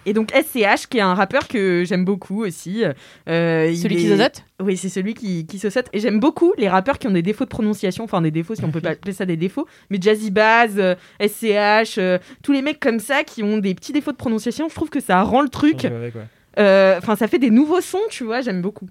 Et 0.06 0.14
donc 0.14 0.32
SCH, 0.32 0.88
qui 0.90 0.98
est 0.98 1.02
un 1.02 1.14
rappeur 1.14 1.48
que 1.48 1.84
j'aime 1.86 2.04
beaucoup 2.06 2.44
aussi. 2.44 2.84
euh, 3.30 3.68
il 3.72 3.78
Celui 3.78 3.96
est- 3.96 4.00
qui 4.00 4.08
zozote 4.10 4.44
Oui, 4.62 4.76
c'est 4.78 4.90
celui 4.90 5.14
qui, 5.14 5.46
qui 5.46 5.60
se 5.60 5.70
saute. 5.70 5.86
Et 5.94 6.00
j'aime 6.00 6.20
beaucoup 6.20 6.54
les 6.58 6.68
rappeurs 6.70 7.00
qui 7.00 7.08
ont 7.08 7.12
des 7.12 7.22
défauts 7.22 7.46
de 7.46 7.50
prononciation, 7.50 8.04
enfin 8.04 8.22
des 8.22 8.32
défauts 8.32 8.56
si 8.56 8.64
on 8.66 8.72
peut 8.72 8.82
pas 8.82 8.90
appeler 8.92 9.14
ça 9.14 9.26
des 9.26 9.38
défauts, 9.38 9.68
mais 9.90 9.98
Jazzy 10.02 10.32
Bass, 10.32 10.72
euh, 10.78 10.96
SCH, 11.20 11.98
euh, 11.98 12.18
tous 12.44 12.52
les 12.52 12.62
mecs 12.62 12.80
comme 12.80 13.00
ça 13.00 13.24
qui 13.24 13.44
ont 13.44 13.58
des 13.58 13.74
petits 13.76 13.94
défauts 13.94 14.12
de 14.12 14.18
prononciation, 14.18 14.68
je 14.70 14.76
trouve 14.76 14.90
que 14.90 15.00
ça 15.00 15.22
rend 15.24 15.42
le 15.42 15.50
truc. 15.50 15.86
Euh, 16.60 16.98
Enfin, 17.00 17.16
ça 17.16 17.28
fait 17.28 17.40
des 17.40 17.50
nouveaux 17.50 17.82
sons, 17.82 17.98
tu 18.10 18.24
vois, 18.24 18.42
j'aime 18.42 18.62
beaucoup. 18.62 18.88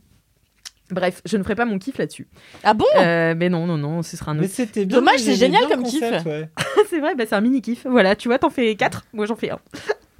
Bref, 0.90 1.22
je 1.24 1.36
ne 1.38 1.42
ferai 1.42 1.54
pas 1.54 1.64
mon 1.64 1.78
kiff 1.78 1.96
là-dessus. 1.96 2.26
Ah 2.64 2.74
bon? 2.74 2.84
Euh, 2.98 3.34
mais 3.36 3.48
non, 3.48 3.66
non, 3.66 3.78
non, 3.78 4.02
ce 4.02 4.16
sera 4.16 4.32
un 4.32 4.34
Mais 4.34 4.44
autre. 4.44 4.52
c'était 4.54 4.84
bien. 4.84 4.98
Dommage, 4.98 5.20
c'est 5.20 5.36
génial 5.36 5.66
comme 5.68 5.82
kiff. 5.84 6.02
ouais. 6.02 6.48
c'est 6.90 6.98
vrai, 7.00 7.14
bah, 7.14 7.24
c'est 7.26 7.34
un 7.34 7.40
mini 7.40 7.62
kiff. 7.62 7.86
Voilà, 7.88 8.14
tu 8.16 8.28
vois, 8.28 8.38
t'en 8.38 8.50
fais 8.50 8.74
4, 8.74 9.04
moi 9.14 9.24
j'en 9.26 9.36
fais 9.36 9.50
un. 9.50 9.58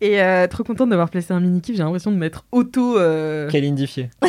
Et 0.00 0.20
euh, 0.20 0.46
trop 0.46 0.62
contente 0.64 0.90
d'avoir 0.90 1.08
placé 1.08 1.32
un 1.32 1.40
mini 1.40 1.60
kiff, 1.60 1.76
j'ai 1.76 1.82
l'impression 1.82 2.10
de 2.12 2.16
m'être 2.16 2.44
auto 2.52 2.98
euh, 2.98 3.48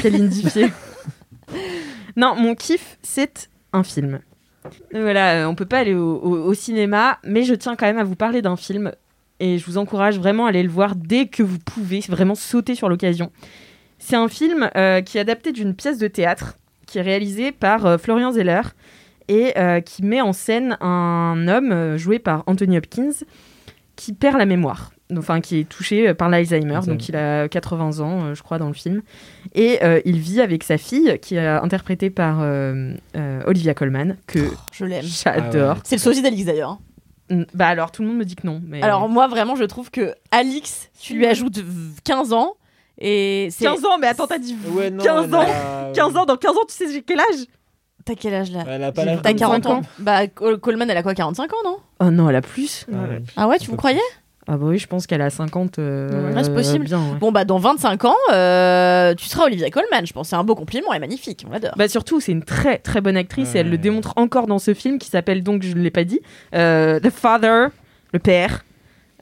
calindifié. 0.02 0.68
non, 2.16 2.36
mon 2.36 2.56
kiff, 2.56 2.98
c'est 3.04 3.50
un 3.74 3.84
film. 3.84 4.20
Voilà, 4.94 5.44
euh, 5.44 5.46
on 5.48 5.56
peut 5.56 5.66
pas 5.66 5.80
aller 5.80 5.94
au, 5.94 6.16
au- 6.20 6.44
au 6.46 6.54
cinéma, 6.54 7.20
mais 7.24 7.44
je 7.44 7.54
tiens 7.54 7.76
quand 7.76 7.86
même 7.86 7.98
à 7.98 8.04
vous 8.04 8.16
parler 8.16 8.42
d'un 8.42 8.56
film 8.56 8.92
et 9.42 9.58
je 9.58 9.66
vous 9.66 9.78
encourage 9.78 10.18
vraiment 10.18 10.46
à 10.46 10.50
aller 10.50 10.64
le 10.64 10.70
voir 10.70 10.96
dès 10.96 11.28
que 11.28 11.44
vous 11.44 11.60
pouvez, 11.60 12.00
vraiment 12.08 12.36
sauter 12.36 12.74
sur 12.74 12.88
l'occasion. 12.88 13.32
C'est 14.00 14.16
un 14.16 14.30
film 14.30 14.70
euh, 14.78 15.02
qui 15.02 15.18
est 15.18 15.22
adapté 15.22 15.52
d'une 15.52 15.76
pièce 15.76 15.98
de 15.98 16.08
théâtre 16.08 16.56
qui 16.88 17.00
est 17.00 17.02
réalisée 17.02 17.52
par 17.52 18.00
Florian 18.00 18.32
Zeller 18.32 18.62
et 19.28 19.54
qui 19.84 20.04
met 20.04 20.22
en 20.22 20.34
scène 20.34 20.78
un 20.82 21.48
homme 21.48 21.98
joué 21.98 22.20
par 22.20 22.44
Anthony 22.46 22.78
Hopkins 22.78 23.10
qui 23.96 24.14
perd 24.14 24.38
la 24.38 24.46
mémoire, 24.46 24.92
enfin 25.18 25.42
qui 25.42 25.60
est 25.60 25.64
touché 25.70 26.10
euh, 26.10 26.14
par 26.14 26.30
l'Alzheimer, 26.30 26.76
Alzheimer. 26.76 26.98
donc 26.98 27.08
il 27.10 27.16
a 27.16 27.48
80 27.48 28.00
ans, 28.00 28.26
euh, 28.26 28.36
je 28.36 28.44
crois, 28.44 28.58
dans 28.58 28.68
le 28.68 28.74
film. 28.74 29.02
Et 29.54 29.84
euh, 29.84 30.02
il 30.06 30.20
vit 30.20 30.42
avec 30.42 30.64
sa 30.64 30.78
fille, 30.78 31.18
qui 31.22 31.36
est 31.36 31.48
interprétée 31.48 32.10
par 32.10 32.42
euh, 32.42 32.94
euh, 33.16 33.42
Olivia 33.46 33.74
Colman, 33.74 34.16
que 34.28 34.40
Je 34.72 34.86
l'aime. 34.86 35.04
j'adore. 35.24 35.78
C'est 35.84 35.96
le 35.96 36.02
sosie 36.02 36.22
d'Alix 36.22 36.46
d'ailleurs. 36.46 36.72
hein. 36.72 36.80
Mm, 37.30 37.44
Bah 37.54 37.68
alors, 37.68 37.92
tout 37.92 38.02
le 38.04 38.08
monde 38.10 38.18
me 38.18 38.26
dit 38.26 38.36
que 38.36 38.46
non. 38.46 38.62
Mais... 38.68 38.82
Alors 38.84 39.08
moi 39.10 39.28
vraiment 39.28 39.56
je 39.56 39.64
trouve 39.64 39.90
que 39.90 40.14
Alix, 40.32 40.90
tu 41.00 41.16
lui 41.16 41.26
ajoutes 41.26 41.58
v- 41.58 41.94
15 42.04 42.34
ans 42.34 42.54
et 43.00 43.48
c'est 43.52 43.66
15 43.66 43.84
ans, 43.86 43.98
mais 44.00 44.08
attends, 44.08 44.28
t'as 44.28 44.38
dit 44.38 44.56
Ouais, 44.70 44.90
non, 44.92 45.04
15 45.04 45.26
elle 45.28 45.36
ans 45.36 45.42
a- 45.42 45.92
15 45.94 46.16
ans, 46.18 46.26
dans 46.26 46.38
15 46.38 46.52
ans, 46.56 46.66
tu 46.68 46.74
sais 46.76 46.92
j'ai 46.92 47.02
quel 47.02 47.20
âge? 47.20 47.46
T'as 48.06 48.14
quel 48.16 48.34
âge 48.36 48.52
là 48.52 48.64
Elle 48.68 48.84
a 48.84 48.92
pas 48.92 49.04
l'âge 49.04 49.20
T'as 49.24 49.34
de- 49.34 49.40
40 49.40 49.66
ans. 49.66 49.78
ans. 49.78 49.82
Bah 50.00 50.28
Col- 50.28 50.60
Coleman 50.60 50.90
elle 50.90 50.98
a 50.98 51.04
quoi 51.04 51.14
45 51.16 51.52
ans 51.54 51.58
non 51.66 51.78
Oh 52.00 52.12
non, 52.12 52.30
elle 52.30 52.36
a 52.36 52.42
plus. 52.42 52.86
Ah 52.94 52.98
ouais. 53.10 53.22
Ah 53.36 53.48
ouais 53.48 53.58
tu 53.58 53.70
vous 53.72 53.78
croyez 53.78 54.00
Ah 54.48 54.58
bah 54.58 54.66
oui, 54.68 54.78
je 54.78 54.86
pense 54.86 55.08
qu'elle 55.08 55.22
a 55.24 55.32
50. 55.32 55.80
euh, 55.80 56.32
Ouais, 56.34 56.44
c'est 56.44 56.54
possible. 56.54 56.86
bien, 56.86 57.00
ouais. 57.00 57.18
Bon, 57.20 57.32
bah, 57.32 57.46
dans 57.46 57.58
25 57.58 58.06
ans, 58.06 58.14
euh, 58.32 59.16
tu 59.16 59.26
seras 59.28 59.46
Olivia 59.46 59.72
Colman, 59.72 60.06
je 60.06 60.14
pense. 60.14 60.30
C'est 60.30 60.36
un 60.36 60.44
beau 60.44 60.54
compliment, 60.54 60.92
elle 60.92 60.98
est 60.98 61.00
magnifique, 61.00 61.46
on 61.48 61.52
l'adore. 61.52 61.74
Bah 61.78 61.88
surtout, 61.88 62.20
c'est 62.20 62.32
une 62.32 62.44
très 62.44 62.78
très 62.78 63.02
bonne 63.02 63.18
actrice 63.18 63.56
et 63.56 63.60
elle 63.60 63.68
le 63.68 63.72
Ouais. 63.72 63.78
démontre 63.80 64.14
encore 64.18 64.46
dans 64.46 64.60
ce 64.60 64.76
film 64.76 65.00
qui 65.00 65.10
s'appelle 65.10 65.42
donc, 65.42 65.64
je 65.64 65.74
ne 65.74 65.82
l'ai 65.82 65.90
pas 65.90 66.04
dit, 66.04 66.20
euh, 66.54 67.00
The 67.00 67.10
Father, 67.10 67.68
le 68.14 68.20
père, 68.20 68.66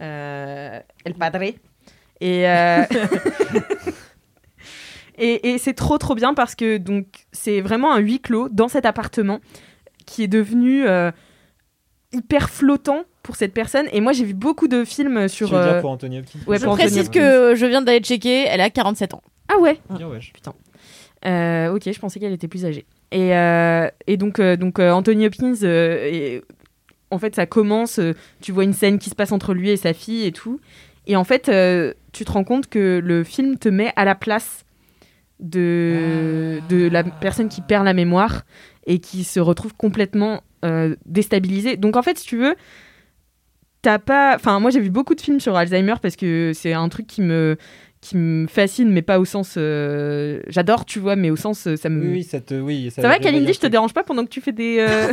euh, 0.02 0.78
El 1.06 1.14
Padre. 1.14 1.44
Et, 2.22 2.48
euh, 2.50 2.84
et, 5.24 5.52
et 5.54 5.58
c'est 5.58 5.74
trop 5.74 5.98
trop 5.98 6.16
bien 6.16 6.34
parce 6.34 6.56
que 6.56 6.78
donc 6.78 7.06
c'est 7.32 7.62
vraiment 7.62 7.94
un 7.94 8.00
huis 8.00 8.20
clos 8.20 8.50
dans 8.50 8.68
cet 8.68 8.86
appartement 8.86 9.40
qui 10.06 10.24
est 10.24 10.28
devenu 10.28 10.86
euh, 10.88 11.12
hyper 12.12 12.50
flottant 12.50 13.04
pour 13.22 13.36
cette 13.36 13.54
personne. 13.54 13.88
Et 13.94 14.02
moi, 14.02 14.12
j'ai 14.12 14.26
vu 14.26 14.34
beaucoup 14.34 14.68
de 14.68 14.84
films 14.84 15.28
sur. 15.28 15.48
Tu 15.50 15.56
veux 15.56 15.62
dire 15.62 15.74
euh, 15.76 15.82
pour 15.82 15.92
Anthony 15.92 16.20
Hopkins 16.20 16.40
ouais, 16.48 16.58
je 16.58 16.64
pour 16.64 16.74
Anthony 16.74 16.90
précise 16.92 17.10
que 17.10 17.56
je 17.56 17.66
viens 17.66 17.82
d'aller 17.82 18.00
checker, 18.02 18.46
elle 18.48 18.62
a 18.62 18.70
47 18.70 19.14
ans. 19.14 19.22
Ah 19.48 19.58
ouais. 19.60 19.80
Bien, 19.90 20.08
ouais. 20.08 20.20
Putain. 20.34 20.54
Euh, 21.26 21.74
ok, 21.74 21.84
je 21.92 22.00
pensais 22.00 22.20
qu'elle 22.20 22.34
était 22.34 22.48
plus 22.50 22.66
âgée. 22.66 22.86
Et, 23.12 23.34
euh, 23.36 23.88
et 24.08 24.18
donc, 24.18 24.40
euh, 24.40 24.58
donc 24.58 24.80
euh, 24.80 24.92
Anthony 24.92 25.26
Hopkins, 25.28 25.54
euh, 25.64 26.06
et- 26.12 26.42
en 27.12 27.20
fait, 27.20 27.36
ça 27.36 27.46
commence, 27.46 28.00
euh, 28.00 28.14
tu 28.42 28.52
vois 28.52 28.64
une 28.64 28.74
scène 28.74 28.98
qui 28.98 29.10
se 29.12 29.16
passe 29.16 29.32
entre 29.32 29.54
lui 29.54 29.70
et 29.70 29.78
sa 29.78 29.94
fille 29.94 30.26
et 30.26 30.32
tout. 30.32 30.60
Et 31.06 31.16
en 31.16 31.24
fait, 31.24 31.48
euh, 31.48 31.94
tu 32.12 32.26
te 32.26 32.32
rends 32.32 32.44
compte 32.44 32.68
que 32.68 33.00
le 33.04 33.24
film 33.24 33.58
te 33.58 33.70
met 33.70 33.94
à 33.96 34.04
la 34.04 34.16
place 34.16 34.66
de, 35.44 36.62
de 36.68 36.88
la 36.90 37.04
personne 37.04 37.50
qui 37.50 37.62
perd 37.62 37.86
la 37.86 37.94
mémoire 37.94 38.44
et 38.88 38.98
qui 39.00 39.24
se 39.24 39.40
retrouve 39.40 39.76
complètement 39.76 40.42
euh, 40.66 40.96
déstabilisée. 41.06 41.78
Donc 41.78 41.96
en 41.96 42.02
fait, 42.02 42.18
si 42.18 42.26
tu 42.26 42.38
veux, 42.38 42.56
t'as 43.82 44.00
pas... 44.00 44.36
Enfin, 44.36 44.60
moi 44.60 44.72
j'ai 44.72 44.80
vu 44.80 44.90
beaucoup 44.90 45.14
de 45.16 45.22
films 45.22 45.40
sur 45.40 45.56
Alzheimer 45.56 45.96
parce 46.02 46.16
que 46.16 46.52
c'est 46.56 46.74
un 46.74 46.90
truc 46.90 47.06
qui 47.08 47.22
me 47.22 47.58
qui 48.02 48.18
me 48.18 48.48
fascine, 48.48 48.90
mais 48.92 49.02
pas 49.02 49.18
au 49.18 49.24
sens. 49.24 49.54
euh, 49.56 50.42
J'adore, 50.48 50.84
tu 50.84 51.00
vois, 51.00 51.16
mais 51.16 51.30
au 51.30 51.38
sens. 51.38 51.74
Ça, 51.76 51.88
me... 51.88 52.12
Oui, 52.12 52.24
ça 52.24 52.42
te. 52.42 52.54
Oui, 52.54 52.92
ça 52.92 53.02
va, 53.02 53.18
Kalindi 53.18 53.54
Je 53.54 53.60
te 53.62 53.68
dérange 53.68 53.94
pas 53.94 54.04
pendant 54.04 54.26
que 54.26 54.30
tu 54.30 54.42
fais 54.42 54.52
des. 54.52 54.76
euh, 54.80 55.10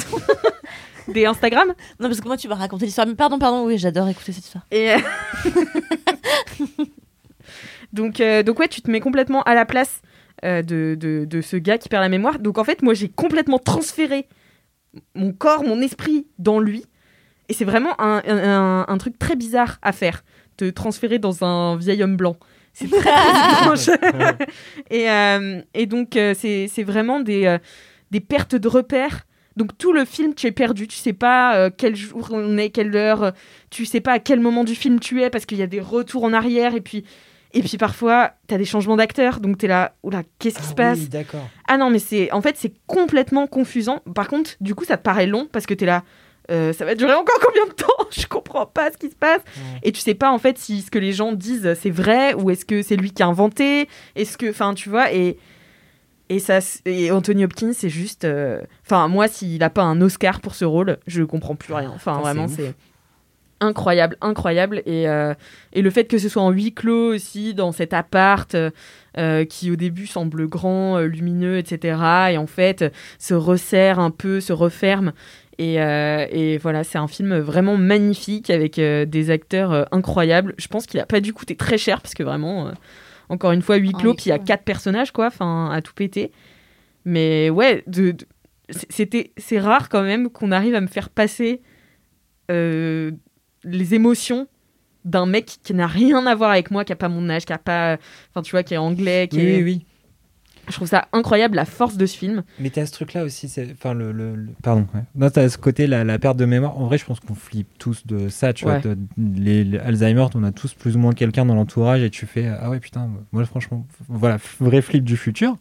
des 1.08 1.24
Instagram? 1.24 1.68
Non, 2.00 2.08
parce 2.08 2.20
que 2.20 2.26
moi, 2.26 2.36
tu 2.36 2.48
vas 2.48 2.56
raconter 2.56 2.86
l'histoire. 2.86 3.06
Mais 3.06 3.14
pardon, 3.14 3.38
pardon, 3.38 3.64
oui, 3.64 3.78
j'adore 3.78 4.08
écouter 4.08 4.32
cette 4.32 4.44
histoire. 4.44 4.66
Et. 4.72 4.90
euh, 4.90 4.98
donc, 7.92 8.20
euh, 8.20 8.42
donc, 8.42 8.58
ouais, 8.58 8.68
tu 8.68 8.82
te 8.82 8.90
mets 8.90 9.00
complètement 9.00 9.42
à 9.44 9.54
la 9.54 9.64
place 9.64 10.02
euh, 10.44 10.62
de, 10.62 10.96
de, 10.98 11.24
de 11.24 11.40
ce 11.40 11.56
gars 11.56 11.78
qui 11.78 11.88
perd 11.88 12.02
la 12.02 12.08
mémoire. 12.08 12.38
Donc, 12.38 12.58
en 12.58 12.64
fait, 12.64 12.82
moi, 12.82 12.94
j'ai 12.94 13.08
complètement 13.08 13.58
transféré 13.58 14.26
mon 15.14 15.32
corps, 15.32 15.64
mon 15.64 15.80
esprit 15.80 16.26
dans 16.38 16.60
lui. 16.60 16.84
Et 17.48 17.52
c'est 17.52 17.64
vraiment 17.64 18.00
un, 18.00 18.22
un, 18.26 18.84
un 18.88 18.98
truc 18.98 19.18
très 19.18 19.36
bizarre 19.36 19.78
à 19.82 19.92
faire, 19.92 20.24
te 20.56 20.70
transférer 20.70 21.18
dans 21.18 21.44
un 21.44 21.76
vieil 21.76 22.02
homme 22.02 22.16
blanc. 22.16 22.36
C'est 22.72 22.88
très, 22.88 23.00
très 23.00 23.52
étrange. 23.52 23.90
et, 24.90 25.10
euh, 25.10 25.60
et 25.74 25.86
donc, 25.86 26.16
euh, 26.16 26.34
c'est 26.38 26.68
c'est 26.68 26.84
vraiment 26.84 27.20
des, 27.20 27.56
des 28.10 28.20
pertes 28.20 28.54
de 28.54 28.68
repères. 28.68 29.26
Donc, 29.56 29.76
tout 29.76 29.92
le 29.92 30.04
film, 30.04 30.34
tu 30.34 30.46
es 30.46 30.52
perdu. 30.52 30.86
Tu 30.86 30.96
sais 30.96 31.12
pas 31.12 31.56
euh, 31.56 31.70
quel 31.76 31.96
jour 31.96 32.28
on 32.32 32.56
est, 32.56 32.70
quelle 32.70 32.94
heure. 32.96 33.32
Tu 33.68 33.84
sais 33.84 34.00
pas 34.00 34.12
à 34.12 34.18
quel 34.18 34.40
moment 34.40 34.64
du 34.64 34.74
film 34.74 35.00
tu 35.00 35.22
es 35.22 35.30
parce 35.30 35.44
qu'il 35.44 35.58
y 35.58 35.62
a 35.62 35.66
des 35.66 35.80
retours 35.80 36.24
en 36.24 36.32
arrière. 36.32 36.74
Et 36.74 36.80
puis, 36.80 37.04
et 37.52 37.62
puis 37.62 37.76
parfois, 37.78 38.32
tu 38.48 38.54
as 38.54 38.58
des 38.58 38.64
changements 38.64 38.96
d'acteurs. 38.96 39.40
Donc, 39.40 39.58
tu 39.58 39.64
es 39.66 39.68
là, 39.68 39.94
oula, 40.02 40.22
qu'est-ce 40.38 40.58
qui 40.58 40.66
se 40.66 40.74
passe 40.74 40.98
Oui, 40.98 41.08
d'accord. 41.08 41.48
ah 41.68 41.76
non, 41.76 41.90
mais 41.90 41.98
c'est 41.98 42.30
en 42.32 42.40
fait 42.40 42.56
c'est 42.56 42.72
complètement 42.86 43.46
confusant. 43.46 44.00
Par 44.14 44.28
contre, 44.28 44.52
du 44.60 44.74
coup, 44.74 44.84
ça 44.84 44.96
te 44.96 45.02
paraît 45.02 45.26
long 45.26 45.48
parce 45.50 45.66
que 45.66 45.74
t'es 45.74 45.86
là. 45.86 46.02
euh, 46.50 46.72
ça 46.72 46.84
va 46.84 46.94
durer 46.94 47.14
encore 47.14 47.38
combien 47.44 47.66
de 47.66 47.72
temps? 47.72 47.86
Je 48.10 48.26
comprends 48.26 48.66
pas 48.66 48.90
ce 48.90 48.96
qui 48.96 49.08
se 49.10 49.14
passe. 49.16 49.40
Et 49.82 49.92
tu 49.92 50.00
sais 50.00 50.14
pas 50.14 50.32
en 50.32 50.38
fait 50.38 50.58
si 50.58 50.82
ce 50.82 50.90
que 50.90 50.98
les 50.98 51.12
gens 51.12 51.32
disent 51.32 51.74
c'est 51.80 51.90
vrai 51.90 52.34
ou 52.34 52.50
est-ce 52.50 52.64
que 52.64 52.82
c'est 52.82 52.96
lui 52.96 53.12
qui 53.12 53.22
a 53.22 53.26
inventé? 53.26 53.88
Est-ce 54.16 54.36
que, 54.36 54.50
enfin, 54.50 54.74
tu 54.74 54.88
vois 54.88 55.12
et 55.12 55.38
et 56.28 56.38
ça 56.38 56.58
et 56.86 57.10
Anthony 57.10 57.44
Hopkins 57.44 57.72
c'est 57.72 57.88
juste. 57.88 58.24
euh, 58.24 58.60
Enfin, 58.86 59.08
moi, 59.08 59.26
s'il 59.28 59.62
a 59.62 59.70
pas 59.70 59.82
un 59.82 60.00
Oscar 60.00 60.40
pour 60.40 60.54
ce 60.54 60.64
rôle, 60.64 60.98
je 61.06 61.22
comprends 61.24 61.56
plus 61.56 61.72
rien. 61.74 61.92
Enfin, 61.94 62.18
vraiment, 62.20 62.46
c'est 62.48 62.74
incroyable, 63.60 64.16
incroyable. 64.20 64.82
Et, 64.86 65.08
euh, 65.08 65.34
et 65.72 65.82
le 65.82 65.90
fait 65.90 66.04
que 66.06 66.18
ce 66.18 66.28
soit 66.28 66.42
en 66.42 66.50
huis 66.50 66.72
clos 66.74 67.14
aussi, 67.14 67.54
dans 67.54 67.72
cet 67.72 67.92
appart 67.92 68.54
euh, 69.18 69.44
qui 69.44 69.70
au 69.70 69.76
début 69.76 70.06
semble 70.06 70.46
grand, 70.48 70.98
euh, 70.98 71.04
lumineux, 71.06 71.58
etc. 71.58 71.98
Et 72.32 72.38
en 72.38 72.46
fait 72.46 72.82
euh, 72.82 72.90
se 73.18 73.34
resserre 73.34 73.98
un 73.98 74.10
peu, 74.10 74.40
se 74.40 74.52
referme. 74.52 75.12
Et, 75.58 75.82
euh, 75.82 76.26
et 76.30 76.56
voilà, 76.56 76.84
c'est 76.84 76.96
un 76.96 77.06
film 77.08 77.36
vraiment 77.38 77.76
magnifique 77.76 78.48
avec 78.48 78.78
euh, 78.78 79.04
des 79.04 79.30
acteurs 79.30 79.72
euh, 79.72 79.84
incroyables. 79.92 80.54
Je 80.56 80.68
pense 80.68 80.86
qu'il 80.86 80.98
a 81.00 81.04
pas 81.06 81.20
dû 81.20 81.34
coûter 81.34 81.54
très 81.54 81.76
cher 81.76 82.00
parce 82.00 82.14
que 82.14 82.22
vraiment, 82.22 82.68
euh, 82.68 82.72
encore 83.28 83.52
une 83.52 83.60
fois, 83.60 83.76
huis 83.76 83.92
clos, 83.92 84.14
puis 84.14 84.24
il 84.26 84.28
y 84.30 84.32
a 84.32 84.38
quatre 84.38 84.64
personnages, 84.64 85.12
quoi, 85.12 85.26
enfin, 85.26 85.70
à 85.70 85.82
tout 85.82 85.92
péter. 85.92 86.32
Mais 87.04 87.50
ouais, 87.50 87.84
de, 87.86 88.12
de- 88.12 88.26
c'était, 88.88 89.32
c'est 89.36 89.58
rare 89.58 89.88
quand 89.90 90.02
même 90.02 90.30
qu'on 90.30 90.50
arrive 90.50 90.74
à 90.74 90.80
me 90.80 90.86
faire 90.86 91.10
passer 91.10 91.60
euh, 92.50 93.10
les 93.64 93.94
émotions 93.94 94.46
d'un 95.04 95.26
mec 95.26 95.58
qui 95.62 95.72
n'a 95.74 95.86
rien 95.86 96.26
à 96.26 96.34
voir 96.34 96.50
avec 96.50 96.70
moi, 96.70 96.84
qui 96.84 96.92
a 96.92 96.96
pas 96.96 97.08
mon 97.08 97.28
âge, 97.30 97.44
qui 97.46 97.52
a 97.52 97.58
pas, 97.58 97.96
enfin 98.30 98.42
tu 98.42 98.50
vois, 98.50 98.62
qui 98.62 98.74
est 98.74 98.78
anglais, 98.78 99.28
qui 99.30 99.38
Oui, 99.38 99.42
est... 99.44 99.56
oui, 99.58 99.62
oui. 99.62 99.86
Je 100.68 100.74
trouve 100.76 100.86
ça 100.86 101.08
incroyable 101.12 101.56
la 101.56 101.64
force 101.64 101.96
de 101.96 102.06
ce 102.06 102.16
film. 102.16 102.44
Mais 102.60 102.70
t'as 102.70 102.86
ce 102.86 102.92
truc-là 102.92 103.24
aussi, 103.24 103.48
c'est- 103.48 103.72
enfin 103.72 103.92
le, 103.92 104.12
le- 104.12 104.36
le- 104.36 104.50
pardon. 104.62 104.86
Ouais. 104.94 105.00
Non, 105.16 105.28
t'as 105.30 105.48
ce 105.48 105.58
côté 105.58 105.86
la, 105.88 106.04
la 106.04 106.18
perte 106.18 106.36
de 106.36 106.44
mémoire. 106.44 106.78
En 106.78 106.84
vrai, 106.86 106.96
je 106.98 107.04
pense 107.04 107.18
qu'on 107.18 107.34
flippe 107.34 107.66
tous 107.78 108.06
de 108.06 108.28
ça. 108.28 108.52
Tu 108.52 108.66
Ouais. 108.66 108.78
vois, 108.78 108.94
de- 108.94 108.98
les, 109.16 109.64
les 109.64 109.78
Alzheimer, 109.78 110.26
on 110.34 110.44
a 110.44 110.52
tous 110.52 110.74
plus 110.74 110.94
ou 110.94 110.98
moins 111.00 111.12
quelqu'un 111.12 111.44
dans 111.46 111.54
l'entourage 111.56 112.02
et 112.02 112.10
tu 112.10 112.24
fais 112.26 112.46
ah 112.46 112.70
ouais 112.70 112.78
putain, 112.78 113.08
moi 113.32 113.44
franchement, 113.46 113.84
voilà, 114.08 114.36
vrai 114.60 114.80
flip 114.82 115.02
du 115.02 115.16
futur. 115.16 115.56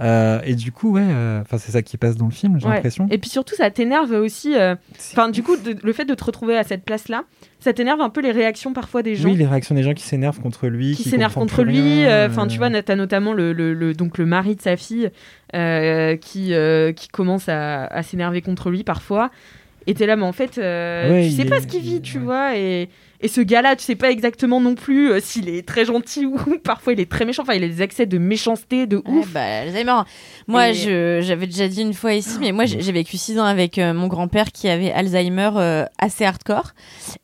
Euh, 0.00 0.40
et 0.44 0.54
du 0.56 0.72
coup, 0.72 0.92
ouais, 0.94 1.02
euh, 1.04 1.40
enfin 1.42 1.56
c'est 1.56 1.70
ça 1.70 1.80
qui 1.82 1.96
passe 1.96 2.16
dans 2.16 2.24
le 2.24 2.32
film, 2.32 2.58
j'ai 2.58 2.66
Ouais. 2.66 2.74
l'impression. 2.74 3.06
Et 3.10 3.18
puis 3.18 3.30
surtout, 3.30 3.54
ça 3.54 3.70
t'énerve 3.70 4.10
aussi. 4.10 4.56
euh, 4.56 4.74
Enfin, 5.12 5.28
du 5.28 5.42
coup, 5.44 5.56
de- 5.56 5.76
le 5.82 5.92
fait 5.92 6.04
de 6.04 6.14
te 6.14 6.24
retrouver 6.24 6.56
à 6.58 6.64
cette 6.64 6.84
place-là, 6.84 7.22
ça 7.60 7.72
t'énerve 7.72 8.00
un 8.00 8.10
peu 8.10 8.20
les 8.20 8.32
réactions 8.32 8.72
parfois 8.72 9.02
des 9.04 9.14
gens. 9.14 9.28
Oui, 9.28 9.36
les 9.36 9.46
réactions 9.46 9.74
des 9.74 9.84
gens 9.84 9.94
qui 9.94 10.02
s'énervent 10.02 10.40
contre 10.40 10.66
lui, 10.66 10.96
qui 10.96 11.04
qui 11.04 11.08
s'énerve 11.10 11.34
comprend 11.34 11.46
contre 11.58 11.62
lui. 11.62 12.02
Enfin, 12.06 12.44
euh, 12.44 12.46
tu 12.48 12.58
vois, 12.58 12.70
t'as 12.82 12.96
notamment 12.96 13.32
le, 13.32 13.52
le, 13.52 13.72
le- 13.72 13.94
donc 13.94 14.18
le 14.18 14.26
mari 14.26 14.56
de 14.56 14.60
sa 14.62 14.76
fille 14.76 15.10
euh, 15.54 16.16
qui, 16.16 16.54
euh, 16.54 16.92
qui 16.92 17.06
commence 17.08 17.48
à, 17.48 17.84
à 17.84 18.02
s'énerver 18.02 18.42
contre 18.42 18.70
lui 18.70 18.82
parfois. 18.82 19.30
Et 19.86 19.94
t'es 19.94 20.06
là, 20.06 20.16
mais 20.16 20.24
en 20.24 20.32
fait, 20.32 20.56
euh, 20.58 21.10
Ouais, 21.10 21.28
tu 21.28 21.36
sais 21.36 21.44
pas 21.44 21.58
est- 21.58 21.60
ce 21.60 21.66
qu'il 21.66 21.82
vit, 21.82 22.00
tu 22.00 22.16
ouais. 22.18 22.24
vois. 22.24 22.56
Et, 22.56 22.88
et 23.24 23.28
ce 23.28 23.40
gars-là, 23.40 23.74
tu 23.74 23.82
sais 23.82 23.96
pas 23.96 24.10
exactement 24.10 24.60
non 24.60 24.74
plus 24.74 25.10
euh, 25.10 25.18
s'il 25.20 25.48
est 25.48 25.66
très 25.66 25.84
gentil 25.84 26.26
ou 26.26 26.36
parfois 26.62 26.92
il 26.92 27.00
est 27.00 27.10
très 27.10 27.24
méchant. 27.24 27.42
Enfin, 27.42 27.54
il 27.54 27.64
a 27.64 27.68
des 27.68 27.82
accès 27.82 28.06
de 28.06 28.18
méchanceté, 28.18 28.86
de 28.86 29.02
ouf. 29.06 29.32
bah, 29.32 29.60
Alzheimer. 29.62 30.02
Moi, 30.46 30.68
Et- 30.70 30.74
je- 30.74 31.20
j'avais 31.22 31.46
déjà 31.46 31.66
dit 31.66 31.80
une 31.82 31.94
fois 31.94 32.12
ici, 32.14 32.36
mais 32.40 32.52
moi, 32.52 32.66
j'ai 32.66 32.92
vécu 32.92 33.16
six 33.16 33.38
ans 33.38 33.44
avec 33.44 33.78
euh, 33.78 33.92
mon 33.94 34.06
grand-père 34.06 34.52
qui 34.52 34.68
avait 34.68 34.92
Alzheimer 34.92 35.50
euh, 35.56 35.84
assez 35.98 36.24
hardcore. 36.24 36.72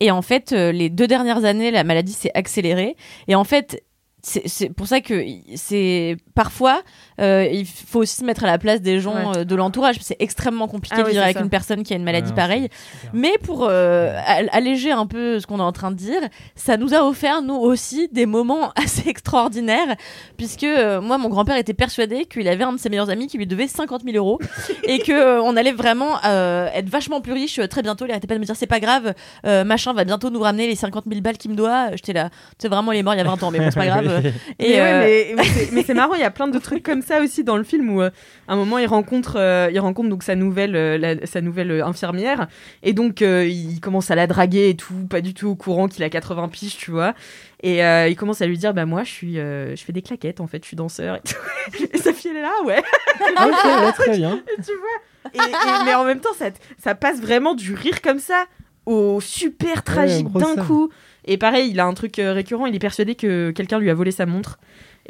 Et 0.00 0.10
en 0.10 0.22
fait, 0.22 0.52
les 0.52 0.88
deux 0.90 1.06
dernières 1.06 1.44
années, 1.44 1.70
la 1.70 1.84
maladie 1.84 2.12
s'est 2.14 2.32
accélérée. 2.34 2.96
Et 3.28 3.34
en 3.34 3.44
fait, 3.44 3.82
c'est 4.22 4.68
pour 4.74 4.86
ça 4.86 5.00
que 5.00 5.24
c'est 5.56 6.16
parfois 6.34 6.82
euh, 7.20 7.46
il 7.50 7.66
faut 7.66 8.00
aussi 8.00 8.16
se 8.16 8.24
mettre 8.24 8.44
à 8.44 8.46
la 8.46 8.58
place 8.58 8.80
des 8.80 9.00
gens 9.00 9.10
Ouais. 9.30 9.38
euh, 9.38 9.44
de 9.44 9.54
l'entourage. 9.54 9.96
C'est 10.00 10.16
extrêmement 10.20 10.68
compliqué 10.68 10.96
Ah 10.98 11.02
de 11.02 11.06
oui, 11.06 11.12
vivre 11.12 11.24
avec 11.24 11.36
ça. 11.36 11.42
une 11.42 11.50
personne 11.50 11.82
qui 11.82 11.92
a 11.92 11.96
une 11.96 12.04
maladie 12.04 12.30
Ouais, 12.30 12.36
pareille. 12.36 12.68
Mais 13.12 13.32
pour 13.42 13.66
euh, 13.68 14.16
all- 14.26 14.48
alléger 14.52 14.90
un 14.92 15.06
peu 15.06 15.38
ce 15.40 15.46
qu'on 15.46 15.58
est 15.58 15.62
en 15.62 15.72
train 15.72 15.90
de 15.90 15.96
dire, 15.96 16.20
ça 16.54 16.76
nous 16.76 16.94
a 16.94 17.04
offert, 17.04 17.42
nous 17.42 17.54
aussi, 17.56 18.08
des 18.12 18.26
moments 18.26 18.72
assez 18.76 19.08
extraordinaires, 19.08 19.96
puisque 20.36 20.64
euh, 20.64 21.00
moi, 21.00 21.18
mon 21.18 21.28
grand-père 21.28 21.56
était 21.56 21.74
persuadé 21.74 22.24
qu'il 22.26 22.46
avait 22.48 22.64
un 22.64 22.72
de 22.72 22.78
ses 22.78 22.88
meilleurs 22.88 23.10
amis 23.10 23.26
qui 23.26 23.38
lui 23.38 23.46
devait 23.46 23.66
50 23.68 24.02
000 24.04 24.16
euros, 24.16 24.38
et 24.84 24.98
que 25.00 25.12
euh, 25.12 25.42
on 25.42 25.56
allait 25.56 25.72
vraiment 25.72 26.16
euh, 26.24 26.68
être 26.74 26.88
vachement 26.88 27.20
plus 27.20 27.32
riche 27.32 27.60
très 27.68 27.82
bientôt. 27.82 28.04
Il 28.06 28.10
arrêtait 28.10 28.26
pas 28.26 28.34
de 28.34 28.40
me 28.40 28.44
dire, 28.44 28.56
c'est 28.56 28.66
pas 28.66 28.80
grave, 28.80 29.14
euh, 29.46 29.64
machin 29.64 29.92
va 29.92 30.04
bientôt 30.04 30.30
nous 30.30 30.40
ramener 30.40 30.66
les 30.66 30.76
50 30.76 31.04
000 31.08 31.20
balles 31.20 31.36
qu'il 31.38 31.50
me 31.50 31.56
doit. 31.56 31.88
J'étais 31.92 32.12
là, 32.12 32.30
c'est 32.58 32.68
vraiment, 32.68 32.92
il 32.92 32.98
est 32.98 33.02
mort 33.02 33.14
il 33.14 33.18
y 33.18 33.20
a 33.20 33.24
20 33.24 33.42
ans, 33.42 33.50
mais 33.50 33.58
bon, 33.58 33.70
c'est 33.70 33.78
pas 33.78 33.86
grave. 33.86 34.22
Et, 34.58 34.68
Mais, 34.70 34.74
ouais, 34.74 34.80
euh, 34.80 35.00
mais, 35.00 35.34
mais 35.36 35.44
c'est- 35.44 35.72
mais 35.72 35.82
c'est 35.82 35.94
marrant, 35.94 36.14
il 36.14 36.20
y 36.20 36.24
a 36.24 36.30
plein 36.30 36.48
de 36.48 36.58
trucs 36.58 36.82
comme 36.82 37.02
ça 37.02 37.09
aussi 37.18 37.42
dans 37.42 37.56
le 37.56 37.64
film 37.64 37.90
où 37.90 38.02
euh, 38.02 38.10
à 38.46 38.52
un 38.52 38.56
moment 38.56 38.78
il 38.78 38.86
rencontre, 38.86 39.34
euh, 39.36 39.68
il 39.72 39.80
rencontre 39.80 40.08
donc 40.08 40.22
sa 40.22 40.36
nouvelle, 40.36 40.76
euh, 40.76 40.98
la- 40.98 41.26
sa 41.26 41.40
nouvelle 41.40 41.82
infirmière 41.82 42.46
et 42.82 42.92
donc 42.92 43.22
il 43.22 43.80
commence 43.80 44.10
à 44.10 44.14
la 44.14 44.26
draguer 44.26 44.68
et 44.68 44.76
tout, 44.76 45.06
pas 45.08 45.20
du 45.20 45.34
tout 45.34 45.48
au 45.48 45.54
courant 45.56 45.88
qu'il 45.88 46.04
a 46.04 46.10
80 46.10 46.48
piges, 46.48 46.76
tu 46.76 46.90
vois. 46.92 47.14
Et 47.62 47.84
euh, 47.84 48.08
il 48.08 48.16
commence 48.16 48.40
à 48.42 48.46
lui 48.46 48.56
dire 48.56 48.72
bah 48.72 48.86
moi 48.86 49.02
je 49.04 49.10
suis, 49.10 49.38
euh, 49.38 49.74
je 49.74 49.82
fais 49.82 49.92
des 49.92 50.02
claquettes 50.02 50.40
en 50.40 50.46
fait, 50.46 50.62
je 50.62 50.68
suis 50.68 50.76
danseur 50.76 51.16
et 51.16 51.20
tout. 51.20 51.84
Et 51.92 51.98
sa 51.98 52.12
fille 52.12 52.30
elle 52.30 52.38
est 52.38 52.42
là 52.42 52.52
ouais. 52.64 52.78
ok, 53.20 53.64
ouais, 53.64 53.92
très 53.92 54.16
bien. 54.16 54.40
tu 54.64 54.72
vois. 54.76 55.34
Et, 55.34 55.38
et- 55.38 55.84
mais 55.84 55.94
en 55.94 56.04
même 56.04 56.20
temps, 56.20 56.32
ça, 56.38 56.46
ça 56.78 56.94
passe 56.94 57.20
vraiment 57.20 57.54
du 57.54 57.74
rire 57.74 58.00
comme 58.00 58.18
ça 58.20 58.44
au 58.86 59.20
super 59.20 59.82
tragique 59.84 60.26
gros 60.26 60.40
d'un 60.40 60.54
seum. 60.54 60.66
coup. 60.66 60.90
Et 61.26 61.36
pareil, 61.36 61.70
il 61.70 61.78
a 61.78 61.84
un 61.84 61.92
truc 61.92 62.18
euh, 62.18 62.32
récurrent, 62.32 62.64
il 62.64 62.74
est 62.74 62.78
persuadé 62.80 63.14
que 63.14 63.50
quelqu'un 63.50 63.78
lui 63.78 63.90
a 63.90 63.94
volé 63.94 64.10
sa 64.10 64.24
montre. 64.24 64.58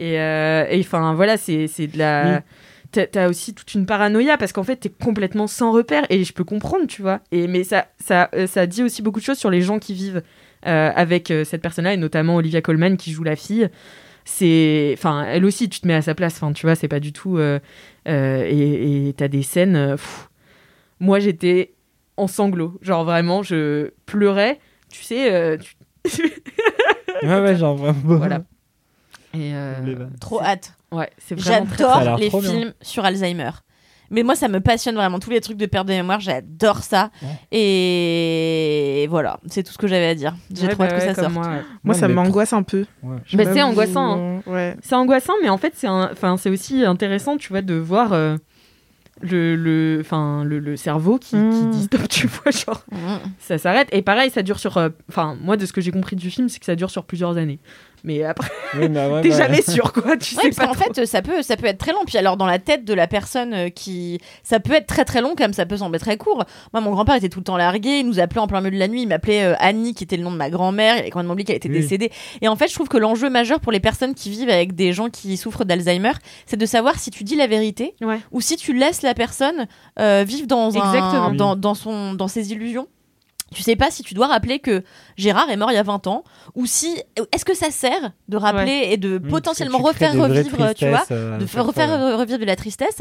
Et 0.01 0.15
et 0.15 0.81
enfin, 0.81 1.15
voilà, 1.15 1.37
c'est 1.37 1.67
de 1.67 1.99
la. 1.99 2.43
t'as 2.91 3.07
t'as 3.07 3.29
aussi 3.29 3.55
toute 3.55 3.73
une 3.75 3.87
paranoïa 3.87 4.37
parce 4.37 4.53
qu'en 4.53 4.65
fait, 4.65 4.77
t'es 4.77 4.89
complètement 4.89 5.47
sans 5.47 5.71
repère 5.73 6.05
et 6.11 6.25
je 6.25 6.33
peux 6.33 6.43
comprendre, 6.43 6.87
tu 6.89 7.03
vois. 7.03 7.21
Et, 7.31 7.47
mais 7.47 7.63
ça, 7.65 7.87
ça, 8.05 8.29
euh, 8.35 8.47
ça 8.49 8.67
dit 8.67 8.83
aussi 8.83 9.03
beaucoup 9.03 9.21
de 9.21 9.25
choses 9.25 9.39
sur 9.39 9.51
les 9.51 9.61
gens 9.61 9.79
qui 9.79 9.95
vivent 9.95 10.23
euh, 10.67 10.91
avec 10.97 11.31
euh, 11.31 11.45
cette 11.45 11.63
personne-là 11.63 11.93
et 11.95 11.97
notamment 11.97 12.35
Olivia 12.37 12.61
Colman 12.63 12.97
qui 12.97 13.13
joue 13.13 13.23
la 13.25 13.37
fille. 13.37 13.69
C'est, 14.25 14.95
enfin, 14.97 15.25
elle 15.29 15.45
aussi, 15.45 15.69
tu 15.69 15.81
te 15.81 15.87
mets 15.87 15.95
à 15.95 16.03
sa 16.03 16.15
place. 16.15 16.35
Enfin, 16.37 16.53
tu 16.53 16.67
vois, 16.67 16.75
c'est 16.75 16.89
pas 16.89 17.01
du 17.01 17.13
tout. 17.13 17.37
euh, 17.39 17.59
euh, 18.09 18.45
et 18.49 19.13
t'as 19.17 19.29
des 19.29 19.43
scènes. 19.43 19.77
euh, 19.77 19.93
pff. 19.97 20.29
moi, 20.99 21.21
j'étais 21.21 21.75
en 22.17 22.27
sanglots. 22.27 22.79
Genre 22.83 23.05
vraiment, 23.05 23.43
je 23.43 23.91
pleurais. 24.07 24.59
Tu 24.91 25.03
sais, 25.05 25.33
euh, 25.33 25.57
tu- 26.05 26.33
Ouais, 27.23 27.41
ouais, 27.41 27.57
genre 27.57 27.77
vraiment. 27.77 28.17
Voilà. 28.17 28.43
Et 29.35 29.55
euh. 29.55 29.75
Trop 30.21 30.41
hâte. 30.43 30.75
ouais, 30.93 31.11
c'est 31.19 31.39
J'adore 31.39 32.19
les 32.19 32.29
trop 32.29 32.41
bien. 32.41 32.51
films 32.51 32.73
sur 32.83 33.05
Alzheimer. 33.05 33.51
Mais 34.13 34.25
moi, 34.25 34.35
ça 34.35 34.49
me 34.49 34.59
passionne 34.59 34.97
vraiment. 34.97 35.21
Tous 35.21 35.31
les 35.31 35.41
trucs 35.41 35.57
de 35.57 35.67
perte 35.67 35.87
de 35.87 35.93
mémoire, 35.93 36.19
j'adore 36.19 36.79
ça. 36.83 37.11
Ouais. 37.23 37.29
Et 37.53 39.07
voilà, 39.09 39.39
c'est 39.47 39.63
tout 39.63 39.73
ce 39.73 39.79
que 39.79 39.87
j'avais 39.87 40.09
à 40.09 40.15
dire. 40.17 40.35
J'ai 40.53 40.67
Ouais, 40.67 40.73
trop 40.73 40.83
hâte 40.83 40.91
bah 40.91 40.97
que 40.99 41.05
ça 41.05 41.15
sorte. 41.15 41.33
moi, 41.33 41.47
ouais. 41.47 41.63
Moi, 41.85 41.95
Non, 41.95 42.01
ça 42.01 42.09
m'angoisse 42.09 42.53
un 42.53 42.65
peu. 42.65 42.87
Bah, 43.05 43.19
c'est 43.53 43.63
angoissant, 43.63 44.19
euh, 44.19 44.39
Ouais. 44.47 44.77
C'est 44.83 44.97
angoissant, 44.97 45.35
mais 45.43 45.49
en 45.49 45.59
fait, 45.59 45.75
c'est 45.77 45.87
un... 45.87 46.11
enfin, 46.13 46.37
c'est 46.37 46.51
aussi 46.51 46.85
intéressant, 46.85 47.37
tu 47.37 47.51
vois, 47.51 47.63
de 47.63 47.75
voir 47.75 48.13
euh, 48.13 48.37
le, 49.21 49.55
le, 49.55 49.99
enfin, 50.01 50.43
le, 50.45 50.59
le 50.59 50.77
cerveau 50.77 51.19
qui, 51.19 51.31
qui 51.31 51.37
Mm. 51.37 51.71
dit 51.71 51.83
stop, 51.85 52.09
tu 52.09 52.27
vois, 52.27 52.51
genre, 52.51 52.83
Mhm. 52.91 53.19
ça 53.39 53.59
s'arrête. 53.59 53.87
Et 53.93 54.03
pareil, 54.03 54.31
ça 54.31 54.43
dure 54.43 54.59
sur. 54.59 54.77
euh, 54.77 54.89
Enfin, 55.09 55.37
moi, 55.41 55.57
de 55.57 55.67
ce 55.67 55.73
que 55.73 55.81
j'ai 55.81 55.93
compris 55.93 56.17
du 56.17 56.31
film, 56.31 56.49
c'est 56.49 56.59
que 56.59 56.67
ça 56.67 56.75
dure 56.75 56.91
sur 56.91 57.05
plusieurs 57.05 57.37
années. 57.37 57.61
Mais 58.05 58.23
après, 58.25 58.49
Oui, 58.75 58.87
ouais, 58.87 58.89
t'es 59.23 59.29
bah, 59.31 59.37
jamais 59.37 59.63
sûr, 59.63 59.93
quoi. 59.93 60.17
Tu 60.17 60.35
Ouais, 60.37 60.43
sais 60.43 60.49
parce 60.51 60.57
pas 60.57 60.67
qu'en 60.67 60.73
trop. 60.75 60.95
fait, 60.95 61.07
ça 61.07 61.23
peut, 61.23 61.43
ça 61.43 61.57
peut 61.57 61.67
être 61.67 61.79
très 61.79 61.93
long. 61.93 62.01
Puis 62.07 62.17
alors, 62.19 62.37
dans 62.37 62.47
la 62.47 62.59
tête 62.59 62.85
de 62.85 62.95
la 62.95 63.07
personne 63.07 63.53
euh, 63.55 63.69
qui. 63.69 64.19
Ça 64.43 64.61
peut 64.61 64.73
être 64.75 64.87
très 64.87 65.05
très 65.05 65.21
long, 65.21 65.35
comme 65.37 65.53
ça 65.53 65.67
peut 65.67 65.77
sembler 65.77 65.99
très 65.99 66.17
court. 66.17 66.45
Moi, 66.73 66.81
mon 66.81 66.91
grand-père 66.93 67.15
était 67.17 67.29
tout 67.29 67.41
le 67.41 67.45
temps 67.45 67.57
largué. 67.57 67.99
Il 68.01 68.07
nous 68.07 68.21
appelait 68.21 68.41
en 68.41 68.47
plein 68.47 68.61
milieu 68.61 68.73
de 68.75 68.79
la 68.79 68.89
nuit. 68.89 69.03
Il 69.03 69.09
m'appelait 69.09 69.45
euh, 69.45 69.55
Annie, 69.59 69.95
qui 69.95 70.05
était 70.05 70.17
le 70.17 70.23
nom 70.23 70.33
de 70.33 70.37
ma 70.37 70.51
grand-mère. 70.51 70.97
Il 70.97 71.01
avait 71.01 71.11
complètement 71.11 71.33
oublié 71.35 71.45
qu'elle 71.47 71.57
était 71.57 71.69
Oui. 71.69 71.81
décédée. 71.81 72.11
Et 72.41 72.49
en 72.49 72.57
fait, 72.57 72.69
je 72.69 72.75
trouve 72.75 72.89
que 72.89 72.97
l'enjeu 72.99 73.29
majeur 73.31 73.61
pour 73.61 73.73
les 73.73 73.81
personnes 73.81 74.15
qui 74.15 74.31
vivent 74.31 74.51
avec 74.51 74.75
des 74.75 74.93
gens 74.93 75.11
qui 75.11 75.37
souffrent 75.37 75.65
d'Alzheimer, 75.65 76.13
c'est 76.47 76.57
de 76.57 76.67
savoir 76.67 76.99
si 76.99 77.11
tu 77.11 77.25
dis 77.25 77.37
la 77.37 77.47
vérité 77.47 77.95
Ouais. 78.01 78.19
ou 78.33 78.41
si 78.41 78.57
tu 78.57 78.73
laisses 78.73 79.03
la 79.03 79.15
personne 79.15 79.67
euh, 79.99 80.25
vivre 80.27 80.47
dans, 80.47 80.77
un, 80.79 80.93
Exactement. 80.95 81.31
dans, 81.33 81.57
dans, 81.57 81.75
son, 81.75 82.15
dans 82.15 82.29
ses 82.29 82.53
illusions. 82.53 82.87
Tu 83.53 83.63
sais 83.63 83.75
pas 83.77 83.91
si 83.91 84.03
tu 84.05 84.15
dois 84.15 84.29
rappeler 84.29 84.61
que 84.61 84.85
Gérard 85.17 85.51
est 85.51 85.57
mort 85.57 85.73
il 85.73 85.75
y 85.75 85.79
a 85.79 85.83
20 85.83 86.07
ans 86.07 86.23
ou 86.55 86.67
si. 86.67 87.03
Est-ce 87.33 87.45
que 87.45 87.55
ça 87.57 87.71
sert 87.71 88.13
de 88.29 88.37
rappeler 88.37 88.89
et 88.93 88.97
de 88.97 89.21
oui, 89.23 89.29
potentiellement 89.31 89.79
refaire 89.79 90.13
revivre, 90.13 90.73
tu 90.75 90.89
vois 90.89 91.03
euh, 91.11 91.37
de 91.39 91.47
faire 91.47 91.67
refaire 91.67 91.89
ouais. 91.89 92.15
revivre 92.15 92.39
de 92.39 92.45
la 92.45 92.55
tristesse 92.57 92.99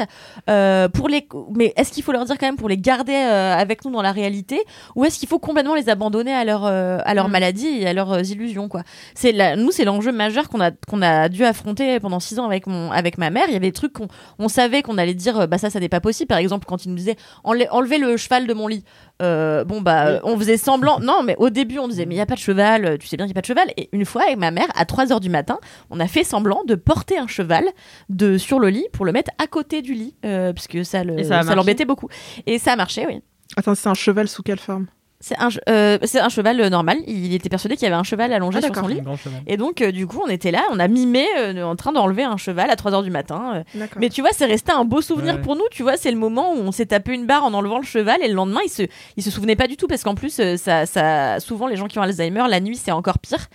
euh, 0.49 0.89
pour 0.89 1.07
les 1.07 1.27
mais 1.55 1.73
est-ce 1.77 1.91
qu'il 1.91 2.03
faut 2.03 2.11
leur 2.11 2.25
dire 2.25 2.37
quand 2.39 2.47
même 2.47 2.55
pour 2.57 2.67
les 2.69 2.77
garder 2.77 3.13
euh, 3.13 3.53
avec 3.55 3.85
nous 3.85 3.91
dans 3.91 4.01
la 4.01 4.11
réalité 4.11 4.59
ou 4.95 5.05
est-ce 5.05 5.19
qu'il 5.19 5.29
faut 5.29 5.37
complètement 5.39 5.75
les 5.75 5.87
abandonner 5.89 6.33
à 6.33 6.43
leur 6.45 6.65
euh, 6.65 6.97
à 7.05 7.13
leur 7.13 7.27
Mm. 7.27 7.31
maladie 7.31 7.67
et 7.67 7.87
à 7.87 7.93
leurs 7.93 8.11
euh, 8.13 8.21
illusions 8.23 8.67
quoi? 8.69 8.81
C'est 9.13 9.55
nous 9.55 9.71
c'est 9.71 9.85
l'enjeu 9.85 10.11
majeur 10.11 10.49
qu'on 10.49 10.61
a 10.61 10.71
qu'on 10.71 11.01
a 11.03 11.29
dû 11.29 11.43
affronter 11.45 11.99
pendant 11.99 12.19
six 12.19 12.39
ans 12.39 12.45
avec 12.45 12.65
mon 12.65 12.91
avec 12.91 13.17
ma 13.19 13.29
mère 13.29 13.45
il 13.49 13.53
y 13.53 13.55
avait 13.55 13.67
des 13.67 13.71
trucs 13.73 13.93
qu'on 13.93 14.07
on 14.39 14.47
savait 14.47 14.81
qu'on 14.81 14.97
allait 14.97 15.13
dire 15.13 15.47
bah 15.47 15.57
ça 15.59 15.69
ça 15.69 15.79
n'est 15.79 15.89
pas 15.89 16.01
possible 16.01 16.27
par 16.27 16.39
exemple 16.39 16.65
quand 16.67 16.85
il 16.85 16.89
nous 16.89 16.95
disait 16.97 17.17
Enle- 17.43 17.67
enlevez 17.69 17.99
le 17.99 18.17
cheval 18.17 18.47
de 18.47 18.53
mon 18.55 18.67
lit 18.67 18.83
euh, 19.21 19.63
bon 19.63 19.81
bah 19.81 20.19
on 20.23 20.37
faisait 20.37 20.57
semblant. 20.57 20.99
Non 20.99 21.23
mais 21.23 21.35
au 21.37 21.49
début 21.49 21.79
on 21.79 21.87
disait 21.87 22.05
mais 22.05 22.15
il 22.15 22.17
y 22.17 22.21
a 22.21 22.25
pas 22.25 22.35
de 22.35 22.39
cheval 22.39 22.85
euh, 22.85 22.97
tu 22.97 23.07
sais 23.07 23.17
bien 23.17 23.25
qu'il 23.25 23.31
y 23.31 23.37
a 23.37 23.41
pas 23.41 23.41
de 23.41 23.45
cheval. 23.45 23.71
Et 23.77 23.89
une 23.91 24.05
fois 24.05 24.23
avec 24.23 24.37
ma 24.37 24.51
mère 24.51 24.67
à 24.75 24.85
3 24.85 25.11
heures 25.11 25.19
du 25.19 25.29
matin 25.29 25.59
on 25.89 25.99
a 25.99 26.07
fait 26.07 26.23
semblant 26.23 26.63
de 26.65 26.75
porter 26.75 27.17
un 27.17 27.27
cheval 27.27 27.65
de 28.09 28.37
sur 28.37 28.59
le 28.59 28.69
lit 28.69 28.87
pour 28.93 29.05
le 29.05 29.11
mettre 29.11 29.31
à 29.37 29.47
côté 29.47 29.81
du 29.81 29.93
lit 29.93 30.15
euh, 30.25 30.53
parce 30.53 30.67
que 30.67 30.83
ça 30.83 31.03
le 31.03 31.19
Et 31.19 31.23
ça 31.23 31.35
a 31.35 31.39
ça 31.39 31.43
marché 31.43 31.55
l'embêtait 31.55 31.85
beaucoup. 31.85 32.07
Et 32.45 32.59
ça 32.59 32.73
a 32.73 32.75
marché 32.75 33.05
oui. 33.07 33.21
Attends, 33.57 33.75
c'est 33.75 33.89
un 33.89 33.93
cheval 33.93 34.27
sous 34.27 34.43
quelle 34.43 34.59
forme? 34.59 34.85
C'est 35.21 35.37
un 35.37 35.49
euh, 35.67 35.97
c'est 36.03 36.19
un 36.21 36.29
cheval 36.29 36.61
euh, 36.61 36.69
normal 36.69 36.97
il 37.07 37.33
était 37.33 37.49
persuadé 37.49 37.75
qu'il 37.75 37.83
y 37.83 37.87
avait 37.87 37.95
un 37.95 38.03
cheval 38.03 38.31
allongé 38.31 38.59
Ah, 38.61 38.65
sur 38.65 38.75
son 38.75 38.87
lit 38.87 39.01
et 39.47 39.57
donc 39.57 39.81
euh, 39.81 39.91
du 39.91 40.07
coup 40.07 40.21
on 40.25 40.29
était 40.29 40.51
là 40.51 40.63
on 40.71 40.79
a 40.79 40.87
mimé 40.87 41.25
euh, 41.37 41.61
en 41.63 41.75
train 41.75 41.91
d'enlever 41.91 42.23
un 42.23 42.37
cheval 42.37 42.69
à 42.69 42.75
3 42.77 42.93
heures 42.93 43.03
du 43.03 43.11
matin 43.11 43.53
euh, 43.55 43.63
D'accord. 43.75 43.97
mais 43.99 44.09
tu 44.09 44.21
vois, 44.21 44.29
c'est 44.33 44.45
resté 44.45 44.71
un 44.71 44.85
beau 44.85 45.01
souvenir 45.01 45.35
Ouais. 45.35 45.41
pour 45.41 45.55
nous. 45.55 45.65
Tu 45.71 45.83
vois, 45.83 45.97
c'est 45.97 46.11
le 46.11 46.17
moment 46.17 46.53
où 46.53 46.57
on 46.59 46.71
s'est 46.71 46.85
tapé 46.87 47.13
une 47.13 47.25
barre 47.25 47.43
en 47.43 47.53
enlevant 47.53 47.77
le 47.79 47.85
cheval 47.85 48.17
et 48.23 48.27
le 48.27 48.33
lendemain, 48.33 48.61
il 48.65 48.69
se, 48.69 48.83
il 49.17 49.23
se 49.23 49.29
souvenait 49.29 49.55
pas 49.55 49.67
du 49.67 49.75
tout 49.77 49.87
parce 49.87 50.03
qu'en 50.03 50.15
plus, 50.15 50.39
euh, 50.39 50.55
ça, 50.57 50.85
ça, 50.85 51.39
souvent 51.39 51.67
les 51.67 51.75
gens 51.75 51.87
qui 51.87 51.99
ont 51.99 52.01
Alzheimer, 52.01 52.45
la 52.49 52.59
nuit, 52.61 52.77
c'est 52.77 52.91
encore 52.91 53.19
pire. 53.19 53.47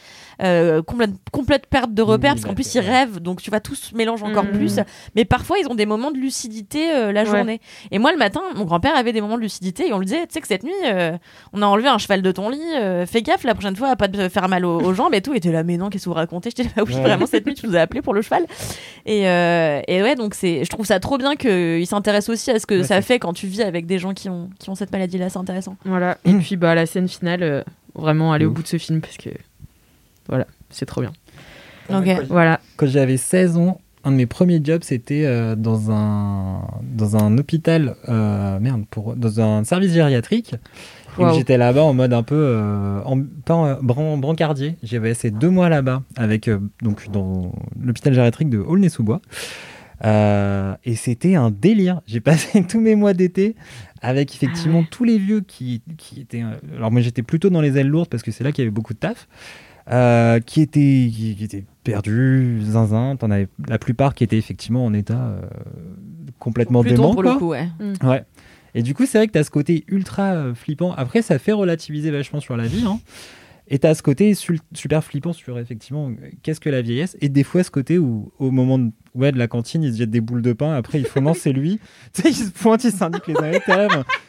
Euh, 0.43 0.82
complète, 0.82 1.11
complète 1.32 1.66
perte 1.66 1.93
de 1.95 2.03
repères 2.03 2.32
parce 2.35 2.45
qu'en 2.45 2.55
plus, 2.55 2.74
ils 2.74 2.80
rêvent. 2.80 3.20
Donc, 3.20 3.41
tu 3.43 3.51
vois, 3.51 3.61
tout 3.61 3.74
se 3.74 3.95
mélange 3.95 4.22
encore 4.22 4.45
Mhm. 4.45 4.53
plus. 4.53 4.80
Mais 5.14 5.24
parfois, 5.24 5.59
ils 5.59 5.68
ont 5.68 5.74
des 5.74 5.87
moments 5.87 6.11
de 6.11 6.18
lucidité 6.18 6.91
euh, 6.93 7.12
la 7.12 7.22
Ouais. 7.22 7.26
journée. 7.26 7.61
Et 7.91 7.99
moi, 7.99 8.12
le 8.12 8.18
matin, 8.18 8.41
mon 8.57 8.64
grand-père 8.64 8.97
avait 8.97 9.12
des 9.12 9.20
moments 9.20 9.37
de 9.37 9.43
lucidité 9.43 9.89
et 9.89 9.93
on 9.93 9.99
lui 9.99 10.07
disait, 10.07 10.26
tu 10.26 10.35
sais 10.35 10.41
que 10.41 10.47
cette 10.49 10.64
nuit, 10.64 10.72
euh, 10.87 11.16
on 11.53 11.62
a 11.62 11.66
enlevé 11.66 11.89
un 11.89 11.99
cheval 11.99 12.22
de 12.22 12.32
ton 12.32 12.49
lit. 12.49 12.61
euh, 12.76 13.07
fais 13.07 13.22
gaffe 13.22 13.45
la 13.45 13.55
prochaine 13.55 13.76
fois 13.76 13.89
à 13.89 13.97
pas 13.97 14.09
te 14.09 14.28
faire 14.28 14.49
mal 14.49 14.64
aux, 14.64 14.80
aux 14.80 14.93
jambes 14.95 15.14
et 15.14 15.20
tout. 15.22 15.32
Et 15.35 15.37
était 15.37 15.53
là, 15.53 15.62
mais 15.62 15.76
non, 15.76 15.89
qu'est-ce 15.91 16.05
que 16.05 16.11
vous 16.11 16.14
racontez? 16.14 16.51
J'étais 16.51 16.64
là, 16.64 16.70
bah 16.76 16.82
oui, 16.87 16.95
Ouais. 16.95 17.01
vraiment, 17.03 17.26
cette 17.26 17.47
nuit, 17.47 17.55
tu 17.55 17.66
nous 17.66 17.76
as 17.76 17.80
appelé 17.80 18.03
pour 18.03 18.14
le 18.14 18.22
cheval. 18.22 18.45
Et, 19.07 19.28
euh, 19.28 19.80
et 19.87 20.03
ouais, 20.03 20.14
donc 20.16 20.35
c'est, 20.35 20.64
je 20.64 20.70
trouve 20.70 20.87
ça 20.87 20.99
trop 21.01 21.18
bien 21.18 21.37
qu'il 21.37 21.87
s'intéresse 21.87 22.28
aussi 22.28 22.51
à 22.51 22.59
ce 22.59 22.66
que 22.66 22.76
Ouais, 22.78 22.82
ça 22.85 23.01
fait 23.03 23.18
quand 23.18 23.32
tu 23.32 23.47
vis 23.47 23.62
avec 23.62 23.87
des 23.87 23.99
gens 23.99 24.14
qui 24.14 24.28
ont, 24.28 24.51
qui 24.59 24.70
ont 24.70 24.74
cette 24.74 24.93
maladie-là. 24.93 25.28
C'est 25.28 25.39
intéressant. 25.39 25.76
Voilà. 25.85 26.18
Et 26.24 26.32
puis, 26.35 26.57
bah, 26.57 26.74
la 26.74 26.87
scène 26.87 27.09
finale, 27.09 27.43
euh, 27.43 27.62
vraiment 27.95 28.32
aller 28.32 28.45
au 28.45 28.51
bout 28.51 28.62
de 28.62 28.68
ce 28.68 28.78
film 28.78 29.01
parce 29.01 29.16
que. 29.16 29.30
Voilà, 30.29 30.47
c'est 30.70 30.87
trop 30.87 31.01
bien. 31.01 31.12
Ok. 31.91 32.09
Voilà. 32.29 32.61
Quand 32.77 32.87
j'avais 32.87 33.16
16 33.16 33.57
ans, 33.59 33.81
un 34.05 34.11
de 34.12 34.16
mes 34.16 34.27
premiers 34.27 34.61
jobs, 34.62 34.83
c'était 34.83 35.25
euh, 35.25 35.55
dans, 35.57 35.91
un, 35.91 36.62
dans 36.83 37.16
un 37.16 37.37
hôpital, 37.39 37.97
euh, 38.09 38.59
merde, 38.61 38.85
pour, 38.91 39.16
dans 39.16 39.41
un 39.41 39.64
service 39.64 39.93
gériatrique. 39.93 40.55
Waouh. 41.16 41.35
J'étais 41.37 41.57
là-bas 41.59 41.83
en 41.85 41.95
mode 41.95 42.12
un 42.12 42.22
peu, 42.22 42.35
euh, 42.35 43.01
en, 43.05 43.20
pas 43.45 43.55
en- 43.55 43.83
bran- 43.83 44.16
brancardier. 44.18 44.77
J'avais 44.83 45.11
passé 45.11 45.31
deux 45.31 45.49
mois 45.51 45.68
là-bas, 45.68 46.03
avec, 46.16 46.49
euh, 46.49 46.59
donc, 46.83 47.09
dans 47.11 47.53
l'hôpital 47.81 48.12
gériatrique 48.14 48.51
de 48.51 48.59
Aulnay-sous-Bois. 48.59 49.20
Euh, 50.05 50.75
et 50.85 50.97
c'était 50.97 51.35
un 51.37 51.51
délire. 51.51 52.01
J'ai 52.07 52.20
passé 52.20 52.64
tous 52.68 52.81
mes 52.81 52.97
mois 52.97 53.14
d'été 53.14 53.55
avec 54.03 54.35
effectivement 54.35 54.85
tous 54.91 55.05
les 55.05 55.18
vieux 55.18 55.41
qui, 55.41 55.83
qui 55.97 56.20
étaient. 56.20 56.43
alors 56.77 56.91
moi 56.91 57.01
j'étais 57.01 57.22
plutôt 57.22 57.49
dans 57.49 57.62
les 57.62 57.79
ailes 57.79 57.87
lourdes 57.89 58.09
parce 58.11 58.22
que 58.22 58.31
c'est 58.33 58.45
là 58.45 58.53
qu'il 58.53 58.62
y 58.62 58.66
avait 58.66 58.75
beaucoup 58.75 58.93
de 58.93 58.99
taf. 58.99 59.29
Euh, 59.91 60.41
qui 60.41 60.62
étaient 60.62 61.11
qui, 61.12 61.35
qui 61.37 61.45
étaient 61.45 61.64
perdus, 61.82 62.61
zinzin. 62.62 63.16
T'en 63.16 63.30
avais 63.30 63.49
la 63.68 63.78
plupart 63.78 64.14
qui 64.14 64.24
étaient 64.24 64.39
effectivement 64.39 64.85
en 64.85 64.95
état 64.95 65.18
euh, 65.18 65.43
complètement 66.39 66.82
dément. 66.82 67.12
pour 67.14 67.22
quoi. 67.22 67.32
le 67.32 67.39
coup, 67.39 67.49
ouais. 67.51 67.68
Ouais. 68.03 68.24
Et 68.74 68.82
du 68.82 68.95
coup, 68.95 69.07
c'est 69.07 69.18
vrai 69.18 69.26
que 69.26 69.32
tu 69.32 69.39
as 69.39 69.45
ce 69.45 69.51
côté 69.51 69.85
ultra 69.89 70.32
euh, 70.32 70.55
flippant. 70.55 70.93
Après, 70.93 71.22
ça 71.22 71.39
fait 71.39 71.53
relativiser 71.53 72.11
vachement 72.11 72.41
sur 72.41 72.57
la 72.57 72.66
vie. 72.66 72.85
Hein. 72.87 72.99
Et 73.68 73.78
tu 73.78 73.87
as 73.87 73.95
ce 73.95 74.03
côté 74.03 74.35
super 74.35 75.05
flippant 75.05 75.32
sur 75.32 75.59
effectivement 75.59 76.11
qu'est-ce 76.43 76.61
que 76.61 76.68
la 76.68 76.82
vieillesse? 76.82 77.16
Et 77.20 77.28
des 77.28 77.45
fois, 77.45 77.62
ce 77.62 77.70
côté 77.70 77.99
où, 77.99 78.32
au 78.39 78.51
moment 78.51 78.78
de, 78.78 78.91
ouais, 79.14 79.32
de 79.32 79.39
la 79.39 79.49
cantine, 79.49 79.82
ils 79.82 79.93
se 79.93 79.99
jettent 79.99 80.11
des 80.11 80.20
boules 80.20 80.43
de 80.43 80.53
pain. 80.53 80.74
Après, 80.74 80.99
ils 80.99 81.07
font 81.07 81.22
non, 81.22 81.35
c'est 81.35 81.53
lui. 81.53 81.78
tu 82.12 82.22
sais, 82.22 82.28
ils 82.30 82.35
se 82.35 82.51
pointent, 82.51 82.85
ils 82.85 82.93
s'indiquent 82.93 83.28
les 83.28 83.37
uns 83.37 83.51
les 83.51 83.61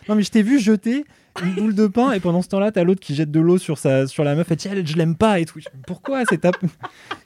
Non, 0.08 0.16
mais 0.16 0.24
je 0.24 0.32
t'ai 0.32 0.44
vu 0.44 0.60
jeter 0.60 1.06
une 1.44 1.54
boule 1.56 1.76
de 1.76 1.88
pain. 1.88 2.12
Et 2.14 2.20
pendant 2.20 2.42
ce 2.42 2.48
temps-là, 2.50 2.72
tu 2.72 2.80
as 2.80 2.84
l'autre 2.84 3.00
qui 3.02 3.16
jette 3.16 3.32
de 3.32 3.40
l'eau 3.40 3.58
sur, 3.58 3.78
sa, 3.78 4.08
sur 4.08 4.24
la 4.24 4.36
meuf. 4.36 4.52
Et 4.52 4.56
dit, 4.56 4.68
Elle, 4.72 4.86
je 4.88 4.96
l'aime 4.96 5.16
pas. 5.16 5.40
Et 5.40 5.46
tout. 5.46 5.60
Pourquoi 5.88 6.24
c'est 6.30 6.40
ta... 6.40 6.52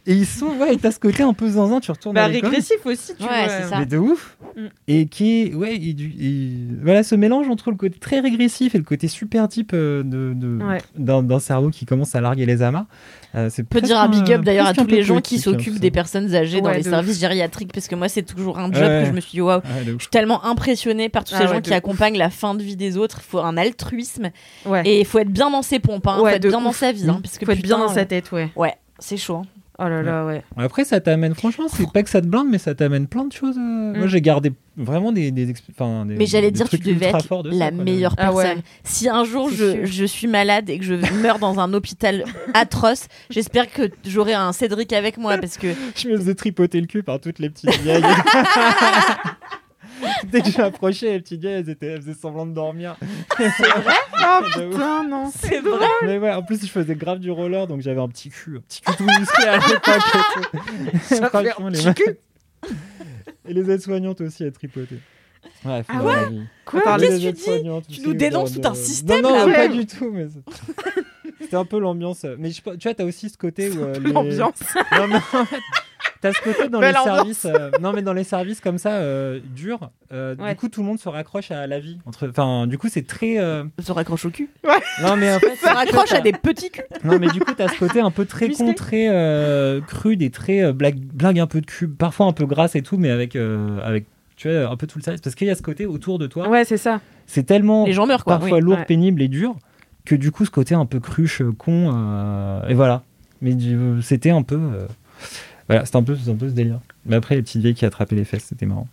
Et 0.06 0.14
ils 0.14 0.26
sont, 0.26 0.48
ouais, 0.60 0.76
t'as 0.78 0.92
ce 0.92 1.00
côté 1.00 1.22
un 1.24 1.34
peu 1.34 1.48
zinzin. 1.50 1.80
Tu 1.80 1.92
retournes 1.92 2.16
Bah, 2.16 2.24
à 2.24 2.28
régressif 2.28 2.84
aussi, 2.86 3.14
tu 3.16 3.24
Ouais, 3.24 3.30
vois. 3.30 3.50
c'est 3.50 3.64
ça. 3.70 3.80
Mais 3.80 3.86
de 3.86 3.98
ouf. 3.98 4.38
Mm. 4.56 4.66
Et 4.88 5.06
qui 5.08 5.42
est, 5.42 5.54
ouais, 5.54 5.78
du- 5.78 6.14
et 6.20 6.50
voilà, 6.82 7.04
ce 7.04 7.14
mélange 7.16 7.48
entre 7.50 7.70
le 7.70 7.78
côté 7.78 8.00
très 8.00 8.20
régressif 8.20 8.74
et 8.74 8.78
le 8.80 8.84
côté 8.84 9.08
super 9.08 9.48
type 9.48 9.72
euh, 9.74 10.02
de, 10.04 10.34
de- 10.36 10.58
Ouais. 10.64 10.80
d'un, 10.98 11.40
cerveau 11.40 11.70
qui 11.70 11.86
commence 11.86 12.16
à 12.16 12.22
larguer 12.22 12.46
les 12.46 12.62
amas. 12.64 12.86
euh, 13.36 13.50
c'est 13.52 13.64
peut 13.64 13.82
dire 13.82 14.00
un 14.00 14.08
big 14.10 14.32
up 14.32 14.42
d'ailleurs 14.42 14.66
à 14.68 14.74
tous 14.74 14.86
les 14.88 15.04
gens 15.04 15.22
qui 15.22 15.36
hein, 15.36 15.40
s'occupent 15.40 15.80
des 15.80 15.92
personnes 15.92 16.34
âgées 16.34 16.62
dans 16.62 16.72
les 16.72 16.84
services 16.84 17.20
gériatriques 17.20 17.72
parce 17.72 17.88
que 17.88 17.96
moi 17.96 18.10
c'est 18.10 18.24
toujours 18.24 18.58
un 18.58 18.72
job 18.74 18.82
Ouais. 18.84 19.02
que 19.04 19.10
je 19.10 19.12
me 19.12 19.20
suis 19.22 19.32
dit 19.34 19.42
waouh 19.42 19.62
je 19.86 19.92
suis 20.00 20.10
tellement 20.10 20.44
impressionnée 20.46 21.10
par 21.10 21.24
tous 21.24 21.36
Ah 21.36 21.40
ces 21.42 21.44
ouais, 21.48 21.54
gens 21.56 21.62
qui 21.62 21.70
ouf. 21.70 21.76
accompagnent 21.76 22.18
la 22.18 22.30
fin 22.32 22.56
de 22.56 22.64
vie 22.64 22.76
des 22.76 22.98
autres. 22.98 23.20
Il 23.22 23.30
faut 23.30 23.40
un 23.40 23.56
altruisme 23.56 23.99
Ouais. 24.66 24.82
et 24.86 25.00
il 25.00 25.06
faut 25.06 25.20
être 25.20 25.32
bien 25.32 25.50
dans 25.50 25.62
ses 25.62 25.80
pompes, 25.80 26.06
hein. 26.08 26.20
Ouais, 26.22 26.32
faut 26.32 26.36
être 26.38 26.44
de 26.44 26.50
bien 26.50 26.62
dans 26.62 26.72
sa 26.74 26.92
vie. 26.92 27.10
Hein, 27.10 27.20
parce 27.24 27.38
que 27.38 27.46
Faut 27.46 27.52
être 27.52 27.62
bien 27.62 27.76
putain, 27.78 27.88
dans 27.88 27.94
sa 27.94 28.06
tête, 28.06 28.32
ouais. 28.32 28.50
Ouais, 28.56 28.76
c'est 29.00 29.18
chaud. 29.18 29.38
hein. 29.38 29.46
Oh 29.82 29.88
là 29.88 30.02
là, 30.04 30.26
ouais. 30.26 30.44
Après, 30.58 30.84
ça 30.84 31.00
t'amène, 31.00 31.34
franchement, 31.36 31.68
c'est 31.70 31.90
pas 31.90 32.04
que 32.04 32.10
ça 32.10 32.20
te 32.20 32.28
blinde, 32.28 32.48
mais 32.52 32.58
ça 32.58 32.76
t'amène 32.76 33.08
plein 33.08 33.24
de 33.24 33.32
choses. 33.32 33.56
euh. 33.58 33.94
Moi, 33.96 34.08
Mm. 34.08 34.08
j'ai 34.10 34.20
gardé 34.20 34.52
vraiment 34.76 35.14
des. 35.14 35.32
des, 35.32 35.54
Mais 36.06 36.26
j'allais 36.26 36.52
dire, 36.52 36.68
tu 36.68 36.78
devais 36.80 37.06
être 37.06 37.44
de 37.44 37.50
la 37.52 37.68
ça, 37.68 37.72
quoi, 37.72 37.84
meilleure 37.86 38.14
Ah 38.18 38.34
ouais. 38.34 38.44
personne. 38.44 38.62
Si 38.84 39.08
un 39.08 39.24
jour 39.24 39.50
je, 39.50 39.86
je 39.86 40.04
suis 40.04 40.28
malade 40.28 40.70
et 40.70 40.80
que 40.80 40.84
je 40.84 40.96
meurs 41.22 41.40
dans 41.40 41.62
un 41.62 41.74
hôpital 41.74 42.26
atroce, 42.54 43.08
j'espère 43.30 43.72
que 43.72 43.90
j'aurai 44.06 44.34
un 44.34 44.52
Cédric 44.52 44.92
avec 44.92 45.18
moi 45.18 45.38
parce 45.38 45.56
que 45.58 45.68
Je 45.96 46.10
me 46.10 46.18
faisais 46.18 46.36
tripoter 46.36 46.82
le 46.82 46.88
cul 46.88 47.02
par 47.02 47.22
toutes 47.22 47.40
les 47.40 47.50
petites 47.50 47.74
vieilles. 47.80 48.04
Dès 50.26 50.42
que 50.42 50.52
j'approchais, 50.52 51.12
les 51.14 51.20
petites 51.20 51.42
vieilles, 51.42 51.54
elles, 51.62 51.70
étaient, 51.70 51.88
elles 51.88 52.02
faisaient 52.02 52.14
semblant 52.14 52.46
de 52.46 52.54
dormir. 52.54 52.96
Ah 54.22 54.42
De 54.42 54.66
ouf. 54.66 54.72
putain, 54.72 55.04
non. 55.08 55.32
c'est 55.34 55.60
vrai. 55.62 55.86
Mais 56.04 56.18
ouais, 56.18 56.32
en 56.34 56.44
plus, 56.44 56.62
je 56.62 56.70
faisais 56.70 56.96
grave 56.96 57.20
du 57.20 57.32
roller, 57.32 57.68
donc 57.68 57.82
j'avais 57.82 58.02
un 58.02 58.10
petit 58.10 58.30
cul, 58.30 58.58
un 58.58 58.62
petit 58.62 58.82
cul 58.82 58.96
tout 58.98 59.06
musclé 59.06 59.46
à 59.46 59.56
l'époque. 59.58 59.88
et 59.88 60.42
tout. 60.42 61.00
Franchement, 61.30 61.70
les 61.70 61.82
meufs- 61.82 62.18
Et 63.48 63.54
les 63.54 63.72
aides-soignantes 63.72 64.22
aussi 64.22 64.44
à 64.44 64.52
tripoter. 64.52 65.00
Bref, 65.64 65.86
Ah 65.90 66.04
ouais. 66.04 66.14
Quoi 66.66 66.82
qu'est-ce 67.00 67.16
que 67.16 67.20
tu 67.22 67.28
aides-soignantes 67.28 67.86
Tu 67.88 68.02
nous 68.02 68.14
dénonces 68.14 68.54
tout 68.54 68.62
un 68.68 68.74
système, 68.76 69.22
Non, 69.22 69.30
non, 69.30 69.46
là. 69.48 69.54
pas 69.54 69.60
Ouais. 69.62 69.70
du 69.70 69.86
tout. 69.88 70.12
Mais 70.12 70.28
c'est- 70.28 70.94
c'était 71.40 71.56
un 71.56 71.66
peu 71.66 71.80
l'ambiance. 71.80 72.26
Mais 72.38 72.52
je, 72.52 72.62
tu 72.62 72.88
vois, 72.88 72.94
t'as 72.94 73.04
aussi 73.06 73.30
ce 73.30 73.38
côté 73.38 73.70
où. 73.70 73.82
euh, 73.84 73.94
les- 74.00 74.12
L'ambiance. 74.12 74.54
Non, 74.98 75.08
mais 75.08 75.16
en 75.16 75.46
fait, 75.46 75.58
t'as 76.22 76.34
ce 76.34 76.42
côté 76.42 76.68
dans 76.70 76.80
Belle 76.80 76.96
les 76.98 77.04
services. 77.04 77.46
euh, 77.46 77.72
non, 77.82 77.94
mais 77.94 78.02
dans 78.02 78.14
les 78.14 78.24
services 78.24 78.60
comme 78.62 78.78
ça, 78.78 78.94
euh, 78.98 79.40
durs. 79.56 79.90
euh, 80.12 80.36
Ouais. 80.38 80.50
Du 80.52 80.56
coup, 80.58 80.70
tout 80.70 80.82
le 80.82 80.88
monde 80.88 81.00
se 81.00 81.08
raccroche 81.10 81.52
à 81.52 81.66
la 81.68 81.80
vie. 81.80 81.98
Enfin, 82.06 82.68
du 82.68 82.78
coup, 82.78 82.88
c'est 82.90 83.06
très. 83.08 83.38
euh, 83.40 83.64
Se 83.82 83.92
raccroche 83.92 84.26
au 84.26 84.30
cul. 84.30 84.50
Non, 85.02 85.16
mais 85.16 85.34
en 85.34 85.40
fait, 85.40 85.56
Se 85.56 85.68
raccroche 85.68 86.12
à 86.14 86.22
des 86.22 86.32
petits 86.34 86.70
culs. 86.72 86.84
non, 87.04 87.20
mais 87.20 87.28
du 87.28 87.40
coup, 87.40 87.54
t'as 87.56 87.68
ce 87.70 87.78
côté 87.80 88.00
un 88.02 88.12
peu 88.12 88.26
très 88.26 88.50
con, 88.50 88.74
très 88.74 89.08
euh, 89.10 89.82
crude 89.82 90.22
et 90.22 90.30
très 90.30 90.62
euh, 90.64 90.74
blague, 90.74 90.98
blague 91.00 91.40
un 91.40 91.48
peu 91.48 91.62
de 91.62 91.66
cul, 91.66 91.88
parfois 91.88 92.26
un 92.28 92.34
peu 92.34 92.46
grasse 92.46 92.76
et 92.76 92.82
tout, 92.82 92.98
mais 92.98 93.10
avec, 93.12 93.36
euh, 93.36 93.80
avec 93.84 94.06
tu 94.36 94.50
vois, 94.50 94.70
un 94.70 94.76
peu 94.78 94.88
tout 94.88 94.98
le 95.00 95.04
service. 95.04 95.22
Parce 95.22 95.36
qu'il 95.36 95.48
y 95.48 95.52
a 95.52 95.56
ce 95.56 95.62
côté 95.62 95.86
autour 95.86 96.18
de 96.20 96.28
toi, 96.28 96.48
Ouais, 96.50 96.64
c'est 96.66 96.78
ça. 96.78 97.02
c'est 97.28 97.44
tellement 97.44 97.86
Les 97.86 97.94
gens 97.94 98.06
meurent, 98.08 98.24
quoi. 98.24 98.40
parfois 98.40 98.58
oui, 98.58 98.64
lourd, 98.64 98.78
ouais. 98.78 98.86
pénible 98.86 99.22
et 99.22 99.28
dur 99.28 99.56
que 100.10 100.16
du 100.16 100.32
coup, 100.32 100.44
ce 100.44 100.50
côté 100.50 100.74
un 100.74 100.88
peu 100.88 101.00
cruche, 101.00 101.42
euh, 101.42 101.52
con, 101.52 101.92
euh, 101.94 102.68
et 102.68 102.74
voilà. 102.74 103.04
Mais 103.44 103.56
c'était 104.02 104.32
un 104.32 104.42
peu. 104.42 104.56
euh, 104.56 104.88
voilà, 105.68 105.86
c'était 105.86 105.98
un 105.98 106.04
peu, 106.04 106.18
un 106.28 106.36
peu 106.36 106.50
ce 106.50 106.54
délire. 106.54 106.80
Mais 107.06 107.16
après, 107.16 107.36
les 107.36 107.44
petites 107.44 107.62
vieilles 107.62 107.76
qui 107.76 107.86
attrapaient 107.86 108.16
les 108.16 108.26
fesses, 108.26 108.46
c'était 108.46 108.66
marrant. 108.66 108.88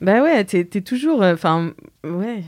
Bah 0.00 0.20
ouais, 0.20 0.44
t'es 0.44 0.64
toujours. 0.80 1.22
Enfin, 1.22 1.70
ouais. 2.02 2.42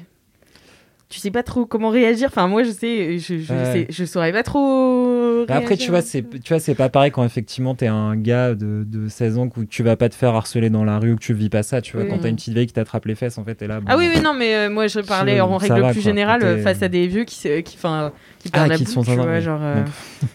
Tu 1.14 1.20
sais 1.20 1.30
pas 1.30 1.44
trop 1.44 1.64
comment 1.64 1.90
réagir. 1.90 2.26
Enfin, 2.28 2.48
moi, 2.48 2.64
je 2.64 2.70
sais, 2.72 3.18
je, 3.18 3.38
je, 3.38 3.52
Ouais. 3.54 3.72
sais, 3.72 3.86
je 3.88 4.04
saurais 4.04 4.32
pas 4.32 4.42
trop. 4.42 5.44
Mais 5.48 5.54
après, 5.54 5.76
tu 5.76 5.90
vois, 5.92 6.02
c'est, 6.02 6.22
tu 6.40 6.48
vois, 6.52 6.58
c'est 6.58 6.74
pas 6.74 6.88
pareil 6.88 7.12
quand 7.12 7.22
effectivement 7.24 7.76
t'es 7.76 7.86
un 7.86 8.16
gars 8.16 8.54
de, 8.56 8.82
de 8.84 9.08
16 9.08 9.38
ans 9.38 9.48
où 9.56 9.64
tu 9.64 9.84
vas 9.84 9.94
pas 9.94 10.08
te 10.08 10.16
faire 10.16 10.34
harceler 10.34 10.70
dans 10.70 10.82
la 10.82 10.98
rue 10.98 11.12
ou 11.12 11.16
que 11.16 11.20
tu 11.22 11.32
vis 11.32 11.50
pas 11.50 11.62
ça, 11.62 11.80
tu 11.80 11.92
vois. 11.96 12.02
Oui. 12.04 12.10
Quand 12.10 12.18
t'as 12.18 12.30
une 12.30 12.34
petite 12.34 12.52
vieille 12.54 12.66
qui 12.66 12.72
t'attrape 12.72 13.04
les 13.06 13.14
fesses, 13.14 13.38
en 13.38 13.44
fait, 13.44 13.54
t'es 13.54 13.68
là. 13.68 13.78
bon, 13.78 13.86
Ah 13.88 13.96
oui, 13.96 14.10
oui, 14.12 14.20
non, 14.22 14.34
mais 14.34 14.56
euh, 14.56 14.70
moi, 14.70 14.88
je 14.88 14.98
parlais 14.98 15.40
en 15.40 15.56
règle 15.56 15.80
va, 15.80 15.92
plus 15.92 16.00
quoi. 16.02 16.10
générale 16.10 16.60
face 16.62 16.82
à 16.82 16.88
des 16.88 17.06
vieux 17.06 17.22
qui, 17.22 17.36
qui, 17.62 17.76
enfin, 17.76 18.12
qui 18.40 18.48
perdent 18.48 18.64
Ah, 18.64 18.68
la 18.70 18.76
qui 18.76 18.82
boule, 18.84 18.92
sont 18.92 19.02
tu 19.04 19.12
vois, 19.14 19.38
genre. 19.38 19.60
euh, 19.62 19.84
Ouais. 19.84 20.28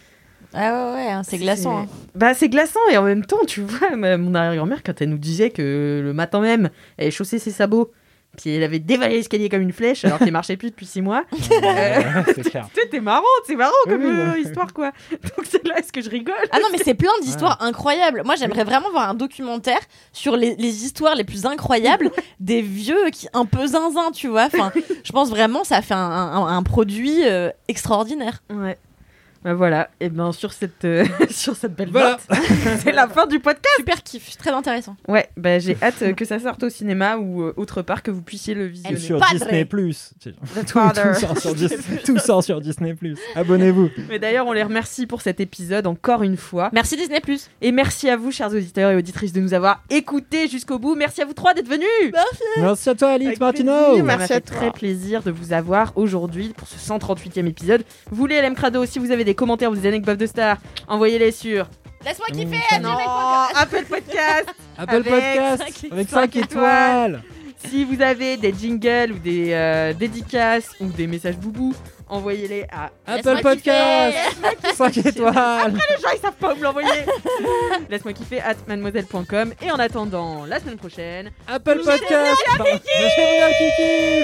Ah 0.53 0.93
ouais, 0.93 0.93
ouais, 0.95 1.11
hein, 1.11 1.23
c'est 1.23 1.38
glaçant. 1.38 1.80
hein. 1.81 1.85
Bah, 2.15 2.34
c'est 2.34 2.47
glaçant 2.49 2.80
et 2.91 2.97
en 2.97 3.03
même 3.03 3.26
temps, 3.26 3.38
tu 3.45 3.60
vois, 3.61 3.95
ma- 3.97 4.18
mon 4.18 4.34
arrière-grand-mère, 4.34 4.81
quand 4.84 5.01
elle 5.01 5.10
nous 5.10 5.18
disait 5.18 5.49
que 5.49 6.01
le 6.03 6.14
matin 6.14 6.39
même, 6.39 6.69
elle 6.97 7.11
chaussé 7.11 7.38
ses 7.38 7.51
sabots, 7.51 7.91
puis 8.40 8.56
elle 8.56 8.64
avait 8.64 8.80
dévalé 8.80 9.16
l'escalier 9.16 9.49
comme 9.49 9.61
une 9.61 9.74
flèche 9.74 10.06
alors 10.06 10.20
qu'elle 10.20 10.32
marchait 10.32 10.57
plus 10.57 10.70
depuis 10.70 10.86
six 10.86 11.02
mois. 11.02 11.24
Sais, 11.34 12.88
t'es 12.90 12.99
marrant, 13.02 13.24
c'est 13.45 13.56
marrant 13.56 13.72
comme 13.86 14.03
oui, 14.03 14.11
euh, 14.11 14.38
histoire, 14.40 14.74
quoi. 14.74 14.91
Donc, 15.11 15.45
c'est 15.49 15.66
là, 15.68 15.78
est-ce 15.80 15.91
que 15.91 16.02
je 16.02 16.10
rigole? 16.10 16.36
Ah 16.52 16.60
non, 16.60 16.68
mais 16.72 16.78
c'est 16.84 16.94
plein 16.94 17.11
d'histoires 17.22 17.57
incroyables. 17.61 18.22
Moi, 18.26 18.36
j'aimerais 18.36 18.64
vraiment 18.64 18.90
voir 18.91 19.10
un 19.10 19.14
documentaire 19.14 19.80
sur 20.14 20.36
les, 20.38 20.56
les 20.56 20.86
histoires 20.86 21.16
les 21.16 21.24
plus 21.24 21.45
incroyables 21.45 22.11
des 22.40 22.61
vieux 22.61 23.10
qui 23.11 23.28
un 23.34 23.45
peu 23.45 23.66
zinzin, 23.68 24.11
tu 24.14 24.28
vois. 24.28 24.45
Enfin, 24.45 24.72
je 25.03 25.11
pense 25.11 25.30
vraiment 25.30 25.64
ça 25.64 25.82
fait 25.82 25.94
un, 25.94 25.98
un- 25.98 26.48
un 26.57 26.64
produit 26.64 27.22
euh, 27.26 27.49
extraordinaire. 27.68 28.41
Ouais. 28.49 28.78
Bah 29.44 29.53
voilà, 29.53 29.90
et 30.02 30.10
bien 30.10 30.32
sur 30.34 30.52
cette, 30.52 30.84
euh, 30.84 31.06
sur 31.30 31.56
cette 31.56 31.74
belle 31.74 31.90
Voilà. 31.91 32.18
note, 32.30 32.40
c'est 32.84 32.91
la 32.91 33.07
fin 33.07 33.26
du 33.26 33.40
podcast. 33.40 33.74
Super 33.78 34.03
kiff, 34.03 34.36
très 34.38 34.52
intéressant. 34.52 34.98
Ouais, 35.07 35.30
bah 35.38 35.60
j'ai 35.60 35.78
hâte 35.82 36.02
euh, 36.02 36.14
que 36.14 36.26
ça 36.26 36.40
sorte 36.40 36.61
au 36.64 36.70
cinéma 36.70 37.16
ou 37.18 37.44
euh, 37.44 37.53
autre 37.56 37.82
part 37.82 38.03
que 38.03 38.11
vous 38.11 38.22
puissiez 38.22 38.53
le 38.53 38.66
visionner. 38.66 38.98
sur 38.98 39.18
Padre. 39.20 39.32
Disney 39.34 39.64
Plus. 39.64 40.11
Tout, 40.22 40.74
sort 40.74 41.38
sur 41.40 41.56
Dis- 41.56 41.70
tout 42.06 42.18
sort 42.18 42.44
sur 42.44 42.60
Disney 42.60 42.94
Plus. 42.95 43.18
Abonnez-vous. 43.36 43.90
Mais 44.10 44.20
d'ailleurs, 44.20 44.45
on 44.45 44.52
les 44.52 44.64
remercie 44.64 45.06
pour 45.07 45.22
cet 45.22 45.40
épisode 45.40 45.88
encore 45.88 46.24
une 46.24 46.36
fois. 46.38 46.70
Merci 46.74 46.98
Disney 46.98 47.22
Plus. 47.22 47.49
Et 47.61 47.72
merci 47.72 48.10
à 48.10 48.18
vous, 48.18 48.32
chers 48.32 48.49
auditeurs 48.53 48.91
et 48.91 48.95
auditrices, 48.98 49.32
de 49.32 49.40
nous 49.40 49.53
avoir 49.53 49.84
écoutés 49.90 50.49
jusqu'au 50.49 50.80
bout. 50.80 50.95
Merci 50.95 51.22
à 51.22 51.26
vous 51.26 51.34
trois 51.34 51.53
d'être 51.53 51.70
venus. 51.70 51.88
Merci 52.57 52.90
à 52.90 52.95
toi, 52.95 53.11
Alix 53.11 53.40
Martino. 53.40 54.03
Merci 54.03 54.34
à 54.34 54.41
toi. 54.41 54.57
très 54.57 54.72
plaisir 54.72 55.24
de 55.24 55.32
vous 55.32 55.53
avoir 55.53 55.94
aujourd'hui 55.98 56.53
pour 56.57 56.68
ce 56.68 56.78
138e 56.78 57.45
épisode. 57.48 57.84
Vous 58.11 58.26
les 58.26 58.41
LM 58.41 58.56
Crado, 58.56 58.86
si 58.86 58.99
vous 58.99 59.11
avez 59.11 59.24
des 59.24 59.28
commentaires 59.35 59.72
ou 59.72 59.76
des 59.76 59.88
anecdotes 59.88 60.18
de 60.19 60.26
stars, 60.26 60.57
envoyez-les 60.88 61.31
sur 61.31 61.68
Laisse-moi 62.06 62.27
Mmh, 62.31 62.49
kiffer. 62.51 62.80
non. 62.81 62.97
Apple 63.56 63.84
Podcast. 63.89 64.45
Apple 64.77 64.95
Avec 64.95 65.07
Podcast 65.10 65.64
cinq- 65.81 65.91
avec 65.91 66.10
cinq 66.10 66.22
5 66.34 66.35
étoiles. 66.38 67.23
Si 67.68 67.84
vous 67.84 68.01
avez 68.01 68.38
des 68.38 68.53
jingles 68.57 69.11
ou 69.11 69.18
des 69.19 69.51
euh, 69.51 69.91
dédicaces 69.91 70.69
ou 70.80 70.85
des 70.85 71.07
messages 71.07 71.35
boubou, 71.35 71.73
envoyez-les 72.07 72.65
à. 72.72 72.89
Apple 73.06 73.41
Podcast 73.41 74.15
5 74.76 74.97
étoiles. 74.99 75.73
Les 75.73 76.01
gens 76.01 76.10
ils 76.15 76.19
savent 76.22 76.35
pas 76.39 76.53
où 76.53 76.56
me 76.57 76.64
l'envoyer. 76.64 76.88
Laisse-moi 77.89 78.14
kiffer 78.14 78.39
at 78.39 78.56
mademoiselle.com. 78.65 79.53
Et 79.61 79.69
en 79.69 79.76
attendant, 79.80 80.45
la 80.45 80.61
semaine 80.61 80.77
prochaine. 80.77 81.31
Apple 81.49 81.81
Podcast. 81.84 82.38
J'ai 82.88 84.23